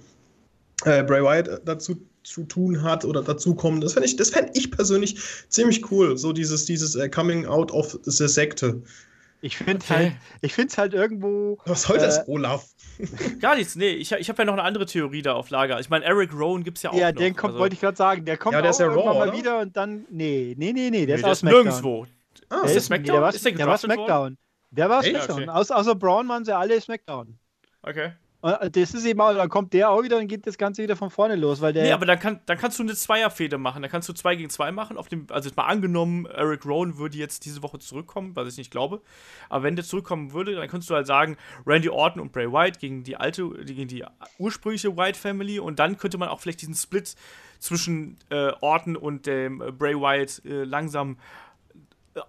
äh, 0.84 1.04
Bray 1.04 1.22
Wyatt 1.22 1.62
dazu 1.64 1.96
zu 2.22 2.44
tun 2.44 2.82
hat 2.82 3.04
oder 3.04 3.22
dazukommen. 3.22 3.80
Das 3.80 3.94
fände 3.94 4.08
ich, 4.08 4.16
fänd 4.16 4.50
ich 4.54 4.70
persönlich 4.70 5.16
ziemlich 5.48 5.90
cool. 5.90 6.18
So 6.18 6.32
dieses, 6.32 6.64
dieses 6.64 6.96
uh, 6.96 7.08
Coming 7.08 7.46
out 7.46 7.70
of 7.72 7.98
the 8.02 8.28
Sekte. 8.28 8.82
Ich 9.42 9.56
finde 9.56 9.82
okay. 9.82 10.12
halt, 10.42 10.58
es 10.70 10.78
halt 10.78 10.92
irgendwo. 10.92 11.58
Was 11.64 11.82
soll 11.82 11.96
das, 11.96 12.18
äh, 12.18 12.24
Olaf? 12.26 12.66
Gar 13.40 13.56
nichts, 13.56 13.74
nee. 13.74 13.92
Ich, 13.92 14.12
ich 14.12 14.28
habe 14.28 14.42
ja 14.42 14.44
noch 14.44 14.52
eine 14.52 14.62
andere 14.62 14.84
Theorie 14.84 15.22
da 15.22 15.32
auf 15.32 15.48
Lager. 15.48 15.80
Ich 15.80 15.88
meine, 15.88 16.04
Eric 16.04 16.34
Rowan 16.34 16.62
gibt 16.62 16.76
es 16.76 16.82
ja 16.82 16.90
auch. 16.90 16.94
Ja, 16.94 17.10
noch. 17.10 17.18
den 17.18 17.34
kommt, 17.34 17.52
also. 17.52 17.60
wollte 17.60 17.74
ich 17.74 17.80
gerade 17.80 17.96
sagen. 17.96 18.26
Der 18.26 18.36
kommt 18.36 18.52
ja, 18.52 18.60
der 18.60 18.70
auch 18.70 18.74
ist 18.74 18.80
ja 18.80 18.86
irgendwann 18.86 19.16
Raw, 19.16 19.26
mal 19.26 19.36
wieder 19.38 19.60
und 19.60 19.74
dann. 19.76 20.04
Nee, 20.10 20.54
nee, 20.58 20.72
nee, 20.72 20.90
nee. 20.90 21.06
Der 21.06 21.16
nee, 21.16 21.22
ist 21.22 21.28
aus 21.28 21.42
nirgendwo. 21.42 22.06
Ah, 22.50 22.66
der 22.66 22.76
ist 22.76 22.86
Smackdown? 22.86 23.14
Der 23.14 23.22
war, 23.22 23.34
ist 23.34 23.44
der, 23.44 23.52
der 23.52 23.66
war 23.66 23.78
Smackdown. 23.78 24.38
Der 24.70 24.90
war 24.90 25.02
Smackdown. 25.02 25.42
Okay. 25.42 25.48
Außer, 25.48 25.76
außer 25.76 25.94
Braun 25.94 26.28
waren 26.28 26.44
sie 26.44 26.54
alle 26.54 26.80
Smackdown. 26.80 27.38
Okay. 27.82 28.12
Und 28.42 28.74
das 28.74 28.94
ist 28.94 29.04
eben 29.04 29.20
auch, 29.20 29.34
dann 29.34 29.50
kommt 29.50 29.74
der 29.74 29.90
auch 29.90 30.02
wieder 30.02 30.16
und 30.16 30.26
geht 30.26 30.46
das 30.46 30.56
Ganze 30.56 30.82
wieder 30.82 30.96
von 30.96 31.10
vorne 31.10 31.36
los, 31.36 31.60
weil 31.60 31.74
der. 31.74 31.82
Nee, 31.82 31.92
aber 31.92 32.06
dann, 32.06 32.18
kann, 32.18 32.40
dann 32.46 32.56
kannst 32.56 32.78
du 32.78 32.82
eine 32.82 32.94
Zweierfehde 32.94 33.58
machen. 33.58 33.82
Dann 33.82 33.90
kannst 33.90 34.08
du 34.08 34.14
zwei 34.14 34.34
gegen 34.34 34.48
zwei 34.48 34.72
machen. 34.72 34.96
Auf 34.96 35.08
dem, 35.08 35.26
also 35.28 35.48
jetzt 35.50 35.56
mal 35.56 35.66
angenommen, 35.66 36.24
Eric 36.24 36.64
Rowan 36.64 36.96
würde 36.96 37.18
jetzt 37.18 37.44
diese 37.44 37.62
Woche 37.62 37.78
zurückkommen, 37.78 38.34
was 38.36 38.48
ich 38.48 38.56
nicht 38.56 38.70
glaube. 38.70 39.02
Aber 39.50 39.64
wenn 39.64 39.76
der 39.76 39.84
zurückkommen 39.84 40.32
würde, 40.32 40.54
dann 40.54 40.68
könntest 40.68 40.88
du 40.88 40.94
halt 40.94 41.06
sagen, 41.06 41.36
Randy 41.66 41.90
Orton 41.90 42.22
und 42.22 42.32
Bray 42.32 42.50
White 42.50 42.78
gegen 42.78 43.04
die 43.04 43.16
alte, 43.16 43.46
gegen 43.66 43.88
die 43.88 44.04
ursprüngliche 44.38 44.96
White 44.96 45.18
Family 45.18 45.58
und 45.58 45.78
dann 45.78 45.98
könnte 45.98 46.16
man 46.16 46.30
auch 46.30 46.40
vielleicht 46.40 46.62
diesen 46.62 46.74
Split 46.74 47.14
zwischen 47.58 48.16
äh, 48.30 48.52
Orton 48.62 48.96
und 48.96 49.26
dem 49.26 49.60
äh, 49.60 49.70
Bray 49.70 49.94
White 49.94 50.48
äh, 50.48 50.64
langsam 50.64 51.18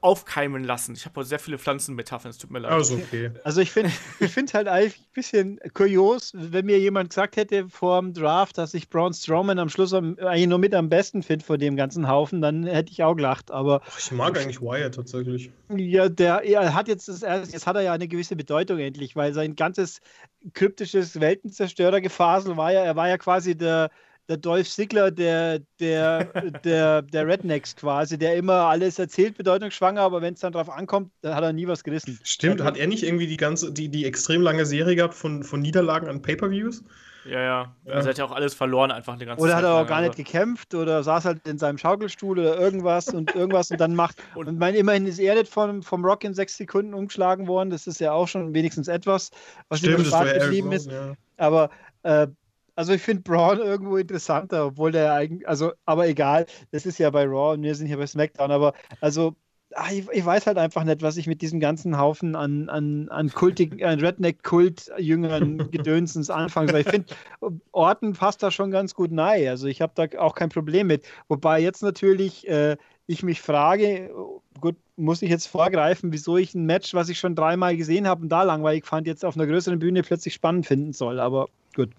aufkeimen 0.01 0.63
lassen. 0.63 0.93
Ich 0.93 1.05
habe 1.05 1.15
heute 1.19 1.29
sehr 1.29 1.39
viele 1.39 1.57
Pflanzenmetaphern, 1.57 2.29
es 2.29 2.38
tut 2.38 2.51
mir 2.51 2.59
leid. 2.59 2.71
Also, 2.71 2.95
okay. 2.95 3.32
also 3.43 3.61
ich 3.61 3.71
finde 3.71 3.91
ich 4.19 4.32
find 4.32 4.53
halt 4.53 4.67
eigentlich 4.67 4.99
ein 4.99 5.13
bisschen 5.13 5.59
kurios, 5.73 6.34
wenn 6.36 6.65
mir 6.65 6.79
jemand 6.79 7.09
gesagt 7.09 7.36
hätte 7.36 7.67
vor 7.67 7.99
dem 7.99 8.13
Draft, 8.13 8.57
dass 8.59 8.75
ich 8.75 8.89
Braun 8.89 9.13
Strowman 9.13 9.57
am 9.57 9.69
Schluss 9.69 9.93
am, 9.93 10.17
eigentlich 10.19 10.47
nur 10.47 10.59
mit 10.59 10.75
am 10.75 10.89
besten 10.89 11.23
finde 11.23 11.43
von 11.43 11.59
dem 11.59 11.75
ganzen 11.75 12.07
Haufen, 12.07 12.41
dann 12.41 12.63
hätte 12.65 12.91
ich 12.91 13.03
auch 13.03 13.15
gelacht. 13.15 13.49
Aber 13.49 13.82
Ach, 13.84 13.99
ich 13.99 14.11
mag 14.11 14.38
eigentlich 14.38 14.61
Wyatt 14.61 14.95
tatsächlich. 14.95 15.51
Ja, 15.75 16.09
der 16.09 16.43
er 16.43 16.75
hat 16.75 16.88
jetzt, 16.88 17.07
das, 17.07 17.21
jetzt 17.21 17.65
hat 17.65 17.75
er 17.75 17.82
ja 17.82 17.93
eine 17.93 18.07
gewisse 18.07 18.36
Bedeutung 18.36 18.77
endlich, 18.77 19.15
weil 19.15 19.34
sein 19.34 19.55
ganzes 19.55 20.01
kryptisches 20.53 21.19
Weltenzerstörergefasel 21.19 22.55
war 22.55 22.71
ja, 22.71 22.82
er 22.82 22.95
war 22.95 23.09
ja 23.09 23.17
quasi 23.17 23.57
der 23.57 23.89
der 24.32 24.38
Dolph 24.38 24.69
Ziggler 24.69 25.11
der, 25.11 25.59
der, 25.79 26.23
der, 26.63 27.01
der 27.01 27.27
Rednecks 27.27 27.75
quasi, 27.75 28.17
der 28.17 28.36
immer 28.36 28.53
alles 28.53 28.97
erzählt, 28.97 29.38
bedeutungsschwanger, 29.38 30.01
aber 30.01 30.21
wenn 30.21 30.34
es 30.34 30.39
dann 30.39 30.53
drauf 30.53 30.69
ankommt, 30.69 31.11
dann 31.21 31.36
hat 31.36 31.43
er 31.43 31.53
nie 31.53 31.67
was 31.67 31.84
gerissen. 31.84 32.17
Stimmt, 32.23 32.63
hat 32.63 32.77
er 32.77 32.88
nicht 32.88 33.03
irgendwie 33.03 33.27
die 33.27 33.38
ganze, 33.38 33.71
die, 33.71 33.89
die 33.89 34.05
extrem 34.05 34.41
lange 34.41 34.65
Serie 34.65 34.95
gehabt 34.95 35.13
von, 35.13 35.43
von 35.43 35.59
Niederlagen 35.59 36.07
an 36.07 36.21
Pay-Per-Views? 36.21 36.84
Ja, 37.25 37.39
ja. 37.39 37.75
ja. 37.86 37.93
Also 37.93 38.09
hat 38.09 38.17
ja 38.17 38.25
auch 38.25 38.32
alles 38.32 38.53
verloren, 38.53 38.89
einfach 38.89 39.13
eine 39.13 39.25
ganze 39.25 39.43
Oder 39.43 39.51
Zeit 39.51 39.57
hat 39.59 39.69
er 39.69 39.73
auch 39.75 39.88
gar 39.88 39.97
also. 39.97 40.09
nicht 40.09 40.17
gekämpft 40.17 40.73
oder 40.73 41.03
saß 41.03 41.25
halt 41.25 41.47
in 41.47 41.57
seinem 41.57 41.77
Schaukelstuhl 41.77 42.39
oder 42.39 42.57
irgendwas 42.57 43.09
und 43.09 43.36
irgendwas 43.36 43.69
und 43.69 43.79
dann 43.79 43.93
macht. 43.93 44.15
und, 44.36 44.47
und 44.47 44.57
mein, 44.57 44.73
immerhin 44.73 45.05
ist 45.05 45.19
er 45.19 45.36
nicht 45.36 45.51
vom, 45.51 45.84
vom 45.84 46.03
Rock 46.03 46.23
in 46.23 46.34
sechs 46.34 46.57
Sekunden 46.57 46.93
umgeschlagen 46.93 47.47
worden. 47.47 47.69
Das 47.69 47.86
ist 47.86 47.99
ja 47.99 48.13
auch 48.13 48.27
schon 48.27 48.53
wenigstens 48.53 48.88
etwas, 48.88 49.29
was 49.69 49.79
Stimmt, 49.79 50.11
war 50.11 50.25
geblieben 50.25 50.71
ist. 50.71 50.89
Ja. 50.89 51.13
Aber 51.38 51.69
äh, 52.03 52.27
also 52.76 52.93
ich 52.93 53.01
finde 53.01 53.24
Braun 53.24 53.59
irgendwo 53.59 53.97
interessanter, 53.97 54.67
obwohl 54.67 54.91
der 54.91 55.13
eigentlich, 55.13 55.47
also, 55.47 55.72
aber 55.86 56.07
egal, 56.07 56.45
das 56.72 56.86
ist 56.86 56.97
ja 56.97 57.09
bei 57.09 57.26
Raw 57.26 57.53
und 57.53 57.63
wir 57.63 57.76
sind 57.76 57.88
hier 57.88 57.97
bei 57.97 58.07
SmackDown, 58.07 58.51
aber 58.51 58.74
also 59.01 59.36
ach, 59.76 59.91
ich, 59.91 60.07
ich, 60.11 60.26
weiß 60.26 60.47
halt 60.47 60.57
einfach 60.57 60.84
nicht, 60.84 61.01
was 61.01 61.17
ich 61.17 61.28
mit 61.28 61.41
diesem 61.41 61.59
ganzen 61.59 61.97
Haufen 61.97 62.36
an, 62.36 62.69
an, 62.69 63.09
an 63.09 63.30
kultigen, 63.30 63.84
an 63.84 63.99
Redneck-Kult-Jüngern 63.99 65.72
Gedönsens 65.72 66.30
anfangen 66.30 66.69
soll. 66.69 66.82
Ich 66.82 66.89
finde, 66.89 67.13
Orten 67.72 68.13
passt 68.13 68.43
da 68.43 68.51
schon 68.51 68.72
ganz 68.72 68.95
gut 68.95 69.11
nahe. 69.11 69.49
Also 69.49 69.67
ich 69.67 69.82
habe 69.82 69.93
da 69.95 70.19
auch 70.19 70.36
kein 70.36 70.49
Problem 70.49 70.88
mit. 70.88 71.05
Wobei 71.28 71.61
jetzt 71.61 71.84
natürlich 71.84 72.47
äh, 72.47 72.78
ich 73.07 73.24
mich 73.24 73.41
frage, 73.41 74.11
gut, 74.59 74.76
muss 74.95 75.22
ich 75.22 75.30
jetzt 75.30 75.47
vorgreifen, 75.47 76.13
wieso 76.13 76.38
ich 76.38 76.53
ein 76.53 76.65
Match, 76.65 76.93
was 76.93 77.09
ich 77.09 77.19
schon 77.19 77.36
dreimal 77.36 77.76
gesehen 77.76 78.07
habe 78.07 78.24
und 78.24 78.30
da 78.30 78.43
langweilig 78.43 78.86
fand, 78.86 79.07
jetzt 79.07 79.26
auf 79.26 79.36
einer 79.36 79.47
größeren 79.47 79.80
Bühne 79.80 80.03
plötzlich 80.03 80.34
spannend 80.34 80.65
finden 80.65 80.93
soll. 80.93 81.19
Aber 81.19 81.47
gut. 81.76 81.89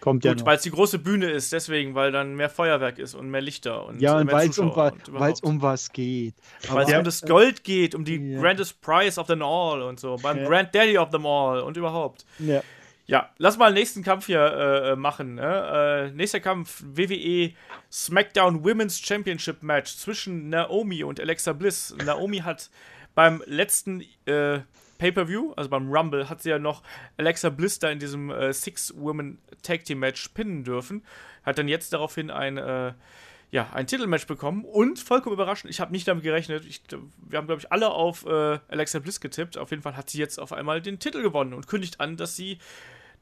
Kommt 0.00 0.22
Gut, 0.22 0.40
ja 0.40 0.46
weil 0.46 0.56
es 0.56 0.62
die 0.62 0.70
große 0.70 0.98
Bühne 0.98 1.30
ist, 1.30 1.52
deswegen, 1.52 1.94
weil 1.94 2.10
dann 2.10 2.34
mehr 2.34 2.48
Feuerwerk 2.48 2.98
ist 2.98 3.14
und 3.14 3.28
mehr 3.30 3.42
Lichter 3.42 3.84
und 3.84 4.00
Ja, 4.00 4.18
und 4.18 4.32
weil 4.32 4.48
es 4.48 4.58
um, 4.58 4.70
um 4.70 5.62
was 5.62 5.92
geht. 5.92 6.34
Weil 6.68 6.86
es 6.86 6.94
um 6.94 7.04
das 7.04 7.22
Gold 7.22 7.64
geht, 7.64 7.94
um 7.94 8.04
die 8.04 8.16
ja. 8.16 8.40
Grandest 8.40 8.80
Prize 8.80 9.20
of 9.20 9.26
them 9.26 9.42
all 9.42 9.82
und 9.82 10.00
so, 10.00 10.16
beim 10.16 10.38
ja. 10.38 10.48
Grand 10.48 10.74
Daddy 10.74 10.96
of 10.96 11.10
them 11.10 11.26
all 11.26 11.60
und 11.60 11.76
überhaupt. 11.76 12.24
Ja. 12.38 12.62
Ja, 13.06 13.28
lass 13.38 13.58
mal 13.58 13.70
den 13.70 13.74
nächsten 13.74 14.04
Kampf 14.04 14.26
hier 14.26 14.40
äh, 14.40 14.94
machen. 14.94 15.34
Ne? 15.34 16.10
Äh, 16.12 16.16
nächster 16.16 16.38
Kampf: 16.38 16.80
WWE 16.86 17.50
SmackDown 17.90 18.64
Women's 18.64 19.00
Championship 19.00 19.64
Match 19.64 19.96
zwischen 19.96 20.48
Naomi 20.48 21.02
und 21.02 21.18
Alexa 21.18 21.52
Bliss. 21.52 21.92
Naomi 22.04 22.38
hat 22.38 22.70
beim 23.16 23.42
letzten 23.46 24.02
äh, 24.26 24.60
Pay-Per-View, 25.00 25.54
also 25.56 25.70
beim 25.70 25.90
Rumble, 25.90 26.28
hat 26.28 26.42
sie 26.42 26.50
ja 26.50 26.58
noch 26.58 26.82
Alexa 27.16 27.48
Bliss 27.48 27.78
da 27.78 27.90
in 27.90 27.98
diesem 27.98 28.30
äh, 28.30 28.52
Six-Women-Tag-Team-Match 28.52 30.28
pinnen 30.28 30.62
dürfen. 30.62 31.02
Hat 31.42 31.56
dann 31.56 31.68
jetzt 31.68 31.94
daraufhin 31.94 32.30
ein, 32.30 32.58
äh, 32.58 32.92
ja, 33.50 33.70
ein 33.72 33.86
Titelmatch 33.86 34.26
bekommen 34.26 34.66
und 34.66 34.98
vollkommen 34.98 35.32
überraschend, 35.32 35.70
ich 35.70 35.80
habe 35.80 35.92
nicht 35.92 36.06
damit 36.06 36.22
gerechnet. 36.22 36.66
Ich, 36.66 36.82
wir 36.90 37.38
haben, 37.38 37.46
glaube 37.46 37.62
ich, 37.62 37.72
alle 37.72 37.90
auf 37.90 38.26
äh, 38.26 38.58
Alexa 38.68 38.98
Bliss 38.98 39.20
getippt. 39.20 39.56
Auf 39.56 39.70
jeden 39.70 39.82
Fall 39.82 39.96
hat 39.96 40.10
sie 40.10 40.18
jetzt 40.18 40.38
auf 40.38 40.52
einmal 40.52 40.82
den 40.82 40.98
Titel 40.98 41.22
gewonnen 41.22 41.54
und 41.54 41.66
kündigt 41.66 41.98
an, 41.98 42.18
dass 42.18 42.36
sie 42.36 42.58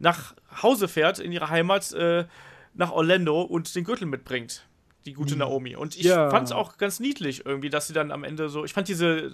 nach 0.01 0.35
Hause 0.63 0.89
fährt, 0.89 1.21
in 1.21 1.31
ihre 1.31 1.49
Heimat, 1.49 1.93
äh, 1.93 2.27
nach 2.75 2.91
Orlando 2.91 3.41
und 3.43 3.73
den 3.75 3.85
Gürtel 3.85 4.07
mitbringt 4.07 4.68
die 5.09 5.15
gute 5.15 5.35
mhm. 5.35 5.41
Naomi. 5.41 5.77
Und 5.77 5.97
ich 5.97 6.05
ja. 6.05 6.31
fand 6.31 6.47
es 6.47 6.53
auch 6.53 6.77
ganz 6.77 7.01
niedlich 7.01 7.47
irgendwie, 7.47 7.71
dass 7.71 7.87
sie 7.87 7.93
dann 7.93 8.13
am 8.13 8.25
Ende 8.25 8.49
so. 8.49 8.65
Ich 8.65 8.73
fand 8.73 8.89
diese, 8.89 9.07
äh, 9.07 9.31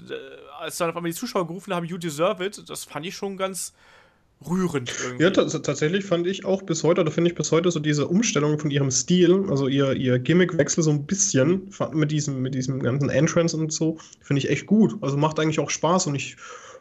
als 0.61 0.79
dann 0.79 0.91
auf 0.91 0.97
einmal 0.97 1.11
die 1.11 1.17
Zuschauer 1.17 1.47
gerufen 1.47 1.75
haben, 1.75 1.85
You 1.85 1.99
deserve 1.99 2.45
it, 2.45 2.63
das 2.69 2.85
fand 2.85 3.05
ich 3.07 3.17
schon 3.17 3.37
ganz 3.37 3.73
rührend 4.49 4.93
irgendwie. 5.03 5.25
Ja, 5.25 5.31
tatsächlich 5.31 6.05
fand 6.05 6.27
ich 6.27 6.45
auch 6.45 6.63
bis 6.63 6.85
heute, 6.85 7.01
oder 7.01 7.11
finde 7.11 7.31
ich 7.31 7.37
bis 7.37 7.51
heute 7.51 7.71
so 7.71 7.81
diese 7.81 8.07
Umstellung 8.07 8.59
von 8.59 8.71
ihrem 8.71 8.91
Stil, 8.91 9.47
also 9.49 9.69
ihr, 9.69 9.95
ihr 9.95 10.19
Gimmickwechsel 10.19 10.83
so 10.85 10.91
ein 10.91 11.07
bisschen 11.07 11.71
mit 11.93 12.11
diesem, 12.11 12.43
mit 12.43 12.55
diesem 12.55 12.83
ganzen 12.83 13.09
Entrance 13.09 13.57
und 13.57 13.73
so, 13.73 13.99
finde 14.21 14.41
ich 14.41 14.51
echt 14.51 14.67
gut. 14.67 14.97
Also 15.01 15.17
macht 15.17 15.41
eigentlich 15.41 15.61
auch 15.61 15.71
Spaß 15.71 16.09
und 16.09 16.15
ich 16.15 16.37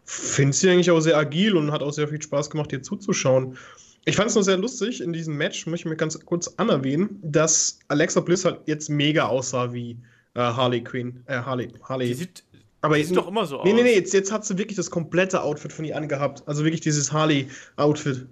finde 0.06 0.54
sie 0.54 0.70
eigentlich 0.70 0.92
auch 0.92 1.00
sehr 1.00 1.18
agil 1.18 1.56
und 1.56 1.72
hat 1.72 1.82
auch 1.82 1.94
sehr 1.94 2.08
viel 2.08 2.22
Spaß 2.22 2.50
gemacht, 2.50 2.72
ihr 2.74 2.84
zuzuschauen. 2.84 3.58
Ich 4.06 4.16
fand 4.18 4.30
es 4.30 4.36
nur 4.36 4.44
sehr 4.44 4.58
lustig 4.58 5.02
in 5.02 5.14
diesem 5.14 5.38
Match, 5.38 5.66
möchte 5.66 5.88
ich 5.88 5.92
mir 5.92 5.96
ganz 5.96 6.20
kurz 6.26 6.54
anerwähnen, 6.58 7.20
dass 7.22 7.80
Alexa 7.88 8.20
Bliss 8.20 8.44
halt 8.44 8.60
jetzt 8.66 8.90
mega 8.90 9.28
aussah 9.28 9.72
wie 9.72 9.98
äh, 10.36 10.40
Harley 10.40 10.84
Quinn. 10.84 11.24
Äh, 11.28 11.38
Harley. 11.38 11.70
Harley. 11.84 12.08
Die 12.08 12.14
sieht, 12.14 12.44
aber 12.82 12.98
die 12.98 13.06
sieht 13.06 13.16
doch 13.16 13.28
immer 13.28 13.46
so 13.46 13.60
aus. 13.60 13.66
Nee, 13.66 13.74
nee, 13.74 13.84
nee, 13.84 13.96
jetzt, 13.96 14.14
jetzt 14.14 14.32
hat 14.32 14.46
sie 14.46 14.58
wirklich 14.58 14.76
das 14.76 14.92
komplette 14.92 15.42
Outfit 15.42 15.72
von 15.72 15.86
ihr 15.86 15.96
angehabt. 15.96 16.44
Also 16.48 16.66
wirklich 16.66 16.82
dieses 16.82 17.14
Harley-Outfit. 17.14 18.26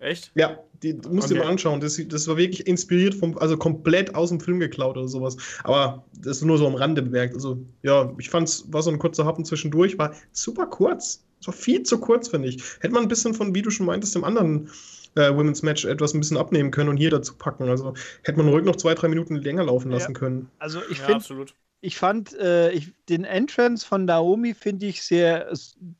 Echt? 0.00 0.32
Ja, 0.34 0.58
die 0.82 0.94
musst 0.94 1.08
okay. 1.08 1.20
du 1.20 1.34
dir 1.34 1.40
mal 1.40 1.50
anschauen. 1.50 1.80
Das, 1.80 2.00
das 2.08 2.26
war 2.26 2.36
wirklich 2.36 2.66
inspiriert 2.66 3.14
vom, 3.14 3.38
also 3.38 3.56
komplett 3.56 4.14
aus 4.16 4.30
dem 4.30 4.40
Film 4.40 4.58
geklaut 4.58 4.96
oder 4.96 5.08
sowas. 5.08 5.36
Aber 5.62 6.04
das 6.20 6.38
ist 6.38 6.44
nur 6.44 6.58
so 6.58 6.66
am 6.66 6.74
Rande 6.74 7.02
bemerkt. 7.02 7.34
Also, 7.34 7.58
ja, 7.82 8.12
ich 8.18 8.28
fand's, 8.28 8.64
war 8.72 8.82
so 8.82 8.90
ein 8.90 8.98
kurzer 8.98 9.24
Happen 9.24 9.44
zwischendurch, 9.44 9.98
war 9.98 10.14
super 10.32 10.66
kurz. 10.66 11.24
Das 11.38 11.48
war 11.48 11.54
viel 11.54 11.82
zu 11.82 11.98
kurz, 11.98 12.28
finde 12.28 12.48
ich. 12.48 12.62
Hätte 12.80 12.94
man 12.94 13.02
ein 13.02 13.08
bisschen 13.08 13.34
von, 13.34 13.54
wie 13.54 13.62
du 13.62 13.70
schon 13.70 13.86
meintest, 13.86 14.14
dem 14.14 14.24
anderen 14.24 14.70
äh, 15.14 15.34
Women's 15.34 15.62
Match 15.62 15.84
etwas 15.84 16.14
ein 16.14 16.20
bisschen 16.20 16.36
abnehmen 16.36 16.70
können 16.70 16.90
und 16.90 16.96
hier 16.96 17.10
dazu 17.10 17.34
packen. 17.34 17.68
Also 17.68 17.94
hätte 18.22 18.38
man 18.38 18.48
ruhig 18.48 18.64
noch 18.64 18.76
zwei, 18.76 18.94
drei 18.94 19.08
Minuten 19.08 19.36
länger 19.36 19.64
laufen 19.64 19.90
lassen 19.90 20.12
ja. 20.12 20.18
können. 20.18 20.50
Also 20.58 20.80
ich 20.90 20.98
ja, 20.98 21.18
finde, 21.18 21.46
ich 21.80 21.96
fand 21.96 22.36
äh, 22.38 22.72
ich, 22.72 22.92
den 23.08 23.24
Entrance 23.24 23.86
von 23.86 24.04
Naomi 24.04 24.54
finde 24.54 24.86
ich 24.86 25.02
sehr, 25.02 25.52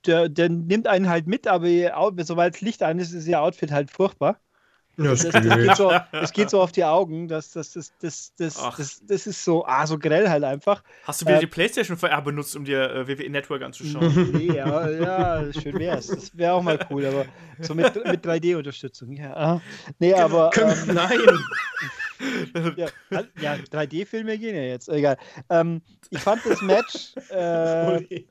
der, 0.07 0.29
der, 0.29 0.49
nimmt 0.49 0.87
einen 0.87 1.09
halt 1.09 1.27
mit, 1.27 1.47
aber 1.47 1.69
sobald 2.25 2.57
es 2.57 2.61
Licht 2.61 2.83
an 2.83 2.99
ist, 2.99 3.13
ist 3.13 3.27
ihr 3.27 3.41
Outfit 3.41 3.71
halt 3.71 3.91
furchtbar. 3.91 4.41
Ja, 4.99 5.11
das, 5.11 5.29
das, 5.29 5.43
geht 5.43 5.77
so, 5.77 5.93
das, 6.13 6.33
geht 6.33 6.51
so, 6.51 6.61
auf 6.61 6.73
die 6.73 6.85
Augen, 6.85 7.29
das, 7.29 7.53
das, 7.53 7.73
das, 7.73 7.93
das, 8.01 8.35
das, 8.37 8.57
das, 8.77 9.01
das 9.07 9.27
ist 9.27 9.45
so, 9.45 9.65
ah, 9.65 9.87
so 9.87 9.99
grell 9.99 10.29
halt 10.29 10.43
einfach. 10.43 10.83
Hast 11.05 11.23
du 11.23 11.27
wieder 11.27 11.37
äh, 11.37 11.41
die 11.41 11.47
Playstation 11.47 11.97
VR 11.97 12.21
benutzt, 12.21 12.57
um 12.57 12.65
dir 12.65 12.91
äh, 12.91 13.07
WWE 13.07 13.31
Network 13.31 13.63
anzuschauen? 13.63 14.09
Nee, 14.39 14.57
ja, 14.57 14.91
ja 14.91 15.53
schön 15.53 15.79
wär's. 15.79 16.09
Das 16.09 16.37
wäre 16.37 16.53
auch 16.53 16.63
mal 16.63 16.79
cool, 16.91 17.07
aber 17.07 17.27
so 17.61 17.75
mit, 17.75 17.95
mit 17.95 18.25
3D-Unterstützung, 18.25 19.13
ja. 19.13 19.61
Nee, 19.99 20.15
aber. 20.15 20.51
Ähm, 20.57 20.95
Nein! 20.95 21.21
ja, 22.77 22.89
ja 23.41 23.55
3D-Filme 23.55 24.39
gehen 24.39 24.57
ja 24.57 24.63
jetzt, 24.63 24.89
egal. 24.89 25.17
Ähm, 25.49 25.83
ich 26.11 26.21
fand 26.21 26.45
das 26.45 26.61
Match 26.63 27.15
äh, 27.31 28.25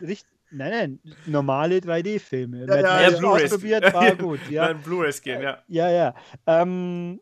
richtig 0.00 0.24
Nein, 0.52 0.70
nein, 0.70 1.14
normale 1.26 1.78
3D-Filme. 1.78 2.66
Ja, 2.66 2.80
ja, 2.80 3.10
ja 3.10 3.22
ausprobiert, 3.22 3.92
war 3.94 4.14
gut. 4.16 4.40
Ja, 4.50 4.66
Nein, 4.66 4.82
Blu-rays 4.82 5.22
gehen, 5.22 5.42
ja. 5.42 5.62
Ja, 5.68 5.90
ja. 5.90 6.14
Ähm, 6.46 7.20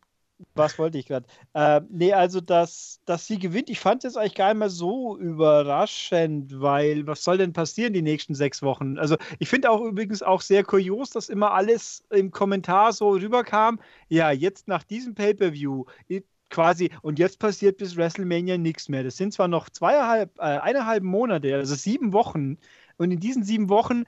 was 0.55 0.79
wollte 0.79 0.99
ich 0.99 1.07
gerade? 1.07 1.27
Äh, 1.53 1.81
nee, 1.91 2.13
also, 2.13 2.41
dass, 2.41 3.01
dass 3.05 3.27
sie 3.27 3.39
gewinnt, 3.39 3.71
ich 3.71 3.81
fand 3.81 4.05
es 4.05 4.17
eigentlich 4.17 4.37
gar 4.37 4.49
nicht 4.49 4.61
mal 4.61 4.71
so 4.71 5.19
überraschend, 5.19 6.61
weil 6.61 7.07
was 7.07 7.25
soll 7.25 7.39
denn 7.39 7.53
passieren 7.53 7.93
die 7.93 8.03
nächsten 8.03 8.35
sechs 8.35 8.63
Wochen? 8.63 8.99
Also, 8.99 9.17
ich 9.39 9.49
finde 9.49 9.71
auch 9.71 9.81
übrigens 9.83 10.23
auch 10.23 10.41
sehr 10.41 10.65
kurios, 10.65 11.11
dass 11.11 11.29
immer 11.29 11.53
alles 11.53 12.05
im 12.11 12.31
Kommentar 12.31 12.93
so 12.93 13.11
rüberkam. 13.11 13.81
Ja, 14.09 14.31
jetzt 14.31 14.69
nach 14.69 14.85
diesem 14.85 15.15
Pay-Per-View 15.15 15.85
quasi, 16.51 16.91
und 17.03 17.19
jetzt 17.19 17.39
passiert 17.39 17.77
bis 17.77 17.97
WrestleMania 17.97 18.59
nichts 18.59 18.89
mehr. 18.89 19.03
Das 19.03 19.17
sind 19.17 19.33
zwar 19.33 19.49
noch 19.49 19.69
zweieinhalb, 19.71 20.39
äh, 20.39 20.43
eineinhalb 20.43 21.03
Monate, 21.03 21.55
also 21.55 21.75
sieben 21.75 22.13
Wochen, 22.13 22.59
und 22.99 23.11
in 23.11 23.21
diesen 23.21 23.45
sieben 23.45 23.69
Wochen 23.69 24.05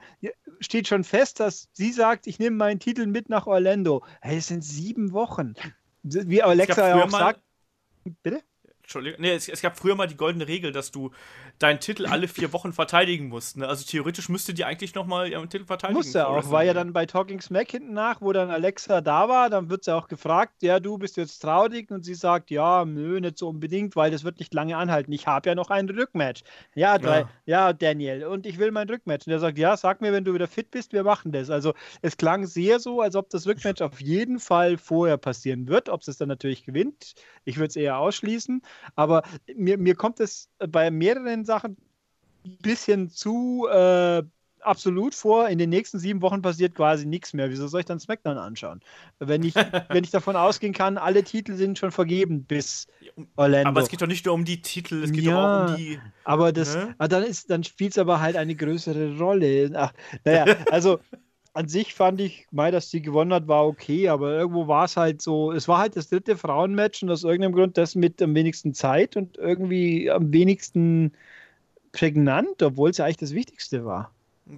steht 0.59 0.87
schon 0.87 1.03
fest, 1.03 1.39
dass 1.39 1.69
sie 1.71 1.91
sagt, 1.91 2.27
ich 2.27 2.37
nehme 2.37 2.57
meinen 2.57 2.79
Titel 2.79 3.07
mit 3.07 3.29
nach 3.29 3.47
Orlando. 3.47 4.03
Hey, 4.21 4.37
es 4.37 4.47
sind 4.47 4.63
sieben 4.63 5.13
Wochen. 5.13 5.55
Wie 6.03 6.43
Alexa 6.43 6.89
ja 6.89 7.03
auch 7.03 7.09
sagt. 7.09 7.41
Bitte? 8.21 8.43
Entschuldigung. 8.91 9.21
Nee, 9.21 9.33
es, 9.33 9.47
es, 9.47 9.61
gab 9.61 9.77
früher 9.77 9.95
mal 9.95 10.07
die 10.07 10.17
goldene 10.17 10.47
Regel, 10.47 10.73
dass 10.73 10.91
du 10.91 11.11
deinen 11.59 11.79
Titel 11.79 12.07
alle 12.07 12.27
vier 12.27 12.51
Wochen 12.51 12.73
verteidigen 12.73 13.29
musst. 13.29 13.55
Ne? 13.55 13.67
Also 13.67 13.85
theoretisch 13.85 14.27
müsste 14.27 14.53
die 14.53 14.65
eigentlich 14.65 14.95
nochmal 14.95 15.29
ihren 15.29 15.49
Titel 15.49 15.65
verteidigen. 15.65 15.97
Muss 15.97 16.11
ja 16.13 16.27
auch, 16.27 16.51
war 16.51 16.63
ja 16.63 16.73
dann 16.73 16.91
bei 16.91 17.05
Talking 17.05 17.39
Smack 17.39 17.71
hinten 17.71 17.93
nach, 17.93 18.19
wo 18.21 18.33
dann 18.33 18.49
Alexa 18.49 18.99
da 18.99 19.29
war, 19.29 19.49
dann 19.49 19.69
wird 19.69 19.85
sie 19.85 19.95
auch 19.95 20.09
gefragt, 20.09 20.55
ja, 20.61 20.81
du 20.81 20.97
bist 20.97 21.15
jetzt 21.15 21.39
traurig 21.39 21.89
und 21.89 22.03
sie 22.03 22.15
sagt, 22.15 22.51
ja, 22.51 22.83
nö, 22.83 23.21
nicht 23.21 23.37
so 23.37 23.47
unbedingt, 23.47 23.95
weil 23.95 24.11
das 24.11 24.23
wird 24.25 24.39
nicht 24.39 24.53
lange 24.53 24.75
anhalten. 24.75 25.13
Ich 25.13 25.27
habe 25.27 25.49
ja 25.49 25.55
noch 25.55 25.69
ein 25.69 25.87
Rückmatch. 25.89 26.41
Ja, 26.75 26.97
drei, 26.97 27.19
ja. 27.19 27.29
ja, 27.45 27.73
Daniel, 27.73 28.25
und 28.25 28.45
ich 28.45 28.59
will 28.59 28.71
mein 28.71 28.89
Rückmatch. 28.89 29.27
Und 29.27 29.33
er 29.33 29.39
sagt, 29.39 29.57
ja, 29.57 29.77
sag 29.77 30.01
mir, 30.01 30.11
wenn 30.11 30.25
du 30.25 30.33
wieder 30.33 30.47
fit 30.47 30.69
bist, 30.71 30.91
wir 30.91 31.03
machen 31.03 31.31
das. 31.31 31.49
Also 31.49 31.73
es 32.01 32.17
klang 32.17 32.45
sehr 32.45 32.79
so, 32.79 32.99
als 32.99 33.15
ob 33.15 33.29
das 33.29 33.47
Rückmatch 33.47 33.81
auf 33.81 34.01
jeden 34.01 34.39
Fall 34.39 34.77
vorher 34.77 35.17
passieren 35.17 35.67
wird. 35.67 35.87
Ob 35.87 36.01
es 36.05 36.17
dann 36.17 36.27
natürlich 36.27 36.65
gewinnt, 36.65 37.13
ich 37.45 37.57
würde 37.57 37.67
es 37.67 37.75
eher 37.75 37.97
ausschließen. 37.97 38.61
Aber 38.95 39.23
mir, 39.55 39.77
mir 39.77 39.95
kommt 39.95 40.19
es 40.19 40.49
bei 40.57 40.91
mehreren 40.91 41.45
Sachen 41.45 41.77
ein 42.45 42.57
bisschen 42.61 43.09
zu 43.09 43.67
äh, 43.71 44.23
absolut 44.61 45.15
vor. 45.15 45.49
In 45.49 45.57
den 45.57 45.69
nächsten 45.69 45.99
sieben 45.99 46.21
Wochen 46.21 46.41
passiert 46.41 46.75
quasi 46.75 47.05
nichts 47.05 47.33
mehr. 47.33 47.49
Wieso 47.49 47.67
soll 47.67 47.81
ich 47.81 47.85
dann 47.85 47.99
SmackDown 47.99 48.37
anschauen? 48.37 48.81
Wenn 49.19 49.43
ich, 49.43 49.55
wenn 49.89 50.03
ich 50.03 50.11
davon 50.11 50.35
ausgehen 50.35 50.73
kann, 50.73 50.97
alle 50.97 51.23
Titel 51.23 51.55
sind 51.55 51.77
schon 51.77 51.91
vergeben 51.91 52.43
bis 52.43 52.87
Orlando. 53.35 53.69
Aber 53.69 53.81
es 53.81 53.89
geht 53.89 54.01
doch 54.01 54.07
nicht 54.07 54.25
nur 54.25 54.33
um 54.33 54.45
die 54.45 54.61
Titel, 54.61 55.03
es 55.03 55.11
geht 55.11 55.23
ja, 55.23 55.65
auch 55.65 55.69
um 55.69 55.75
die. 55.77 55.99
Aber 56.23 56.51
das, 56.51 56.75
ne? 56.75 56.95
dann, 56.99 57.25
dann 57.47 57.63
spielt 57.63 57.91
es 57.91 57.97
aber 57.97 58.19
halt 58.21 58.35
eine 58.35 58.55
größere 58.55 59.17
Rolle. 59.17 59.71
Ach, 59.75 59.93
naja, 60.23 60.45
also 60.71 60.99
an 61.53 61.67
sich 61.67 61.93
fand 61.93 62.21
ich, 62.21 62.47
mal, 62.51 62.71
dass 62.71 62.89
sie 62.89 63.01
gewonnen 63.01 63.33
hat, 63.33 63.47
war 63.47 63.65
okay, 63.65 64.07
aber 64.07 64.31
irgendwo 64.31 64.67
war 64.67 64.85
es 64.85 64.95
halt 64.95 65.21
so, 65.21 65.51
es 65.51 65.67
war 65.67 65.79
halt 65.79 65.97
das 65.97 66.09
dritte 66.09 66.37
Frauenmatch 66.37 67.03
und 67.03 67.09
aus 67.09 67.23
irgendeinem 67.23 67.53
Grund 67.53 67.77
das 67.77 67.95
mit 67.95 68.21
am 68.21 68.33
wenigsten 68.35 68.73
Zeit 68.73 69.17
und 69.17 69.37
irgendwie 69.37 70.09
am 70.09 70.31
wenigsten 70.31 71.13
prägnant, 71.91 72.63
obwohl 72.63 72.91
es 72.91 72.97
ja 72.97 73.05
eigentlich 73.05 73.17
das 73.17 73.33
Wichtigste 73.33 73.83
war. 73.85 74.11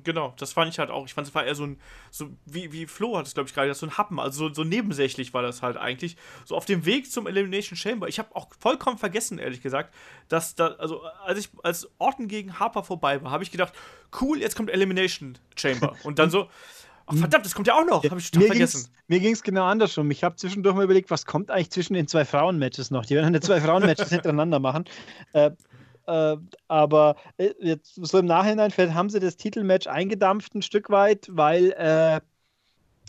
Genau, 0.03 0.33
das 0.37 0.53
fand 0.53 0.71
ich 0.71 0.79
halt 0.79 0.89
auch. 0.89 1.05
Ich 1.05 1.13
fand 1.13 1.27
es 1.27 1.35
war 1.35 1.45
eher 1.45 1.55
so 1.55 1.65
ein, 1.65 1.79
so 2.09 2.29
wie, 2.45 2.71
wie 2.71 2.87
Flo 2.87 3.17
hat 3.17 3.27
es, 3.27 3.33
glaube 3.33 3.49
ich, 3.49 3.53
gerade, 3.53 3.73
so 3.73 3.85
ein 3.85 3.97
Happen, 3.97 4.17
also 4.19 4.47
so, 4.47 4.53
so 4.53 4.63
nebensächlich 4.63 5.33
war 5.33 5.41
das 5.41 5.61
halt 5.61 5.77
eigentlich. 5.77 6.15
So 6.45 6.55
auf 6.55 6.65
dem 6.65 6.85
Weg 6.85 7.11
zum 7.11 7.27
Elimination 7.27 7.75
Chamber. 7.75 8.07
Ich 8.07 8.17
habe 8.17 8.35
auch 8.35 8.47
vollkommen 8.59 8.97
vergessen, 8.97 9.39
ehrlich 9.39 9.61
gesagt, 9.61 9.93
dass 10.29 10.55
da, 10.55 10.67
also 10.75 11.03
als 11.25 11.37
ich, 11.37 11.49
als 11.63 11.89
Orton 11.99 12.27
gegen 12.27 12.59
Harper 12.59 12.83
vorbei 12.83 13.21
war, 13.23 13.31
habe 13.31 13.43
ich 13.43 13.51
gedacht, 13.51 13.73
cool, 14.21 14.39
jetzt 14.39 14.55
kommt 14.55 14.71
Elimination 14.71 15.37
Chamber. 15.55 15.95
Und 16.03 16.17
dann 16.17 16.29
so, 16.29 16.49
Ach, 17.05 17.15
verdammt, 17.15 17.45
das 17.45 17.53
kommt 17.53 17.67
ja 17.67 17.75
auch 17.75 17.85
noch. 17.85 18.03
Habe 18.03 18.19
ich 18.19 18.31
total 18.31 18.47
vergessen. 18.47 18.83
Ging's, 18.83 18.91
mir 19.07 19.19
ging 19.19 19.33
es 19.33 19.43
genau 19.43 19.65
andersrum. 19.65 20.09
Ich 20.11 20.23
habe 20.23 20.35
zwischendurch 20.35 20.75
mal 20.75 20.83
überlegt, 20.83 21.11
was 21.11 21.25
kommt 21.25 21.51
eigentlich 21.51 21.71
zwischen 21.71 21.93
den 21.93 22.07
zwei 22.07 22.25
Frauenmatches 22.25 22.91
noch? 22.91 23.05
Die 23.05 23.15
werden 23.15 23.33
dann 23.33 23.41
zwei 23.41 23.59
Frauenmatches 23.59 24.09
hintereinander 24.09 24.59
machen. 24.59 24.85
Äh, 25.33 25.51
äh, 26.07 26.37
aber 26.67 27.15
äh, 27.37 27.53
jetzt 27.59 27.95
so 27.95 28.19
im 28.19 28.25
Nachhinein 28.25 28.71
vielleicht 28.71 28.93
haben 28.93 29.09
sie 29.09 29.19
das 29.19 29.37
Titelmatch 29.37 29.87
eingedampft 29.87 30.55
ein 30.55 30.61
Stück 30.61 30.89
weit, 30.89 31.27
weil, 31.31 31.71
äh, 31.71 32.19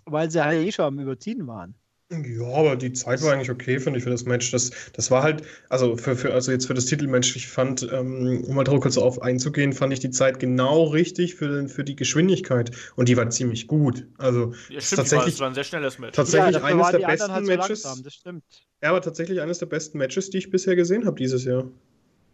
weil 0.07 0.31
sie 0.31 0.45
halt 0.45 0.65
eh 0.65 0.73
schon 0.73 0.85
am 0.85 0.99
Überziehen 0.99 1.47
waren. 1.47 1.75
Ja, 2.11 2.47
aber 2.47 2.77
die 2.77 2.93
Zeit 2.93 3.23
war 3.23 3.33
eigentlich 3.33 3.51
okay, 3.51 3.81
finde 3.81 3.99
ich, 3.99 4.05
für 4.05 4.11
das 4.11 4.27
Match. 4.27 4.51
Das, 4.51 4.71
das 4.93 5.11
war 5.11 5.23
halt, 5.23 5.43
also 5.71 5.97
für, 5.97 6.15
für, 6.15 6.35
also 6.35 6.53
jetzt 6.53 6.67
für 6.67 6.75
das 6.75 6.85
Titelmatch, 6.85 7.35
ich 7.35 7.49
fand, 7.49 7.83
ähm, 7.91 8.45
um 8.47 8.55
mal 8.55 8.65
drauf 8.65 8.81
kurz 8.81 8.99
auf 8.99 9.23
einzugehen, 9.23 9.73
fand 9.73 9.93
ich 9.93 10.01
die 10.01 10.11
Zeit 10.11 10.39
genau 10.39 10.85
richtig 10.85 11.35
für, 11.35 11.67
für 11.69 11.83
die 11.83 11.97
Geschwindigkeit. 11.97 12.71
Und 12.97 13.09
die 13.09 13.17
war 13.17 13.31
ziemlich 13.31 13.67
gut. 13.67 14.07
Also 14.19 14.53
ja, 14.69 14.81
stimmt, 14.81 14.99
tatsächlich, 14.99 15.41
war 15.41 15.49
ein 15.49 15.55
sehr 15.55 15.65
schnelles 15.65 15.99
Match. 15.99 16.15
Tatsächlich 16.15 16.57
ja, 16.57 16.63
eines 16.63 16.91
der 16.91 16.99
besten 16.99 17.33
halt 17.33 17.47
Matches. 17.47 17.83
So 17.83 17.89
langsam, 17.89 18.05
das 18.05 18.15
stimmt. 18.15 18.45
Ja, 18.83 18.91
aber 18.91 19.01
tatsächlich 19.01 19.41
eines 19.41 19.59
der 19.59 19.67
besten 19.67 19.97
Matches, 19.97 20.29
die 20.29 20.39
ich 20.39 20.51
bisher 20.51 20.77
gesehen 20.77 21.07
habe 21.07 21.17
dieses 21.17 21.45
Jahr. 21.45 21.65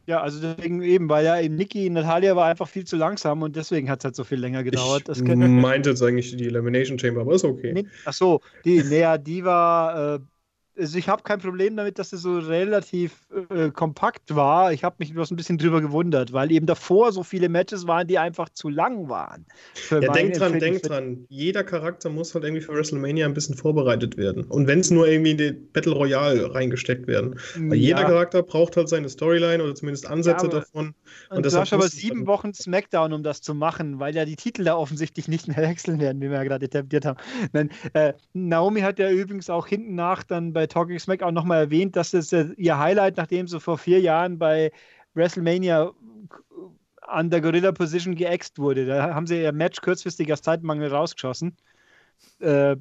Ja, 0.07 0.21
also 0.21 0.41
deswegen 0.41 0.83
eben, 0.83 1.09
weil 1.09 1.25
ja 1.25 1.41
eben 1.41 1.57
Niki 1.57 1.89
Natalia 1.91 2.35
war 2.35 2.47
einfach 2.47 2.69
viel 2.69 2.85
zu 2.85 2.97
langsam 2.97 3.43
und 3.43 3.55
deswegen 3.55 3.89
hat 3.91 4.01
es 4.01 4.05
halt 4.05 4.17
so 4.17 4.25
viel 4.25 4.39
länger 4.39 4.65
gedauert. 4.65 5.09
Ich 5.09 5.23
meinte 5.23 5.91
jetzt 5.91 6.03
eigentlich 6.03 6.37
die 6.37 6.47
Elimination 6.47 6.99
Chamber, 6.99 7.21
aber 7.21 7.35
ist 7.35 7.45
okay. 7.45 7.73
Nee, 7.73 7.87
ach 8.05 8.13
so, 8.13 8.41
die, 8.65 8.83
naja, 8.83 9.19
die 9.19 9.45
war, 9.45 10.15
äh, 10.17 10.19
also 10.81 10.99
ich 10.99 11.09
habe 11.09 11.23
kein 11.23 11.39
Problem 11.39 11.77
damit, 11.77 11.99
dass 11.99 12.13
es 12.13 12.23
so 12.23 12.39
relativ 12.39 13.29
äh, 13.51 13.71
kompakt 13.71 14.35
war. 14.35 14.73
Ich 14.73 14.83
habe 14.83 14.97
mich 14.99 15.13
bloß 15.13 15.31
ein 15.31 15.37
bisschen 15.37 15.59
drüber 15.59 15.81
gewundert, 15.81 16.33
weil 16.33 16.51
eben 16.51 16.67
davor 16.67 17.13
so 17.13 17.23
viele 17.23 17.49
Matches 17.49 17.87
waren, 17.87 18.07
die 18.07 18.19
einfach 18.19 18.49
zu 18.49 18.69
lang 18.69 19.09
waren. 19.09 19.47
Ja, 19.91 20.01
denk 20.13 20.35
dran, 20.35 20.59
denk 20.59 20.83
dran. 20.83 21.27
Jeder 21.29 21.63
Charakter 21.65 22.09
muss 22.09 22.35
halt 22.35 22.45
irgendwie 22.45 22.63
für 22.63 22.73
WrestleMania 22.73 23.27
ein 23.27 23.35
bisschen 23.35 23.55
vorbereitet 23.55 24.17
werden. 24.17 24.45
Und 24.45 24.67
wenn 24.67 24.81
es 24.81 24.91
nur 24.91 25.07
irgendwie 25.07 25.33
in 25.33 25.37
die 25.39 25.53
Battle 25.53 25.93
Royale 25.93 26.55
reingesteckt 26.55 27.07
werden. 27.07 27.39
Weil 27.57 27.79
ja. 27.79 27.97
jeder 27.97 28.05
Charakter 28.05 28.43
braucht 28.43 28.77
halt 28.77 28.89
seine 28.89 29.09
Storyline 29.09 29.63
oder 29.63 29.75
zumindest 29.75 30.07
Ansätze 30.07 30.47
ja, 30.47 30.53
davon. 30.53 30.95
Und, 31.29 31.37
und 31.37 31.47
du 31.47 31.53
hast 31.53 31.73
aber 31.73 31.89
sieben 31.89 32.27
Wochen 32.27 32.55
Smackdown, 32.55 33.13
um 33.13 33.23
das 33.23 33.43
zu 33.43 33.55
machen, 33.55 34.01
weil 34.01 34.15
ja 34.15 34.25
die 34.25 34.37
Titel 34.37 34.65
da 34.65 34.77
offensichtlich 34.77 35.29
nicht 35.29 35.49
mehr 35.49 35.57
wechseln 35.69 36.01
werden, 36.01 36.21
wie 36.21 36.31
wir 36.31 36.37
ja 36.37 36.45
gerade 36.45 36.67
etabliert 36.67 37.05
haben. 37.05 37.19
Nein, 37.53 37.71
äh, 37.93 38.15
Naomi 38.33 38.81
hat 38.81 38.99
ja 38.99 39.11
übrigens 39.11 39.51
auch 39.51 39.67
hinten 39.67 39.95
nach 39.95 40.23
dann 40.23 40.53
bei 40.53 40.67
Talking 40.71 40.99
Smack 40.99 41.23
auch 41.23 41.33
nochmal 41.33 41.65
erwähnt, 41.65 41.97
dass 41.97 42.15
es 42.15 42.33
äh, 42.33 42.47
ihr 42.57 42.79
Highlight, 42.79 43.17
nachdem 43.19 43.47
sie 43.47 43.61
vor 43.61 43.77
vier 43.77 44.01
Jahren 44.01 44.39
bei 44.39 44.73
WrestleMania 45.15 45.93
an 47.03 47.31
der 47.31 47.41
Gorilla 47.41 47.73
Position 47.73 48.15
geäxt 48.15 48.59
wurde. 48.59 48.87
Da 48.87 49.15
haben 49.15 49.27
sie 49.27 49.43
ihr 49.43 49.53
Match 49.53 49.81
kurzfristig 49.81 50.33
aus 50.33 50.43
Zeitmangel 50.43 50.89
rausgeschossen. 50.89 51.57
Äh, 52.39 52.77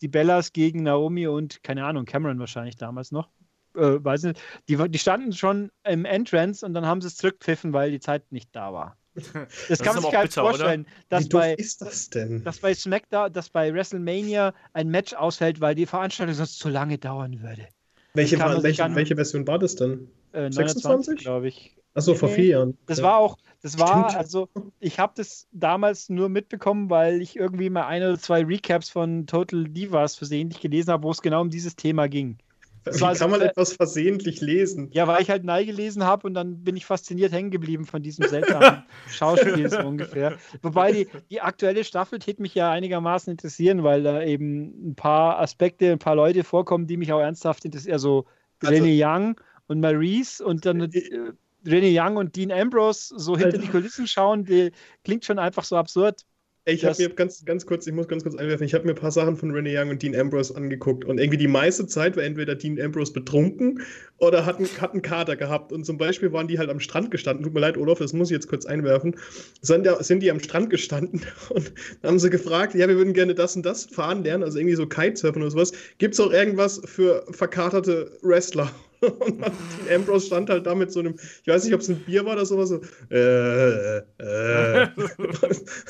die 0.00 0.08
Bellas 0.08 0.52
gegen 0.52 0.82
Naomi 0.82 1.26
und, 1.26 1.62
keine 1.62 1.84
Ahnung, 1.84 2.04
Cameron 2.04 2.38
wahrscheinlich 2.38 2.76
damals 2.76 3.10
noch. 3.10 3.28
Äh, 3.74 4.04
weiß 4.04 4.24
nicht. 4.24 4.40
Die, 4.68 4.76
die 4.76 4.98
standen 4.98 5.32
schon 5.32 5.70
im 5.84 6.04
Entrance 6.04 6.64
und 6.64 6.74
dann 6.74 6.86
haben 6.86 7.00
sie 7.00 7.08
es 7.08 7.16
zurückpfiffen, 7.16 7.72
weil 7.72 7.90
die 7.90 8.00
Zeit 8.00 8.30
nicht 8.30 8.54
da 8.54 8.72
war. 8.72 8.96
Das, 9.14 9.32
das 9.68 9.78
kann 9.78 9.94
man 9.94 10.02
sich 10.02 10.12
gar 10.12 10.22
nicht 10.22 10.34
vorstellen, 10.34 10.86
dass 11.08 11.24
Wie 11.24 11.28
bei, 11.28 11.54
ist 11.54 11.80
das 11.82 12.10
denn? 12.10 12.42
dass 12.42 12.58
bei 12.58 12.74
SmackDown, 12.74 13.32
dass 13.32 13.48
bei 13.48 13.72
WrestleMania 13.72 14.52
ein 14.72 14.88
Match 14.88 15.14
ausfällt, 15.14 15.60
weil 15.60 15.74
die 15.74 15.86
Veranstaltung 15.86 16.34
sonst 16.34 16.58
zu 16.58 16.68
lange 16.68 16.98
dauern 16.98 17.40
würde. 17.40 17.68
Welche, 18.14 18.38
welche, 18.38 18.94
welche 18.94 19.14
Version 19.14 19.46
war 19.46 19.58
das 19.58 19.76
denn? 19.76 20.08
Äh, 20.32 20.50
26, 20.50 21.18
glaube 21.18 21.48
ich. 21.48 21.76
Achso, 21.94 22.14
vor 22.14 22.28
vier 22.28 22.46
Jahren. 22.46 22.78
Das 22.86 22.98
ja. 22.98 23.04
war 23.04 23.18
auch, 23.18 23.38
das 23.62 23.78
war, 23.78 24.10
Stimmt. 24.10 24.18
also 24.18 24.48
ich 24.80 24.98
habe 24.98 25.12
das 25.16 25.46
damals 25.52 26.08
nur 26.08 26.28
mitbekommen, 26.28 26.90
weil 26.90 27.22
ich 27.22 27.36
irgendwie 27.36 27.70
mal 27.70 27.86
ein 27.86 28.02
oder 28.02 28.18
zwei 28.18 28.44
Recaps 28.44 28.90
von 28.90 29.26
Total 29.26 29.64
Divas 29.64 30.16
versehentlich 30.16 30.60
gelesen 30.60 30.90
habe, 30.90 31.04
wo 31.04 31.10
es 31.12 31.22
genau 31.22 31.40
um 31.40 31.50
dieses 31.50 31.76
Thema 31.76 32.08
ging. 32.08 32.38
Wie 32.84 33.18
kann 33.18 33.30
man 33.30 33.40
etwas 33.40 33.72
versehentlich 33.72 34.40
lesen? 34.40 34.90
Ja, 34.92 35.06
weil 35.06 35.22
ich 35.22 35.30
halt 35.30 35.44
Nei 35.44 35.64
gelesen 35.64 36.04
habe 36.04 36.26
und 36.26 36.34
dann 36.34 36.62
bin 36.62 36.76
ich 36.76 36.84
fasziniert 36.84 37.32
hängen 37.32 37.50
geblieben 37.50 37.86
von 37.86 38.02
diesem 38.02 38.28
seltsamen 38.28 38.84
Schauspiel 39.08 39.70
so 39.70 39.78
ungefähr. 39.78 40.36
Wobei 40.62 40.92
die, 40.92 41.08
die 41.30 41.40
aktuelle 41.40 41.84
Staffel 41.84 42.18
tät 42.18 42.40
mich 42.40 42.54
ja 42.54 42.70
einigermaßen 42.70 43.30
interessieren, 43.30 43.82
weil 43.84 44.02
da 44.02 44.22
eben 44.22 44.90
ein 44.90 44.94
paar 44.94 45.40
Aspekte, 45.40 45.92
ein 45.92 45.98
paar 45.98 46.16
Leute 46.16 46.44
vorkommen, 46.44 46.86
die 46.86 46.96
mich 46.96 47.12
auch 47.12 47.20
ernsthaft 47.20 47.64
interessieren. 47.64 47.94
Also, 47.94 48.26
also 48.62 48.74
René 48.74 48.94
Young 48.94 49.40
und 49.66 49.80
Maurice 49.80 50.44
und 50.44 50.66
dann 50.66 50.80
äh, 50.80 51.32
René 51.66 51.92
Young 51.98 52.16
und 52.16 52.36
Dean 52.36 52.52
Ambrose 52.52 53.14
so 53.16 53.36
hinter 53.36 53.54
also, 53.54 53.62
die 53.62 53.68
Kulissen 53.68 54.06
schauen, 54.06 54.44
die 54.44 54.72
klingt 55.04 55.24
schon 55.24 55.38
einfach 55.38 55.64
so 55.64 55.76
absurd. 55.76 56.24
Ich 56.66 56.82
habe 56.82 56.96
mir 56.98 57.10
ganz, 57.10 57.44
ganz 57.44 57.66
kurz, 57.66 57.86
ich 57.86 57.92
muss 57.92 58.08
ganz 58.08 58.22
kurz 58.22 58.36
einwerfen, 58.36 58.64
ich 58.64 58.72
habe 58.72 58.86
mir 58.86 58.92
ein 58.92 58.96
paar 58.96 59.10
Sachen 59.10 59.36
von 59.36 59.50
Renee 59.50 59.78
Young 59.78 59.90
und 59.90 60.02
Dean 60.02 60.16
Ambrose 60.16 60.56
angeguckt 60.56 61.04
und 61.04 61.18
irgendwie 61.18 61.36
die 61.36 61.46
meiste 61.46 61.86
Zeit 61.86 62.16
war 62.16 62.24
entweder 62.24 62.54
Dean 62.54 62.80
Ambrose 62.80 63.12
betrunken 63.12 63.82
oder 64.16 64.46
hat 64.46 64.56
einen, 64.56 64.68
hat 64.80 64.92
einen 64.92 65.02
Kater 65.02 65.36
gehabt 65.36 65.72
und 65.72 65.84
zum 65.84 65.98
Beispiel 65.98 66.32
waren 66.32 66.48
die 66.48 66.58
halt 66.58 66.70
am 66.70 66.80
Strand 66.80 67.10
gestanden. 67.10 67.44
Tut 67.44 67.52
mir 67.52 67.60
leid, 67.60 67.76
Olaf, 67.76 67.98
das 67.98 68.14
muss 68.14 68.30
ich 68.30 68.34
jetzt 68.34 68.48
kurz 68.48 68.64
einwerfen. 68.64 69.14
Sind, 69.60 69.86
sind 70.00 70.20
die 70.20 70.30
am 70.30 70.40
Strand 70.40 70.70
gestanden 70.70 71.20
und 71.50 71.70
haben 72.02 72.18
sie 72.18 72.30
gefragt, 72.30 72.74
ja, 72.74 72.88
wir 72.88 72.96
würden 72.96 73.12
gerne 73.12 73.34
das 73.34 73.56
und 73.56 73.66
das 73.66 73.84
fahren 73.84 74.24
lernen, 74.24 74.42
also 74.42 74.58
irgendwie 74.58 74.76
so 74.76 74.86
Kitesurfen 74.86 75.42
oder 75.42 75.50
sowas. 75.50 75.72
Gibt 75.98 76.14
es 76.14 76.20
auch 76.20 76.32
irgendwas 76.32 76.80
für 76.86 77.26
verkaterte 77.30 78.10
Wrestler? 78.22 78.70
Und 79.04 79.40
Dean 79.40 79.94
Ambrose 79.94 80.26
stand 80.26 80.50
halt 80.50 80.66
da 80.66 80.74
mit 80.74 80.92
so 80.92 81.00
einem, 81.00 81.14
ich 81.14 81.46
weiß 81.46 81.64
nicht, 81.64 81.74
ob 81.74 81.80
es 81.80 81.88
ein 81.88 82.00
Bier 82.04 82.24
war 82.24 82.34
oder 82.34 82.46
sowas, 82.46 82.68
so, 82.70 82.80
äh, 83.10 83.98
äh. 83.98 84.88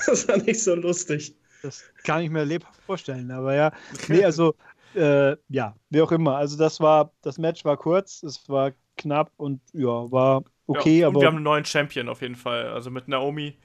das 0.07 0.29
war 0.29 0.37
nicht 0.39 0.63
so 0.63 0.75
lustig. 0.75 1.37
Das 1.63 1.83
kann 2.03 2.23
ich 2.23 2.31
mir 2.31 2.45
lebhaft 2.45 2.81
vorstellen, 2.83 3.31
aber 3.31 3.55
ja, 3.55 3.73
nee, 4.09 4.25
also, 4.25 4.55
äh, 4.95 5.37
ja, 5.49 5.75
wie 5.91 6.03
auch 6.03 6.13
immer. 6.13 6.37
Also, 6.37 6.57
das 6.57 6.81
war, 6.81 7.13
das 7.23 7.39
Match 7.39 7.65
war 7.65 7.77
kurz, 7.77 8.23
es 8.23 8.49
war 8.49 8.73
knapp 8.97 9.33
und 9.37 9.61
ja, 9.73 10.11
war 10.11 10.45
okay, 10.67 11.01
ja, 11.01 11.09
aber. 11.09 11.21
wir 11.21 11.27
haben 11.27 11.37
einen 11.37 11.45
neuen 11.45 11.65
Champion 11.65 12.09
auf 12.09 12.23
jeden 12.23 12.37
Fall, 12.37 12.69
also 12.69 12.91
mit 12.91 13.09
Naomi. 13.09 13.57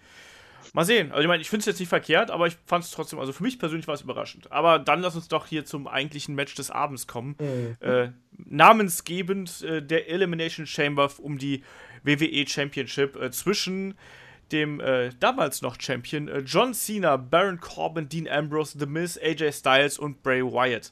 Mal 0.73 0.85
sehen. 0.85 1.11
Also 1.11 1.21
ich 1.21 1.27
meine, 1.27 1.41
ich 1.41 1.49
finde 1.49 1.61
es 1.61 1.65
jetzt 1.65 1.79
nicht 1.79 1.89
verkehrt, 1.89 2.31
aber 2.31 2.47
ich 2.47 2.57
fand 2.65 2.83
es 2.83 2.91
trotzdem, 2.91 3.19
also 3.19 3.33
für 3.33 3.43
mich 3.43 3.59
persönlich 3.59 3.87
war 3.87 3.95
es 3.95 4.01
überraschend. 4.01 4.51
Aber 4.51 4.79
dann 4.79 5.01
lass 5.01 5.15
uns 5.15 5.27
doch 5.27 5.47
hier 5.47 5.65
zum 5.65 5.87
eigentlichen 5.87 6.35
Match 6.35 6.55
des 6.55 6.71
Abends 6.71 7.07
kommen. 7.07 7.35
Mhm. 7.39 7.77
Äh, 7.79 8.11
namensgebend 8.37 9.61
äh, 9.63 9.81
der 9.81 10.09
Elimination 10.09 10.65
Chamber 10.65 11.09
um 11.19 11.37
die 11.37 11.63
WWE 12.03 12.47
Championship 12.47 13.15
äh, 13.15 13.31
zwischen 13.31 13.95
dem 14.51 14.79
äh, 14.79 15.11
damals 15.19 15.61
noch 15.61 15.79
Champion 15.79 16.27
äh, 16.27 16.39
John 16.39 16.73
Cena, 16.73 17.17
Baron 17.17 17.59
Corbin, 17.59 18.09
Dean 18.09 18.27
Ambrose, 18.27 18.77
The 18.79 18.85
Miz, 18.85 19.19
AJ 19.21 19.53
Styles 19.53 19.99
und 19.99 20.23
Bray 20.23 20.43
Wyatt. 20.43 20.91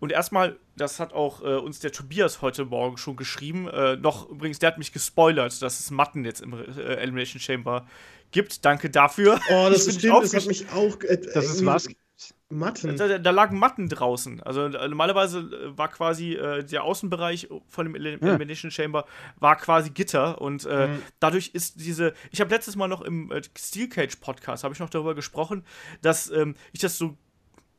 Und 0.00 0.12
erstmal, 0.12 0.56
das 0.76 1.00
hat 1.00 1.12
auch 1.12 1.40
äh, 1.42 1.56
uns 1.56 1.80
der 1.80 1.92
Tobias 1.92 2.42
heute 2.42 2.64
Morgen 2.64 2.96
schon 2.96 3.16
geschrieben. 3.16 3.68
Äh, 3.68 3.96
noch 3.96 4.28
übrigens, 4.28 4.58
der 4.58 4.68
hat 4.68 4.78
mich 4.78 4.92
gespoilert, 4.92 5.62
dass 5.62 5.80
es 5.80 5.90
Matten 5.90 6.24
jetzt 6.24 6.40
im 6.40 6.52
äh, 6.52 6.96
Elimination 6.96 7.40
Chamber 7.40 7.86
gibt. 8.34 8.64
Danke 8.66 8.90
dafür. 8.90 9.40
Oh, 9.50 9.68
das 9.70 9.86
ist 9.86 10.00
stimmt, 10.00 10.22
das 10.22 10.34
hat 10.34 10.46
mich 10.46 10.68
auch. 10.70 11.00
Äh, 11.00 11.22
das 11.32 11.46
ist 11.46 11.64
was? 11.64 11.88
Matten. 12.50 12.96
Da, 12.96 13.18
da, 13.18 13.30
lagen 13.30 13.58
Matten 13.58 13.88
draußen. 13.88 14.42
Also 14.42 14.66
äh, 14.66 14.88
normalerweise 14.88 15.40
äh, 15.40 15.78
war 15.78 15.88
quasi 15.88 16.34
äh, 16.34 16.62
der 16.62 16.84
Außenbereich 16.84 17.48
von 17.68 17.86
dem 17.86 17.94
Elim 17.94 18.20
ja. 18.20 18.28
Elimination 18.28 18.70
Chamber 18.70 19.06
war 19.40 19.56
quasi 19.56 19.90
Gitter 19.90 20.40
und 20.40 20.64
äh, 20.66 20.88
mhm. 20.88 21.02
dadurch 21.20 21.50
ist 21.54 21.80
diese. 21.80 22.12
Ich 22.30 22.40
habe 22.40 22.54
letztes 22.54 22.76
Mal 22.76 22.86
noch 22.86 23.00
im 23.02 23.32
äh, 23.32 23.42
Steel 23.58 23.88
Cage 23.88 24.16
Podcast 24.16 24.62
habe 24.62 24.74
ich 24.74 24.80
noch 24.80 24.90
darüber 24.90 25.14
gesprochen, 25.14 25.64
dass 26.02 26.30
ähm, 26.30 26.54
ich 26.72 26.80
das 26.80 26.98
so 26.98 27.16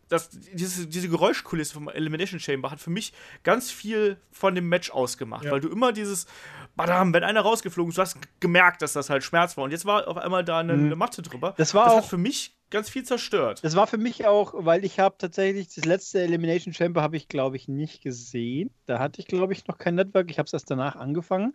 das, 0.10 0.30
diese, 0.30 0.88
diese 0.88 1.10
Geräuschkulisse 1.10 1.74
vom 1.74 1.90
Elimination 1.90 2.40
Chamber 2.40 2.72
hat 2.72 2.80
für 2.80 2.90
mich 2.90 3.14
ganz 3.44 3.72
viel 3.72 4.18
von 4.32 4.54
dem 4.54 4.70
Match 4.70 4.92
ausgemacht, 4.92 5.46
ja. 5.46 5.52
weil 5.52 5.62
du 5.62 5.70
immer 5.70 5.94
dieses, 5.94 6.28
badam, 6.76 7.14
wenn 7.14 7.24
einer 7.24 7.42
rausgeflogen 7.42 7.90
ist, 7.90 7.98
du 7.98 8.02
hast 8.02 8.18
gemerkt, 8.40 8.82
dass 8.82 8.94
das 8.94 9.10
halt 9.10 9.24
Schmerz 9.24 9.58
war. 9.58 9.64
Und 9.64 9.72
jetzt 9.72 9.86
war 9.86 10.08
auf 10.08 10.18
einmal 10.18 10.44
da 10.44 10.60
eine, 10.60 10.74
mhm. 10.74 10.86
eine 10.86 10.96
Matte 10.96 11.22
drüber. 11.22 11.54
Das 11.58 11.74
war 11.74 11.86
das 11.86 11.94
auch 11.94 11.98
hat 11.98 12.06
für 12.06 12.18
mich 12.18 12.58
ganz 12.70 12.90
viel 12.90 13.04
zerstört. 13.04 13.64
Das 13.64 13.76
war 13.76 13.88
für 13.88 13.98
mich 13.98 14.26
auch, 14.26 14.54
weil 14.58 14.84
ich 14.84 15.00
habe 15.00 15.16
tatsächlich 15.18 15.74
das 15.74 15.86
letzte 15.86 16.22
Elimination 16.22 16.74
Chamber 16.74 17.02
habe 17.02 17.18
ich 17.18 17.28
glaube 17.28 17.56
ich 17.56 17.68
nicht 17.68 18.02
gesehen. 18.02 18.72
Da 18.86 19.00
hatte 19.00 19.22
ich 19.22 19.28
glaube 19.28 19.54
ich 19.54 19.68
noch 19.68 19.78
kein 19.78 19.96
Network. 19.96 20.30
Ich 20.30 20.40
habe 20.40 20.48
es 20.48 20.54
erst 20.54 20.70
danach 20.70 20.96
angefangen. 20.96 21.54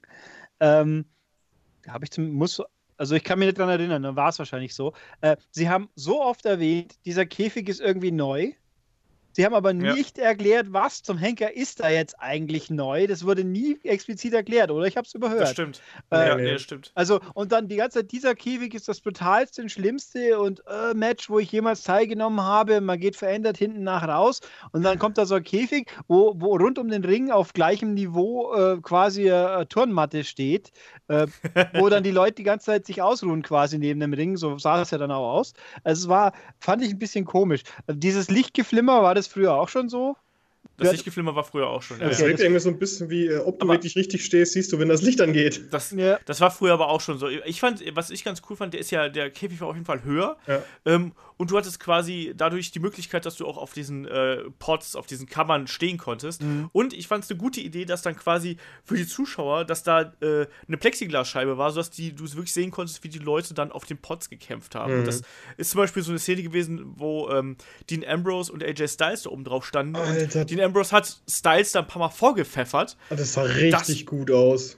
Ähm, 0.61 1.05
da 1.83 1.93
habe 1.93 2.05
ich 2.05 2.11
zum, 2.11 2.31
muss 2.31 2.63
also 3.01 3.15
ich 3.15 3.25
kann 3.25 3.39
mich 3.39 3.47
nicht 3.47 3.59
daran 3.59 3.81
erinnern, 3.81 4.03
dann 4.03 4.17
war 4.17 4.29
es 4.29 4.39
wahrscheinlich 4.39 4.75
so. 4.75 4.93
Äh, 5.23 5.37
sie 5.51 5.71
haben 5.71 5.89
so 5.95 6.21
oft 6.23 6.45
erwähnt, 6.45 6.97
dieser 7.07 7.25
Käfig 7.25 7.69
ist 7.71 7.81
irgendwie 7.81 8.13
neu. 8.13 8.53
Sie 9.33 9.45
haben 9.45 9.55
aber 9.55 9.73
ja. 9.73 9.95
nicht 9.95 10.19
erklärt, 10.19 10.73
was 10.73 11.03
zum 11.03 11.17
Henker 11.17 11.55
ist 11.55 11.81
da 11.81 11.89
jetzt 11.89 12.19
eigentlich 12.19 12.69
neu. 12.71 13.07
Das 13.07 13.25
wurde 13.25 13.45
nie 13.45 13.79
explizit 13.85 14.35
erklärt, 14.35 14.71
oder? 14.71 14.87
Ich 14.87 14.97
habe 14.97 15.07
es 15.07 15.15
überhört. 15.15 15.41
Das 15.41 15.53
stimmt. 15.53 15.81
Äh, 16.11 16.29
ja, 16.29 16.35
nee, 16.35 16.53
das 16.53 16.63
stimmt. 16.63 16.91
Also, 16.95 17.21
und 17.35 17.53
dann 17.53 17.69
die 17.69 17.77
ganze 17.77 18.01
Zeit, 18.01 18.13
dieser 18.13 18.35
Käfig 18.35 18.75
ist 18.75 18.89
das 18.89 19.01
brutalste 19.01 19.63
und 19.63 19.71
schlimmste 19.71 20.41
und 20.41 20.63
äh, 20.67 20.95
Match, 20.95 21.31
wo 21.31 21.39
ich 21.39 21.53
jemals 21.53 21.83
teilgenommen 21.85 22.41
habe. 22.41 22.81
Man 22.81 22.99
geht 22.99 23.17
verändert 23.17 23.57
hinten 23.57 23.85
nach 23.85 24.07
raus 24.07 24.41
und 24.73 24.83
dann 24.83 24.99
kommt 24.99 25.17
da 25.17 25.27
so 25.27 25.37
ein 25.37 25.45
Käfig, 25.45 25.91
wo, 26.09 26.35
wo 26.37 26.57
rund 26.57 26.79
um 26.79 26.89
den 26.89 27.05
Ring 27.05 27.31
auf 27.31 27.53
gleichem 27.53 27.95
Niveau 27.95 28.53
äh, 28.55 28.81
quasi 28.81 29.31
eine 29.31 29.69
Turnmatte 29.69 30.25
steht, 30.25 30.73
äh, 31.09 31.27
wo 31.75 31.89
dann 31.89 32.03
die 32.03 32.11
Leute 32.11 32.35
die 32.35 32.43
ganze 32.43 32.67
Zeit 32.67 32.87
sich 32.87 33.01
ausruhen 33.01 33.43
quasi 33.43 33.79
neben 33.79 34.01
dem 34.01 34.13
Ring. 34.13 34.37
So 34.37 34.59
sah 34.59 34.83
es 34.83 34.91
ja 34.91 34.99
dann 34.99 35.13
auch 35.13 35.35
aus. 35.35 35.53
Also, 35.85 36.03
es 36.03 36.09
war, 36.09 36.33
fand 36.59 36.83
ich 36.83 36.91
ein 36.91 36.99
bisschen 36.99 37.25
komisch. 37.25 37.63
Dieses 37.87 38.29
Lichtgeflimmer 38.29 39.03
war 39.03 39.15
das 39.15 39.20
früher 39.27 39.55
auch 39.55 39.69
schon 39.69 39.89
so? 39.89 40.17
Das 40.77 40.93
Lichtgeflimmer 40.93 41.35
war 41.35 41.45
früher 41.45 41.69
auch 41.69 41.83
schon. 41.83 41.97
Okay, 41.97 42.05
ja. 42.05 42.11
Das 42.11 42.21
wirkt 42.21 42.41
irgendwie 42.41 42.61
so 42.61 42.71
ein 42.71 42.79
bisschen 42.79 43.11
wie, 43.11 43.27
äh, 43.27 43.39
ob 43.39 43.59
du 43.59 43.67
aber 43.67 43.75
wirklich 43.75 43.97
richtig 43.97 44.25
stehst, 44.25 44.53
siehst 44.53 44.73
du, 44.73 44.79
wenn 44.79 44.89
das 44.89 45.03
Licht 45.03 45.21
angeht. 45.21 45.63
Das, 45.71 45.91
ja. 45.91 46.19
das 46.25 46.41
war 46.41 46.51
früher 46.51 46.73
aber 46.73 46.89
auch 46.89 47.01
schon 47.01 47.19
so. 47.19 47.29
Ich 47.29 47.61
fand, 47.61 47.83
was 47.95 48.11
ich 48.11 48.25
ganz 48.25 48.41
cool 48.49 48.57
fand, 48.57 48.73
der 48.73 48.81
ist 48.81 48.91
ja, 48.91 49.09
der 49.09 49.31
Käfig 49.31 49.61
war 49.61 49.69
auf 49.69 49.75
jeden 49.75 49.87
Fall 49.87 50.03
höher. 50.05 50.37
Ja. 50.47 50.63
Ähm, 50.87 51.13
und 51.41 51.51
du 51.51 51.57
hattest 51.57 51.81
quasi 51.81 52.35
dadurch 52.37 52.71
die 52.71 52.81
Möglichkeit, 52.81 53.25
dass 53.25 53.37
du 53.37 53.47
auch 53.47 53.57
auf 53.57 53.73
diesen 53.73 54.07
äh, 54.07 54.43
Pots, 54.59 54.95
auf 54.95 55.07
diesen 55.07 55.27
Kammern 55.27 55.69
stehen 55.69 55.97
konntest. 55.97 56.43
Mhm. 56.43 56.69
Und 56.73 56.93
ich 56.93 57.09
fand 57.09 57.25
es 57.25 57.31
eine 57.31 57.39
gute 57.39 57.63
Idee, 57.63 57.87
dass 57.87 58.03
dann 58.03 58.15
quasi 58.15 58.59
für 58.85 58.95
die 58.95 59.07
Zuschauer, 59.07 59.65
dass 59.65 59.83
da 59.83 60.13
äh, 60.21 60.47
eine 60.69 60.77
Plexiglasscheibe 60.77 61.57
war, 61.57 61.71
sodass 61.71 61.89
die, 61.89 62.13
du 62.13 62.31
wirklich 62.31 62.53
sehen 62.53 62.71
konntest, 62.71 63.03
wie 63.05 63.09
die 63.09 63.21
Leute 63.21 63.55
dann 63.55 63.73
auf 63.73 63.87
den 63.87 63.97
Pots 63.97 64.29
gekämpft 64.29 64.75
haben. 64.75 65.01
Mhm. 65.01 65.05
Das 65.07 65.23
ist 65.57 65.71
zum 65.71 65.79
Beispiel 65.79 66.03
so 66.03 66.11
eine 66.11 66.19
Szene 66.19 66.43
gewesen, 66.43 66.93
wo 66.97 67.31
ähm, 67.31 67.57
Dean 67.89 68.05
Ambrose 68.05 68.53
und 68.53 68.63
AJ 68.63 68.89
Styles 68.89 69.23
da 69.23 69.31
oben 69.31 69.45
drauf 69.45 69.65
standen. 69.65 69.97
Alter. 69.97 70.43
Und 70.43 70.51
Dean 70.51 70.61
Ambrose 70.61 70.93
hat 70.93 71.23
Styles 71.27 71.73
da 71.73 71.79
ein 71.79 71.87
paar 71.87 72.01
Mal 72.01 72.11
vorgepfeffert. 72.11 72.99
Das 73.09 73.33
sah 73.33 73.45
richtig 73.45 73.71
das, 73.71 74.05
gut 74.05 74.31
aus 74.31 74.77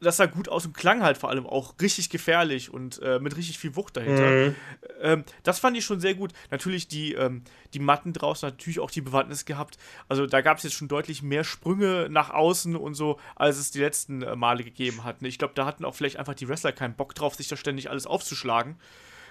das 0.00 0.18
sah 0.18 0.26
gut 0.26 0.48
aus 0.48 0.66
und 0.66 0.76
klang 0.76 1.02
halt 1.02 1.16
vor 1.16 1.30
allem 1.30 1.46
auch 1.46 1.74
richtig 1.80 2.10
gefährlich 2.10 2.72
und 2.72 3.00
äh, 3.02 3.18
mit 3.18 3.36
richtig 3.36 3.58
viel 3.58 3.76
Wucht 3.76 3.96
dahinter. 3.96 4.30
Mhm. 4.30 4.54
Ähm, 5.00 5.24
das 5.42 5.58
fand 5.58 5.76
ich 5.76 5.84
schon 5.84 6.00
sehr 6.00 6.14
gut. 6.14 6.32
Natürlich 6.50 6.88
die, 6.88 7.14
ähm, 7.14 7.42
die 7.72 7.78
Matten 7.78 8.12
draußen, 8.12 8.48
natürlich 8.48 8.80
auch 8.80 8.90
die 8.90 9.00
Bewandtnis 9.00 9.44
gehabt. 9.44 9.78
Also 10.08 10.26
da 10.26 10.42
gab 10.42 10.58
es 10.58 10.64
jetzt 10.64 10.74
schon 10.74 10.88
deutlich 10.88 11.22
mehr 11.22 11.44
Sprünge 11.44 12.08
nach 12.10 12.30
außen 12.30 12.76
und 12.76 12.94
so, 12.94 13.18
als 13.36 13.58
es 13.58 13.70
die 13.70 13.80
letzten 13.80 14.22
äh, 14.22 14.36
Male 14.36 14.64
gegeben 14.64 15.04
hat. 15.04 15.22
Ich 15.22 15.38
glaube, 15.38 15.54
da 15.54 15.64
hatten 15.64 15.84
auch 15.84 15.94
vielleicht 15.94 16.18
einfach 16.18 16.34
die 16.34 16.48
Wrestler 16.48 16.72
keinen 16.72 16.94
Bock 16.94 17.14
drauf, 17.14 17.34
sich 17.34 17.48
da 17.48 17.56
ständig 17.56 17.88
alles 17.88 18.06
aufzuschlagen. 18.06 18.76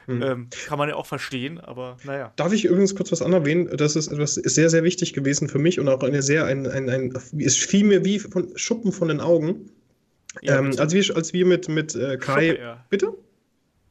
Mhm. 0.07 0.21
Ähm, 0.21 0.47
kann 0.67 0.77
man 0.77 0.89
ja 0.89 0.95
auch 0.95 1.07
verstehen, 1.07 1.59
aber 1.59 1.97
naja. 2.03 2.31
Darf 2.35 2.53
ich 2.53 2.65
übrigens 2.65 2.95
kurz 2.95 3.11
was 3.11 3.21
anerwähnen? 3.21 3.75
Das 3.75 3.95
ist 3.95 4.11
etwas 4.11 4.35
sehr, 4.35 4.69
sehr 4.69 4.83
wichtig 4.83 5.13
gewesen 5.13 5.47
für 5.47 5.57
mich 5.57 5.79
und 5.79 5.87
auch 5.89 6.03
eine 6.03 6.21
sehr, 6.21 6.45
ein, 6.45 6.67
ein, 6.67 6.89
ein, 6.89 7.13
es 7.39 7.57
fiel 7.57 7.85
mir 7.85 8.05
wie 8.05 8.19
von 8.19 8.55
Schuppen 8.55 8.91
von 8.91 9.07
den 9.07 9.19
Augen. 9.19 9.71
Ja, 10.41 10.59
ähm, 10.59 10.73
als, 10.77 10.93
wir, 10.93 11.15
als 11.15 11.33
wir 11.33 11.45
mit, 11.45 11.69
mit 11.69 11.95
äh, 11.95 12.17
Kai. 12.17 12.77
Bitte? 12.89 13.13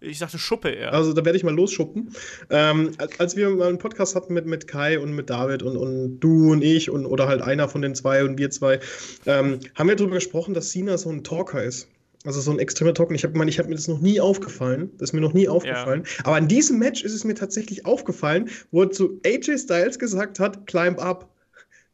Ich 0.05 0.19
sagte 0.19 0.39
Schuppe 0.39 0.71
eher. 0.71 0.93
Also 0.93 1.13
da 1.13 1.25
werde 1.25 1.37
ich 1.37 1.45
mal 1.45 1.55
losschuppen. 1.55 2.11
Ähm, 2.51 2.93
als 3.19 3.37
wir 3.37 3.51
mal 3.51 3.69
einen 3.69 3.79
Podcast 3.79 4.15
hatten 4.15 4.35
mit, 4.35 4.47
mit 4.47 4.67
Kai 4.67 4.99
und 4.99 5.15
mit 5.15 5.31
David 5.31 5.63
und, 5.63 5.77
und 5.77 6.21
du 6.21 6.53
und 6.53 6.63
ich 6.63 6.91
und 6.91 7.07
oder 7.07 7.27
halt 7.27 7.43
einer 7.43 7.69
von 7.69 7.83
den 7.83 7.95
zwei 7.95 8.25
und 8.25 8.39
wir 8.39 8.51
zwei, 8.51 8.81
ähm, 9.27 9.61
haben 9.75 9.89
wir 9.89 9.97
darüber 9.97 10.17
gesprochen, 10.17 10.55
dass 10.55 10.71
Sina 10.71 10.99
so 10.99 11.11
ein 11.11 11.25
Talker 11.25 11.63
ist. 11.63 11.89
Also 12.25 12.41
so 12.41 12.51
ein 12.51 12.59
extremer 12.59 12.95
Talker. 12.95 13.15
Ich 13.15 13.25
habe 13.25 13.49
ich 13.49 13.59
hab 13.59 13.69
mir 13.69 13.75
das 13.75 13.89
noch 13.89 14.01
nie 14.01 14.21
aufgefallen. 14.21 14.91
Das 14.99 15.11
ist 15.11 15.13
mir 15.13 15.21
noch 15.21 15.35
nie 15.35 15.49
aufgefallen. 15.49 16.05
Ja. 16.05 16.25
Aber 16.25 16.39
in 16.39 16.49
diesem 16.49 16.79
Match 16.79 17.05
ist 17.05 17.13
es 17.13 17.25
mir 17.25 17.35
tatsächlich 17.35 17.85
aufgefallen, 17.85 18.49
wo 18.71 18.83
er 18.83 18.91
zu 18.91 19.21
AJ 19.27 19.59
Styles 19.59 19.99
gesagt 19.99 20.41
hat, 20.41 20.67
climb 20.67 21.03
up. 21.03 21.31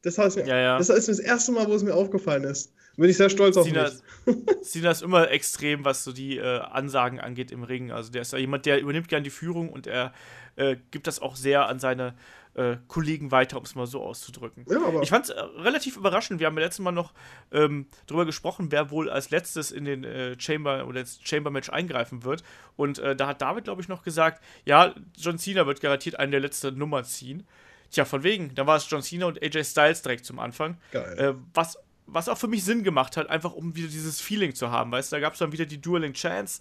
Das, 0.02 0.18
heißt, 0.18 0.36
ja, 0.38 0.46
ja. 0.46 0.78
das 0.78 0.88
ist 0.88 1.08
das 1.08 1.18
erste 1.18 1.52
Mal, 1.52 1.68
wo 1.68 1.74
es 1.74 1.82
mir 1.82 1.94
aufgefallen 1.94 2.44
ist. 2.44 2.72
Bin 3.00 3.08
ich 3.08 3.16
sehr 3.16 3.30
stolz 3.30 3.56
auf 3.56 3.64
Sina, 3.64 3.90
mich. 4.26 4.36
Sina 4.60 4.90
ist 4.90 5.02
immer 5.02 5.30
extrem, 5.30 5.86
was 5.86 6.04
so 6.04 6.12
die 6.12 6.36
äh, 6.36 6.58
Ansagen 6.58 7.18
angeht 7.18 7.50
im 7.50 7.62
Ring. 7.62 7.90
Also 7.90 8.12
der 8.12 8.22
ist 8.22 8.32
ja 8.34 8.38
jemand, 8.38 8.66
der 8.66 8.78
übernimmt 8.78 9.08
gern 9.08 9.24
die 9.24 9.30
Führung 9.30 9.70
und 9.70 9.86
er 9.86 10.12
äh, 10.56 10.76
gibt 10.90 11.06
das 11.06 11.20
auch 11.20 11.34
sehr 11.34 11.66
an 11.66 11.78
seine 11.78 12.14
äh, 12.52 12.76
Kollegen 12.88 13.30
weiter, 13.30 13.56
um 13.56 13.64
es 13.64 13.74
mal 13.74 13.86
so 13.86 14.02
auszudrücken. 14.02 14.66
Ja, 14.68 15.00
ich 15.00 15.08
fand 15.08 15.24
es 15.24 15.30
äh, 15.30 15.40
relativ 15.40 15.96
überraschend. 15.96 16.40
Wir 16.40 16.46
haben 16.46 16.58
letztes 16.58 16.80
Mal 16.84 16.92
noch 16.92 17.14
ähm, 17.52 17.86
darüber 18.06 18.26
gesprochen, 18.26 18.66
wer 18.70 18.90
wohl 18.90 19.08
als 19.08 19.30
letztes 19.30 19.72
in 19.72 19.86
den 19.86 20.04
äh, 20.04 20.38
Chamber 20.38 20.86
oder 20.86 21.00
ins 21.00 21.20
Chamber-Match 21.22 21.70
eingreifen 21.70 22.24
wird. 22.24 22.42
Und 22.76 22.98
äh, 22.98 23.16
da 23.16 23.28
hat 23.28 23.40
David, 23.40 23.64
glaube 23.64 23.80
ich, 23.80 23.88
noch 23.88 24.02
gesagt, 24.02 24.44
ja, 24.66 24.94
John 25.16 25.38
Cena 25.38 25.66
wird 25.66 25.80
garantiert 25.80 26.18
eine 26.18 26.32
der 26.32 26.40
letzten 26.40 26.76
Nummern 26.76 27.04
ziehen. 27.06 27.46
Tja, 27.90 28.04
von 28.04 28.22
wegen. 28.24 28.54
Da 28.54 28.66
war 28.66 28.76
es 28.76 28.88
John 28.90 29.02
Cena 29.02 29.24
und 29.24 29.42
AJ 29.42 29.64
Styles 29.64 30.02
direkt 30.02 30.26
zum 30.26 30.38
Anfang. 30.38 30.76
Geil. 30.92 31.18
Äh, 31.18 31.34
was 31.54 31.78
was 32.12 32.28
auch 32.28 32.38
für 32.38 32.48
mich 32.48 32.64
Sinn 32.64 32.82
gemacht 32.82 33.16
hat, 33.16 33.30
einfach 33.30 33.52
um 33.52 33.74
wieder 33.76 33.88
dieses 33.88 34.20
Feeling 34.20 34.54
zu 34.54 34.70
haben. 34.70 34.92
Weißt 34.92 35.12
du, 35.12 35.16
da 35.16 35.20
gab 35.20 35.34
es 35.34 35.38
dann 35.38 35.52
wieder 35.52 35.66
die 35.66 35.80
Dueling 35.80 36.12
Chance, 36.12 36.60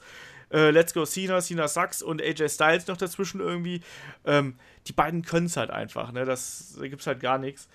äh, 0.52 0.72
Let's 0.72 0.94
Go 0.94 1.06
Cena, 1.06 1.42
Cena 1.42 1.68
Sucks 1.68 2.02
und 2.02 2.22
AJ 2.22 2.50
Styles 2.50 2.88
noch 2.88 2.98
dazwischen 2.98 3.40
irgendwie. 3.40 3.82
Ähm, 4.26 4.56
die 4.88 4.94
beiden 4.94 5.22
können 5.24 5.46
es 5.48 5.58
halt 5.58 5.70
einfach, 5.70 6.12
ne? 6.12 6.26
Das, 6.26 6.76
da 6.80 6.88
gibt 6.88 7.02
es 7.02 7.08
halt 7.08 7.20
gar 7.20 7.38
nichts. 7.38 7.68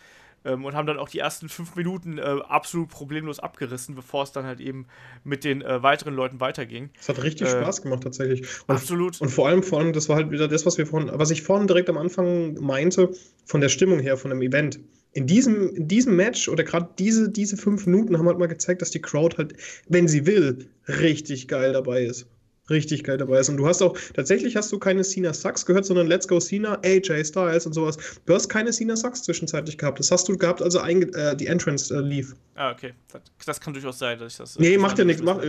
ähm, 0.45 0.65
und 0.65 0.75
haben 0.75 0.87
dann 0.87 0.99
auch 0.99 1.09
die 1.09 1.19
ersten 1.19 1.49
fünf 1.49 1.75
Minuten 1.75 2.19
äh, 2.19 2.23
absolut 2.49 2.89
problemlos 2.89 3.41
abgerissen, 3.41 3.95
bevor 3.95 4.25
es 4.25 4.33
dann 4.33 4.45
halt 4.45 4.61
eben 4.61 4.87
mit 5.25 5.45
den 5.45 5.63
äh, 5.63 5.83
weiteren 5.83 6.15
Leuten 6.15 6.41
weiterging. 6.41 6.91
Es 7.01 7.09
hat 7.09 7.23
richtig 7.23 7.49
äh, 7.49 7.51
Spaß 7.51 7.83
gemacht 7.83 8.03
tatsächlich. 8.03 8.47
Und, 8.67 8.77
absolut. 8.77 9.21
Und 9.21 9.31
vor 9.31 9.49
allem, 9.49 9.63
vor 9.63 9.81
allem, 9.81 9.93
das 9.93 10.09
war 10.09 10.17
halt 10.17 10.31
wieder 10.31 10.49
das, 10.49 10.67
was 10.67 10.79
wir 10.79 10.87
vorhin, 10.87 11.11
was 11.13 11.31
ich 11.31 11.43
vorhin 11.43 11.67
direkt 11.67 11.89
am 11.89 11.99
Anfang 11.99 12.55
meinte, 12.61 13.11
von 13.45 13.61
der 13.61 13.69
Stimmung 13.69 14.01
her, 14.01 14.17
von 14.17 14.31
dem 14.31 14.43
Event. 14.43 14.81
In 15.15 15.27
diesem, 15.27 15.75
in 15.75 15.89
diesem 15.89 16.17
Match 16.17 16.49
oder 16.49 16.65
gerade 16.65 16.89
diese, 16.99 17.29
diese 17.29 17.57
fünf 17.57 17.87
Minuten 17.87 18.19
haben 18.19 18.27
halt 18.27 18.39
mal 18.39 18.47
gezeigt, 18.47 18.83
dass 18.83 18.91
die 18.91 19.01
Crowd 19.01 19.37
halt, 19.37 19.55
wenn 19.89 20.09
sie 20.09 20.27
will, 20.27 20.67
richtig 20.89 21.49
geil 21.49 21.73
dabei 21.73 22.05
ist 22.05 22.27
richtig 22.71 23.05
geil 23.05 23.19
dabei 23.19 23.41
ist. 23.41 23.49
Und 23.49 23.57
du 23.57 23.67
hast 23.67 23.83
auch, 23.83 23.97
tatsächlich 24.15 24.57
hast 24.57 24.73
du 24.73 24.79
keine 24.79 25.03
Cena 25.03 25.33
Sucks 25.33 25.67
gehört, 25.67 25.85
sondern 25.85 26.07
Let's 26.07 26.27
Go 26.27 26.39
Cena, 26.39 26.79
AJ 26.83 27.25
Styles 27.25 27.67
und 27.67 27.73
sowas. 27.73 27.99
Du 28.27 28.35
hast 28.35 28.49
keine 28.49 28.71
Cena 28.71 28.97
Sucks 28.97 29.23
zwischenzeitlich 29.23 29.79
gehabt. 29.79 29.99
Das 29.99 30.11
hast 30.11 30.29
du 30.29 30.37
gehabt, 30.37 30.63
also 30.63 30.81
äh, 30.81 31.37
die 31.37 31.47
Entrance 31.47 31.95
äh, 31.95 32.01
lief. 32.01 32.35
Ah, 32.55 32.73
okay. 32.73 32.93
Das, 33.13 33.23
das, 33.45 33.61
kann 33.61 33.75
durchaus 33.75 33.99
sein, 33.99 34.19
dass 34.19 34.33
ich 34.33 34.39
das. 34.39 34.59
Nee, 34.59 34.79
macht 34.79 34.99
ja 34.99 35.05
nichts. 35.05 35.23
Mach, 35.23 35.41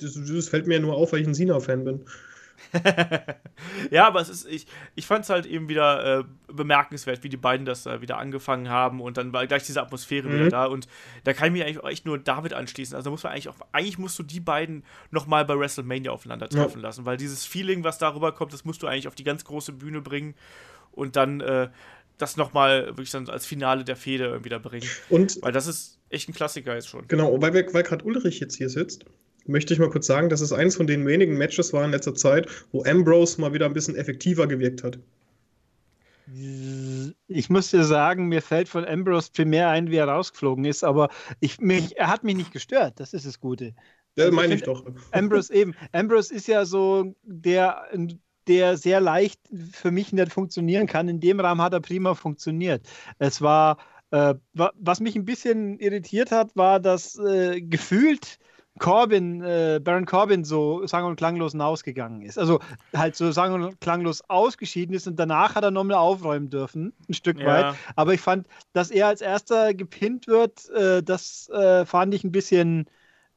das, 0.00 0.18
das 0.26 0.48
fällt 0.48 0.66
mir 0.66 0.80
nur 0.80 0.94
auf, 0.94 1.12
weil 1.12 1.20
ich 1.20 1.26
ein 1.26 1.34
Cena-Fan 1.34 1.84
bin. 1.84 2.00
ja, 3.90 4.06
aber 4.06 4.20
es 4.20 4.28
ist, 4.28 4.46
ich, 4.46 4.66
ich 4.94 5.06
fand 5.06 5.24
es 5.24 5.30
halt 5.30 5.46
eben 5.46 5.68
wieder 5.68 6.20
äh, 6.20 6.24
bemerkenswert, 6.52 7.22
wie 7.22 7.28
die 7.28 7.36
beiden 7.36 7.66
das 7.66 7.86
äh, 7.86 8.00
wieder 8.00 8.18
angefangen 8.18 8.68
haben 8.68 9.00
und 9.00 9.16
dann 9.16 9.32
war 9.32 9.46
gleich 9.46 9.64
diese 9.64 9.80
Atmosphäre 9.82 10.28
mhm. 10.28 10.34
wieder 10.34 10.48
da 10.48 10.66
und 10.66 10.88
da 11.24 11.32
kann 11.32 11.48
ich 11.48 11.52
mich 11.52 11.62
eigentlich 11.62 11.80
auch 11.80 11.88
echt 11.88 12.06
nur 12.06 12.18
David 12.18 12.54
anschließen. 12.54 12.94
Also 12.94 13.06
da 13.06 13.10
muss 13.10 13.22
man 13.22 13.32
eigentlich 13.32 13.48
auch, 13.48 13.56
eigentlich 13.72 13.98
musst 13.98 14.18
du 14.18 14.22
die 14.22 14.40
beiden 14.40 14.84
nochmal 15.10 15.44
bei 15.44 15.58
WrestleMania 15.58 16.10
aufeinandertreffen 16.10 16.80
ja. 16.80 16.88
lassen, 16.88 17.04
weil 17.04 17.16
dieses 17.16 17.44
Feeling, 17.44 17.84
was 17.84 17.98
darüber 17.98 18.32
kommt, 18.32 18.52
das 18.52 18.64
musst 18.64 18.82
du 18.82 18.86
eigentlich 18.86 19.08
auf 19.08 19.14
die 19.14 19.24
ganz 19.24 19.44
große 19.44 19.72
Bühne 19.72 20.00
bringen 20.00 20.34
und 20.92 21.16
dann 21.16 21.40
äh, 21.40 21.68
das 22.18 22.36
nochmal 22.36 22.86
wirklich 22.86 23.10
dann 23.10 23.28
als 23.28 23.46
Finale 23.46 23.84
der 23.84 23.96
Fehde 23.96 24.44
wieder 24.44 24.58
bringen. 24.58 24.88
Und 25.10 25.40
weil 25.42 25.52
das 25.52 25.66
ist 25.66 25.98
echt 26.08 26.28
ein 26.28 26.32
Klassiker 26.32 26.74
jetzt 26.74 26.88
schon. 26.88 27.06
Genau, 27.08 27.40
weil, 27.40 27.52
weil 27.52 27.82
gerade 27.82 28.04
Ulrich 28.04 28.40
jetzt 28.40 28.56
hier 28.56 28.70
sitzt 28.70 29.04
möchte 29.48 29.74
ich 29.74 29.80
mal 29.80 29.90
kurz 29.90 30.06
sagen, 30.06 30.28
dass 30.28 30.40
es 30.40 30.52
eines 30.52 30.76
von 30.76 30.86
den 30.86 31.06
wenigen 31.06 31.36
Matches 31.36 31.72
war 31.72 31.84
in 31.84 31.90
letzter 31.90 32.14
Zeit, 32.14 32.48
wo 32.72 32.84
Ambrose 32.84 33.40
mal 33.40 33.52
wieder 33.52 33.66
ein 33.66 33.72
bisschen 33.72 33.96
effektiver 33.96 34.46
gewirkt 34.46 34.82
hat. 34.82 34.98
Ich 37.28 37.50
muss 37.50 37.70
dir 37.70 37.84
sagen, 37.84 38.26
mir 38.28 38.42
fällt 38.42 38.68
von 38.68 38.84
Ambrose 38.84 39.30
primär 39.32 39.68
ein, 39.68 39.90
wie 39.90 39.96
er 39.96 40.08
rausgeflogen 40.08 40.64
ist, 40.64 40.82
aber 40.82 41.08
ich, 41.38 41.60
mich, 41.60 41.96
er 41.96 42.08
hat 42.08 42.24
mich 42.24 42.34
nicht 42.34 42.52
gestört. 42.52 42.98
Das 42.98 43.12
ist 43.12 43.26
das 43.26 43.38
Gute. 43.38 43.74
Ja, 44.16 44.24
also 44.24 44.36
meine 44.36 44.54
ich, 44.54 44.60
ich 44.60 44.66
doch. 44.66 44.84
Ambrose 45.12 45.54
eben. 45.54 45.74
Ambrose 45.92 46.34
ist 46.34 46.48
ja 46.48 46.64
so 46.64 47.14
der, 47.22 47.86
der 48.48 48.76
sehr 48.76 49.00
leicht 49.00 49.40
für 49.72 49.92
mich 49.92 50.12
nicht 50.12 50.32
funktionieren 50.32 50.88
kann. 50.88 51.08
In 51.08 51.20
dem 51.20 51.38
Rahmen 51.38 51.62
hat 51.62 51.74
er 51.74 51.80
prima 51.80 52.14
funktioniert. 52.14 52.88
Es 53.18 53.40
war, 53.40 53.78
äh, 54.10 54.34
was 54.52 54.98
mich 54.98 55.14
ein 55.14 55.24
bisschen 55.24 55.78
irritiert 55.78 56.32
hat, 56.32 56.56
war, 56.56 56.80
dass 56.80 57.16
äh, 57.18 57.60
gefühlt 57.60 58.38
Corbin, 58.78 59.42
äh, 59.42 59.80
Baron 59.82 60.06
Corbin 60.06 60.44
so 60.44 60.86
sang- 60.86 61.04
und 61.04 61.16
klanglos 61.16 61.52
hinausgegangen 61.52 62.22
ist. 62.22 62.38
Also 62.38 62.60
halt 62.94 63.16
so 63.16 63.30
sang- 63.32 63.54
und 63.54 63.80
klanglos 63.80 64.22
ausgeschieden 64.28 64.94
ist 64.94 65.06
und 65.06 65.16
danach 65.16 65.54
hat 65.54 65.64
er 65.64 65.70
nochmal 65.70 65.96
aufräumen 65.96 66.50
dürfen, 66.50 66.92
ein 67.08 67.14
Stück 67.14 67.40
ja. 67.40 67.46
weit. 67.46 67.74
Aber 67.96 68.14
ich 68.14 68.20
fand, 68.20 68.46
dass 68.72 68.90
er 68.90 69.06
als 69.08 69.20
erster 69.20 69.74
gepinnt 69.74 70.26
wird, 70.26 70.68
äh, 70.70 71.02
das 71.02 71.48
äh, 71.50 71.86
fand 71.86 72.14
ich 72.14 72.24
ein 72.24 72.32
bisschen. 72.32 72.86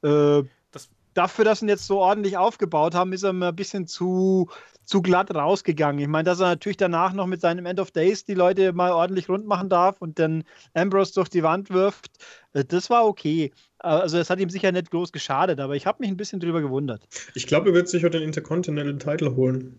Äh, 0.01 0.43
das 0.71 0.89
dafür, 1.13 1.45
dass 1.45 1.59
sie 1.59 1.65
ihn 1.65 1.69
jetzt 1.69 1.87
so 1.87 1.99
ordentlich 1.99 2.37
aufgebaut 2.37 2.95
haben, 2.95 3.13
ist 3.13 3.23
er 3.23 3.33
mir 3.33 3.49
ein 3.49 3.55
bisschen 3.55 3.87
zu, 3.87 4.49
zu 4.85 5.01
glatt 5.01 5.33
rausgegangen. 5.33 5.99
Ich 5.99 6.07
meine, 6.07 6.23
dass 6.23 6.39
er 6.39 6.47
natürlich 6.47 6.77
danach 6.77 7.13
noch 7.13 7.27
mit 7.27 7.41
seinem 7.41 7.65
End 7.65 7.79
of 7.79 7.91
Days 7.91 8.25
die 8.25 8.33
Leute 8.33 8.73
mal 8.73 8.91
ordentlich 8.91 9.29
rund 9.29 9.45
machen 9.45 9.69
darf 9.69 10.01
und 10.01 10.19
dann 10.19 10.43
Ambrose 10.73 11.13
durch 11.13 11.29
die 11.29 11.43
Wand 11.43 11.69
wirft, 11.69 12.17
äh, 12.53 12.65
das 12.65 12.89
war 12.89 13.05
okay. 13.05 13.51
Also 13.79 14.17
es 14.17 14.29
hat 14.29 14.39
ihm 14.39 14.49
sicher 14.49 14.71
nicht 14.71 14.91
groß 14.91 15.11
geschadet, 15.11 15.59
aber 15.59 15.75
ich 15.75 15.85
habe 15.85 15.97
mich 16.01 16.09
ein 16.09 16.17
bisschen 16.17 16.39
drüber 16.39 16.61
gewundert. 16.61 17.01
Ich 17.33 17.47
glaube, 17.47 17.69
er 17.69 17.75
wird 17.75 17.87
sich 17.87 18.03
heute 18.03 18.19
den 18.19 18.27
Intercontinental 18.27 18.97
Title 18.97 19.35
holen. 19.35 19.75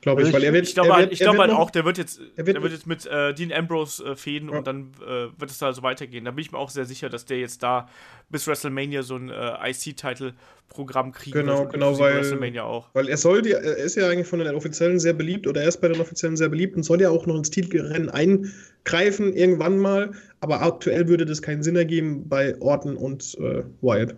Glaube 0.00 0.20
also 0.20 0.30
ich, 0.30 0.34
weil 0.34 0.44
er 0.44 0.52
wird. 0.54 0.66
Ich 0.66 0.74
glaube 0.74 0.94
halt, 0.94 1.10
glaub 1.10 1.38
halt 1.38 1.50
auch, 1.50 1.70
der 1.70 1.84
wird 1.84 1.98
jetzt, 1.98 2.20
wird, 2.36 2.48
der 2.48 2.62
wird 2.62 2.72
jetzt 2.72 2.86
mit 2.86 3.04
äh, 3.04 3.34
Dean 3.34 3.52
Ambrose 3.52 4.02
äh, 4.02 4.16
fäden 4.16 4.48
ja. 4.48 4.56
und 4.56 4.66
dann 4.66 4.92
äh, 5.02 5.28
wird 5.38 5.50
es 5.50 5.58
da 5.58 5.72
so 5.74 5.82
weitergehen. 5.82 6.24
Da 6.24 6.30
bin 6.30 6.40
ich 6.40 6.52
mir 6.52 6.58
auch 6.58 6.70
sehr 6.70 6.86
sicher, 6.86 7.10
dass 7.10 7.26
der 7.26 7.38
jetzt 7.38 7.62
da 7.62 7.88
bis 8.30 8.46
WrestleMania 8.46 9.02
so 9.02 9.16
ein 9.16 9.28
äh, 9.28 9.70
IC-Title-Programm 9.70 11.12
kriegt. 11.12 11.36
Genau, 11.36 11.60
wird, 11.60 11.74
genau, 11.74 11.98
weil, 11.98 12.14
WrestleMania 12.14 12.62
auch. 12.62 12.88
weil 12.94 13.10
er 13.10 13.18
soll, 13.18 13.42
die, 13.42 13.50
er 13.50 13.76
ist 13.76 13.96
ja 13.96 14.08
eigentlich 14.08 14.26
von 14.26 14.38
den 14.38 14.54
Offiziellen 14.54 14.98
sehr 14.98 15.12
beliebt 15.12 15.46
oder 15.46 15.60
er 15.60 15.68
ist 15.68 15.82
bei 15.82 15.88
den 15.88 16.00
Offiziellen 16.00 16.36
sehr 16.36 16.48
beliebt 16.48 16.76
und 16.76 16.82
soll 16.82 17.02
ja 17.02 17.10
auch 17.10 17.26
noch 17.26 17.36
ins 17.36 17.50
Titelrennen 17.50 18.08
eingreifen 18.08 19.34
irgendwann 19.34 19.78
mal. 19.78 20.12
Aber 20.40 20.62
aktuell 20.62 21.08
würde 21.08 21.26
das 21.26 21.42
keinen 21.42 21.62
Sinn 21.62 21.76
ergeben 21.76 22.26
bei 22.26 22.58
Orton 22.60 22.96
und 22.96 23.36
äh, 23.38 23.64
Wyatt. 23.82 24.14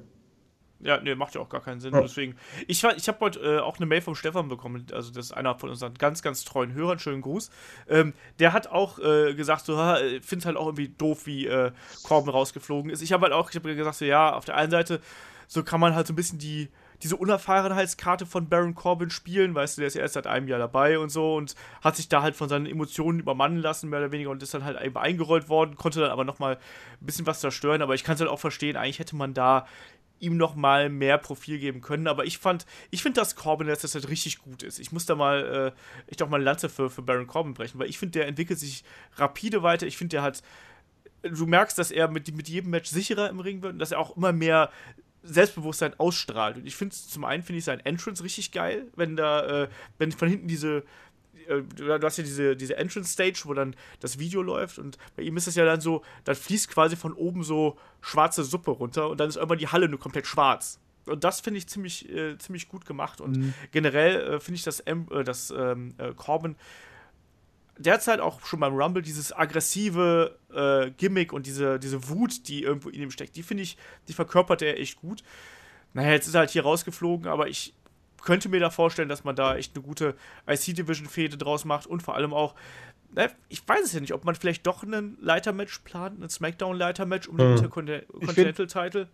Ja, 0.83 1.01
nee, 1.01 1.14
macht 1.14 1.35
ja 1.35 1.41
auch 1.41 1.49
gar 1.49 1.61
keinen 1.61 1.80
Sinn. 1.80 1.95
Ja. 1.95 2.01
Deswegen, 2.01 2.37
ich, 2.66 2.83
ich 2.85 3.09
habe 3.09 3.20
heute 3.20 3.41
äh, 3.41 3.59
auch 3.61 3.76
eine 3.76 3.87
Mail 3.87 4.01
vom 4.01 4.14
Stefan 4.14 4.49
bekommen, 4.49 4.87
also 4.93 5.12
das 5.12 5.26
ist 5.26 5.33
einer 5.33 5.57
von 5.59 5.70
unseren 5.70 5.95
ganz, 5.95 6.22
ganz 6.22 6.45
treuen 6.45 6.74
Hörern, 6.74 6.99
schönen 6.99 7.22
Gruß. 7.22 7.51
Ähm, 7.89 8.14
der 8.39 8.53
hat 8.53 8.66
auch 8.66 8.99
äh, 8.99 9.35
gesagt, 9.35 9.64
so, 9.64 9.76
finde 9.76 10.39
es 10.39 10.47
halt 10.47 10.57
auch 10.57 10.66
irgendwie 10.66 10.89
doof, 10.89 11.26
wie 11.26 11.47
äh, 11.47 11.70
Corbin 12.03 12.30
rausgeflogen 12.30 12.91
ist. 12.91 13.01
Ich 13.01 13.12
habe 13.12 13.22
halt 13.22 13.33
auch, 13.33 13.51
ich 13.51 13.57
habe 13.57 13.74
gesagt, 13.74 13.97
so, 13.97 14.05
ja, 14.05 14.35
auf 14.35 14.45
der 14.45 14.57
einen 14.57 14.70
Seite, 14.70 15.01
so 15.47 15.62
kann 15.62 15.80
man 15.80 15.95
halt 15.95 16.07
so 16.07 16.12
ein 16.12 16.16
bisschen 16.16 16.39
die, 16.39 16.68
diese 17.03 17.16
Unerfahrenheitskarte 17.16 18.26
von 18.26 18.49
Baron 18.49 18.74
Corbin 18.74 19.11
spielen, 19.11 19.55
weißt 19.55 19.76
du, 19.76 19.80
der 19.80 19.89
ist 19.89 19.95
ja 19.95 20.03
erst 20.03 20.14
seit 20.14 20.26
einem 20.26 20.47
Jahr 20.47 20.59
dabei 20.59 20.99
und 20.99 21.11
so 21.11 21.35
und 21.35 21.55
hat 21.83 21.97
sich 21.97 22.09
da 22.09 22.22
halt 22.22 22.37
von 22.37 22.49
seinen 22.49 22.66
Emotionen 22.66 23.20
übermannen 23.20 23.59
lassen, 23.59 23.91
mehr 23.91 23.99
oder 23.99 24.12
weniger, 24.12 24.30
und 24.30 24.43
ist 24.43 24.55
dann 24.55 24.64
halt 24.64 24.80
eben 24.80 24.97
eingerollt 24.97 25.49
worden, 25.49 25.76
konnte 25.76 26.01
dann 26.01 26.11
aber 26.11 26.24
nochmal 26.24 26.57
ein 26.57 27.07
bisschen 27.07 27.26
was 27.26 27.41
zerstören, 27.41 27.83
aber 27.83 27.95
ich 27.95 28.05
kann 28.05 28.14
es 28.14 28.20
halt 28.20 28.30
auch 28.30 28.39
verstehen, 28.39 28.76
eigentlich 28.76 29.01
hätte 29.01 29.16
man 29.16 29.35
da 29.35 29.66
ihm 30.23 30.37
noch 30.37 30.55
mal 30.55 30.89
mehr 30.89 31.18
Profil 31.18 31.59
geben 31.59 31.81
können. 31.81 32.07
Aber 32.07 32.25
ich 32.25 32.39
fand, 32.39 32.64
ich 32.91 33.03
finde, 33.03 33.20
dass 33.20 33.35
Corbin 33.35 33.66
jetzt 33.66 33.83
das 33.83 34.09
richtig 34.09 34.39
gut 34.39 34.62
ist. 34.62 34.79
Ich 34.79 34.93
muss 34.93 35.05
da 35.05 35.16
mal, 35.16 35.75
äh, 35.77 35.81
ich 36.07 36.16
doch 36.16 36.29
mal 36.29 36.37
eine 36.37 36.45
Lanze 36.45 36.68
für, 36.68 36.89
für 36.89 37.03
Baron 37.03 37.27
Corbin 37.27 37.55
brechen, 37.55 37.79
weil 37.79 37.89
ich 37.89 37.99
finde, 37.99 38.20
der 38.20 38.29
entwickelt 38.29 38.59
sich 38.59 38.85
rapide 39.16 39.62
weiter. 39.62 39.87
Ich 39.87 39.97
finde, 39.97 40.16
der 40.16 40.23
hat, 40.23 40.43
du 41.23 41.47
merkst, 41.47 41.77
dass 41.77 41.91
er 41.91 42.09
mit, 42.09 42.35
mit 42.35 42.49
jedem 42.49 42.70
Match 42.70 42.89
sicherer 42.89 43.29
im 43.29 43.41
Ring 43.41 43.62
wird 43.62 43.75
und 43.75 43.79
dass 43.81 43.91
er 43.91 43.99
auch 43.99 44.16
immer 44.16 44.33
mehr 44.33 44.70
Selbstbewusstsein 45.25 45.99
ausstrahlt. 45.99 46.57
Und 46.57 46.66
ich 46.66 46.77
finde 46.77 46.95
zum 46.95 47.25
einen 47.25 47.43
finde 47.43 47.59
ich 47.59 47.64
sein 47.64 47.81
Entrance 47.81 48.23
richtig 48.23 48.53
geil, 48.53 48.87
wenn 48.95 49.16
da, 49.16 49.64
äh, 49.64 49.68
wenn 49.99 50.12
von 50.12 50.29
hinten 50.29 50.47
diese 50.47 50.85
du 51.49 51.99
hast 52.03 52.18
ja 52.18 52.24
diese, 52.24 52.57
diese 52.57 52.76
Entrance-Stage, 52.76 53.43
wo 53.45 53.55
dann 53.55 53.76
das 54.01 54.18
Video 54.18 54.43
läuft 54.43 54.78
und 54.78 54.99
bei 55.16 55.22
ihm 55.22 55.36
ist 55.36 55.47
es 55.47 55.55
ja 55.55 55.64
dann 55.64 55.80
so, 55.80 56.03
dann 56.24 56.34
fließt 56.34 56.68
quasi 56.68 56.97
von 56.97 57.12
oben 57.12 57.43
so 57.43 57.78
schwarze 58.01 58.45
Suppe 58.45 58.70
runter 58.70 59.09
und 59.09 59.20
dann 59.20 59.28
ist 59.28 59.36
irgendwann 59.36 59.59
die 59.59 59.68
Halle 59.68 59.88
nur 59.88 59.99
komplett 59.99 60.26
schwarz. 60.26 60.80
Und 61.07 61.24
das 61.24 61.40
finde 61.40 61.59
ich 61.59 61.66
ziemlich, 61.66 62.09
äh, 62.11 62.38
ziemlich 62.38 62.68
gut 62.68 62.86
gemacht. 62.86 63.20
Und 63.20 63.36
mhm. 63.36 63.55
generell 63.72 64.34
äh, 64.34 64.40
finde 64.40 64.57
ich, 64.57 64.62
dass, 64.62 64.80
M 64.80 65.09
äh, 65.11 65.24
dass 65.24 65.51
ähm, 65.51 65.95
äh, 65.99 66.12
Corbin 66.14 66.57
derzeit 67.78 68.20
auch 68.20 68.45
schon 68.45 68.61
beim 68.61 68.74
Rumble 68.74 69.03
dieses 69.03 69.32
aggressive 69.32 70.38
äh, 70.55 70.90
Gimmick 70.93 71.32
und 71.32 71.47
diese, 71.47 71.78
diese 71.78 72.09
Wut, 72.09 72.49
die 72.49 72.62
irgendwo 72.62 72.88
in 72.90 73.03
ihm 73.03 73.11
steckt, 73.11 73.36
die 73.36 73.43
finde 73.43 73.62
ich, 73.62 73.76
die 74.09 74.12
verkörpert 74.12 74.62
er 74.62 74.78
echt 74.78 75.01
gut. 75.01 75.22
Naja, 75.95 76.12
jetzt 76.12 76.26
ist 76.26 76.34
er 76.34 76.40
halt 76.40 76.51
hier 76.51 76.62
rausgeflogen, 76.62 77.26
aber 77.26 77.49
ich, 77.49 77.74
könnte 78.23 78.49
mir 78.49 78.61
da 78.61 78.70
vorstellen, 78.70 79.09
dass 79.09 79.25
man 79.25 79.37
da 79.37 79.57
echt 79.57 79.75
eine 79.75 79.85
gute 79.85 80.14
IC-Division-Fehde 80.49 81.37
draus 81.37 81.64
macht 81.64 81.87
und 81.87 82.03
vor 82.03 82.14
allem 82.14 82.33
auch, 82.33 82.55
ne, 83.14 83.31
ich 83.49 83.66
weiß 83.66 83.85
es 83.85 83.93
ja 83.93 84.01
nicht, 84.01 84.14
ob 84.14 84.25
man 84.25 84.35
vielleicht 84.35 84.66
doch 84.66 84.83
einen 84.83 85.18
Leitermatch 85.20 85.81
plant, 85.81 86.23
ein 86.23 86.29
Smackdown-Leitermatch 86.29 87.29
um 87.29 87.37
den 87.37 87.49
hm. 87.49 87.57
Intercontinental-Title. 87.57 89.09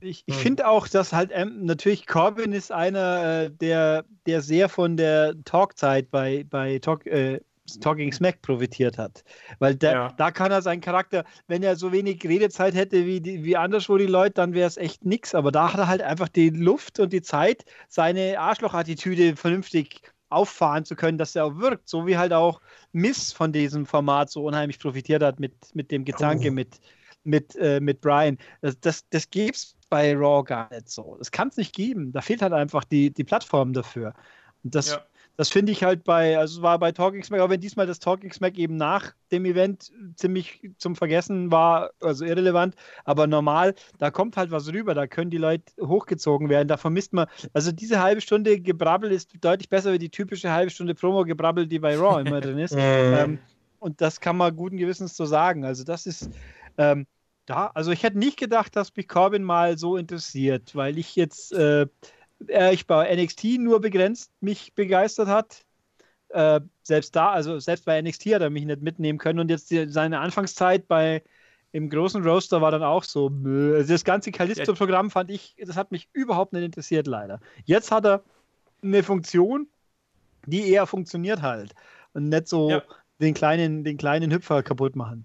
Ich, 0.00 0.24
ich 0.26 0.34
hm. 0.34 0.42
finde 0.42 0.68
auch, 0.68 0.88
dass 0.88 1.12
halt 1.12 1.30
ähm, 1.32 1.64
natürlich 1.64 2.06
Corbin 2.06 2.52
ist 2.52 2.72
einer, 2.72 3.44
äh, 3.44 3.50
der, 3.50 4.04
der 4.26 4.40
sehr 4.40 4.68
von 4.68 4.96
der 4.96 5.34
Talkzeit 5.44 6.10
bei, 6.10 6.44
bei 6.48 6.78
Talk, 6.80 7.06
äh, 7.06 7.40
Talking 7.80 8.12
Smack 8.12 8.42
profitiert 8.42 8.98
hat. 8.98 9.24
Weil 9.58 9.76
da, 9.76 9.92
ja. 9.92 10.12
da 10.16 10.30
kann 10.30 10.50
er 10.50 10.62
seinen 10.62 10.80
Charakter, 10.80 11.24
wenn 11.46 11.62
er 11.62 11.76
so 11.76 11.92
wenig 11.92 12.22
Redezeit 12.24 12.74
hätte 12.74 13.06
wie, 13.06 13.20
die, 13.20 13.44
wie 13.44 13.56
anderswo 13.56 13.96
die 13.96 14.06
Leute, 14.06 14.34
dann 14.34 14.54
wäre 14.54 14.66
es 14.66 14.76
echt 14.76 15.04
nix. 15.04 15.34
Aber 15.34 15.52
da 15.52 15.72
hat 15.72 15.80
er 15.80 15.88
halt 15.88 16.02
einfach 16.02 16.28
die 16.28 16.50
Luft 16.50 16.98
und 16.98 17.12
die 17.12 17.22
Zeit, 17.22 17.64
seine 17.88 18.38
Arschlochattitüde 18.38 19.36
vernünftig 19.36 20.02
auffahren 20.28 20.84
zu 20.84 20.96
können, 20.96 21.18
dass 21.18 21.36
er 21.36 21.44
auch 21.44 21.56
wirkt. 21.58 21.88
So 21.88 22.06
wie 22.06 22.16
halt 22.16 22.32
auch 22.32 22.60
Miss 22.92 23.32
von 23.32 23.52
diesem 23.52 23.86
Format 23.86 24.30
so 24.30 24.44
unheimlich 24.44 24.78
profitiert 24.78 25.22
hat 25.22 25.38
mit, 25.38 25.54
mit 25.74 25.90
dem 25.90 26.04
Gedanke, 26.04 26.48
oh. 26.48 26.52
mit, 26.52 26.80
mit, 27.22 27.54
äh, 27.56 27.80
mit 27.80 28.00
Brian. 28.00 28.38
Das, 28.60 28.80
das, 28.80 29.08
das 29.10 29.28
es 29.32 29.76
bei 29.88 30.16
Raw 30.16 30.42
gar 30.42 30.70
nicht 30.70 30.88
so. 30.88 31.16
Das 31.18 31.30
kann 31.30 31.48
es 31.48 31.56
nicht 31.56 31.74
geben. 31.74 32.12
Da 32.12 32.22
fehlt 32.22 32.42
halt 32.42 32.54
einfach 32.54 32.84
die, 32.84 33.12
die 33.12 33.24
Plattform 33.24 33.72
dafür. 33.72 34.14
Und 34.64 34.74
das 34.74 34.90
ja 34.90 35.02
das 35.36 35.48
finde 35.48 35.72
ich 35.72 35.82
halt 35.82 36.04
bei, 36.04 36.38
also 36.38 36.58
es 36.58 36.62
war 36.62 36.78
bei 36.78 36.92
Talking 36.92 37.22
Smack, 37.22 37.40
auch 37.40 37.48
wenn 37.50 37.60
diesmal 37.60 37.86
das 37.86 37.98
Talking 37.98 38.32
Smack 38.32 38.58
eben 38.58 38.76
nach 38.76 39.14
dem 39.30 39.44
Event 39.44 39.90
ziemlich 40.16 40.70
zum 40.76 40.94
Vergessen 40.96 41.50
war, 41.50 41.90
also 42.00 42.24
irrelevant, 42.24 42.74
aber 43.04 43.26
normal, 43.26 43.74
da 43.98 44.10
kommt 44.10 44.36
halt 44.36 44.50
was 44.50 44.72
rüber, 44.72 44.94
da 44.94 45.06
können 45.06 45.30
die 45.30 45.38
Leute 45.38 45.64
hochgezogen 45.80 46.48
werden, 46.48 46.68
da 46.68 46.76
vermisst 46.76 47.12
man, 47.12 47.26
also 47.52 47.72
diese 47.72 48.00
halbe 48.02 48.20
Stunde 48.20 48.60
Gebrabbel 48.60 49.10
ist 49.10 49.32
deutlich 49.40 49.68
besser 49.68 49.92
wie 49.92 49.98
die 49.98 50.10
typische 50.10 50.52
halbe 50.52 50.70
Stunde 50.70 50.94
Promo-Gebrabbel, 50.94 51.66
die 51.66 51.78
bei 51.78 51.96
Raw 51.96 52.20
immer 52.20 52.40
drin 52.40 52.58
ist. 52.58 52.74
ähm, 52.78 53.38
Und 53.78 54.00
das 54.00 54.20
kann 54.20 54.36
man 54.36 54.54
guten 54.54 54.76
Gewissens 54.76 55.16
so 55.16 55.24
sagen. 55.24 55.64
Also 55.64 55.82
das 55.82 56.06
ist 56.06 56.30
ähm, 56.78 57.06
da, 57.46 57.70
also 57.74 57.90
ich 57.90 58.02
hätte 58.02 58.18
nicht 58.18 58.38
gedacht, 58.38 58.76
dass 58.76 58.94
mich 58.94 59.08
Corbin 59.08 59.42
mal 59.42 59.76
so 59.76 59.96
interessiert, 59.96 60.74
weil 60.76 60.98
ich 60.98 61.16
jetzt 61.16 61.52
äh, 61.52 61.86
ich 62.48 62.86
bei 62.86 63.14
NXT 63.14 63.58
nur 63.58 63.80
begrenzt 63.80 64.32
mich 64.40 64.74
begeistert 64.74 65.28
hat. 65.28 65.64
Äh, 66.28 66.60
selbst 66.82 67.14
da, 67.14 67.30
also 67.30 67.58
selbst 67.58 67.84
bei 67.84 68.00
NXT 68.00 68.26
hat 68.34 68.42
er 68.42 68.50
mich 68.50 68.64
nicht 68.64 68.82
mitnehmen 68.82 69.18
können 69.18 69.38
und 69.38 69.50
jetzt 69.50 69.70
die, 69.70 69.88
seine 69.88 70.20
Anfangszeit 70.20 70.88
bei 70.88 71.22
im 71.72 71.88
großen 71.88 72.22
Roaster 72.22 72.60
war 72.60 72.70
dann 72.70 72.82
auch 72.82 73.02
so, 73.02 73.30
also 73.44 73.92
das 73.92 74.04
ganze 74.04 74.30
Kalisto-Programm 74.30 75.10
fand 75.10 75.30
ich, 75.30 75.56
das 75.58 75.76
hat 75.76 75.90
mich 75.90 76.08
überhaupt 76.12 76.52
nicht 76.52 76.64
interessiert, 76.64 77.06
leider. 77.06 77.40
Jetzt 77.64 77.90
hat 77.90 78.04
er 78.04 78.22
eine 78.82 79.02
Funktion, 79.02 79.66
die 80.44 80.70
eher 80.70 80.86
funktioniert 80.86 81.40
halt 81.40 81.74
und 82.12 82.28
nicht 82.28 82.48
so 82.48 82.70
ja. 82.70 82.82
den, 83.20 83.32
kleinen, 83.32 83.84
den 83.84 83.96
kleinen 83.96 84.30
Hüpfer 84.30 84.62
kaputt 84.62 84.96
machen 84.96 85.24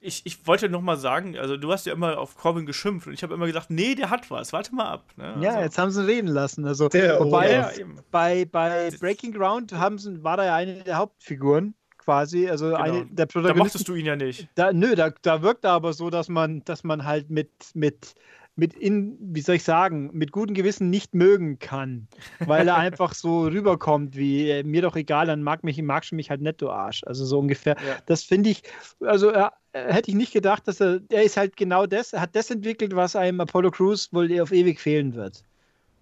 ich, 0.00 0.22
ich 0.24 0.46
wollte 0.46 0.68
noch 0.68 0.80
mal 0.80 0.96
sagen, 0.96 1.36
also 1.36 1.56
du 1.56 1.72
hast 1.72 1.86
ja 1.86 1.92
immer 1.92 2.18
auf 2.18 2.36
Corbin 2.36 2.66
geschimpft 2.66 3.06
und 3.06 3.12
ich 3.12 3.22
habe 3.22 3.34
immer 3.34 3.46
gesagt, 3.46 3.70
nee, 3.70 3.94
der 3.94 4.10
hat 4.10 4.30
was, 4.30 4.52
warte 4.52 4.74
mal 4.74 4.88
ab. 4.88 5.04
Ne? 5.16 5.24
Also, 5.24 5.44
ja, 5.44 5.60
jetzt 5.60 5.78
haben 5.78 5.90
sie 5.90 6.02
ihn 6.02 6.06
reden 6.06 6.28
lassen. 6.28 6.64
Also 6.66 6.88
der, 6.88 7.18
wobei 7.18 7.52
ja, 7.52 7.70
bei, 8.10 8.44
bei 8.44 8.90
Breaking 9.00 9.32
Ground 9.32 9.72
haben 9.72 9.98
sie, 9.98 10.22
war 10.22 10.36
da 10.36 10.44
ja 10.44 10.54
eine 10.54 10.84
der 10.84 10.96
Hauptfiguren 10.98 11.74
quasi, 11.98 12.48
also 12.48 12.66
genau. 12.66 12.78
eine 12.78 13.06
der 13.06 13.26
Protagonisten. 13.26 13.58
Da 13.58 13.64
mochtest 13.64 13.88
du 13.88 13.94
ihn 13.94 14.06
ja 14.06 14.16
nicht. 14.16 14.48
Da, 14.54 14.72
nö, 14.72 14.94
da, 14.94 15.10
da 15.22 15.42
wirkt 15.42 15.64
er 15.64 15.72
aber 15.72 15.92
so, 15.92 16.10
dass 16.10 16.28
man, 16.28 16.64
dass 16.64 16.84
man 16.84 17.04
halt 17.04 17.28
mit, 17.28 17.50
mit 17.74 18.14
mit 18.58 18.74
in, 18.74 19.16
wie 19.20 19.40
soll 19.40 19.54
ich 19.54 19.62
sagen, 19.62 20.10
mit 20.12 20.32
gutem 20.32 20.52
Gewissen 20.52 20.90
nicht 20.90 21.14
mögen 21.14 21.60
kann, 21.60 22.08
weil 22.40 22.66
er 22.66 22.74
einfach 22.76 23.14
so 23.14 23.42
rüberkommt 23.46 24.16
wie 24.16 24.50
äh, 24.50 24.64
mir 24.64 24.82
doch 24.82 24.96
egal, 24.96 25.26
dann 25.26 25.44
mag 25.44 25.62
mich, 25.62 25.80
magst 25.80 26.10
du 26.10 26.16
mich 26.16 26.28
halt 26.28 26.40
netto 26.40 26.68
Arsch. 26.68 27.02
Also 27.06 27.24
so 27.24 27.38
ungefähr. 27.38 27.76
Ja. 27.86 27.96
Das 28.06 28.24
finde 28.24 28.50
ich, 28.50 28.64
also 29.00 29.30
äh, 29.30 29.48
hätte 29.72 30.10
ich 30.10 30.16
nicht 30.16 30.32
gedacht, 30.32 30.66
dass 30.66 30.80
er, 30.80 31.00
er 31.08 31.22
ist 31.22 31.36
halt 31.36 31.56
genau 31.56 31.86
das, 31.86 32.12
er 32.12 32.20
hat 32.20 32.34
das 32.34 32.50
entwickelt, 32.50 32.96
was 32.96 33.14
einem 33.14 33.40
Apollo 33.40 33.70
Crews 33.70 34.12
wohl 34.12 34.40
auf 34.40 34.50
ewig 34.50 34.80
fehlen 34.80 35.14
wird. 35.14 35.44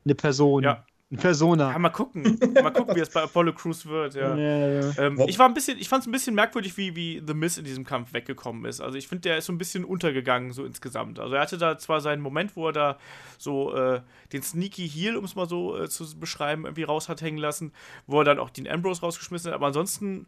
Eine 0.07 0.15
Person. 0.15 0.63
Ja. 0.63 0.87
Persona. 1.15 1.71
Ja, 1.71 1.79
mal 1.79 1.91
gucken. 1.91 2.37
Mal 2.55 2.73
gucken, 2.73 2.97
wie 2.97 3.01
es 3.01 3.11
bei 3.11 3.23
Apollo 3.23 3.53
Crews 3.53 3.87
wird, 3.87 4.17
ja. 4.17 4.37
ja, 4.37 4.81
ja. 4.81 4.99
Ähm, 4.99 5.21
ich 5.29 5.39
war 5.39 5.47
ein 5.47 5.55
bisschen, 5.55 5.79
ich 5.79 5.89
fand 5.89 6.03
es 6.03 6.09
ein 6.09 6.11
bisschen 6.11 6.35
merkwürdig, 6.35 6.77
wie, 6.77 6.97
wie 6.97 7.23
The 7.25 7.33
Miz 7.33 7.59
in 7.59 7.65
diesem 7.65 7.85
Kampf 7.85 8.13
weggekommen 8.13 8.65
ist. 8.65 8.81
Also 8.81 8.99
ich 8.99 9.07
finde, 9.07 9.23
der 9.23 9.39
ist 9.39 9.47
so 9.47 9.53
ein 9.53 9.59
bisschen 9.59 9.85
untergegangen, 9.85 10.53
so 10.53 10.65
insgesamt. 10.65 11.21
Also 11.21 11.37
er 11.37 11.43
hatte 11.43 11.59
da 11.59 11.79
zwar 11.79 12.01
seinen 12.01 12.23
Moment, 12.23 12.57
wo 12.57 12.67
er 12.67 12.73
da 12.73 12.99
so 13.39 13.73
äh, 13.73 14.01
den 14.33 14.43
Sneaky 14.43 14.89
Heel, 14.89 15.17
um 15.17 15.25
es 15.25 15.37
mal 15.37 15.49
so 15.49 15.81
äh, 15.81 15.89
zu 15.89 16.19
beschreiben, 16.19 16.65
irgendwie 16.65 16.83
raus 16.83 17.09
hat 17.09 17.23
hängen 17.23 17.39
lassen, 17.39 17.73
wo 18.09 18.21
er 18.21 18.25
dann 18.25 18.41
auch 18.41 18.51
den 18.51 18.69
Ambrose 18.69 19.03
rausgeschmissen 19.03 19.51
hat, 19.51 19.55
aber 19.55 19.67
ansonsten. 19.67 20.27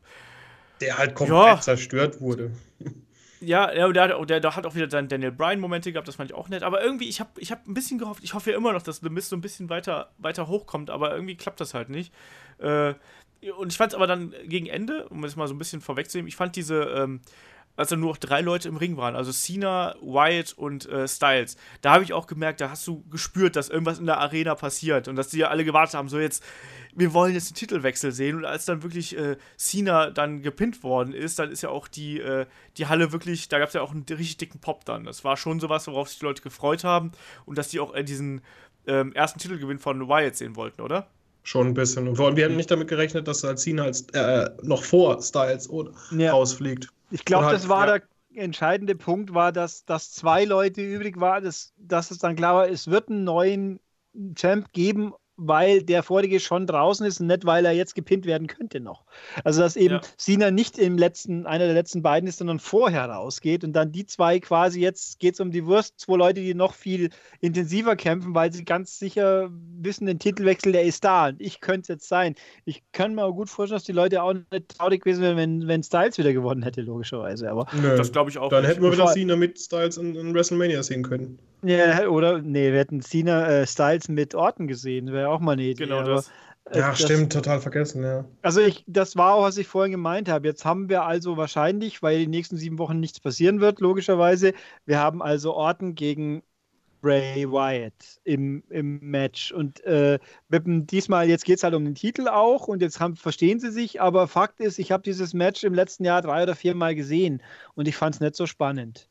Der 0.80 0.96
halt 0.96 1.16
komplett 1.16 1.64
zerstört 1.64 2.20
wurde. 2.20 2.52
Ja, 3.40 3.73
ja 3.73 3.90
der, 3.93 4.24
der, 4.24 4.40
der, 4.40 4.56
hat 4.56 4.66
auch 4.66 4.74
wieder 4.74 4.90
seine 4.90 5.09
Daniel 5.09 5.32
Bryan-Momente 5.32 5.93
gehabt, 5.93 6.09
das 6.09 6.16
fand 6.16 6.31
ich 6.31 6.36
auch 6.36 6.48
nett. 6.48 6.62
Aber 6.62 6.82
irgendwie, 6.82 7.09
ich 7.09 7.20
habe 7.20 7.31
ich 7.39 7.52
hab 7.52 7.66
ein 7.66 7.74
bisschen 7.74 7.98
gehofft, 7.98 8.23
ich 8.24 8.35
hoffe 8.35 8.51
ja 8.51 8.56
immer 8.56 8.73
noch, 8.73 8.82
dass 8.82 8.98
The 8.98 9.10
Mist 9.10 9.28
so 9.31 9.36
ein 9.36 9.40
bisschen 9.40 9.69
weiter, 9.70 10.10
weiter 10.19 10.48
hochkommt, 10.48 10.90
aber 10.90 11.12
irgendwie 11.15 11.36
klappt 11.36 11.60
das 11.60 11.74
halt 11.74 11.89
nicht. 11.89 12.12
Äh, 12.59 12.94
und 13.56 13.70
ich 13.73 13.77
fand 13.77 13.93
es 13.93 13.94
aber 13.94 14.09
dann 14.09 14.35
gegen 14.47 14.66
Ende, 14.66 15.09
um 15.09 15.23
es 15.23 15.36
mal 15.36 15.47
so 15.47 15.55
ein 15.55 15.59
bisschen 15.59 15.81
vorwegzunehmen, 15.81 16.28
ich 16.28 16.36
fand 16.36 16.56
diese, 16.56 16.82
ähm, 16.82 17.20
als 17.78 17.90
dann 17.90 18.00
nur 18.00 18.10
noch 18.10 18.16
drei 18.16 18.40
Leute 18.40 18.68
im 18.68 18.76
Ring 18.76 18.96
waren, 18.96 19.14
also 19.14 19.30
Cena, 19.30 19.94
Wyatt 20.02 20.52
und 20.52 20.86
äh, 20.86 21.06
Styles, 21.06 21.56
da 21.80 21.92
habe 21.92 22.02
ich 22.02 22.12
auch 22.12 22.26
gemerkt, 22.26 22.60
da 22.60 22.70
hast 22.70 22.84
du 22.88 23.05
gespürt, 23.09 23.55
dass 23.55 23.68
irgendwas 23.68 24.00
in 24.00 24.06
der 24.06 24.18
Arena 24.18 24.56
passiert 24.56 25.06
und 25.06 25.14
dass 25.14 25.28
die 25.28 25.38
ja 25.38 25.48
alle 25.48 25.64
gewartet 25.64 25.94
haben, 25.94 26.09
so 26.09 26.18
jetzt, 26.18 26.42
wir 26.92 27.14
wollen 27.14 27.34
jetzt 27.34 27.50
den 27.50 27.55
Titelwechsel 27.55 28.10
sehen. 28.10 28.34
Und 28.34 28.44
als 28.44 28.64
dann 28.64 28.82
wirklich 28.82 29.16
äh, 29.16 29.36
Cena 29.56 30.10
dann 30.10 30.42
gepinnt 30.42 30.82
worden 30.82 31.14
ist, 31.14 31.38
dann 31.38 31.52
ist 31.52 31.62
ja 31.62 31.68
auch 31.68 31.86
die, 31.86 32.18
äh, 32.18 32.46
die 32.78 32.88
Halle 32.88 33.12
wirklich, 33.12 33.48
da 33.48 33.60
gab 33.60 33.68
es 33.68 33.74
ja 33.74 33.82
auch 33.82 33.92
einen 33.92 34.05
richtig 34.10 34.38
dicken 34.38 34.59
Pop 34.59 34.84
dann. 34.84 35.05
Das 35.05 35.22
war 35.22 35.36
schon 35.36 35.60
sowas, 35.60 35.86
worauf 35.86 36.09
sich 36.09 36.18
die 36.18 36.24
Leute 36.24 36.42
gefreut 36.42 36.82
haben 36.82 37.12
und 37.46 37.59
dass 37.59 37.68
die 37.68 37.78
auch 37.78 37.94
äh, 37.94 38.02
diesen 38.02 38.40
ähm, 38.88 39.12
ersten 39.12 39.38
Titelgewinn 39.38 39.78
von 39.78 40.09
Wyatt 40.09 40.34
sehen 40.34 40.56
wollten, 40.56 40.82
oder? 40.82 41.06
Schon 41.44 41.68
ein 41.68 41.74
bisschen. 41.74 42.09
Und 42.09 42.18
wir 42.36 42.44
haben 42.44 42.56
nicht 42.56 42.72
damit 42.72 42.88
gerechnet, 42.88 43.28
dass 43.28 43.46
Cena 43.55 43.84
als, 43.84 44.02
äh, 44.14 44.50
noch 44.62 44.82
vor 44.82 45.22
Styles 45.22 45.70
ja. 46.10 46.32
rausfliegt. 46.32 46.88
Ich 47.10 47.24
glaube, 47.24 47.47
halt, 47.47 47.55
das 47.55 47.68
war 47.68 47.86
ja. 47.86 47.98
der 47.98 48.09
entscheidende 48.43 48.94
Punkt, 48.94 49.35
war, 49.35 49.52
dass, 49.52 49.85
dass 49.85 50.12
zwei 50.12 50.44
Leute 50.44 50.82
übrig 50.82 51.18
waren, 51.20 51.44
dass, 51.44 51.72
dass 51.76 52.10
es 52.10 52.18
dann 52.18 52.36
klar 52.36 52.55
war, 52.55 52.68
es 52.68 52.89
wird 52.89 53.09
einen 53.09 53.24
neuen 53.24 53.80
Champ 54.35 54.72
geben 54.72 55.12
weil 55.39 55.82
der 55.82 56.02
vorige 56.02 56.40
schon 56.40 56.66
draußen 56.66 57.06
ist 57.06 57.20
und 57.20 57.28
nicht, 57.28 57.47
weil 57.47 57.65
er 57.65 57.73
jetzt 57.73 57.94
gepinnt 57.94 58.27
werden 58.27 58.48
könnte 58.48 58.81
noch. 58.81 59.05
Also, 59.44 59.60
dass 59.60 59.77
eben 59.77 59.94
ja. 59.94 60.01
Sina 60.16 60.51
nicht 60.51 60.78
im 60.78 60.98
letzten, 60.98 61.47
einer 61.47 61.66
der 61.66 61.74
letzten 61.74 62.02
beiden 62.02 62.28
ist, 62.28 62.39
sondern 62.39 62.59
vorher 62.59 63.06
rausgeht 63.06 63.62
und 63.62 63.73
dann 63.73 63.93
die 63.93 64.05
zwei 64.05 64.40
quasi 64.40 64.81
jetzt 64.81 65.20
geht 65.20 65.35
es 65.35 65.40
um 65.40 65.52
die 65.52 65.65
Wurst, 65.65 66.01
zwei 66.01 66.16
Leute, 66.16 66.40
die 66.40 66.55
noch 66.55 66.74
viel 66.74 67.10
intensiver 67.40 67.94
kämpfen, 67.94 68.35
weil 68.35 68.52
sie 68.52 68.65
ganz 68.65 68.98
sicher 68.98 69.48
wissen, 69.81 70.06
den 70.06 70.19
Titelwechsel, 70.19 70.73
der 70.73 70.82
ist 70.82 71.05
da 71.05 71.28
und 71.28 71.40
ich 71.40 71.60
könnte 71.60 71.82
es 71.82 71.89
jetzt 71.89 72.09
sein. 72.09 72.35
Ich 72.65 72.82
kann 72.90 73.15
mir 73.15 73.24
auch 73.24 73.32
gut 73.32 73.48
vorstellen, 73.48 73.77
dass 73.77 73.85
die 73.85 73.93
Leute 73.93 74.23
auch 74.23 74.32
nicht 74.35 74.69
traurig 74.77 75.05
gewesen 75.05 75.23
wären, 75.23 75.36
wenn, 75.36 75.69
wenn 75.69 75.85
Styles 75.85 76.19
wieder 76.19 76.32
gewonnen 76.32 76.65
hätte, 76.65 76.81
logischerweise. 76.81 77.48
Aber 77.48 77.69
Nö, 77.81 77.97
das 77.97 78.10
glaube 78.10 78.31
ich 78.31 78.39
auch. 78.39 78.48
Dann 78.48 78.62
nicht. 78.62 78.73
hätten 78.73 78.82
wir 78.82 78.93
wieder 78.93 79.06
Cena 79.06 79.36
mit 79.36 79.59
Styles 79.60 79.98
in, 79.98 80.16
in 80.16 80.35
WrestleMania 80.35 80.82
sehen 80.82 81.05
können. 81.05 81.39
Ja, 81.62 82.06
oder? 82.09 82.40
Nee, 82.40 82.72
wir 82.72 82.78
hätten 82.78 83.01
Cena 83.02 83.47
äh, 83.48 83.66
Styles 83.66 84.09
mit 84.09 84.35
Orten 84.35 84.68
gesehen. 84.68 85.12
Wäre 85.12 85.28
auch 85.28 85.40
mal 85.40 85.52
eine 85.52 85.62
Idee. 85.62 85.85
Genau 85.85 86.02
das. 86.02 86.30
Äh, 86.70 86.78
ja, 86.78 86.90
das, 86.90 87.01
stimmt, 87.01 87.32
total 87.32 87.60
vergessen, 87.60 88.02
ja. 88.02 88.24
Also 88.43 88.60
ich, 88.60 88.85
das 88.86 89.16
war 89.16 89.35
auch, 89.35 89.43
was 89.43 89.56
ich 89.56 89.66
vorhin 89.66 89.93
gemeint 89.93 90.28
habe. 90.28 90.47
Jetzt 90.47 90.64
haben 90.64 90.89
wir 90.89 91.05
also 91.05 91.36
wahrscheinlich, 91.36 92.02
weil 92.02 92.18
die 92.18 92.26
nächsten 92.26 92.56
sieben 92.56 92.78
Wochen 92.78 93.01
nichts 93.01 93.20
passieren 93.20 93.60
wird, 93.60 93.80
logischerweise, 93.80 94.52
wir 94.85 94.98
haben 94.98 95.22
also 95.22 95.55
Orten 95.55 95.94
gegen 95.94 96.43
Bray 97.01 97.51
Wyatt 97.51 98.20
im, 98.24 98.62
im 98.68 98.98
Match. 99.01 99.52
Und 99.52 99.82
äh, 99.85 100.18
diesmal, 100.51 101.28
jetzt 101.28 101.44
geht 101.44 101.59
es 101.59 101.62
halt 101.62 101.74
um 101.74 101.85
den 101.85 101.94
Titel 101.94 102.28
auch 102.28 102.68
und 102.68 102.82
jetzt 102.82 103.01
haben, 103.01 103.16
verstehen 103.16 103.60
sie 103.60 103.70
sich, 103.70 104.01
aber 104.01 104.28
Fakt 104.28 104.60
ist, 104.60 104.78
ich 104.78 104.93
habe 104.93 105.02
dieses 105.02 105.32
Match 105.35 105.64
im 105.64 105.74
letzten 105.74 106.05
Jahr 106.05 106.22
drei 106.22 106.43
oder 106.43 106.56
vier 106.56 106.74
Mal 106.74 106.94
gesehen 106.94 107.43
und 107.74 107.89
ich 107.89 107.97
fand 107.97 108.16
es 108.16 108.20
nicht 108.20 108.35
so 108.35 108.47
spannend. 108.47 109.09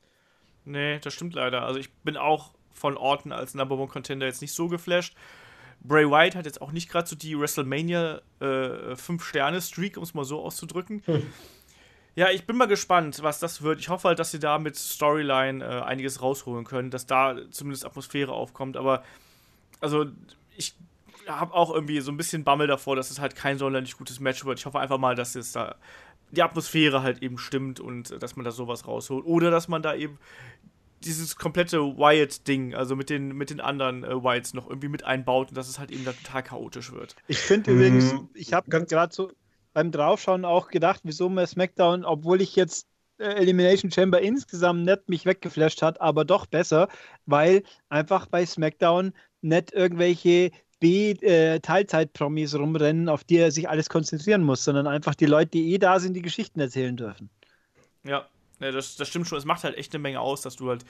Nee, 0.68 1.00
das 1.00 1.14
stimmt 1.14 1.34
leider. 1.34 1.64
Also 1.64 1.80
ich 1.80 1.92
bin 2.04 2.18
auch 2.18 2.52
von 2.74 2.98
Orton 2.98 3.32
als 3.32 3.54
Number 3.54 3.78
One 3.78 3.88
Contender 3.88 4.26
jetzt 4.26 4.42
nicht 4.42 4.54
so 4.54 4.68
geflasht. 4.68 5.16
Bray 5.80 6.10
Wyatt 6.10 6.36
hat 6.36 6.46
jetzt 6.46 6.62
auch 6.62 6.72
nicht 6.72 6.90
gerade 6.90 7.08
so 7.08 7.16
die 7.16 7.40
WrestleMania 7.40 8.22
5-Sterne-Streak, 8.42 9.96
äh, 9.96 10.00
um 10.00 10.04
es 10.04 10.14
mal 10.14 10.26
so 10.26 10.42
auszudrücken. 10.42 11.02
Hm. 11.06 11.24
Ja, 12.16 12.32
ich 12.32 12.46
bin 12.46 12.58
mal 12.58 12.66
gespannt, 12.66 13.22
was 13.22 13.40
das 13.40 13.62
wird. 13.62 13.80
Ich 13.80 13.90
hoffe 13.90 14.08
halt, 14.08 14.20
dass 14.20 14.32
sie 14.32 14.40
da 14.40 14.58
mit 14.58 14.76
Storyline 14.76 15.64
äh, 15.64 15.82
einiges 15.84 16.22
rausholen 16.22 16.66
können, 16.66 16.90
dass 16.90 17.06
da 17.06 17.36
zumindest 17.52 17.86
Atmosphäre 17.86 18.34
aufkommt. 18.34 18.76
Aber, 18.76 19.04
also, 19.80 20.08
ich 20.58 20.76
habe 21.28 21.54
auch 21.54 21.72
irgendwie 21.72 22.02
so 22.02 22.12
ein 22.12 22.18
bisschen 22.18 22.44
Bammel 22.44 22.68
davor, 22.68 22.96
dass 22.96 23.12
es 23.12 23.22
halt 23.22 23.36
kein 23.36 23.58
sonderlich 23.58 23.98
gutes 23.98 24.20
Match 24.20 24.44
wird. 24.46 24.60
Ich 24.60 24.66
hoffe 24.66 24.80
einfach 24.80 24.98
mal, 24.98 25.16
dass 25.16 25.36
es 25.36 25.52
da 25.52 25.76
die 26.32 26.44
Atmosphäre 26.44 27.04
halt 27.04 27.22
eben 27.22 27.38
stimmt 27.38 27.80
und 27.80 28.12
äh, 28.12 28.20
dass 28.20 28.36
man 28.36 28.46
da 28.46 28.52
sowas 28.52 28.88
rausholt. 28.88 29.26
Oder 29.26 29.52
dass 29.52 29.68
man 29.68 29.82
da 29.82 29.96
eben 29.96 30.18
dieses 31.04 31.36
komplette 31.36 31.80
Wyatt-Ding, 31.80 32.74
also 32.74 32.96
mit 32.96 33.10
den, 33.10 33.36
mit 33.36 33.50
den 33.50 33.60
anderen 33.60 34.04
äh, 34.04 34.24
Wyatts 34.24 34.54
noch 34.54 34.68
irgendwie 34.68 34.88
mit 34.88 35.04
einbaut 35.04 35.50
und 35.50 35.58
dass 35.58 35.70
es 35.70 35.80
halt 35.80 35.92
eben 35.92 36.06
da 36.06 36.14
total 36.14 36.44
chaotisch 36.44 36.92
wird. 36.92 37.16
Ich 37.28 37.38
finde 37.38 37.72
übrigens, 37.72 38.14
mhm. 38.14 38.30
ich 38.34 38.54
habe 38.54 38.70
gerade 38.70 39.14
so 39.14 39.32
beim 39.74 39.92
Draufschauen 39.92 40.44
auch 40.44 40.70
gedacht, 40.70 41.02
wieso 41.04 41.30
mir 41.30 41.46
SmackDown, 41.46 42.04
obwohl 42.04 42.42
ich 42.42 42.56
jetzt 42.56 42.88
äh, 43.20 43.26
Elimination 43.26 43.92
Chamber 43.92 44.22
insgesamt 44.22 44.86
nicht 44.86 45.08
mich 45.08 45.26
weggeflasht 45.26 45.82
hat, 45.82 46.02
aber 46.02 46.26
doch 46.26 46.48
besser, 46.48 46.88
weil 47.26 47.64
einfach 47.90 48.26
bei 48.26 48.46
SmackDown 48.46 49.14
nicht 49.42 49.74
irgendwelche 49.74 50.52
B-Teilzeit-Promis 50.80 52.54
äh, 52.54 52.58
rumrennen, 52.58 53.10
auf 53.10 53.24
die 53.24 53.38
er 53.38 53.52
sich 53.52 53.70
alles 53.70 53.90
konzentrieren 53.90 54.44
muss, 54.44 54.64
sondern 54.64 54.88
einfach 54.88 55.16
die 55.16 55.26
Leute, 55.26 55.52
die 55.52 55.74
eh 55.74 55.78
da 55.78 56.00
sind, 56.00 56.14
die 56.14 56.22
Geschichten 56.22 56.60
erzählen 56.60 56.96
dürfen. 56.96 57.30
Ja, 58.04 58.28
ja 58.60 58.72
das, 58.72 58.96
das 58.96 59.08
stimmt 59.08 59.28
schon. 59.28 59.38
Es 59.38 59.46
macht 59.46 59.64
halt 59.64 59.78
echt 59.78 59.94
eine 59.94 60.02
Menge 60.02 60.20
aus, 60.20 60.42
dass 60.42 60.56
du 60.56 60.70
halt 60.70 60.86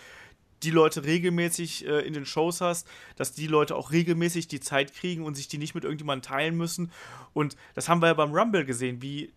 die 0.63 0.71
Leute 0.71 1.05
regelmäßig 1.05 1.85
äh, 1.85 1.99
in 1.99 2.13
den 2.13 2.25
Shows 2.25 2.61
hast, 2.61 2.87
dass 3.15 3.33
die 3.33 3.47
Leute 3.47 3.75
auch 3.75 3.91
regelmäßig 3.91 4.47
die 4.47 4.59
Zeit 4.59 4.93
kriegen 4.93 5.23
und 5.23 5.35
sich 5.35 5.47
die 5.47 5.57
nicht 5.57 5.75
mit 5.75 5.83
irgendjemandem 5.83 6.27
teilen 6.27 6.57
müssen. 6.57 6.91
Und 7.33 7.55
das 7.75 7.89
haben 7.89 8.01
wir 8.01 8.07
ja 8.07 8.13
beim 8.13 8.33
Rumble 8.33 8.65
gesehen, 8.65 9.01
wie 9.01 9.31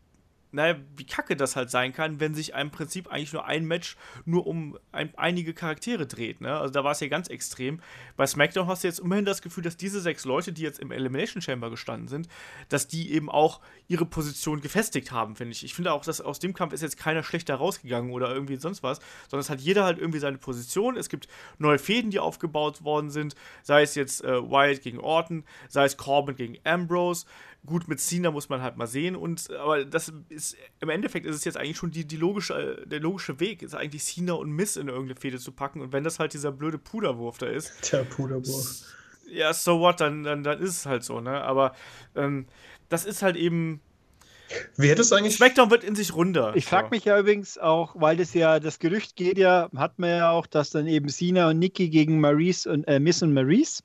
naja, 0.53 0.77
wie 0.97 1.05
kacke 1.05 1.37
das 1.37 1.57
halt 1.57 1.71
sein 1.71 1.93
kann, 1.93 2.21
wenn 2.21 2.35
sich 2.35 2.55
im 2.55 2.71
Prinzip 2.71 3.09
eigentlich 3.09 3.33
nur 3.33 3.45
ein 3.45 3.65
Match 3.65 3.97
nur 4.25 4.47
um 4.47 4.79
ein, 4.93 5.13
einige 5.17 5.55
Charaktere 5.55 6.07
dreht. 6.07 6.41
Ne? 6.41 6.57
Also 6.57 6.73
da 6.73 6.85
war 6.85 6.93
es 6.93 7.01
ja 7.01 7.09
ganz 7.09 7.29
extrem. 7.29 7.81
Bei 8.17 8.27
SmackDown 8.27 8.67
hast 8.67 8.83
du 8.83 8.89
jetzt 8.89 9.01
immerhin 9.01 9.25
das 9.25 9.43
Gefühl, 9.43 9.65
dass 9.65 9.77
diese 9.77 10.01
sechs 10.01 10.25
Leute, 10.25 10.53
die 10.53 10.63
jetzt 10.63 10.81
im 10.81 10.91
Elimination 10.91 11.43
Chamber 11.43 11.71
gestanden 11.71 12.09
sind, 12.09 12.29
dass 12.69 12.89
die 12.89 13.13
eben 13.13 13.31
auch 13.31 13.61
ihre 13.89 14.07
Position 14.07 14.61
gefestigt 14.61 15.13
haben, 15.13 15.37
finde 15.37 15.53
ich. 15.53 15.65
Ich 15.65 15.75
finde 15.75 15.93
auch, 15.93 16.05
dass 16.05 16.21
aus 16.21 16.39
dem 16.39 16.55
Kampf 16.55 16.73
ist 16.73 16.83
jetzt 16.83 16.97
keiner 16.97 17.23
schlechter 17.23 17.55
rausgegangen 17.55 18.13
oder 18.13 18.33
irgendwie 18.33 18.57
sonst 18.57 18.83
was, 18.83 19.01
sondern 19.29 19.41
es 19.41 19.51
hat 19.51 19.61
jeder 19.61 19.85
halt 19.85 19.99
irgendwie 19.99 20.19
seine 20.19 20.39
Position. 20.39 20.97
Es 20.97 21.09
gibt 21.09 21.29
neue 21.59 21.79
Fäden, 21.79 22.11
die 22.11 22.19
aufgebaut 22.19 22.83
worden 22.85 23.11
sind, 23.11 23.35
sei 23.63 23.83
es 23.83 23.95
jetzt 23.95 24.25
äh, 24.25 24.43
Wyatt 24.43 24.83
gegen 24.83 24.99
Orton, 24.99 25.45
sei 25.69 25.85
es 25.85 25.97
Corbin 25.97 26.37
gegen 26.37 26.59
Ambrose 26.65 27.27
Gut, 27.67 27.89
mit 27.89 28.01
Cena 28.01 28.31
muss 28.31 28.49
man 28.49 28.63
halt 28.63 28.77
mal 28.77 28.87
sehen. 28.87 29.15
Und 29.15 29.51
aber 29.51 29.85
das 29.85 30.13
ist 30.31 30.57
im 30.81 30.89
Endeffekt 30.89 31.27
ist 31.27 31.37
es 31.37 31.45
jetzt 31.45 31.57
eigentlich 31.57 31.77
schon 31.77 31.91
die, 31.91 32.07
die 32.07 32.17
logische, 32.17 32.85
der 32.87 33.01
logische 33.01 33.39
Weg, 33.39 33.63
ist 33.63 33.75
eigentlich 33.75 34.03
Cena 34.03 34.33
und 34.33 34.51
Miss 34.51 34.77
in 34.77 34.89
irgendeine 34.89 35.21
Fehde 35.21 35.39
zu 35.39 35.53
packen. 35.53 35.81
Und 35.83 35.93
wenn 35.93 36.03
das 36.03 36.19
halt 36.19 36.33
dieser 36.33 36.53
blöde 36.53 36.79
Puderwurf 36.79 37.39
da 37.39 37.47
ist. 37.47 37.93
Der 37.93 38.05
Puderwurf. 38.05 38.83
Ja, 39.31 39.53
so 39.53 39.79
what, 39.81 40.01
dann, 40.01 40.25
dann, 40.25 40.43
dann 40.43 40.61
ist 40.61 40.71
es 40.71 40.87
halt 40.87 41.05
so, 41.05 41.21
ne? 41.21 41.43
Aber 41.43 41.75
ähm, 42.17 42.47
das 42.89 43.05
ist 43.05 43.23
halt 43.23 43.37
eben. 43.37 43.81
Wer 44.77 44.97
das 44.97 45.13
eigentlich. 45.13 45.37
SmackDown 45.37 45.71
wird 45.71 45.85
in 45.85 45.95
sich 45.95 46.13
runter. 46.13 46.53
Ich 46.57 46.65
frage 46.65 46.89
so. 46.89 46.91
mich 46.91 47.05
ja 47.05 47.17
übrigens 47.19 47.57
auch, 47.57 47.95
weil 47.97 48.17
das 48.17 48.35
ja, 48.35 48.59
das 48.59 48.81
Gerücht 48.81 49.15
geht 49.15 49.39
ja, 49.39 49.69
hat 49.77 50.01
man 50.01 50.11
ja 50.11 50.31
auch, 50.33 50.47
dass 50.47 50.71
dann 50.71 50.89
eben 50.89 51.09
Cena 51.09 51.51
und 51.51 51.61
Nikki 51.61 51.89
gegen 51.89 52.21
Maurice 52.21 52.69
und 52.69 52.85
äh, 52.89 52.99
Miss 52.99 53.23
und 53.23 53.33
Maurice 53.33 53.85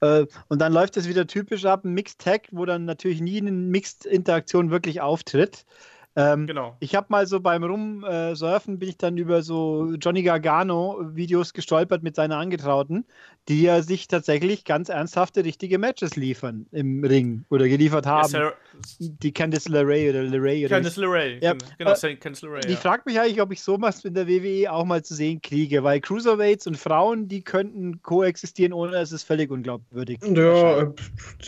und 0.00 0.60
dann 0.60 0.72
läuft 0.72 0.96
es 0.96 1.08
wieder 1.08 1.26
typisch 1.26 1.64
ab, 1.66 1.84
ein 1.84 1.92
Mixed 1.92 2.20
Tag, 2.20 2.48
wo 2.52 2.64
dann 2.64 2.84
natürlich 2.86 3.20
nie 3.20 3.38
eine 3.38 3.52
Mixed-Interaktion 3.52 4.70
wirklich 4.70 5.00
auftritt. 5.00 5.66
Ähm, 6.16 6.46
genau. 6.46 6.76
Ich 6.80 6.96
habe 6.96 7.06
mal 7.10 7.26
so 7.26 7.40
beim 7.40 7.62
Rumsurfen 7.62 8.78
bin 8.78 8.88
ich 8.88 8.96
dann 8.96 9.16
über 9.16 9.42
so 9.42 9.94
Johnny 10.00 10.22
Gargano-Videos 10.22 11.52
gestolpert 11.52 12.02
mit 12.02 12.16
seiner 12.16 12.36
Angetrauten, 12.38 13.04
die 13.48 13.62
ja 13.62 13.80
sich 13.82 14.08
tatsächlich 14.08 14.64
ganz 14.64 14.88
ernsthafte, 14.88 15.44
richtige 15.44 15.78
Matches 15.78 16.16
liefern 16.16 16.66
im 16.72 17.04
Ring 17.04 17.44
oder 17.48 17.68
geliefert 17.68 18.06
haben. 18.06 18.32
Ja, 18.32 18.52
die 18.98 19.32
Candice 19.32 19.68
LeRae 19.68 20.10
oder 20.10 20.22
LeRae. 20.24 20.66
Oder 20.66 20.76
Candice 20.76 20.96
LeRae, 20.96 21.38
ja. 21.40 21.54
genau, 21.78 21.92
äh, 21.92 22.16
Candice 22.16 22.42
LeRae. 22.42 22.60
Ich 22.66 22.74
ja. 22.74 22.76
frage 22.76 23.02
mich 23.06 23.20
eigentlich, 23.20 23.40
ob 23.40 23.52
ich 23.52 23.62
sowas 23.62 24.04
in 24.04 24.14
der 24.14 24.26
WWE 24.26 24.72
auch 24.72 24.84
mal 24.84 25.02
zu 25.02 25.14
sehen 25.14 25.40
kriege, 25.40 25.84
weil 25.84 26.00
Cruiserweights 26.00 26.66
und 26.66 26.76
Frauen, 26.76 27.28
die 27.28 27.42
könnten 27.42 28.02
koexistieren, 28.02 28.72
ohne 28.72 28.92
dass 28.92 29.12
es 29.12 29.22
völlig 29.22 29.50
unglaubwürdig 29.50 30.18
Ja, 30.22 30.82
äh, 30.82 30.92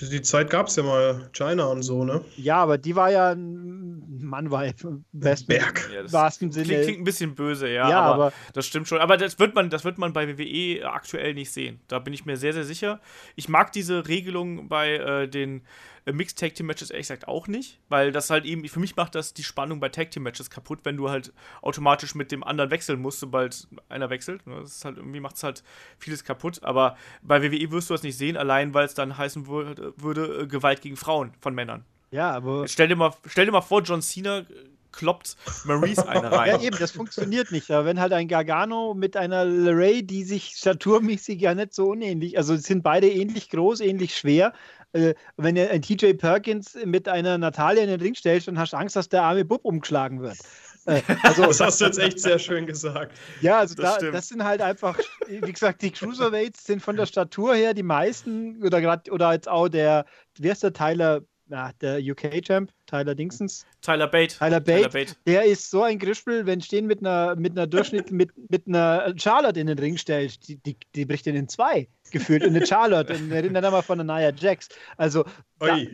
die 0.00 0.22
Zeit 0.22 0.50
gab 0.50 0.68
es 0.68 0.76
ja 0.76 0.84
mal, 0.84 1.28
China 1.32 1.66
und 1.66 1.82
so, 1.82 2.04
ne? 2.04 2.20
Ja, 2.36 2.58
aber 2.58 2.78
die 2.78 2.94
war 2.94 3.10
ja 3.10 3.32
ein 3.32 4.02
Mann 4.20 4.51
war 4.52 4.64
im 4.64 5.04
besten, 5.12 5.48
Berg. 5.48 5.90
Ja, 5.92 6.12
wahrsten 6.12 6.52
Sinne. 6.52 6.66
Klingt, 6.66 6.82
klingt, 6.84 7.00
ein 7.00 7.04
bisschen 7.04 7.34
böse, 7.34 7.68
ja, 7.68 7.88
ja 7.88 8.00
aber, 8.00 8.14
aber, 8.26 8.32
das 8.52 8.66
stimmt 8.66 8.86
schon. 8.86 8.98
Aber 8.98 9.16
das 9.16 9.38
wird, 9.38 9.54
man, 9.54 9.70
das 9.70 9.84
wird 9.84 9.98
man 9.98 10.12
bei 10.12 10.28
WWE 10.28 10.88
aktuell 10.88 11.34
nicht 11.34 11.50
sehen. 11.50 11.80
Da 11.88 11.98
bin 11.98 12.12
ich 12.12 12.24
mir 12.24 12.36
sehr, 12.36 12.52
sehr 12.52 12.64
sicher. 12.64 13.00
Ich 13.34 13.48
mag 13.48 13.72
diese 13.72 14.06
Regelung 14.06 14.68
bei 14.68 14.92
äh, 14.94 15.28
den 15.28 15.62
äh, 16.04 16.12
Mixed 16.12 16.38
Tag 16.38 16.54
Team 16.54 16.66
Matches 16.66 16.90
ehrlich 16.90 17.08
gesagt 17.08 17.28
auch 17.28 17.46
nicht, 17.48 17.78
weil 17.88 18.12
das 18.12 18.30
halt 18.30 18.44
eben, 18.44 18.66
für 18.68 18.80
mich 18.80 18.96
macht 18.96 19.14
das 19.14 19.34
die 19.34 19.42
Spannung 19.42 19.80
bei 19.80 19.88
Tag 19.88 20.10
Team 20.10 20.24
Matches 20.24 20.50
kaputt, 20.50 20.80
wenn 20.84 20.96
du 20.96 21.10
halt 21.10 21.32
automatisch 21.60 22.14
mit 22.14 22.32
dem 22.32 22.44
anderen 22.44 22.70
wechseln 22.70 23.00
musst, 23.00 23.20
sobald 23.20 23.68
einer 23.88 24.10
wechselt. 24.10 24.46
Ne, 24.46 24.60
das 24.60 24.76
ist 24.76 24.84
halt 24.84 24.96
irgendwie 24.96 25.20
macht 25.20 25.36
es 25.36 25.42
halt 25.42 25.62
vieles 25.98 26.24
kaputt. 26.24 26.62
Aber 26.62 26.96
bei 27.22 27.42
WWE 27.42 27.70
wirst 27.70 27.90
du 27.90 27.94
das 27.94 28.02
nicht 28.02 28.16
sehen, 28.16 28.36
allein 28.36 28.74
weil 28.74 28.86
es 28.86 28.94
dann 28.94 29.16
heißen 29.16 29.46
würde, 29.46 29.94
würde 29.96 30.42
äh, 30.42 30.46
Gewalt 30.46 30.82
gegen 30.82 30.96
Frauen 30.96 31.32
von 31.40 31.54
Männern. 31.54 31.84
Ja, 32.12 32.30
aber. 32.30 32.68
Stell 32.68 32.88
dir 32.88 32.96
mal, 32.96 33.12
stell 33.26 33.46
dir 33.46 33.52
mal 33.52 33.62
vor, 33.62 33.82
John 33.82 34.02
Cena 34.02 34.44
kloppt 34.92 35.36
Maurice 35.64 36.06
eine 36.06 36.30
rein. 36.32 36.50
Ja, 36.50 36.60
eben, 36.60 36.76
das 36.78 36.92
funktioniert 36.92 37.50
nicht. 37.50 37.70
Aber 37.70 37.86
wenn 37.86 37.98
halt 37.98 38.12
ein 38.12 38.28
Gargano 38.28 38.94
mit 38.94 39.16
einer 39.16 39.44
LeRae, 39.44 40.02
die 40.02 40.22
sich 40.22 40.54
staturmäßig 40.56 41.40
ja 41.40 41.54
nicht 41.54 41.74
so 41.74 41.88
unähnlich, 41.88 42.36
also 42.36 42.54
sind 42.56 42.82
beide 42.82 43.08
ähnlich 43.08 43.48
groß, 43.48 43.80
ähnlich 43.80 44.16
schwer. 44.16 44.52
Äh, 44.92 45.14
wenn 45.38 45.56
er 45.56 45.70
ein 45.70 45.80
TJ 45.80 46.12
Perkins 46.12 46.76
mit 46.84 47.08
einer 47.08 47.38
Natalia 47.38 47.82
in 47.82 47.88
den 47.88 48.00
Ring 48.00 48.14
stellst, 48.14 48.46
dann 48.46 48.58
hast 48.58 48.74
du 48.74 48.76
Angst, 48.76 48.94
dass 48.94 49.08
der 49.08 49.22
arme 49.22 49.46
Bub 49.46 49.64
umgeschlagen 49.64 50.20
wird. 50.20 50.36
Äh, 50.84 51.00
also, 51.22 51.46
das 51.46 51.60
hast 51.60 51.80
du 51.80 51.86
jetzt 51.86 51.98
echt 51.98 52.20
sehr 52.20 52.38
schön 52.38 52.66
gesagt. 52.66 53.16
Ja, 53.40 53.58
also 53.58 53.74
das, 53.74 53.96
da, 53.98 54.10
das 54.10 54.28
sind 54.28 54.44
halt 54.44 54.60
einfach, 54.60 54.98
wie 55.26 55.40
gesagt, 55.40 55.80
die 55.80 55.92
Cruiserweights 55.92 56.66
sind 56.66 56.82
von 56.82 56.96
der 56.96 57.06
Statur 57.06 57.54
her 57.54 57.72
die 57.72 57.82
meisten, 57.82 58.62
oder 58.62 58.82
gerade, 58.82 59.10
oder 59.10 59.32
jetzt 59.32 59.48
auch 59.48 59.70
der, 59.70 60.04
wer 60.38 60.52
ist 60.52 60.62
der 60.62 60.74
Tyler 60.74 61.22
na, 61.52 61.70
der 61.82 62.00
UK-Champ, 62.00 62.72
Tyler 62.86 63.14
Dingsons. 63.14 63.66
Tyler 63.82 64.08
Bate. 64.08 64.34
Tyler 64.38 64.58
Bate. 64.58 64.88
Tyler 64.88 64.88
Bate. 64.88 65.16
Der 65.26 65.44
ist 65.44 65.70
so 65.70 65.82
ein 65.82 65.98
Grischpel, 65.98 66.46
wenn 66.46 66.62
stehen 66.62 66.86
mit 66.86 67.00
einer, 67.00 67.36
mit 67.36 67.52
einer 67.52 67.66
Durchschnitt, 67.66 68.10
mit, 68.10 68.30
mit 68.50 68.66
einer 68.66 69.12
Charlotte 69.16 69.60
in 69.60 69.66
den 69.66 69.78
Ring 69.78 69.98
stellt, 69.98 70.48
die, 70.48 70.56
die, 70.56 70.76
die 70.94 71.04
bricht 71.04 71.26
ihn 71.26 71.36
in 71.36 71.48
zwei 71.48 71.88
gefühlt. 72.10 72.42
Und 72.42 72.56
eine 72.56 72.66
Charlotte. 72.66 73.14
und 73.14 73.30
erinnert 73.30 73.70
mal 73.70 73.82
von 73.82 73.98
der 73.98 74.06
Nia 74.06 74.32
Jax. 74.34 74.70
Also, 74.96 75.24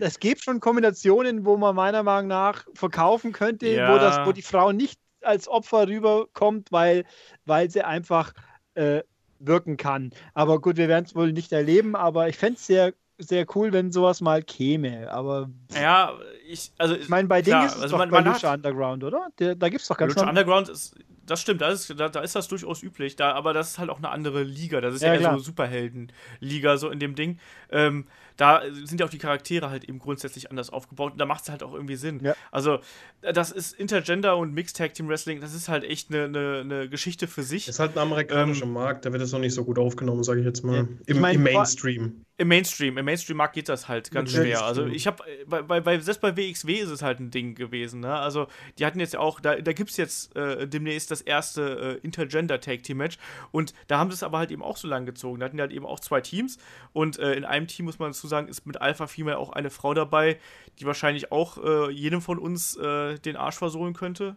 es 0.00 0.20
gibt 0.20 0.44
schon 0.44 0.60
Kombinationen, 0.60 1.44
wo 1.44 1.56
man 1.56 1.74
meiner 1.74 2.04
Meinung 2.04 2.28
nach 2.28 2.64
verkaufen 2.74 3.32
könnte, 3.32 3.66
ja. 3.68 3.92
wo, 3.92 3.98
das, 3.98 4.24
wo 4.24 4.30
die 4.30 4.42
Frau 4.42 4.70
nicht 4.70 5.00
als 5.22 5.48
Opfer 5.48 5.88
rüberkommt, 5.88 6.70
weil, 6.70 7.04
weil 7.46 7.68
sie 7.68 7.82
einfach 7.82 8.32
äh, 8.74 9.02
wirken 9.40 9.76
kann. 9.76 10.12
Aber 10.34 10.60
gut, 10.60 10.76
wir 10.76 10.86
werden 10.86 11.04
es 11.04 11.16
wohl 11.16 11.32
nicht 11.32 11.50
erleben, 11.50 11.96
aber 11.96 12.28
ich 12.28 12.36
fände 12.36 12.58
es 12.58 12.66
sehr 12.66 12.94
sehr 13.18 13.46
cool, 13.54 13.72
wenn 13.72 13.92
sowas 13.92 14.20
mal 14.20 14.42
käme, 14.42 15.10
aber. 15.10 15.50
Ja, 15.74 16.12
ich, 16.48 16.72
also. 16.78 16.94
Ich 16.94 17.08
meine, 17.08 17.28
bei 17.28 17.42
denen 17.42 17.64
ist 17.64 17.76
es 17.76 17.82
also 17.82 17.92
doch 17.92 17.98
man, 17.98 18.10
bei 18.10 18.22
man 18.22 18.32
Lucha 18.32 18.54
Underground, 18.54 19.04
oder? 19.04 19.28
Der, 19.38 19.54
da 19.54 19.68
gibt 19.68 19.82
es 19.82 19.88
doch 19.88 19.96
ganz 19.96 20.14
Lucha 20.14 20.28
Underground 20.28 20.68
ist, 20.68 20.94
das 21.28 21.40
stimmt, 21.42 21.60
da 21.60 21.68
ist, 21.68 21.92
da, 21.98 22.08
da, 22.08 22.20
ist 22.20 22.34
das 22.34 22.48
durchaus 22.48 22.82
üblich, 22.82 23.16
da, 23.16 23.32
aber 23.32 23.52
das 23.52 23.72
ist 23.72 23.78
halt 23.78 23.90
auch 23.90 23.98
eine 23.98 24.10
andere 24.10 24.42
Liga. 24.42 24.80
Das 24.80 24.94
ist 24.94 25.02
ja, 25.02 25.14
ja 25.14 25.20
eher 25.20 25.32
so 25.32 25.38
Superhelden-Liga, 25.38 26.76
so 26.78 26.88
in 26.88 26.98
dem 26.98 27.14
Ding. 27.14 27.38
Ähm, 27.70 28.06
da 28.38 28.62
sind 28.84 29.00
ja 29.00 29.06
auch 29.06 29.10
die 29.10 29.18
Charaktere 29.18 29.68
halt 29.68 29.84
eben 29.84 29.98
grundsätzlich 29.98 30.50
anders 30.50 30.70
aufgebaut 30.70 31.12
und 31.12 31.18
da 31.18 31.26
macht 31.26 31.42
es 31.42 31.50
halt 31.50 31.62
auch 31.62 31.74
irgendwie 31.74 31.96
Sinn. 31.96 32.20
Ja. 32.22 32.34
Also, 32.50 32.78
das 33.20 33.50
ist 33.50 33.74
Intergender 33.78 34.36
und 34.36 34.54
Mixed 34.54 34.76
Tag 34.76 34.94
Team 34.94 35.08
Wrestling, 35.08 35.40
das 35.40 35.54
ist 35.54 35.68
halt 35.68 35.84
echt 35.84 36.10
eine, 36.10 36.24
eine, 36.24 36.60
eine 36.60 36.88
Geschichte 36.88 37.26
für 37.26 37.42
sich. 37.42 37.66
Das 37.66 37.74
ist 37.74 37.80
halt 37.80 37.96
ein 37.96 37.98
amerikanischer 37.98 38.64
ähm, 38.64 38.72
Markt, 38.72 39.04
da 39.04 39.12
wird 39.12 39.22
es 39.22 39.32
noch 39.32 39.40
nicht 39.40 39.54
so 39.54 39.64
gut 39.64 39.78
aufgenommen, 39.78 40.22
sage 40.22 40.40
ich 40.40 40.46
jetzt 40.46 40.64
mal. 40.64 40.76
Ja. 40.76 40.80
Im, 40.82 40.98
ich 41.06 41.16
mein, 41.16 41.34
Im, 41.34 41.42
Mainstream. 41.42 42.24
Im 42.40 42.46
Mainstream, 42.46 42.96
im 42.96 43.04
Mainstream-Markt 43.04 43.54
geht 43.54 43.68
das 43.68 43.88
halt 43.88 44.12
ganz 44.12 44.30
schwer. 44.30 44.64
Also 44.64 44.86
ich 44.86 45.08
habe, 45.08 45.24
bei, 45.48 45.60
bei, 45.60 45.80
bei, 45.80 45.98
selbst 45.98 46.20
bei 46.20 46.36
WXW 46.36 46.74
ist 46.74 46.90
es 46.90 47.02
halt 47.02 47.18
ein 47.18 47.32
Ding 47.32 47.56
gewesen. 47.56 47.98
Ne? 47.98 48.14
Also 48.14 48.46
die 48.78 48.86
hatten 48.86 49.00
jetzt 49.00 49.16
auch, 49.16 49.40
da, 49.40 49.56
da 49.56 49.72
gibt 49.72 49.90
es 49.90 49.96
jetzt 49.96 50.36
äh, 50.36 50.68
demnächst 50.68 51.10
das 51.10 51.20
erste 51.20 51.98
äh, 52.00 52.06
Intergender-Tag-Team-Match 52.06 53.18
und 53.50 53.74
da 53.88 53.98
haben 53.98 54.10
sie 54.12 54.14
es 54.14 54.22
aber 54.22 54.38
halt 54.38 54.52
eben 54.52 54.62
auch 54.62 54.76
so 54.76 54.86
lang 54.86 55.04
gezogen. 55.04 55.40
Da 55.40 55.46
hatten 55.46 55.56
die 55.56 55.62
halt 55.62 55.72
eben 55.72 55.84
auch 55.84 55.98
zwei 55.98 56.20
Teams 56.20 56.58
und 56.92 57.18
äh, 57.18 57.34
in 57.34 57.44
einem 57.44 57.66
Team, 57.66 57.86
muss 57.86 57.98
man 57.98 58.12
sagen, 58.28 58.48
ist 58.48 58.66
mit 58.66 58.80
Alpha 58.80 59.06
Female 59.06 59.38
auch 59.38 59.50
eine 59.50 59.70
Frau 59.70 59.94
dabei, 59.94 60.38
die 60.78 60.86
wahrscheinlich 60.86 61.32
auch 61.32 61.58
äh, 61.58 61.90
jedem 61.90 62.20
von 62.20 62.38
uns 62.38 62.76
äh, 62.76 63.18
den 63.18 63.36
Arsch 63.36 63.56
versohlen 63.56 63.94
könnte 63.94 64.36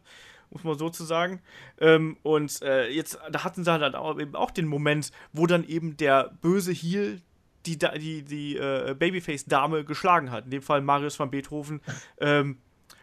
muss 0.53 0.63
man 0.63 0.77
so 0.77 0.89
zu 0.89 1.05
sagen. 1.05 1.41
Ähm, 1.79 2.17
und 2.23 2.61
äh, 2.61 2.89
jetzt, 2.89 3.17
da 3.31 3.43
hatten 3.43 3.63
sie 3.63 3.71
halt 3.71 3.95
auch, 3.95 4.19
eben 4.19 4.35
auch 4.35 4.51
den 4.51 4.67
Moment, 4.67 5.11
wo 5.31 5.47
dann 5.47 5.65
eben 5.65 5.97
der 5.97 6.31
böse 6.41 6.73
Heel 6.73 7.21
die, 7.65 7.77
die, 7.77 8.23
die 8.23 8.57
äh, 8.57 8.95
Babyface-Dame 8.97 9.85
geschlagen 9.85 10.31
hat. 10.31 10.45
In 10.45 10.51
dem 10.51 10.61
Fall 10.61 10.81
Marius 10.81 11.19
van 11.19 11.31
Beethoven 11.31 11.81
ähm, 12.19 12.57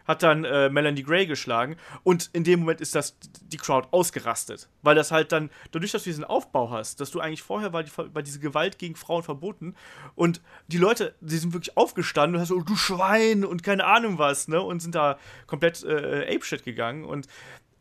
hat 0.09 0.23
dann 0.23 0.43
äh, 0.43 0.71
Melanie 0.71 1.03
Gray 1.03 1.27
geschlagen 1.27 1.77
und 2.01 2.31
in 2.33 2.43
dem 2.43 2.61
Moment 2.61 2.81
ist 2.81 2.95
das 2.95 3.15
die 3.19 3.57
Crowd 3.57 3.89
ausgerastet, 3.91 4.67
weil 4.81 4.95
das 4.95 5.11
halt 5.11 5.31
dann 5.31 5.51
dadurch, 5.71 5.91
dass 5.91 6.03
du 6.03 6.09
diesen 6.09 6.23
Aufbau 6.23 6.71
hast, 6.71 6.99
dass 6.99 7.11
du 7.11 7.19
eigentlich 7.19 7.43
vorher 7.43 7.73
war, 7.73 7.83
die, 7.83 7.91
war 7.95 8.23
diese 8.23 8.39
Gewalt 8.39 8.79
gegen 8.79 8.95
Frauen 8.95 9.21
verboten 9.21 9.75
und 10.15 10.41
die 10.67 10.79
Leute, 10.79 11.13
die 11.21 11.37
sind 11.37 11.53
wirklich 11.53 11.77
aufgestanden 11.77 12.35
und 12.35 12.41
hast 12.41 12.47
so 12.47 12.59
du 12.59 12.75
Schwein 12.75 13.45
und 13.45 13.61
keine 13.61 13.85
Ahnung 13.85 14.17
was, 14.17 14.47
ne 14.47 14.59
und 14.59 14.79
sind 14.79 14.95
da 14.95 15.19
komplett 15.45 15.83
äh, 15.83 16.25
apeshit 16.35 16.63
gegangen 16.63 17.05
und 17.05 17.27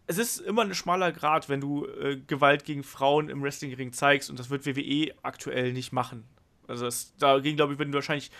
es 0.06 0.18
ist 0.18 0.38
immer 0.38 0.62
ein 0.62 0.74
schmaler 0.74 1.12
Grad, 1.12 1.48
wenn 1.48 1.62
du 1.62 1.86
äh, 1.86 2.18
Gewalt 2.26 2.64
gegen 2.66 2.82
Frauen 2.82 3.30
im 3.30 3.42
Wrestlingring 3.42 3.94
zeigst 3.94 4.28
und 4.28 4.38
das 4.38 4.50
wird 4.50 4.66
WWE 4.66 5.14
aktuell 5.22 5.72
nicht 5.72 5.92
machen. 5.92 6.24
Also 6.66 6.84
das, 6.84 7.14
dagegen, 7.16 7.56
glaube 7.56 7.72
ich, 7.72 7.78
würden 7.78 7.94
wahrscheinlich 7.94 8.30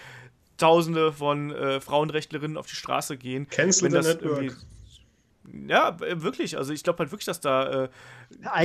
Tausende 0.59 1.13
von 1.13 1.51
äh, 1.51 1.81
Frauenrechtlerinnen 1.81 2.57
auf 2.57 2.67
die 2.67 2.77
Straße 2.77 3.17
gehen. 3.17 3.49
Cancel 3.49 3.91
wenn 3.91 4.03
the 4.03 4.09
Network. 4.09 4.57
Ja, 5.67 5.97
äh, 6.01 6.21
wirklich. 6.23 6.59
Also 6.59 6.73
ich 6.73 6.83
glaube 6.83 6.99
halt 6.99 7.11
wirklich, 7.11 7.27
dass 7.27 7.41
da 7.41 7.85
äh, 7.85 7.89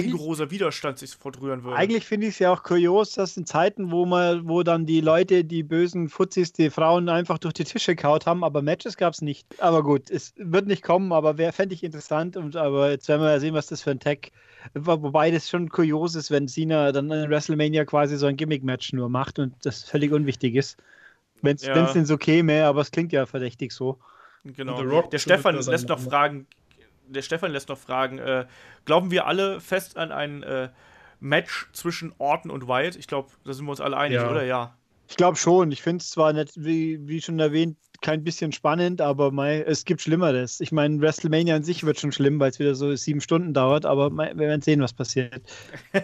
großer 0.01 0.51
Widerstand 0.51 0.99
sich 0.99 1.11
fortrühren 1.11 1.63
würde. 1.63 1.77
Eigentlich 1.77 2.05
finde 2.05 2.27
ich 2.27 2.33
es 2.33 2.39
ja 2.39 2.51
auch 2.51 2.63
kurios, 2.63 3.13
dass 3.13 3.37
in 3.37 3.45
Zeiten, 3.45 3.91
wo 3.91 4.05
man, 4.05 4.47
wo 4.47 4.63
dann 4.63 4.85
die 4.85 4.99
Leute, 4.99 5.45
die 5.45 5.63
bösen 5.63 6.09
Fuzis, 6.09 6.51
die 6.51 6.69
Frauen 6.69 7.07
einfach 7.07 7.37
durch 7.37 7.53
die 7.53 7.63
Tische 7.63 7.95
kaut 7.95 8.25
haben, 8.25 8.43
aber 8.43 8.61
Matches 8.61 8.97
gab 8.97 9.13
es 9.13 9.21
nicht. 9.21 9.47
Aber 9.59 9.81
gut, 9.81 10.09
es 10.09 10.33
wird 10.35 10.67
nicht 10.67 10.83
kommen, 10.83 11.13
aber 11.13 11.37
wer 11.37 11.53
fände 11.53 11.73
ich 11.73 11.83
interessant. 11.83 12.35
Und, 12.35 12.57
aber 12.57 12.91
jetzt 12.91 13.07
werden 13.07 13.21
wir 13.21 13.31
ja 13.31 13.39
sehen, 13.39 13.53
was 13.53 13.67
das 13.67 13.81
für 13.81 13.91
ein 13.91 13.99
Tag 13.99 14.31
Wobei 14.73 15.31
das 15.31 15.49
schon 15.49 15.69
kurios 15.69 16.15
ist, 16.15 16.31
wenn 16.31 16.47
Cena 16.47 16.91
dann 16.91 17.11
in 17.11 17.29
WrestleMania 17.29 17.85
quasi 17.85 18.17
so 18.17 18.27
ein 18.27 18.37
Gimmick-Match 18.37 18.93
nur 18.93 19.09
macht 19.09 19.39
und 19.39 19.53
das 19.63 19.83
völlig 19.83 20.11
unwichtig 20.11 20.55
ist. 20.55 20.77
Wenn 21.43 21.57
es 21.57 21.65
ja. 21.65 21.93
denn 21.93 22.05
so 22.05 22.17
käme, 22.17 22.65
aber 22.65 22.81
es 22.81 22.89
klingt 22.89 23.11
ja 23.11 23.25
verdächtig 23.25 23.73
so. 23.73 23.99
Genau. 24.43 25.01
Der 25.03 25.19
Stefan 25.19 25.55
lässt 25.55 25.89
noch 25.89 25.99
fragen, 25.99 26.47
der 27.07 27.21
Stefan 27.21 27.51
lässt 27.51 27.69
noch 27.69 27.77
fragen, 27.77 28.17
äh, 28.17 28.45
glauben 28.85 29.11
wir 29.11 29.27
alle 29.27 29.59
fest 29.59 29.97
an 29.97 30.11
ein 30.11 30.41
äh, 30.43 30.69
Match 31.19 31.69
zwischen 31.73 32.13
Orton 32.17 32.49
und 32.49 32.67
Wyatt? 32.67 32.95
Ich 32.95 33.07
glaube, 33.07 33.29
da 33.43 33.53
sind 33.53 33.65
wir 33.65 33.71
uns 33.71 33.81
alle 33.81 33.97
einig, 33.97 34.17
ja. 34.17 34.29
oder? 34.29 34.43
Ja. 34.43 34.75
Ich 35.07 35.17
glaube 35.17 35.37
schon. 35.37 35.71
Ich 35.71 35.81
finde 35.81 36.01
es 36.01 36.09
zwar 36.09 36.33
nicht, 36.33 36.51
wie, 36.55 36.99
wie 37.07 37.21
schon 37.21 37.39
erwähnt, 37.39 37.77
kein 38.03 38.23
bisschen 38.23 38.51
spannend, 38.51 39.01
aber 39.01 39.31
mei, 39.31 39.61
es 39.61 39.85
gibt 39.85 40.01
Schlimmeres. 40.01 40.59
Ich 40.59 40.71
meine, 40.71 41.01
WrestleMania 41.01 41.55
an 41.55 41.63
sich 41.63 41.83
wird 41.83 41.99
schon 41.99 42.11
schlimm, 42.11 42.39
weil 42.39 42.51
es 42.51 42.59
wieder 42.59 42.75
so 42.75 42.95
sieben 42.95 43.21
Stunden 43.21 43.53
dauert, 43.53 43.85
aber 43.85 44.09
mei, 44.09 44.31
wir 44.35 44.47
werden 44.47 44.61
sehen, 44.61 44.81
was 44.81 44.93
passiert. 44.93 45.41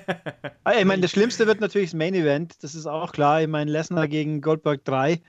Ah, 0.65 0.73
ich 0.77 0.85
meine, 0.85 1.01
das 1.01 1.11
Schlimmste 1.11 1.47
wird 1.47 1.61
natürlich 1.61 1.91
das 1.91 1.97
Main 1.97 2.13
Event, 2.13 2.63
das 2.63 2.75
ist 2.75 2.85
auch 2.85 3.11
klar. 3.11 3.41
Ich 3.41 3.47
meine, 3.47 3.71
Lesnar 3.71 4.07
gegen 4.07 4.39
Goldberg 4.39 4.85
3. 4.85 5.19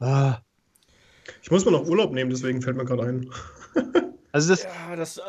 Ah. 0.00 0.38
Ich 1.40 1.50
muss 1.52 1.64
mal 1.64 1.70
noch 1.70 1.86
Urlaub 1.86 2.12
nehmen, 2.12 2.30
deswegen 2.30 2.60
fällt 2.60 2.76
mir 2.76 2.84
gerade 2.84 3.04
ein. 3.04 3.30
also 4.32 4.50
das, 4.50 4.64
ja, 4.64 4.96
das, 4.96 5.18
äh, 5.18 5.22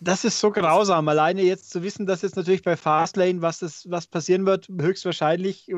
das 0.00 0.24
ist 0.24 0.38
so 0.38 0.50
grausam. 0.50 1.08
Alleine 1.08 1.42
jetzt 1.42 1.70
zu 1.70 1.82
wissen, 1.82 2.04
dass 2.04 2.22
jetzt 2.22 2.36
natürlich 2.36 2.62
bei 2.62 2.76
Fastlane, 2.76 3.40
was, 3.40 3.60
das, 3.60 3.90
was 3.90 4.06
passieren 4.06 4.44
wird, 4.44 4.68
höchstwahrscheinlich. 4.68 5.70
Äh, 5.70 5.74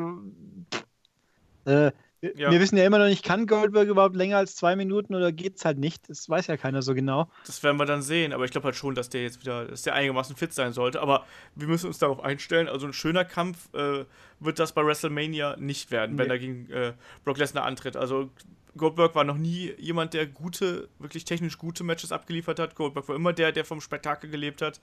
äh 1.65 1.93
ja. 2.23 2.51
Wir 2.51 2.61
wissen 2.61 2.77
ja 2.77 2.85
immer 2.85 2.99
noch 2.99 3.07
nicht, 3.07 3.25
kann 3.25 3.47
Goldberg 3.47 3.89
überhaupt 3.89 4.15
länger 4.15 4.37
als 4.37 4.55
zwei 4.55 4.77
Minuten 4.77 5.15
oder 5.15 5.33
geht 5.33 5.57
es 5.57 5.65
halt 5.65 5.79
nicht? 5.79 6.09
Das 6.11 6.29
weiß 6.29 6.49
ja 6.49 6.59
keiner 6.59 6.83
so 6.83 6.95
genau. 6.95 7.31
Das 7.47 7.63
werden 7.63 7.79
wir 7.79 7.87
dann 7.87 8.03
sehen, 8.03 8.35
aber 8.35 8.45
ich 8.45 8.51
glaube 8.51 8.67
halt 8.67 8.77
schon, 8.77 8.95
dass 8.95 9.09
der 9.09 9.23
jetzt 9.23 9.41
wieder, 9.41 9.65
dass 9.65 9.83
der 9.83 9.95
einigermaßen 9.95 10.37
fit 10.37 10.53
sein 10.53 10.75
sollte. 10.75 11.01
Aber 11.01 11.25
wir 11.55 11.67
müssen 11.67 11.87
uns 11.87 11.99
darauf 11.99 12.23
einstellen. 12.23 12.69
Also 12.69 12.87
ein 12.87 12.93
schöner 12.93 13.25
Kampf 13.25 13.73
äh, 13.73 14.05
wird 14.39 14.59
das 14.59 14.73
bei 14.73 14.85
WrestleMania 14.85 15.57
nicht 15.57 15.91
werden, 15.91 16.19
wenn 16.19 16.29
nee. 16.29 16.35
er 16.35 16.39
gegen 16.39 16.71
äh, 16.71 16.93
Brock 17.25 17.39
Lesnar 17.39 17.65
antritt. 17.65 17.97
Also 17.97 18.29
Goldberg 18.77 19.15
war 19.15 19.25
noch 19.25 19.39
nie 19.39 19.73
jemand, 19.79 20.13
der 20.13 20.27
gute, 20.27 20.91
wirklich 20.99 21.25
technisch 21.25 21.57
gute 21.57 21.85
Matches 21.85 22.13
abgeliefert 22.13 22.59
hat. 22.59 22.75
Goldberg 22.75 23.09
war 23.09 23.17
immer 23.17 23.33
der, 23.33 23.51
der 23.51 23.65
vom 23.65 23.81
Spektakel 23.81 24.29
gelebt 24.31 24.61
hat. 24.61 24.81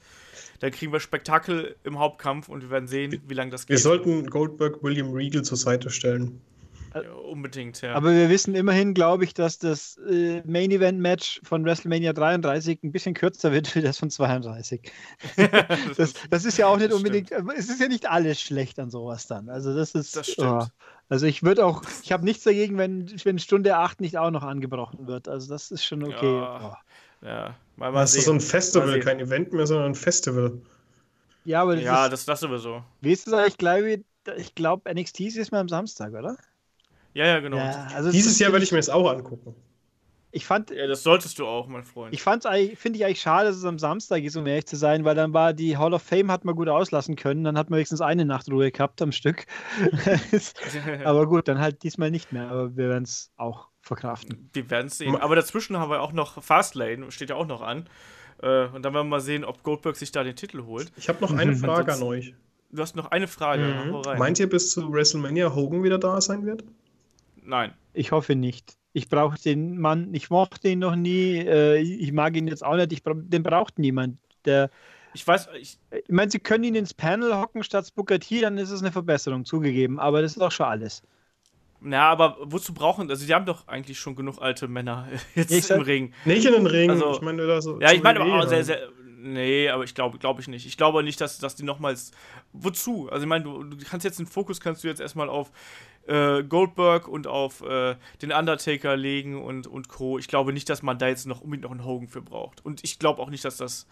Dann 0.59 0.71
kriegen 0.71 0.91
wir 0.91 0.99
Spektakel 0.99 1.75
im 1.83 1.99
Hauptkampf 1.99 2.49
und 2.49 2.63
wir 2.63 2.71
werden 2.71 2.87
sehen, 2.87 3.21
wie 3.27 3.33
lange 3.35 3.51
das 3.51 3.67
geht. 3.67 3.75
Wir 3.75 3.79
sollten 3.79 4.27
Goldberg 4.27 4.81
William 4.81 5.13
Regal 5.13 5.43
zur 5.43 5.57
Seite 5.57 5.91
stellen. 5.91 6.41
Ja, 6.93 7.11
unbedingt, 7.13 7.81
ja. 7.81 7.93
Aber 7.93 8.11
wir 8.11 8.29
wissen 8.29 8.55
immerhin, 8.55 8.93
glaube 8.93 9.23
ich, 9.23 9.33
dass 9.33 9.59
das 9.59 9.97
äh, 10.09 10.41
Main 10.45 10.71
Event 10.71 10.99
Match 10.99 11.39
von 11.43 11.63
WrestleMania 11.65 12.13
33 12.13 12.83
ein 12.83 12.91
bisschen 12.91 13.13
kürzer 13.13 13.51
wird 13.51 13.73
wie 13.75 13.81
das 13.81 13.97
von 13.97 14.09
32. 14.09 14.91
das, 15.97 16.13
das, 16.29 16.45
ist 16.45 16.57
ja 16.57 16.67
auch 16.67 16.77
nicht 16.77 16.93
unbedingt, 16.93 17.27
stimmt. 17.27 17.53
es 17.55 17.69
ist 17.69 17.81
ja 17.81 17.87
nicht 17.87 18.09
alles 18.09 18.41
schlecht 18.41 18.79
an 18.79 18.89
sowas 18.89 19.27
dann. 19.27 19.49
Also 19.49 19.75
das 19.75 19.95
ist. 19.95 20.15
Das 20.15 20.27
stimmt. 20.27 20.63
Oh. 20.63 20.65
Also 21.09 21.25
ich 21.25 21.43
würde 21.43 21.65
auch, 21.65 21.83
ich 22.03 22.11
habe 22.11 22.25
nichts 22.25 22.43
dagegen, 22.43 22.77
wenn, 22.77 23.09
wenn 23.23 23.39
Stunde 23.39 23.77
8 23.77 24.01
nicht 24.01 24.17
auch 24.17 24.31
noch 24.31 24.43
angebrochen 24.43 25.07
wird. 25.07 25.29
Also 25.29 25.47
das 25.47 25.71
ist 25.71 25.85
schon 25.85 26.03
okay. 26.03 26.35
Ja, 26.35 26.77
oh. 27.21 27.25
ja. 27.25 27.55
Mal, 27.77 27.91
mal 27.91 28.01
das 28.01 28.11
sehen. 28.11 28.19
ist 28.19 28.25
so 28.25 28.33
ein 28.33 28.41
Festival, 28.41 28.99
kein 28.99 29.19
Event 29.19 29.53
mehr, 29.53 29.67
sondern 29.67 29.91
ein 29.91 29.95
Festival. 29.95 30.59
Ja, 31.45 31.61
aber 31.61 31.75
das, 31.75 31.85
ja, 31.85 32.05
ist, 32.05 32.11
das, 32.11 32.25
das 32.25 32.39
sowieso. 32.41 32.83
Wie 32.99 33.13
ist 33.13 33.25
das 33.25 33.33
eigentlich, 33.33 33.57
glaube 33.57 34.03
ich, 34.37 34.55
glaube 34.55 34.93
NXT 34.93 35.21
ist 35.21 35.51
mal 35.51 35.61
am 35.61 35.69
Samstag, 35.69 36.13
oder? 36.13 36.35
Ja, 37.17 37.25
ja, 37.25 37.39
genau. 37.39 37.57
Ja, 37.57 37.87
also 37.95 38.11
Dieses 38.11 38.37
Jahr 38.37 38.51
werde 38.51 38.63
ich 38.63 38.71
mir 38.71 38.77
das 38.77 38.89
auch 38.89 39.09
angucken. 39.09 39.55
Ich 40.31 40.45
fand. 40.45 40.69
Ja, 40.69 40.85
das 40.85 41.01
solltest 41.01 41.39
du 41.39 41.47
auch, 41.47 41.67
mein 41.67 41.83
Freund. 41.83 42.13
Ich 42.13 42.21
fand 42.21 42.43
finde 42.43 42.99
ich 42.99 43.05
eigentlich 43.05 43.21
schade, 43.21 43.47
dass 43.47 43.57
es 43.57 43.65
am 43.65 43.79
Samstag 43.79 44.21
ist, 44.23 44.37
um 44.37 44.45
ehrlich 44.45 44.67
zu 44.67 44.75
sein, 44.75 45.03
weil 45.03 45.15
dann 45.15 45.33
war 45.33 45.53
die 45.53 45.77
Hall 45.77 45.95
of 45.95 46.03
Fame 46.03 46.29
hat 46.29 46.45
man 46.45 46.55
gut 46.55 46.69
auslassen 46.69 47.15
können, 47.15 47.43
dann 47.43 47.57
hat 47.57 47.71
man 47.71 47.77
wenigstens 47.77 48.01
eine 48.01 48.23
Nachtruhe 48.23 48.69
gehabt 48.71 49.01
am 49.01 49.11
Stück. 49.11 49.47
aber 51.05 51.25
gut, 51.25 51.47
dann 51.47 51.57
halt 51.57 51.81
diesmal 51.81 52.11
nicht 52.11 52.33
mehr, 52.33 52.49
aber 52.49 52.77
wir 52.77 52.89
werden 52.89 53.03
es 53.05 53.31
auch 53.35 53.69
verkraften. 53.81 54.51
Wir 54.53 54.69
werden 54.69 54.87
es 54.87 54.99
sehen. 54.99 55.15
Aber 55.15 55.35
dazwischen 55.35 55.77
haben 55.77 55.89
wir 55.89 56.01
auch 56.01 56.13
noch 56.13 56.43
Fastlane, 56.43 57.09
steht 57.09 57.31
ja 57.31 57.35
auch 57.35 57.47
noch 57.47 57.61
an. 57.61 57.89
Äh, 58.43 58.67
und 58.67 58.83
dann 58.83 58.93
werden 58.93 59.07
wir 59.07 59.15
mal 59.15 59.21
sehen, 59.21 59.43
ob 59.43 59.63
Goldberg 59.63 59.95
sich 59.95 60.11
da 60.11 60.23
den 60.23 60.35
Titel 60.35 60.65
holt. 60.65 60.91
Ich 60.97 61.09
habe 61.09 61.19
noch 61.21 61.31
eine 61.31 61.55
Frage 61.55 61.93
an 61.93 62.03
euch. 62.03 62.35
Du 62.69 62.81
hast 62.81 62.95
noch 62.95 63.09
eine 63.09 63.27
Frage. 63.27 63.63
Mhm. 63.63 64.19
Meint 64.19 64.39
ihr, 64.39 64.47
bis 64.47 64.69
zu 64.69 64.91
WrestleMania 64.91 65.55
Hogan 65.55 65.83
wieder 65.83 65.97
da 65.97 66.21
sein 66.21 66.45
wird? 66.45 66.63
Nein. 67.47 67.73
Ich 67.93 68.11
hoffe 68.11 68.35
nicht. 68.35 68.77
Ich 68.93 69.09
brauche 69.09 69.37
den 69.39 69.79
Mann, 69.79 70.13
ich 70.13 70.29
mochte 70.29 70.69
ihn 70.69 70.79
noch 70.79 70.95
nie, 70.95 71.37
äh, 71.37 71.77
ich 71.77 72.11
mag 72.11 72.35
ihn 72.35 72.47
jetzt 72.47 72.63
auch 72.63 72.75
nicht, 72.75 72.91
ich, 72.91 73.03
den 73.05 73.43
braucht 73.43 73.79
niemand. 73.79 74.17
Der, 74.45 74.69
ich 75.13 75.25
weiß, 75.25 75.49
ich, 75.59 75.77
ich 75.91 76.09
meine, 76.09 76.29
sie 76.29 76.39
können 76.39 76.63
ihn 76.63 76.75
ins 76.75 76.93
Panel 76.93 77.35
hocken 77.35 77.63
statt 77.63 77.93
Booker 77.95 78.19
T, 78.19 78.41
dann 78.41 78.57
ist 78.57 78.71
es 78.71 78.81
eine 78.81 78.91
Verbesserung, 78.91 79.45
zugegeben, 79.45 79.99
aber 79.99 80.21
das 80.21 80.35
ist 80.35 80.41
auch 80.41 80.51
schon 80.51 80.65
alles. 80.65 81.03
Na, 81.79 82.09
aber 82.09 82.37
wozu 82.41 82.73
brauchen, 82.73 83.09
also 83.09 83.25
die 83.25 83.33
haben 83.33 83.45
doch 83.45 83.67
eigentlich 83.67 83.99
schon 83.99 84.15
genug 84.15 84.41
alte 84.41 84.67
Männer 84.67 85.07
jetzt 85.35 85.51
ich 85.51 85.69
im 85.69 85.81
Ring. 85.81 86.13
Nicht 86.25 86.45
in 86.45 86.53
den 86.53 86.67
Ring, 86.67 86.89
also, 86.89 87.13
ich 87.13 87.21
meine, 87.21 87.45
da 87.45 87.61
so. 87.61 87.79
Ja, 87.79 87.91
ich 87.91 88.01
meine 88.01 88.19
aber 88.19 88.39
auch 88.39 88.47
sehr, 88.47 88.63
sehr, 88.63 88.89
Nee, 89.19 89.67
aber 89.69 89.83
ich 89.83 89.95
glaube 89.95 90.19
glaube 90.19 90.41
ich 90.41 90.47
nicht. 90.47 90.65
Ich 90.67 90.77
glaube 90.77 91.03
nicht, 91.03 91.19
dass, 91.19 91.39
dass 91.39 91.55
die 91.55 91.63
nochmals. 91.63 92.11
Wozu? 92.53 93.09
Also 93.11 93.23
ich 93.23 93.27
meine, 93.27 93.43
du, 93.43 93.63
du 93.63 93.85
kannst 93.85 94.03
jetzt 94.05 94.19
den 94.19 94.27
Fokus 94.27 94.61
kannst 94.61 94.83
du 94.83 94.87
jetzt 94.87 95.01
erstmal 95.01 95.27
auf 95.27 95.51
äh, 96.07 96.43
Goldberg 96.43 97.07
und 97.07 97.27
auf 97.27 97.61
äh, 97.61 97.95
den 98.21 98.31
Undertaker 98.31 98.95
legen 98.95 99.41
und, 99.41 99.67
und 99.67 99.89
Co. 99.89 100.17
Ich 100.17 100.27
glaube 100.27 100.53
nicht, 100.53 100.69
dass 100.69 100.81
man 100.81 100.97
da 100.97 101.07
jetzt 101.07 101.27
noch 101.27 101.41
unbedingt 101.41 101.63
noch 101.63 101.71
einen 101.71 101.85
Hogan 101.85 102.07
für 102.07 102.21
braucht. 102.21 102.65
Und 102.65 102.83
ich 102.83 102.99
glaube 102.99 103.21
auch 103.21 103.29
nicht, 103.29 103.45
dass 103.45 103.57
das 103.57 103.87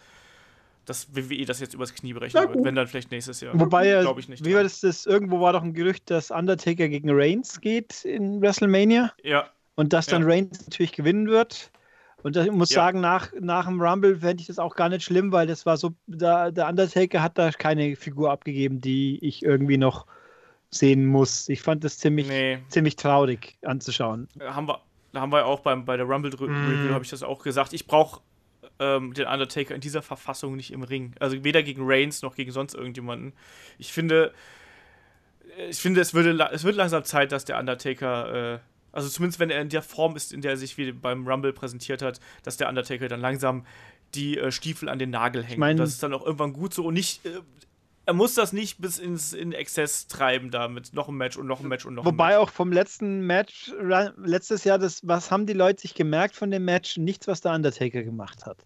dass 0.86 1.14
WWE 1.14 1.44
das 1.44 1.60
jetzt 1.60 1.74
übers 1.74 1.92
Knie 1.94 2.12
brechen 2.12 2.40
wird, 2.40 2.64
wenn 2.64 2.76
dann 2.76 2.86
vielleicht 2.86 3.10
nächstes 3.10 3.40
Jahr. 3.40 3.58
Wobei, 3.58 4.00
glaube 4.02 4.20
ich 4.20 4.28
nicht. 4.28 4.44
Wie 4.44 4.54
war 4.54 4.62
das, 4.62 4.80
das? 4.80 5.04
Irgendwo 5.04 5.40
war 5.40 5.52
doch 5.52 5.62
ein 5.62 5.74
Gerücht, 5.74 6.08
dass 6.10 6.30
Undertaker 6.30 6.88
gegen 6.88 7.10
Reigns 7.10 7.60
geht 7.60 8.04
in 8.04 8.40
WrestleMania. 8.40 9.12
Ja. 9.22 9.50
Und 9.74 9.92
dass 9.92 10.06
dann 10.06 10.22
ja. 10.22 10.28
Reigns 10.28 10.64
natürlich 10.64 10.92
gewinnen 10.92 11.26
wird. 11.28 11.72
Und 12.22 12.36
ich 12.36 12.50
muss 12.50 12.70
ja. 12.70 12.76
sagen, 12.76 13.00
nach, 13.00 13.30
nach 13.38 13.66
dem 13.66 13.80
Rumble 13.80 14.16
fände 14.16 14.40
ich 14.40 14.46
das 14.46 14.58
auch 14.58 14.74
gar 14.74 14.88
nicht 14.88 15.04
schlimm, 15.04 15.32
weil 15.32 15.46
das 15.46 15.66
war 15.66 15.76
so, 15.76 15.92
da, 16.06 16.50
der 16.50 16.68
Undertaker 16.68 17.22
hat 17.22 17.36
da 17.36 17.50
keine 17.50 17.94
Figur 17.96 18.30
abgegeben, 18.30 18.80
die 18.80 19.18
ich 19.22 19.42
irgendwie 19.44 19.76
noch 19.76 20.06
sehen 20.70 21.06
muss. 21.06 21.48
Ich 21.48 21.62
fand 21.62 21.84
das 21.84 21.98
ziemlich, 21.98 22.28
nee. 22.28 22.58
ziemlich 22.68 22.96
traurig 22.96 23.56
anzuschauen. 23.62 24.28
Äh, 24.38 24.48
haben 24.48 24.68
wir, 24.68 24.80
haben 25.14 25.32
wir 25.32 25.46
auch 25.46 25.60
beim, 25.60 25.84
bei 25.84 25.96
der 25.96 26.06
Rumble-Review, 26.06 26.90
mm. 26.90 26.94
habe 26.94 27.04
ich 27.04 27.10
das 27.10 27.22
auch 27.22 27.42
gesagt. 27.42 27.72
Ich 27.72 27.86
brauche 27.86 28.20
ähm, 28.78 29.14
den 29.14 29.26
Undertaker 29.26 29.74
in 29.74 29.80
dieser 29.80 30.02
Verfassung 30.02 30.56
nicht 30.56 30.72
im 30.72 30.82
Ring. 30.82 31.14
Also 31.20 31.42
weder 31.44 31.62
gegen 31.62 31.82
Reigns 31.84 32.22
noch 32.22 32.34
gegen 32.34 32.52
sonst 32.52 32.74
irgendjemanden. 32.74 33.32
Ich 33.78 33.92
finde, 33.92 34.32
äh, 35.56 35.68
ich 35.68 35.78
finde, 35.78 36.00
es, 36.00 36.14
würde, 36.14 36.48
es 36.52 36.64
wird 36.64 36.76
langsam 36.76 37.04
Zeit, 37.04 37.32
dass 37.32 37.44
der 37.44 37.58
Undertaker, 37.58 38.54
äh, 38.54 38.58
also 38.92 39.08
zumindest 39.08 39.40
wenn 39.40 39.50
er 39.50 39.60
in 39.60 39.68
der 39.68 39.82
Form 39.82 40.16
ist, 40.16 40.32
in 40.32 40.40
der 40.40 40.52
er 40.52 40.56
sich 40.56 40.76
wie 40.78 40.92
beim 40.92 41.26
Rumble 41.26 41.52
präsentiert 41.52 42.02
hat, 42.02 42.20
dass 42.42 42.56
der 42.56 42.68
Undertaker 42.68 43.08
dann 43.08 43.20
langsam 43.20 43.64
die 44.14 44.38
äh, 44.38 44.50
Stiefel 44.50 44.88
an 44.88 44.98
den 44.98 45.10
Nagel 45.10 45.42
hängt. 45.42 45.52
Ich 45.52 45.58
mein, 45.58 45.76
das 45.76 45.90
ist 45.90 46.02
dann 46.02 46.12
auch 46.12 46.24
irgendwann 46.24 46.52
gut 46.52 46.74
so 46.74 46.84
und 46.84 46.94
nicht 46.94 47.24
äh, 47.26 47.40
er 48.06 48.14
muss 48.14 48.34
das 48.34 48.52
nicht 48.52 48.80
bis 48.80 48.98
ins 48.98 49.32
in 49.32 49.52
Exzess 49.52 50.06
treiben 50.06 50.52
damit. 50.52 50.94
Noch 50.94 51.08
ein 51.08 51.16
Match 51.16 51.36
und 51.36 51.46
noch 51.46 51.60
ein 51.60 51.66
Match 51.66 51.84
und 51.84 51.94
noch 51.94 52.04
Wobei 52.04 52.24
ein 52.24 52.28
Match. 52.30 52.38
auch 52.38 52.50
vom 52.50 52.72
letzten 52.72 53.26
Match, 53.26 53.72
letztes 54.24 54.62
Jahr, 54.62 54.78
das, 54.78 55.06
was 55.06 55.32
haben 55.32 55.44
die 55.44 55.52
Leute 55.52 55.82
sich 55.82 55.94
gemerkt 55.94 56.36
von 56.36 56.52
dem 56.52 56.64
Match? 56.64 56.96
Nichts, 56.96 57.26
was 57.26 57.40
der 57.40 57.52
Undertaker 57.52 58.04
gemacht 58.04 58.46
hat. 58.46 58.58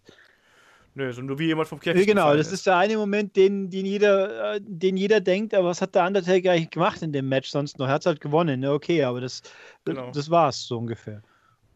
Nö, 0.93 1.11
so 1.11 1.21
nur 1.21 1.39
wie 1.39 1.47
jemand 1.47 1.69
vom 1.69 1.79
Käfig. 1.79 2.05
Genau, 2.05 2.35
das 2.35 2.47
ist. 2.47 2.53
ist 2.53 2.67
der 2.67 2.77
eine 2.77 2.97
Moment, 2.97 3.35
den, 3.35 3.69
den, 3.69 3.85
jeder, 3.85 4.55
äh, 4.55 4.61
den 4.61 4.97
jeder 4.97 5.21
denkt, 5.21 5.53
aber 5.55 5.69
was 5.69 5.81
hat 5.81 5.95
der 5.95 6.05
Undertaker 6.05 6.51
eigentlich 6.51 6.69
gemacht 6.69 7.01
in 7.01 7.11
dem 7.11 7.27
Match 7.27 7.49
sonst 7.49 7.79
noch? 7.79 7.87
Er 7.87 7.93
hat 7.93 8.05
halt 8.05 8.21
gewonnen, 8.21 8.59
ne? 8.59 8.71
okay, 8.71 9.03
aber 9.03 9.21
das, 9.21 9.41
genau. 9.85 10.11
das 10.11 10.29
war's 10.29 10.67
so 10.67 10.77
ungefähr. 10.77 11.23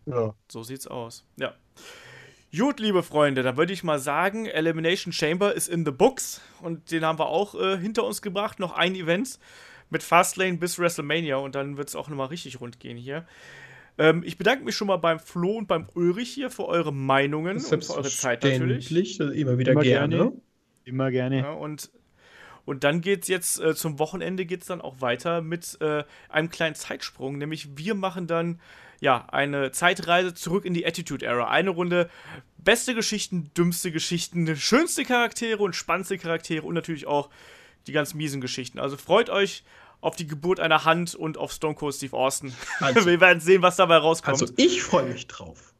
Ja. 0.05 0.35
So 0.51 0.61
sieht's 0.63 0.85
aus. 0.85 1.25
Ja. 1.37 1.55
Gut, 2.57 2.79
liebe 2.79 3.03
Freunde, 3.03 3.43
dann 3.43 3.57
würde 3.57 3.73
ich 3.73 3.83
mal 3.83 3.99
sagen, 3.99 4.45
Elimination 4.45 5.11
Chamber 5.11 5.53
ist 5.53 5.67
in 5.67 5.83
the 5.83 5.91
books 5.91 6.41
und 6.61 6.91
den 6.91 7.03
haben 7.03 7.19
wir 7.19 7.27
auch 7.27 7.55
äh, 7.55 7.77
hinter 7.77 8.03
uns 8.03 8.21
gebracht. 8.21 8.59
Noch 8.59 8.71
ein 8.73 8.95
Event 8.95 9.39
mit 9.89 10.03
Fastlane 10.03 10.57
bis 10.57 10.79
WrestleMania 10.79 11.37
und 11.37 11.55
dann 11.55 11.77
wird 11.77 11.89
es 11.89 11.95
auch 11.95 12.07
nochmal 12.07 12.27
richtig 12.27 12.61
rund 12.61 12.79
gehen 12.79 12.97
hier. 12.97 13.25
Ähm, 13.97 14.23
ich 14.25 14.37
bedanke 14.37 14.63
mich 14.63 14.75
schon 14.75 14.87
mal 14.87 14.97
beim 14.97 15.19
Flo 15.19 15.57
und 15.57 15.67
beim 15.67 15.87
Ulrich 15.95 16.31
hier 16.31 16.49
für 16.49 16.65
eure 16.65 16.93
Meinungen 16.93 17.57
und 17.57 17.83
für 17.83 17.93
eure 17.93 18.09
Zeit 18.09 18.43
natürlich. 18.43 18.91
Immer 18.91 19.57
wieder 19.57 19.71
immer 19.71 19.81
gerne. 19.81 20.15
gerne. 20.15 20.33
Immer 20.83 21.11
gerne. 21.11 21.37
Ja, 21.39 21.51
und, 21.51 21.89
und 22.63 22.83
dann 22.83 23.01
geht 23.01 23.23
es 23.23 23.27
jetzt 23.27 23.59
äh, 23.59 23.75
zum 23.75 23.99
Wochenende 23.99 24.45
geht 24.45 24.61
es 24.61 24.67
dann 24.67 24.81
auch 24.81 25.01
weiter 25.01 25.41
mit 25.41 25.77
äh, 25.81 26.03
einem 26.29 26.49
kleinen 26.49 26.75
Zeitsprung, 26.75 27.37
nämlich 27.37 27.77
wir 27.77 27.95
machen 27.95 28.27
dann 28.27 28.59
ja, 28.99 29.27
eine 29.31 29.71
Zeitreise 29.71 30.33
zurück 30.33 30.65
in 30.65 30.73
die 30.73 30.85
Attitude 30.85 31.25
Era. 31.25 31.49
Eine 31.49 31.71
Runde 31.71 32.09
beste 32.57 32.95
Geschichten, 32.95 33.51
dümmste 33.55 33.91
Geschichten, 33.91 34.55
schönste 34.57 35.05
Charaktere 35.05 35.61
und 35.63 35.75
spannendste 35.75 36.17
Charaktere 36.17 36.65
und 36.65 36.73
natürlich 36.73 37.05
auch 37.05 37.29
die 37.87 37.91
ganz 37.91 38.13
miesen 38.13 38.41
Geschichten. 38.41 38.79
Also 38.79 38.97
freut 38.97 39.29
euch 39.29 39.63
auf 40.01 40.15
die 40.15 40.27
Geburt 40.27 40.59
einer 40.59 40.85
Hand 40.85 41.15
und 41.15 41.37
auf 41.37 41.51
Stone 41.51 41.75
Cold 41.75 41.95
Steve 41.95 42.15
Austin. 42.15 42.53
Also, 42.79 43.05
Wir 43.05 43.21
werden 43.21 43.39
sehen, 43.39 43.61
was 43.61 43.75
dabei 43.75 43.97
rauskommt. 43.97 44.41
Also 44.41 44.53
ich 44.57 44.81
freue 44.81 45.05
mich 45.05 45.27
drauf. 45.27 45.73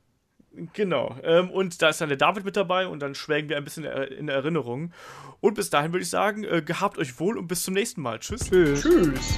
Genau. 0.74 1.18
Ähm, 1.24 1.50
und 1.50 1.82
da 1.82 1.90
ist 1.90 2.00
dann 2.00 2.10
der 2.10 2.18
David 2.18 2.46
mit 2.46 2.56
dabei 2.56 2.88
und 2.88 3.02
dann 3.02 3.14
schwelgen 3.14 3.50
wir 3.50 3.58
ein 3.58 3.64
bisschen 3.66 3.84
in 3.84 4.30
Erinnerung. 4.30 4.94
Und 5.42 5.56
bis 5.56 5.70
dahin 5.70 5.92
würde 5.92 6.04
ich 6.04 6.10
sagen, 6.10 6.44
äh, 6.44 6.62
gehabt 6.62 6.98
euch 6.98 7.20
wohl 7.20 7.38
und 7.38 7.48
bis 7.48 7.64
zum 7.64 7.74
nächsten 7.74 8.02
Mal. 8.02 8.20
Tschüss. 8.20 8.50
Tschüss. 8.50 8.82
Tschüss. 8.82 9.38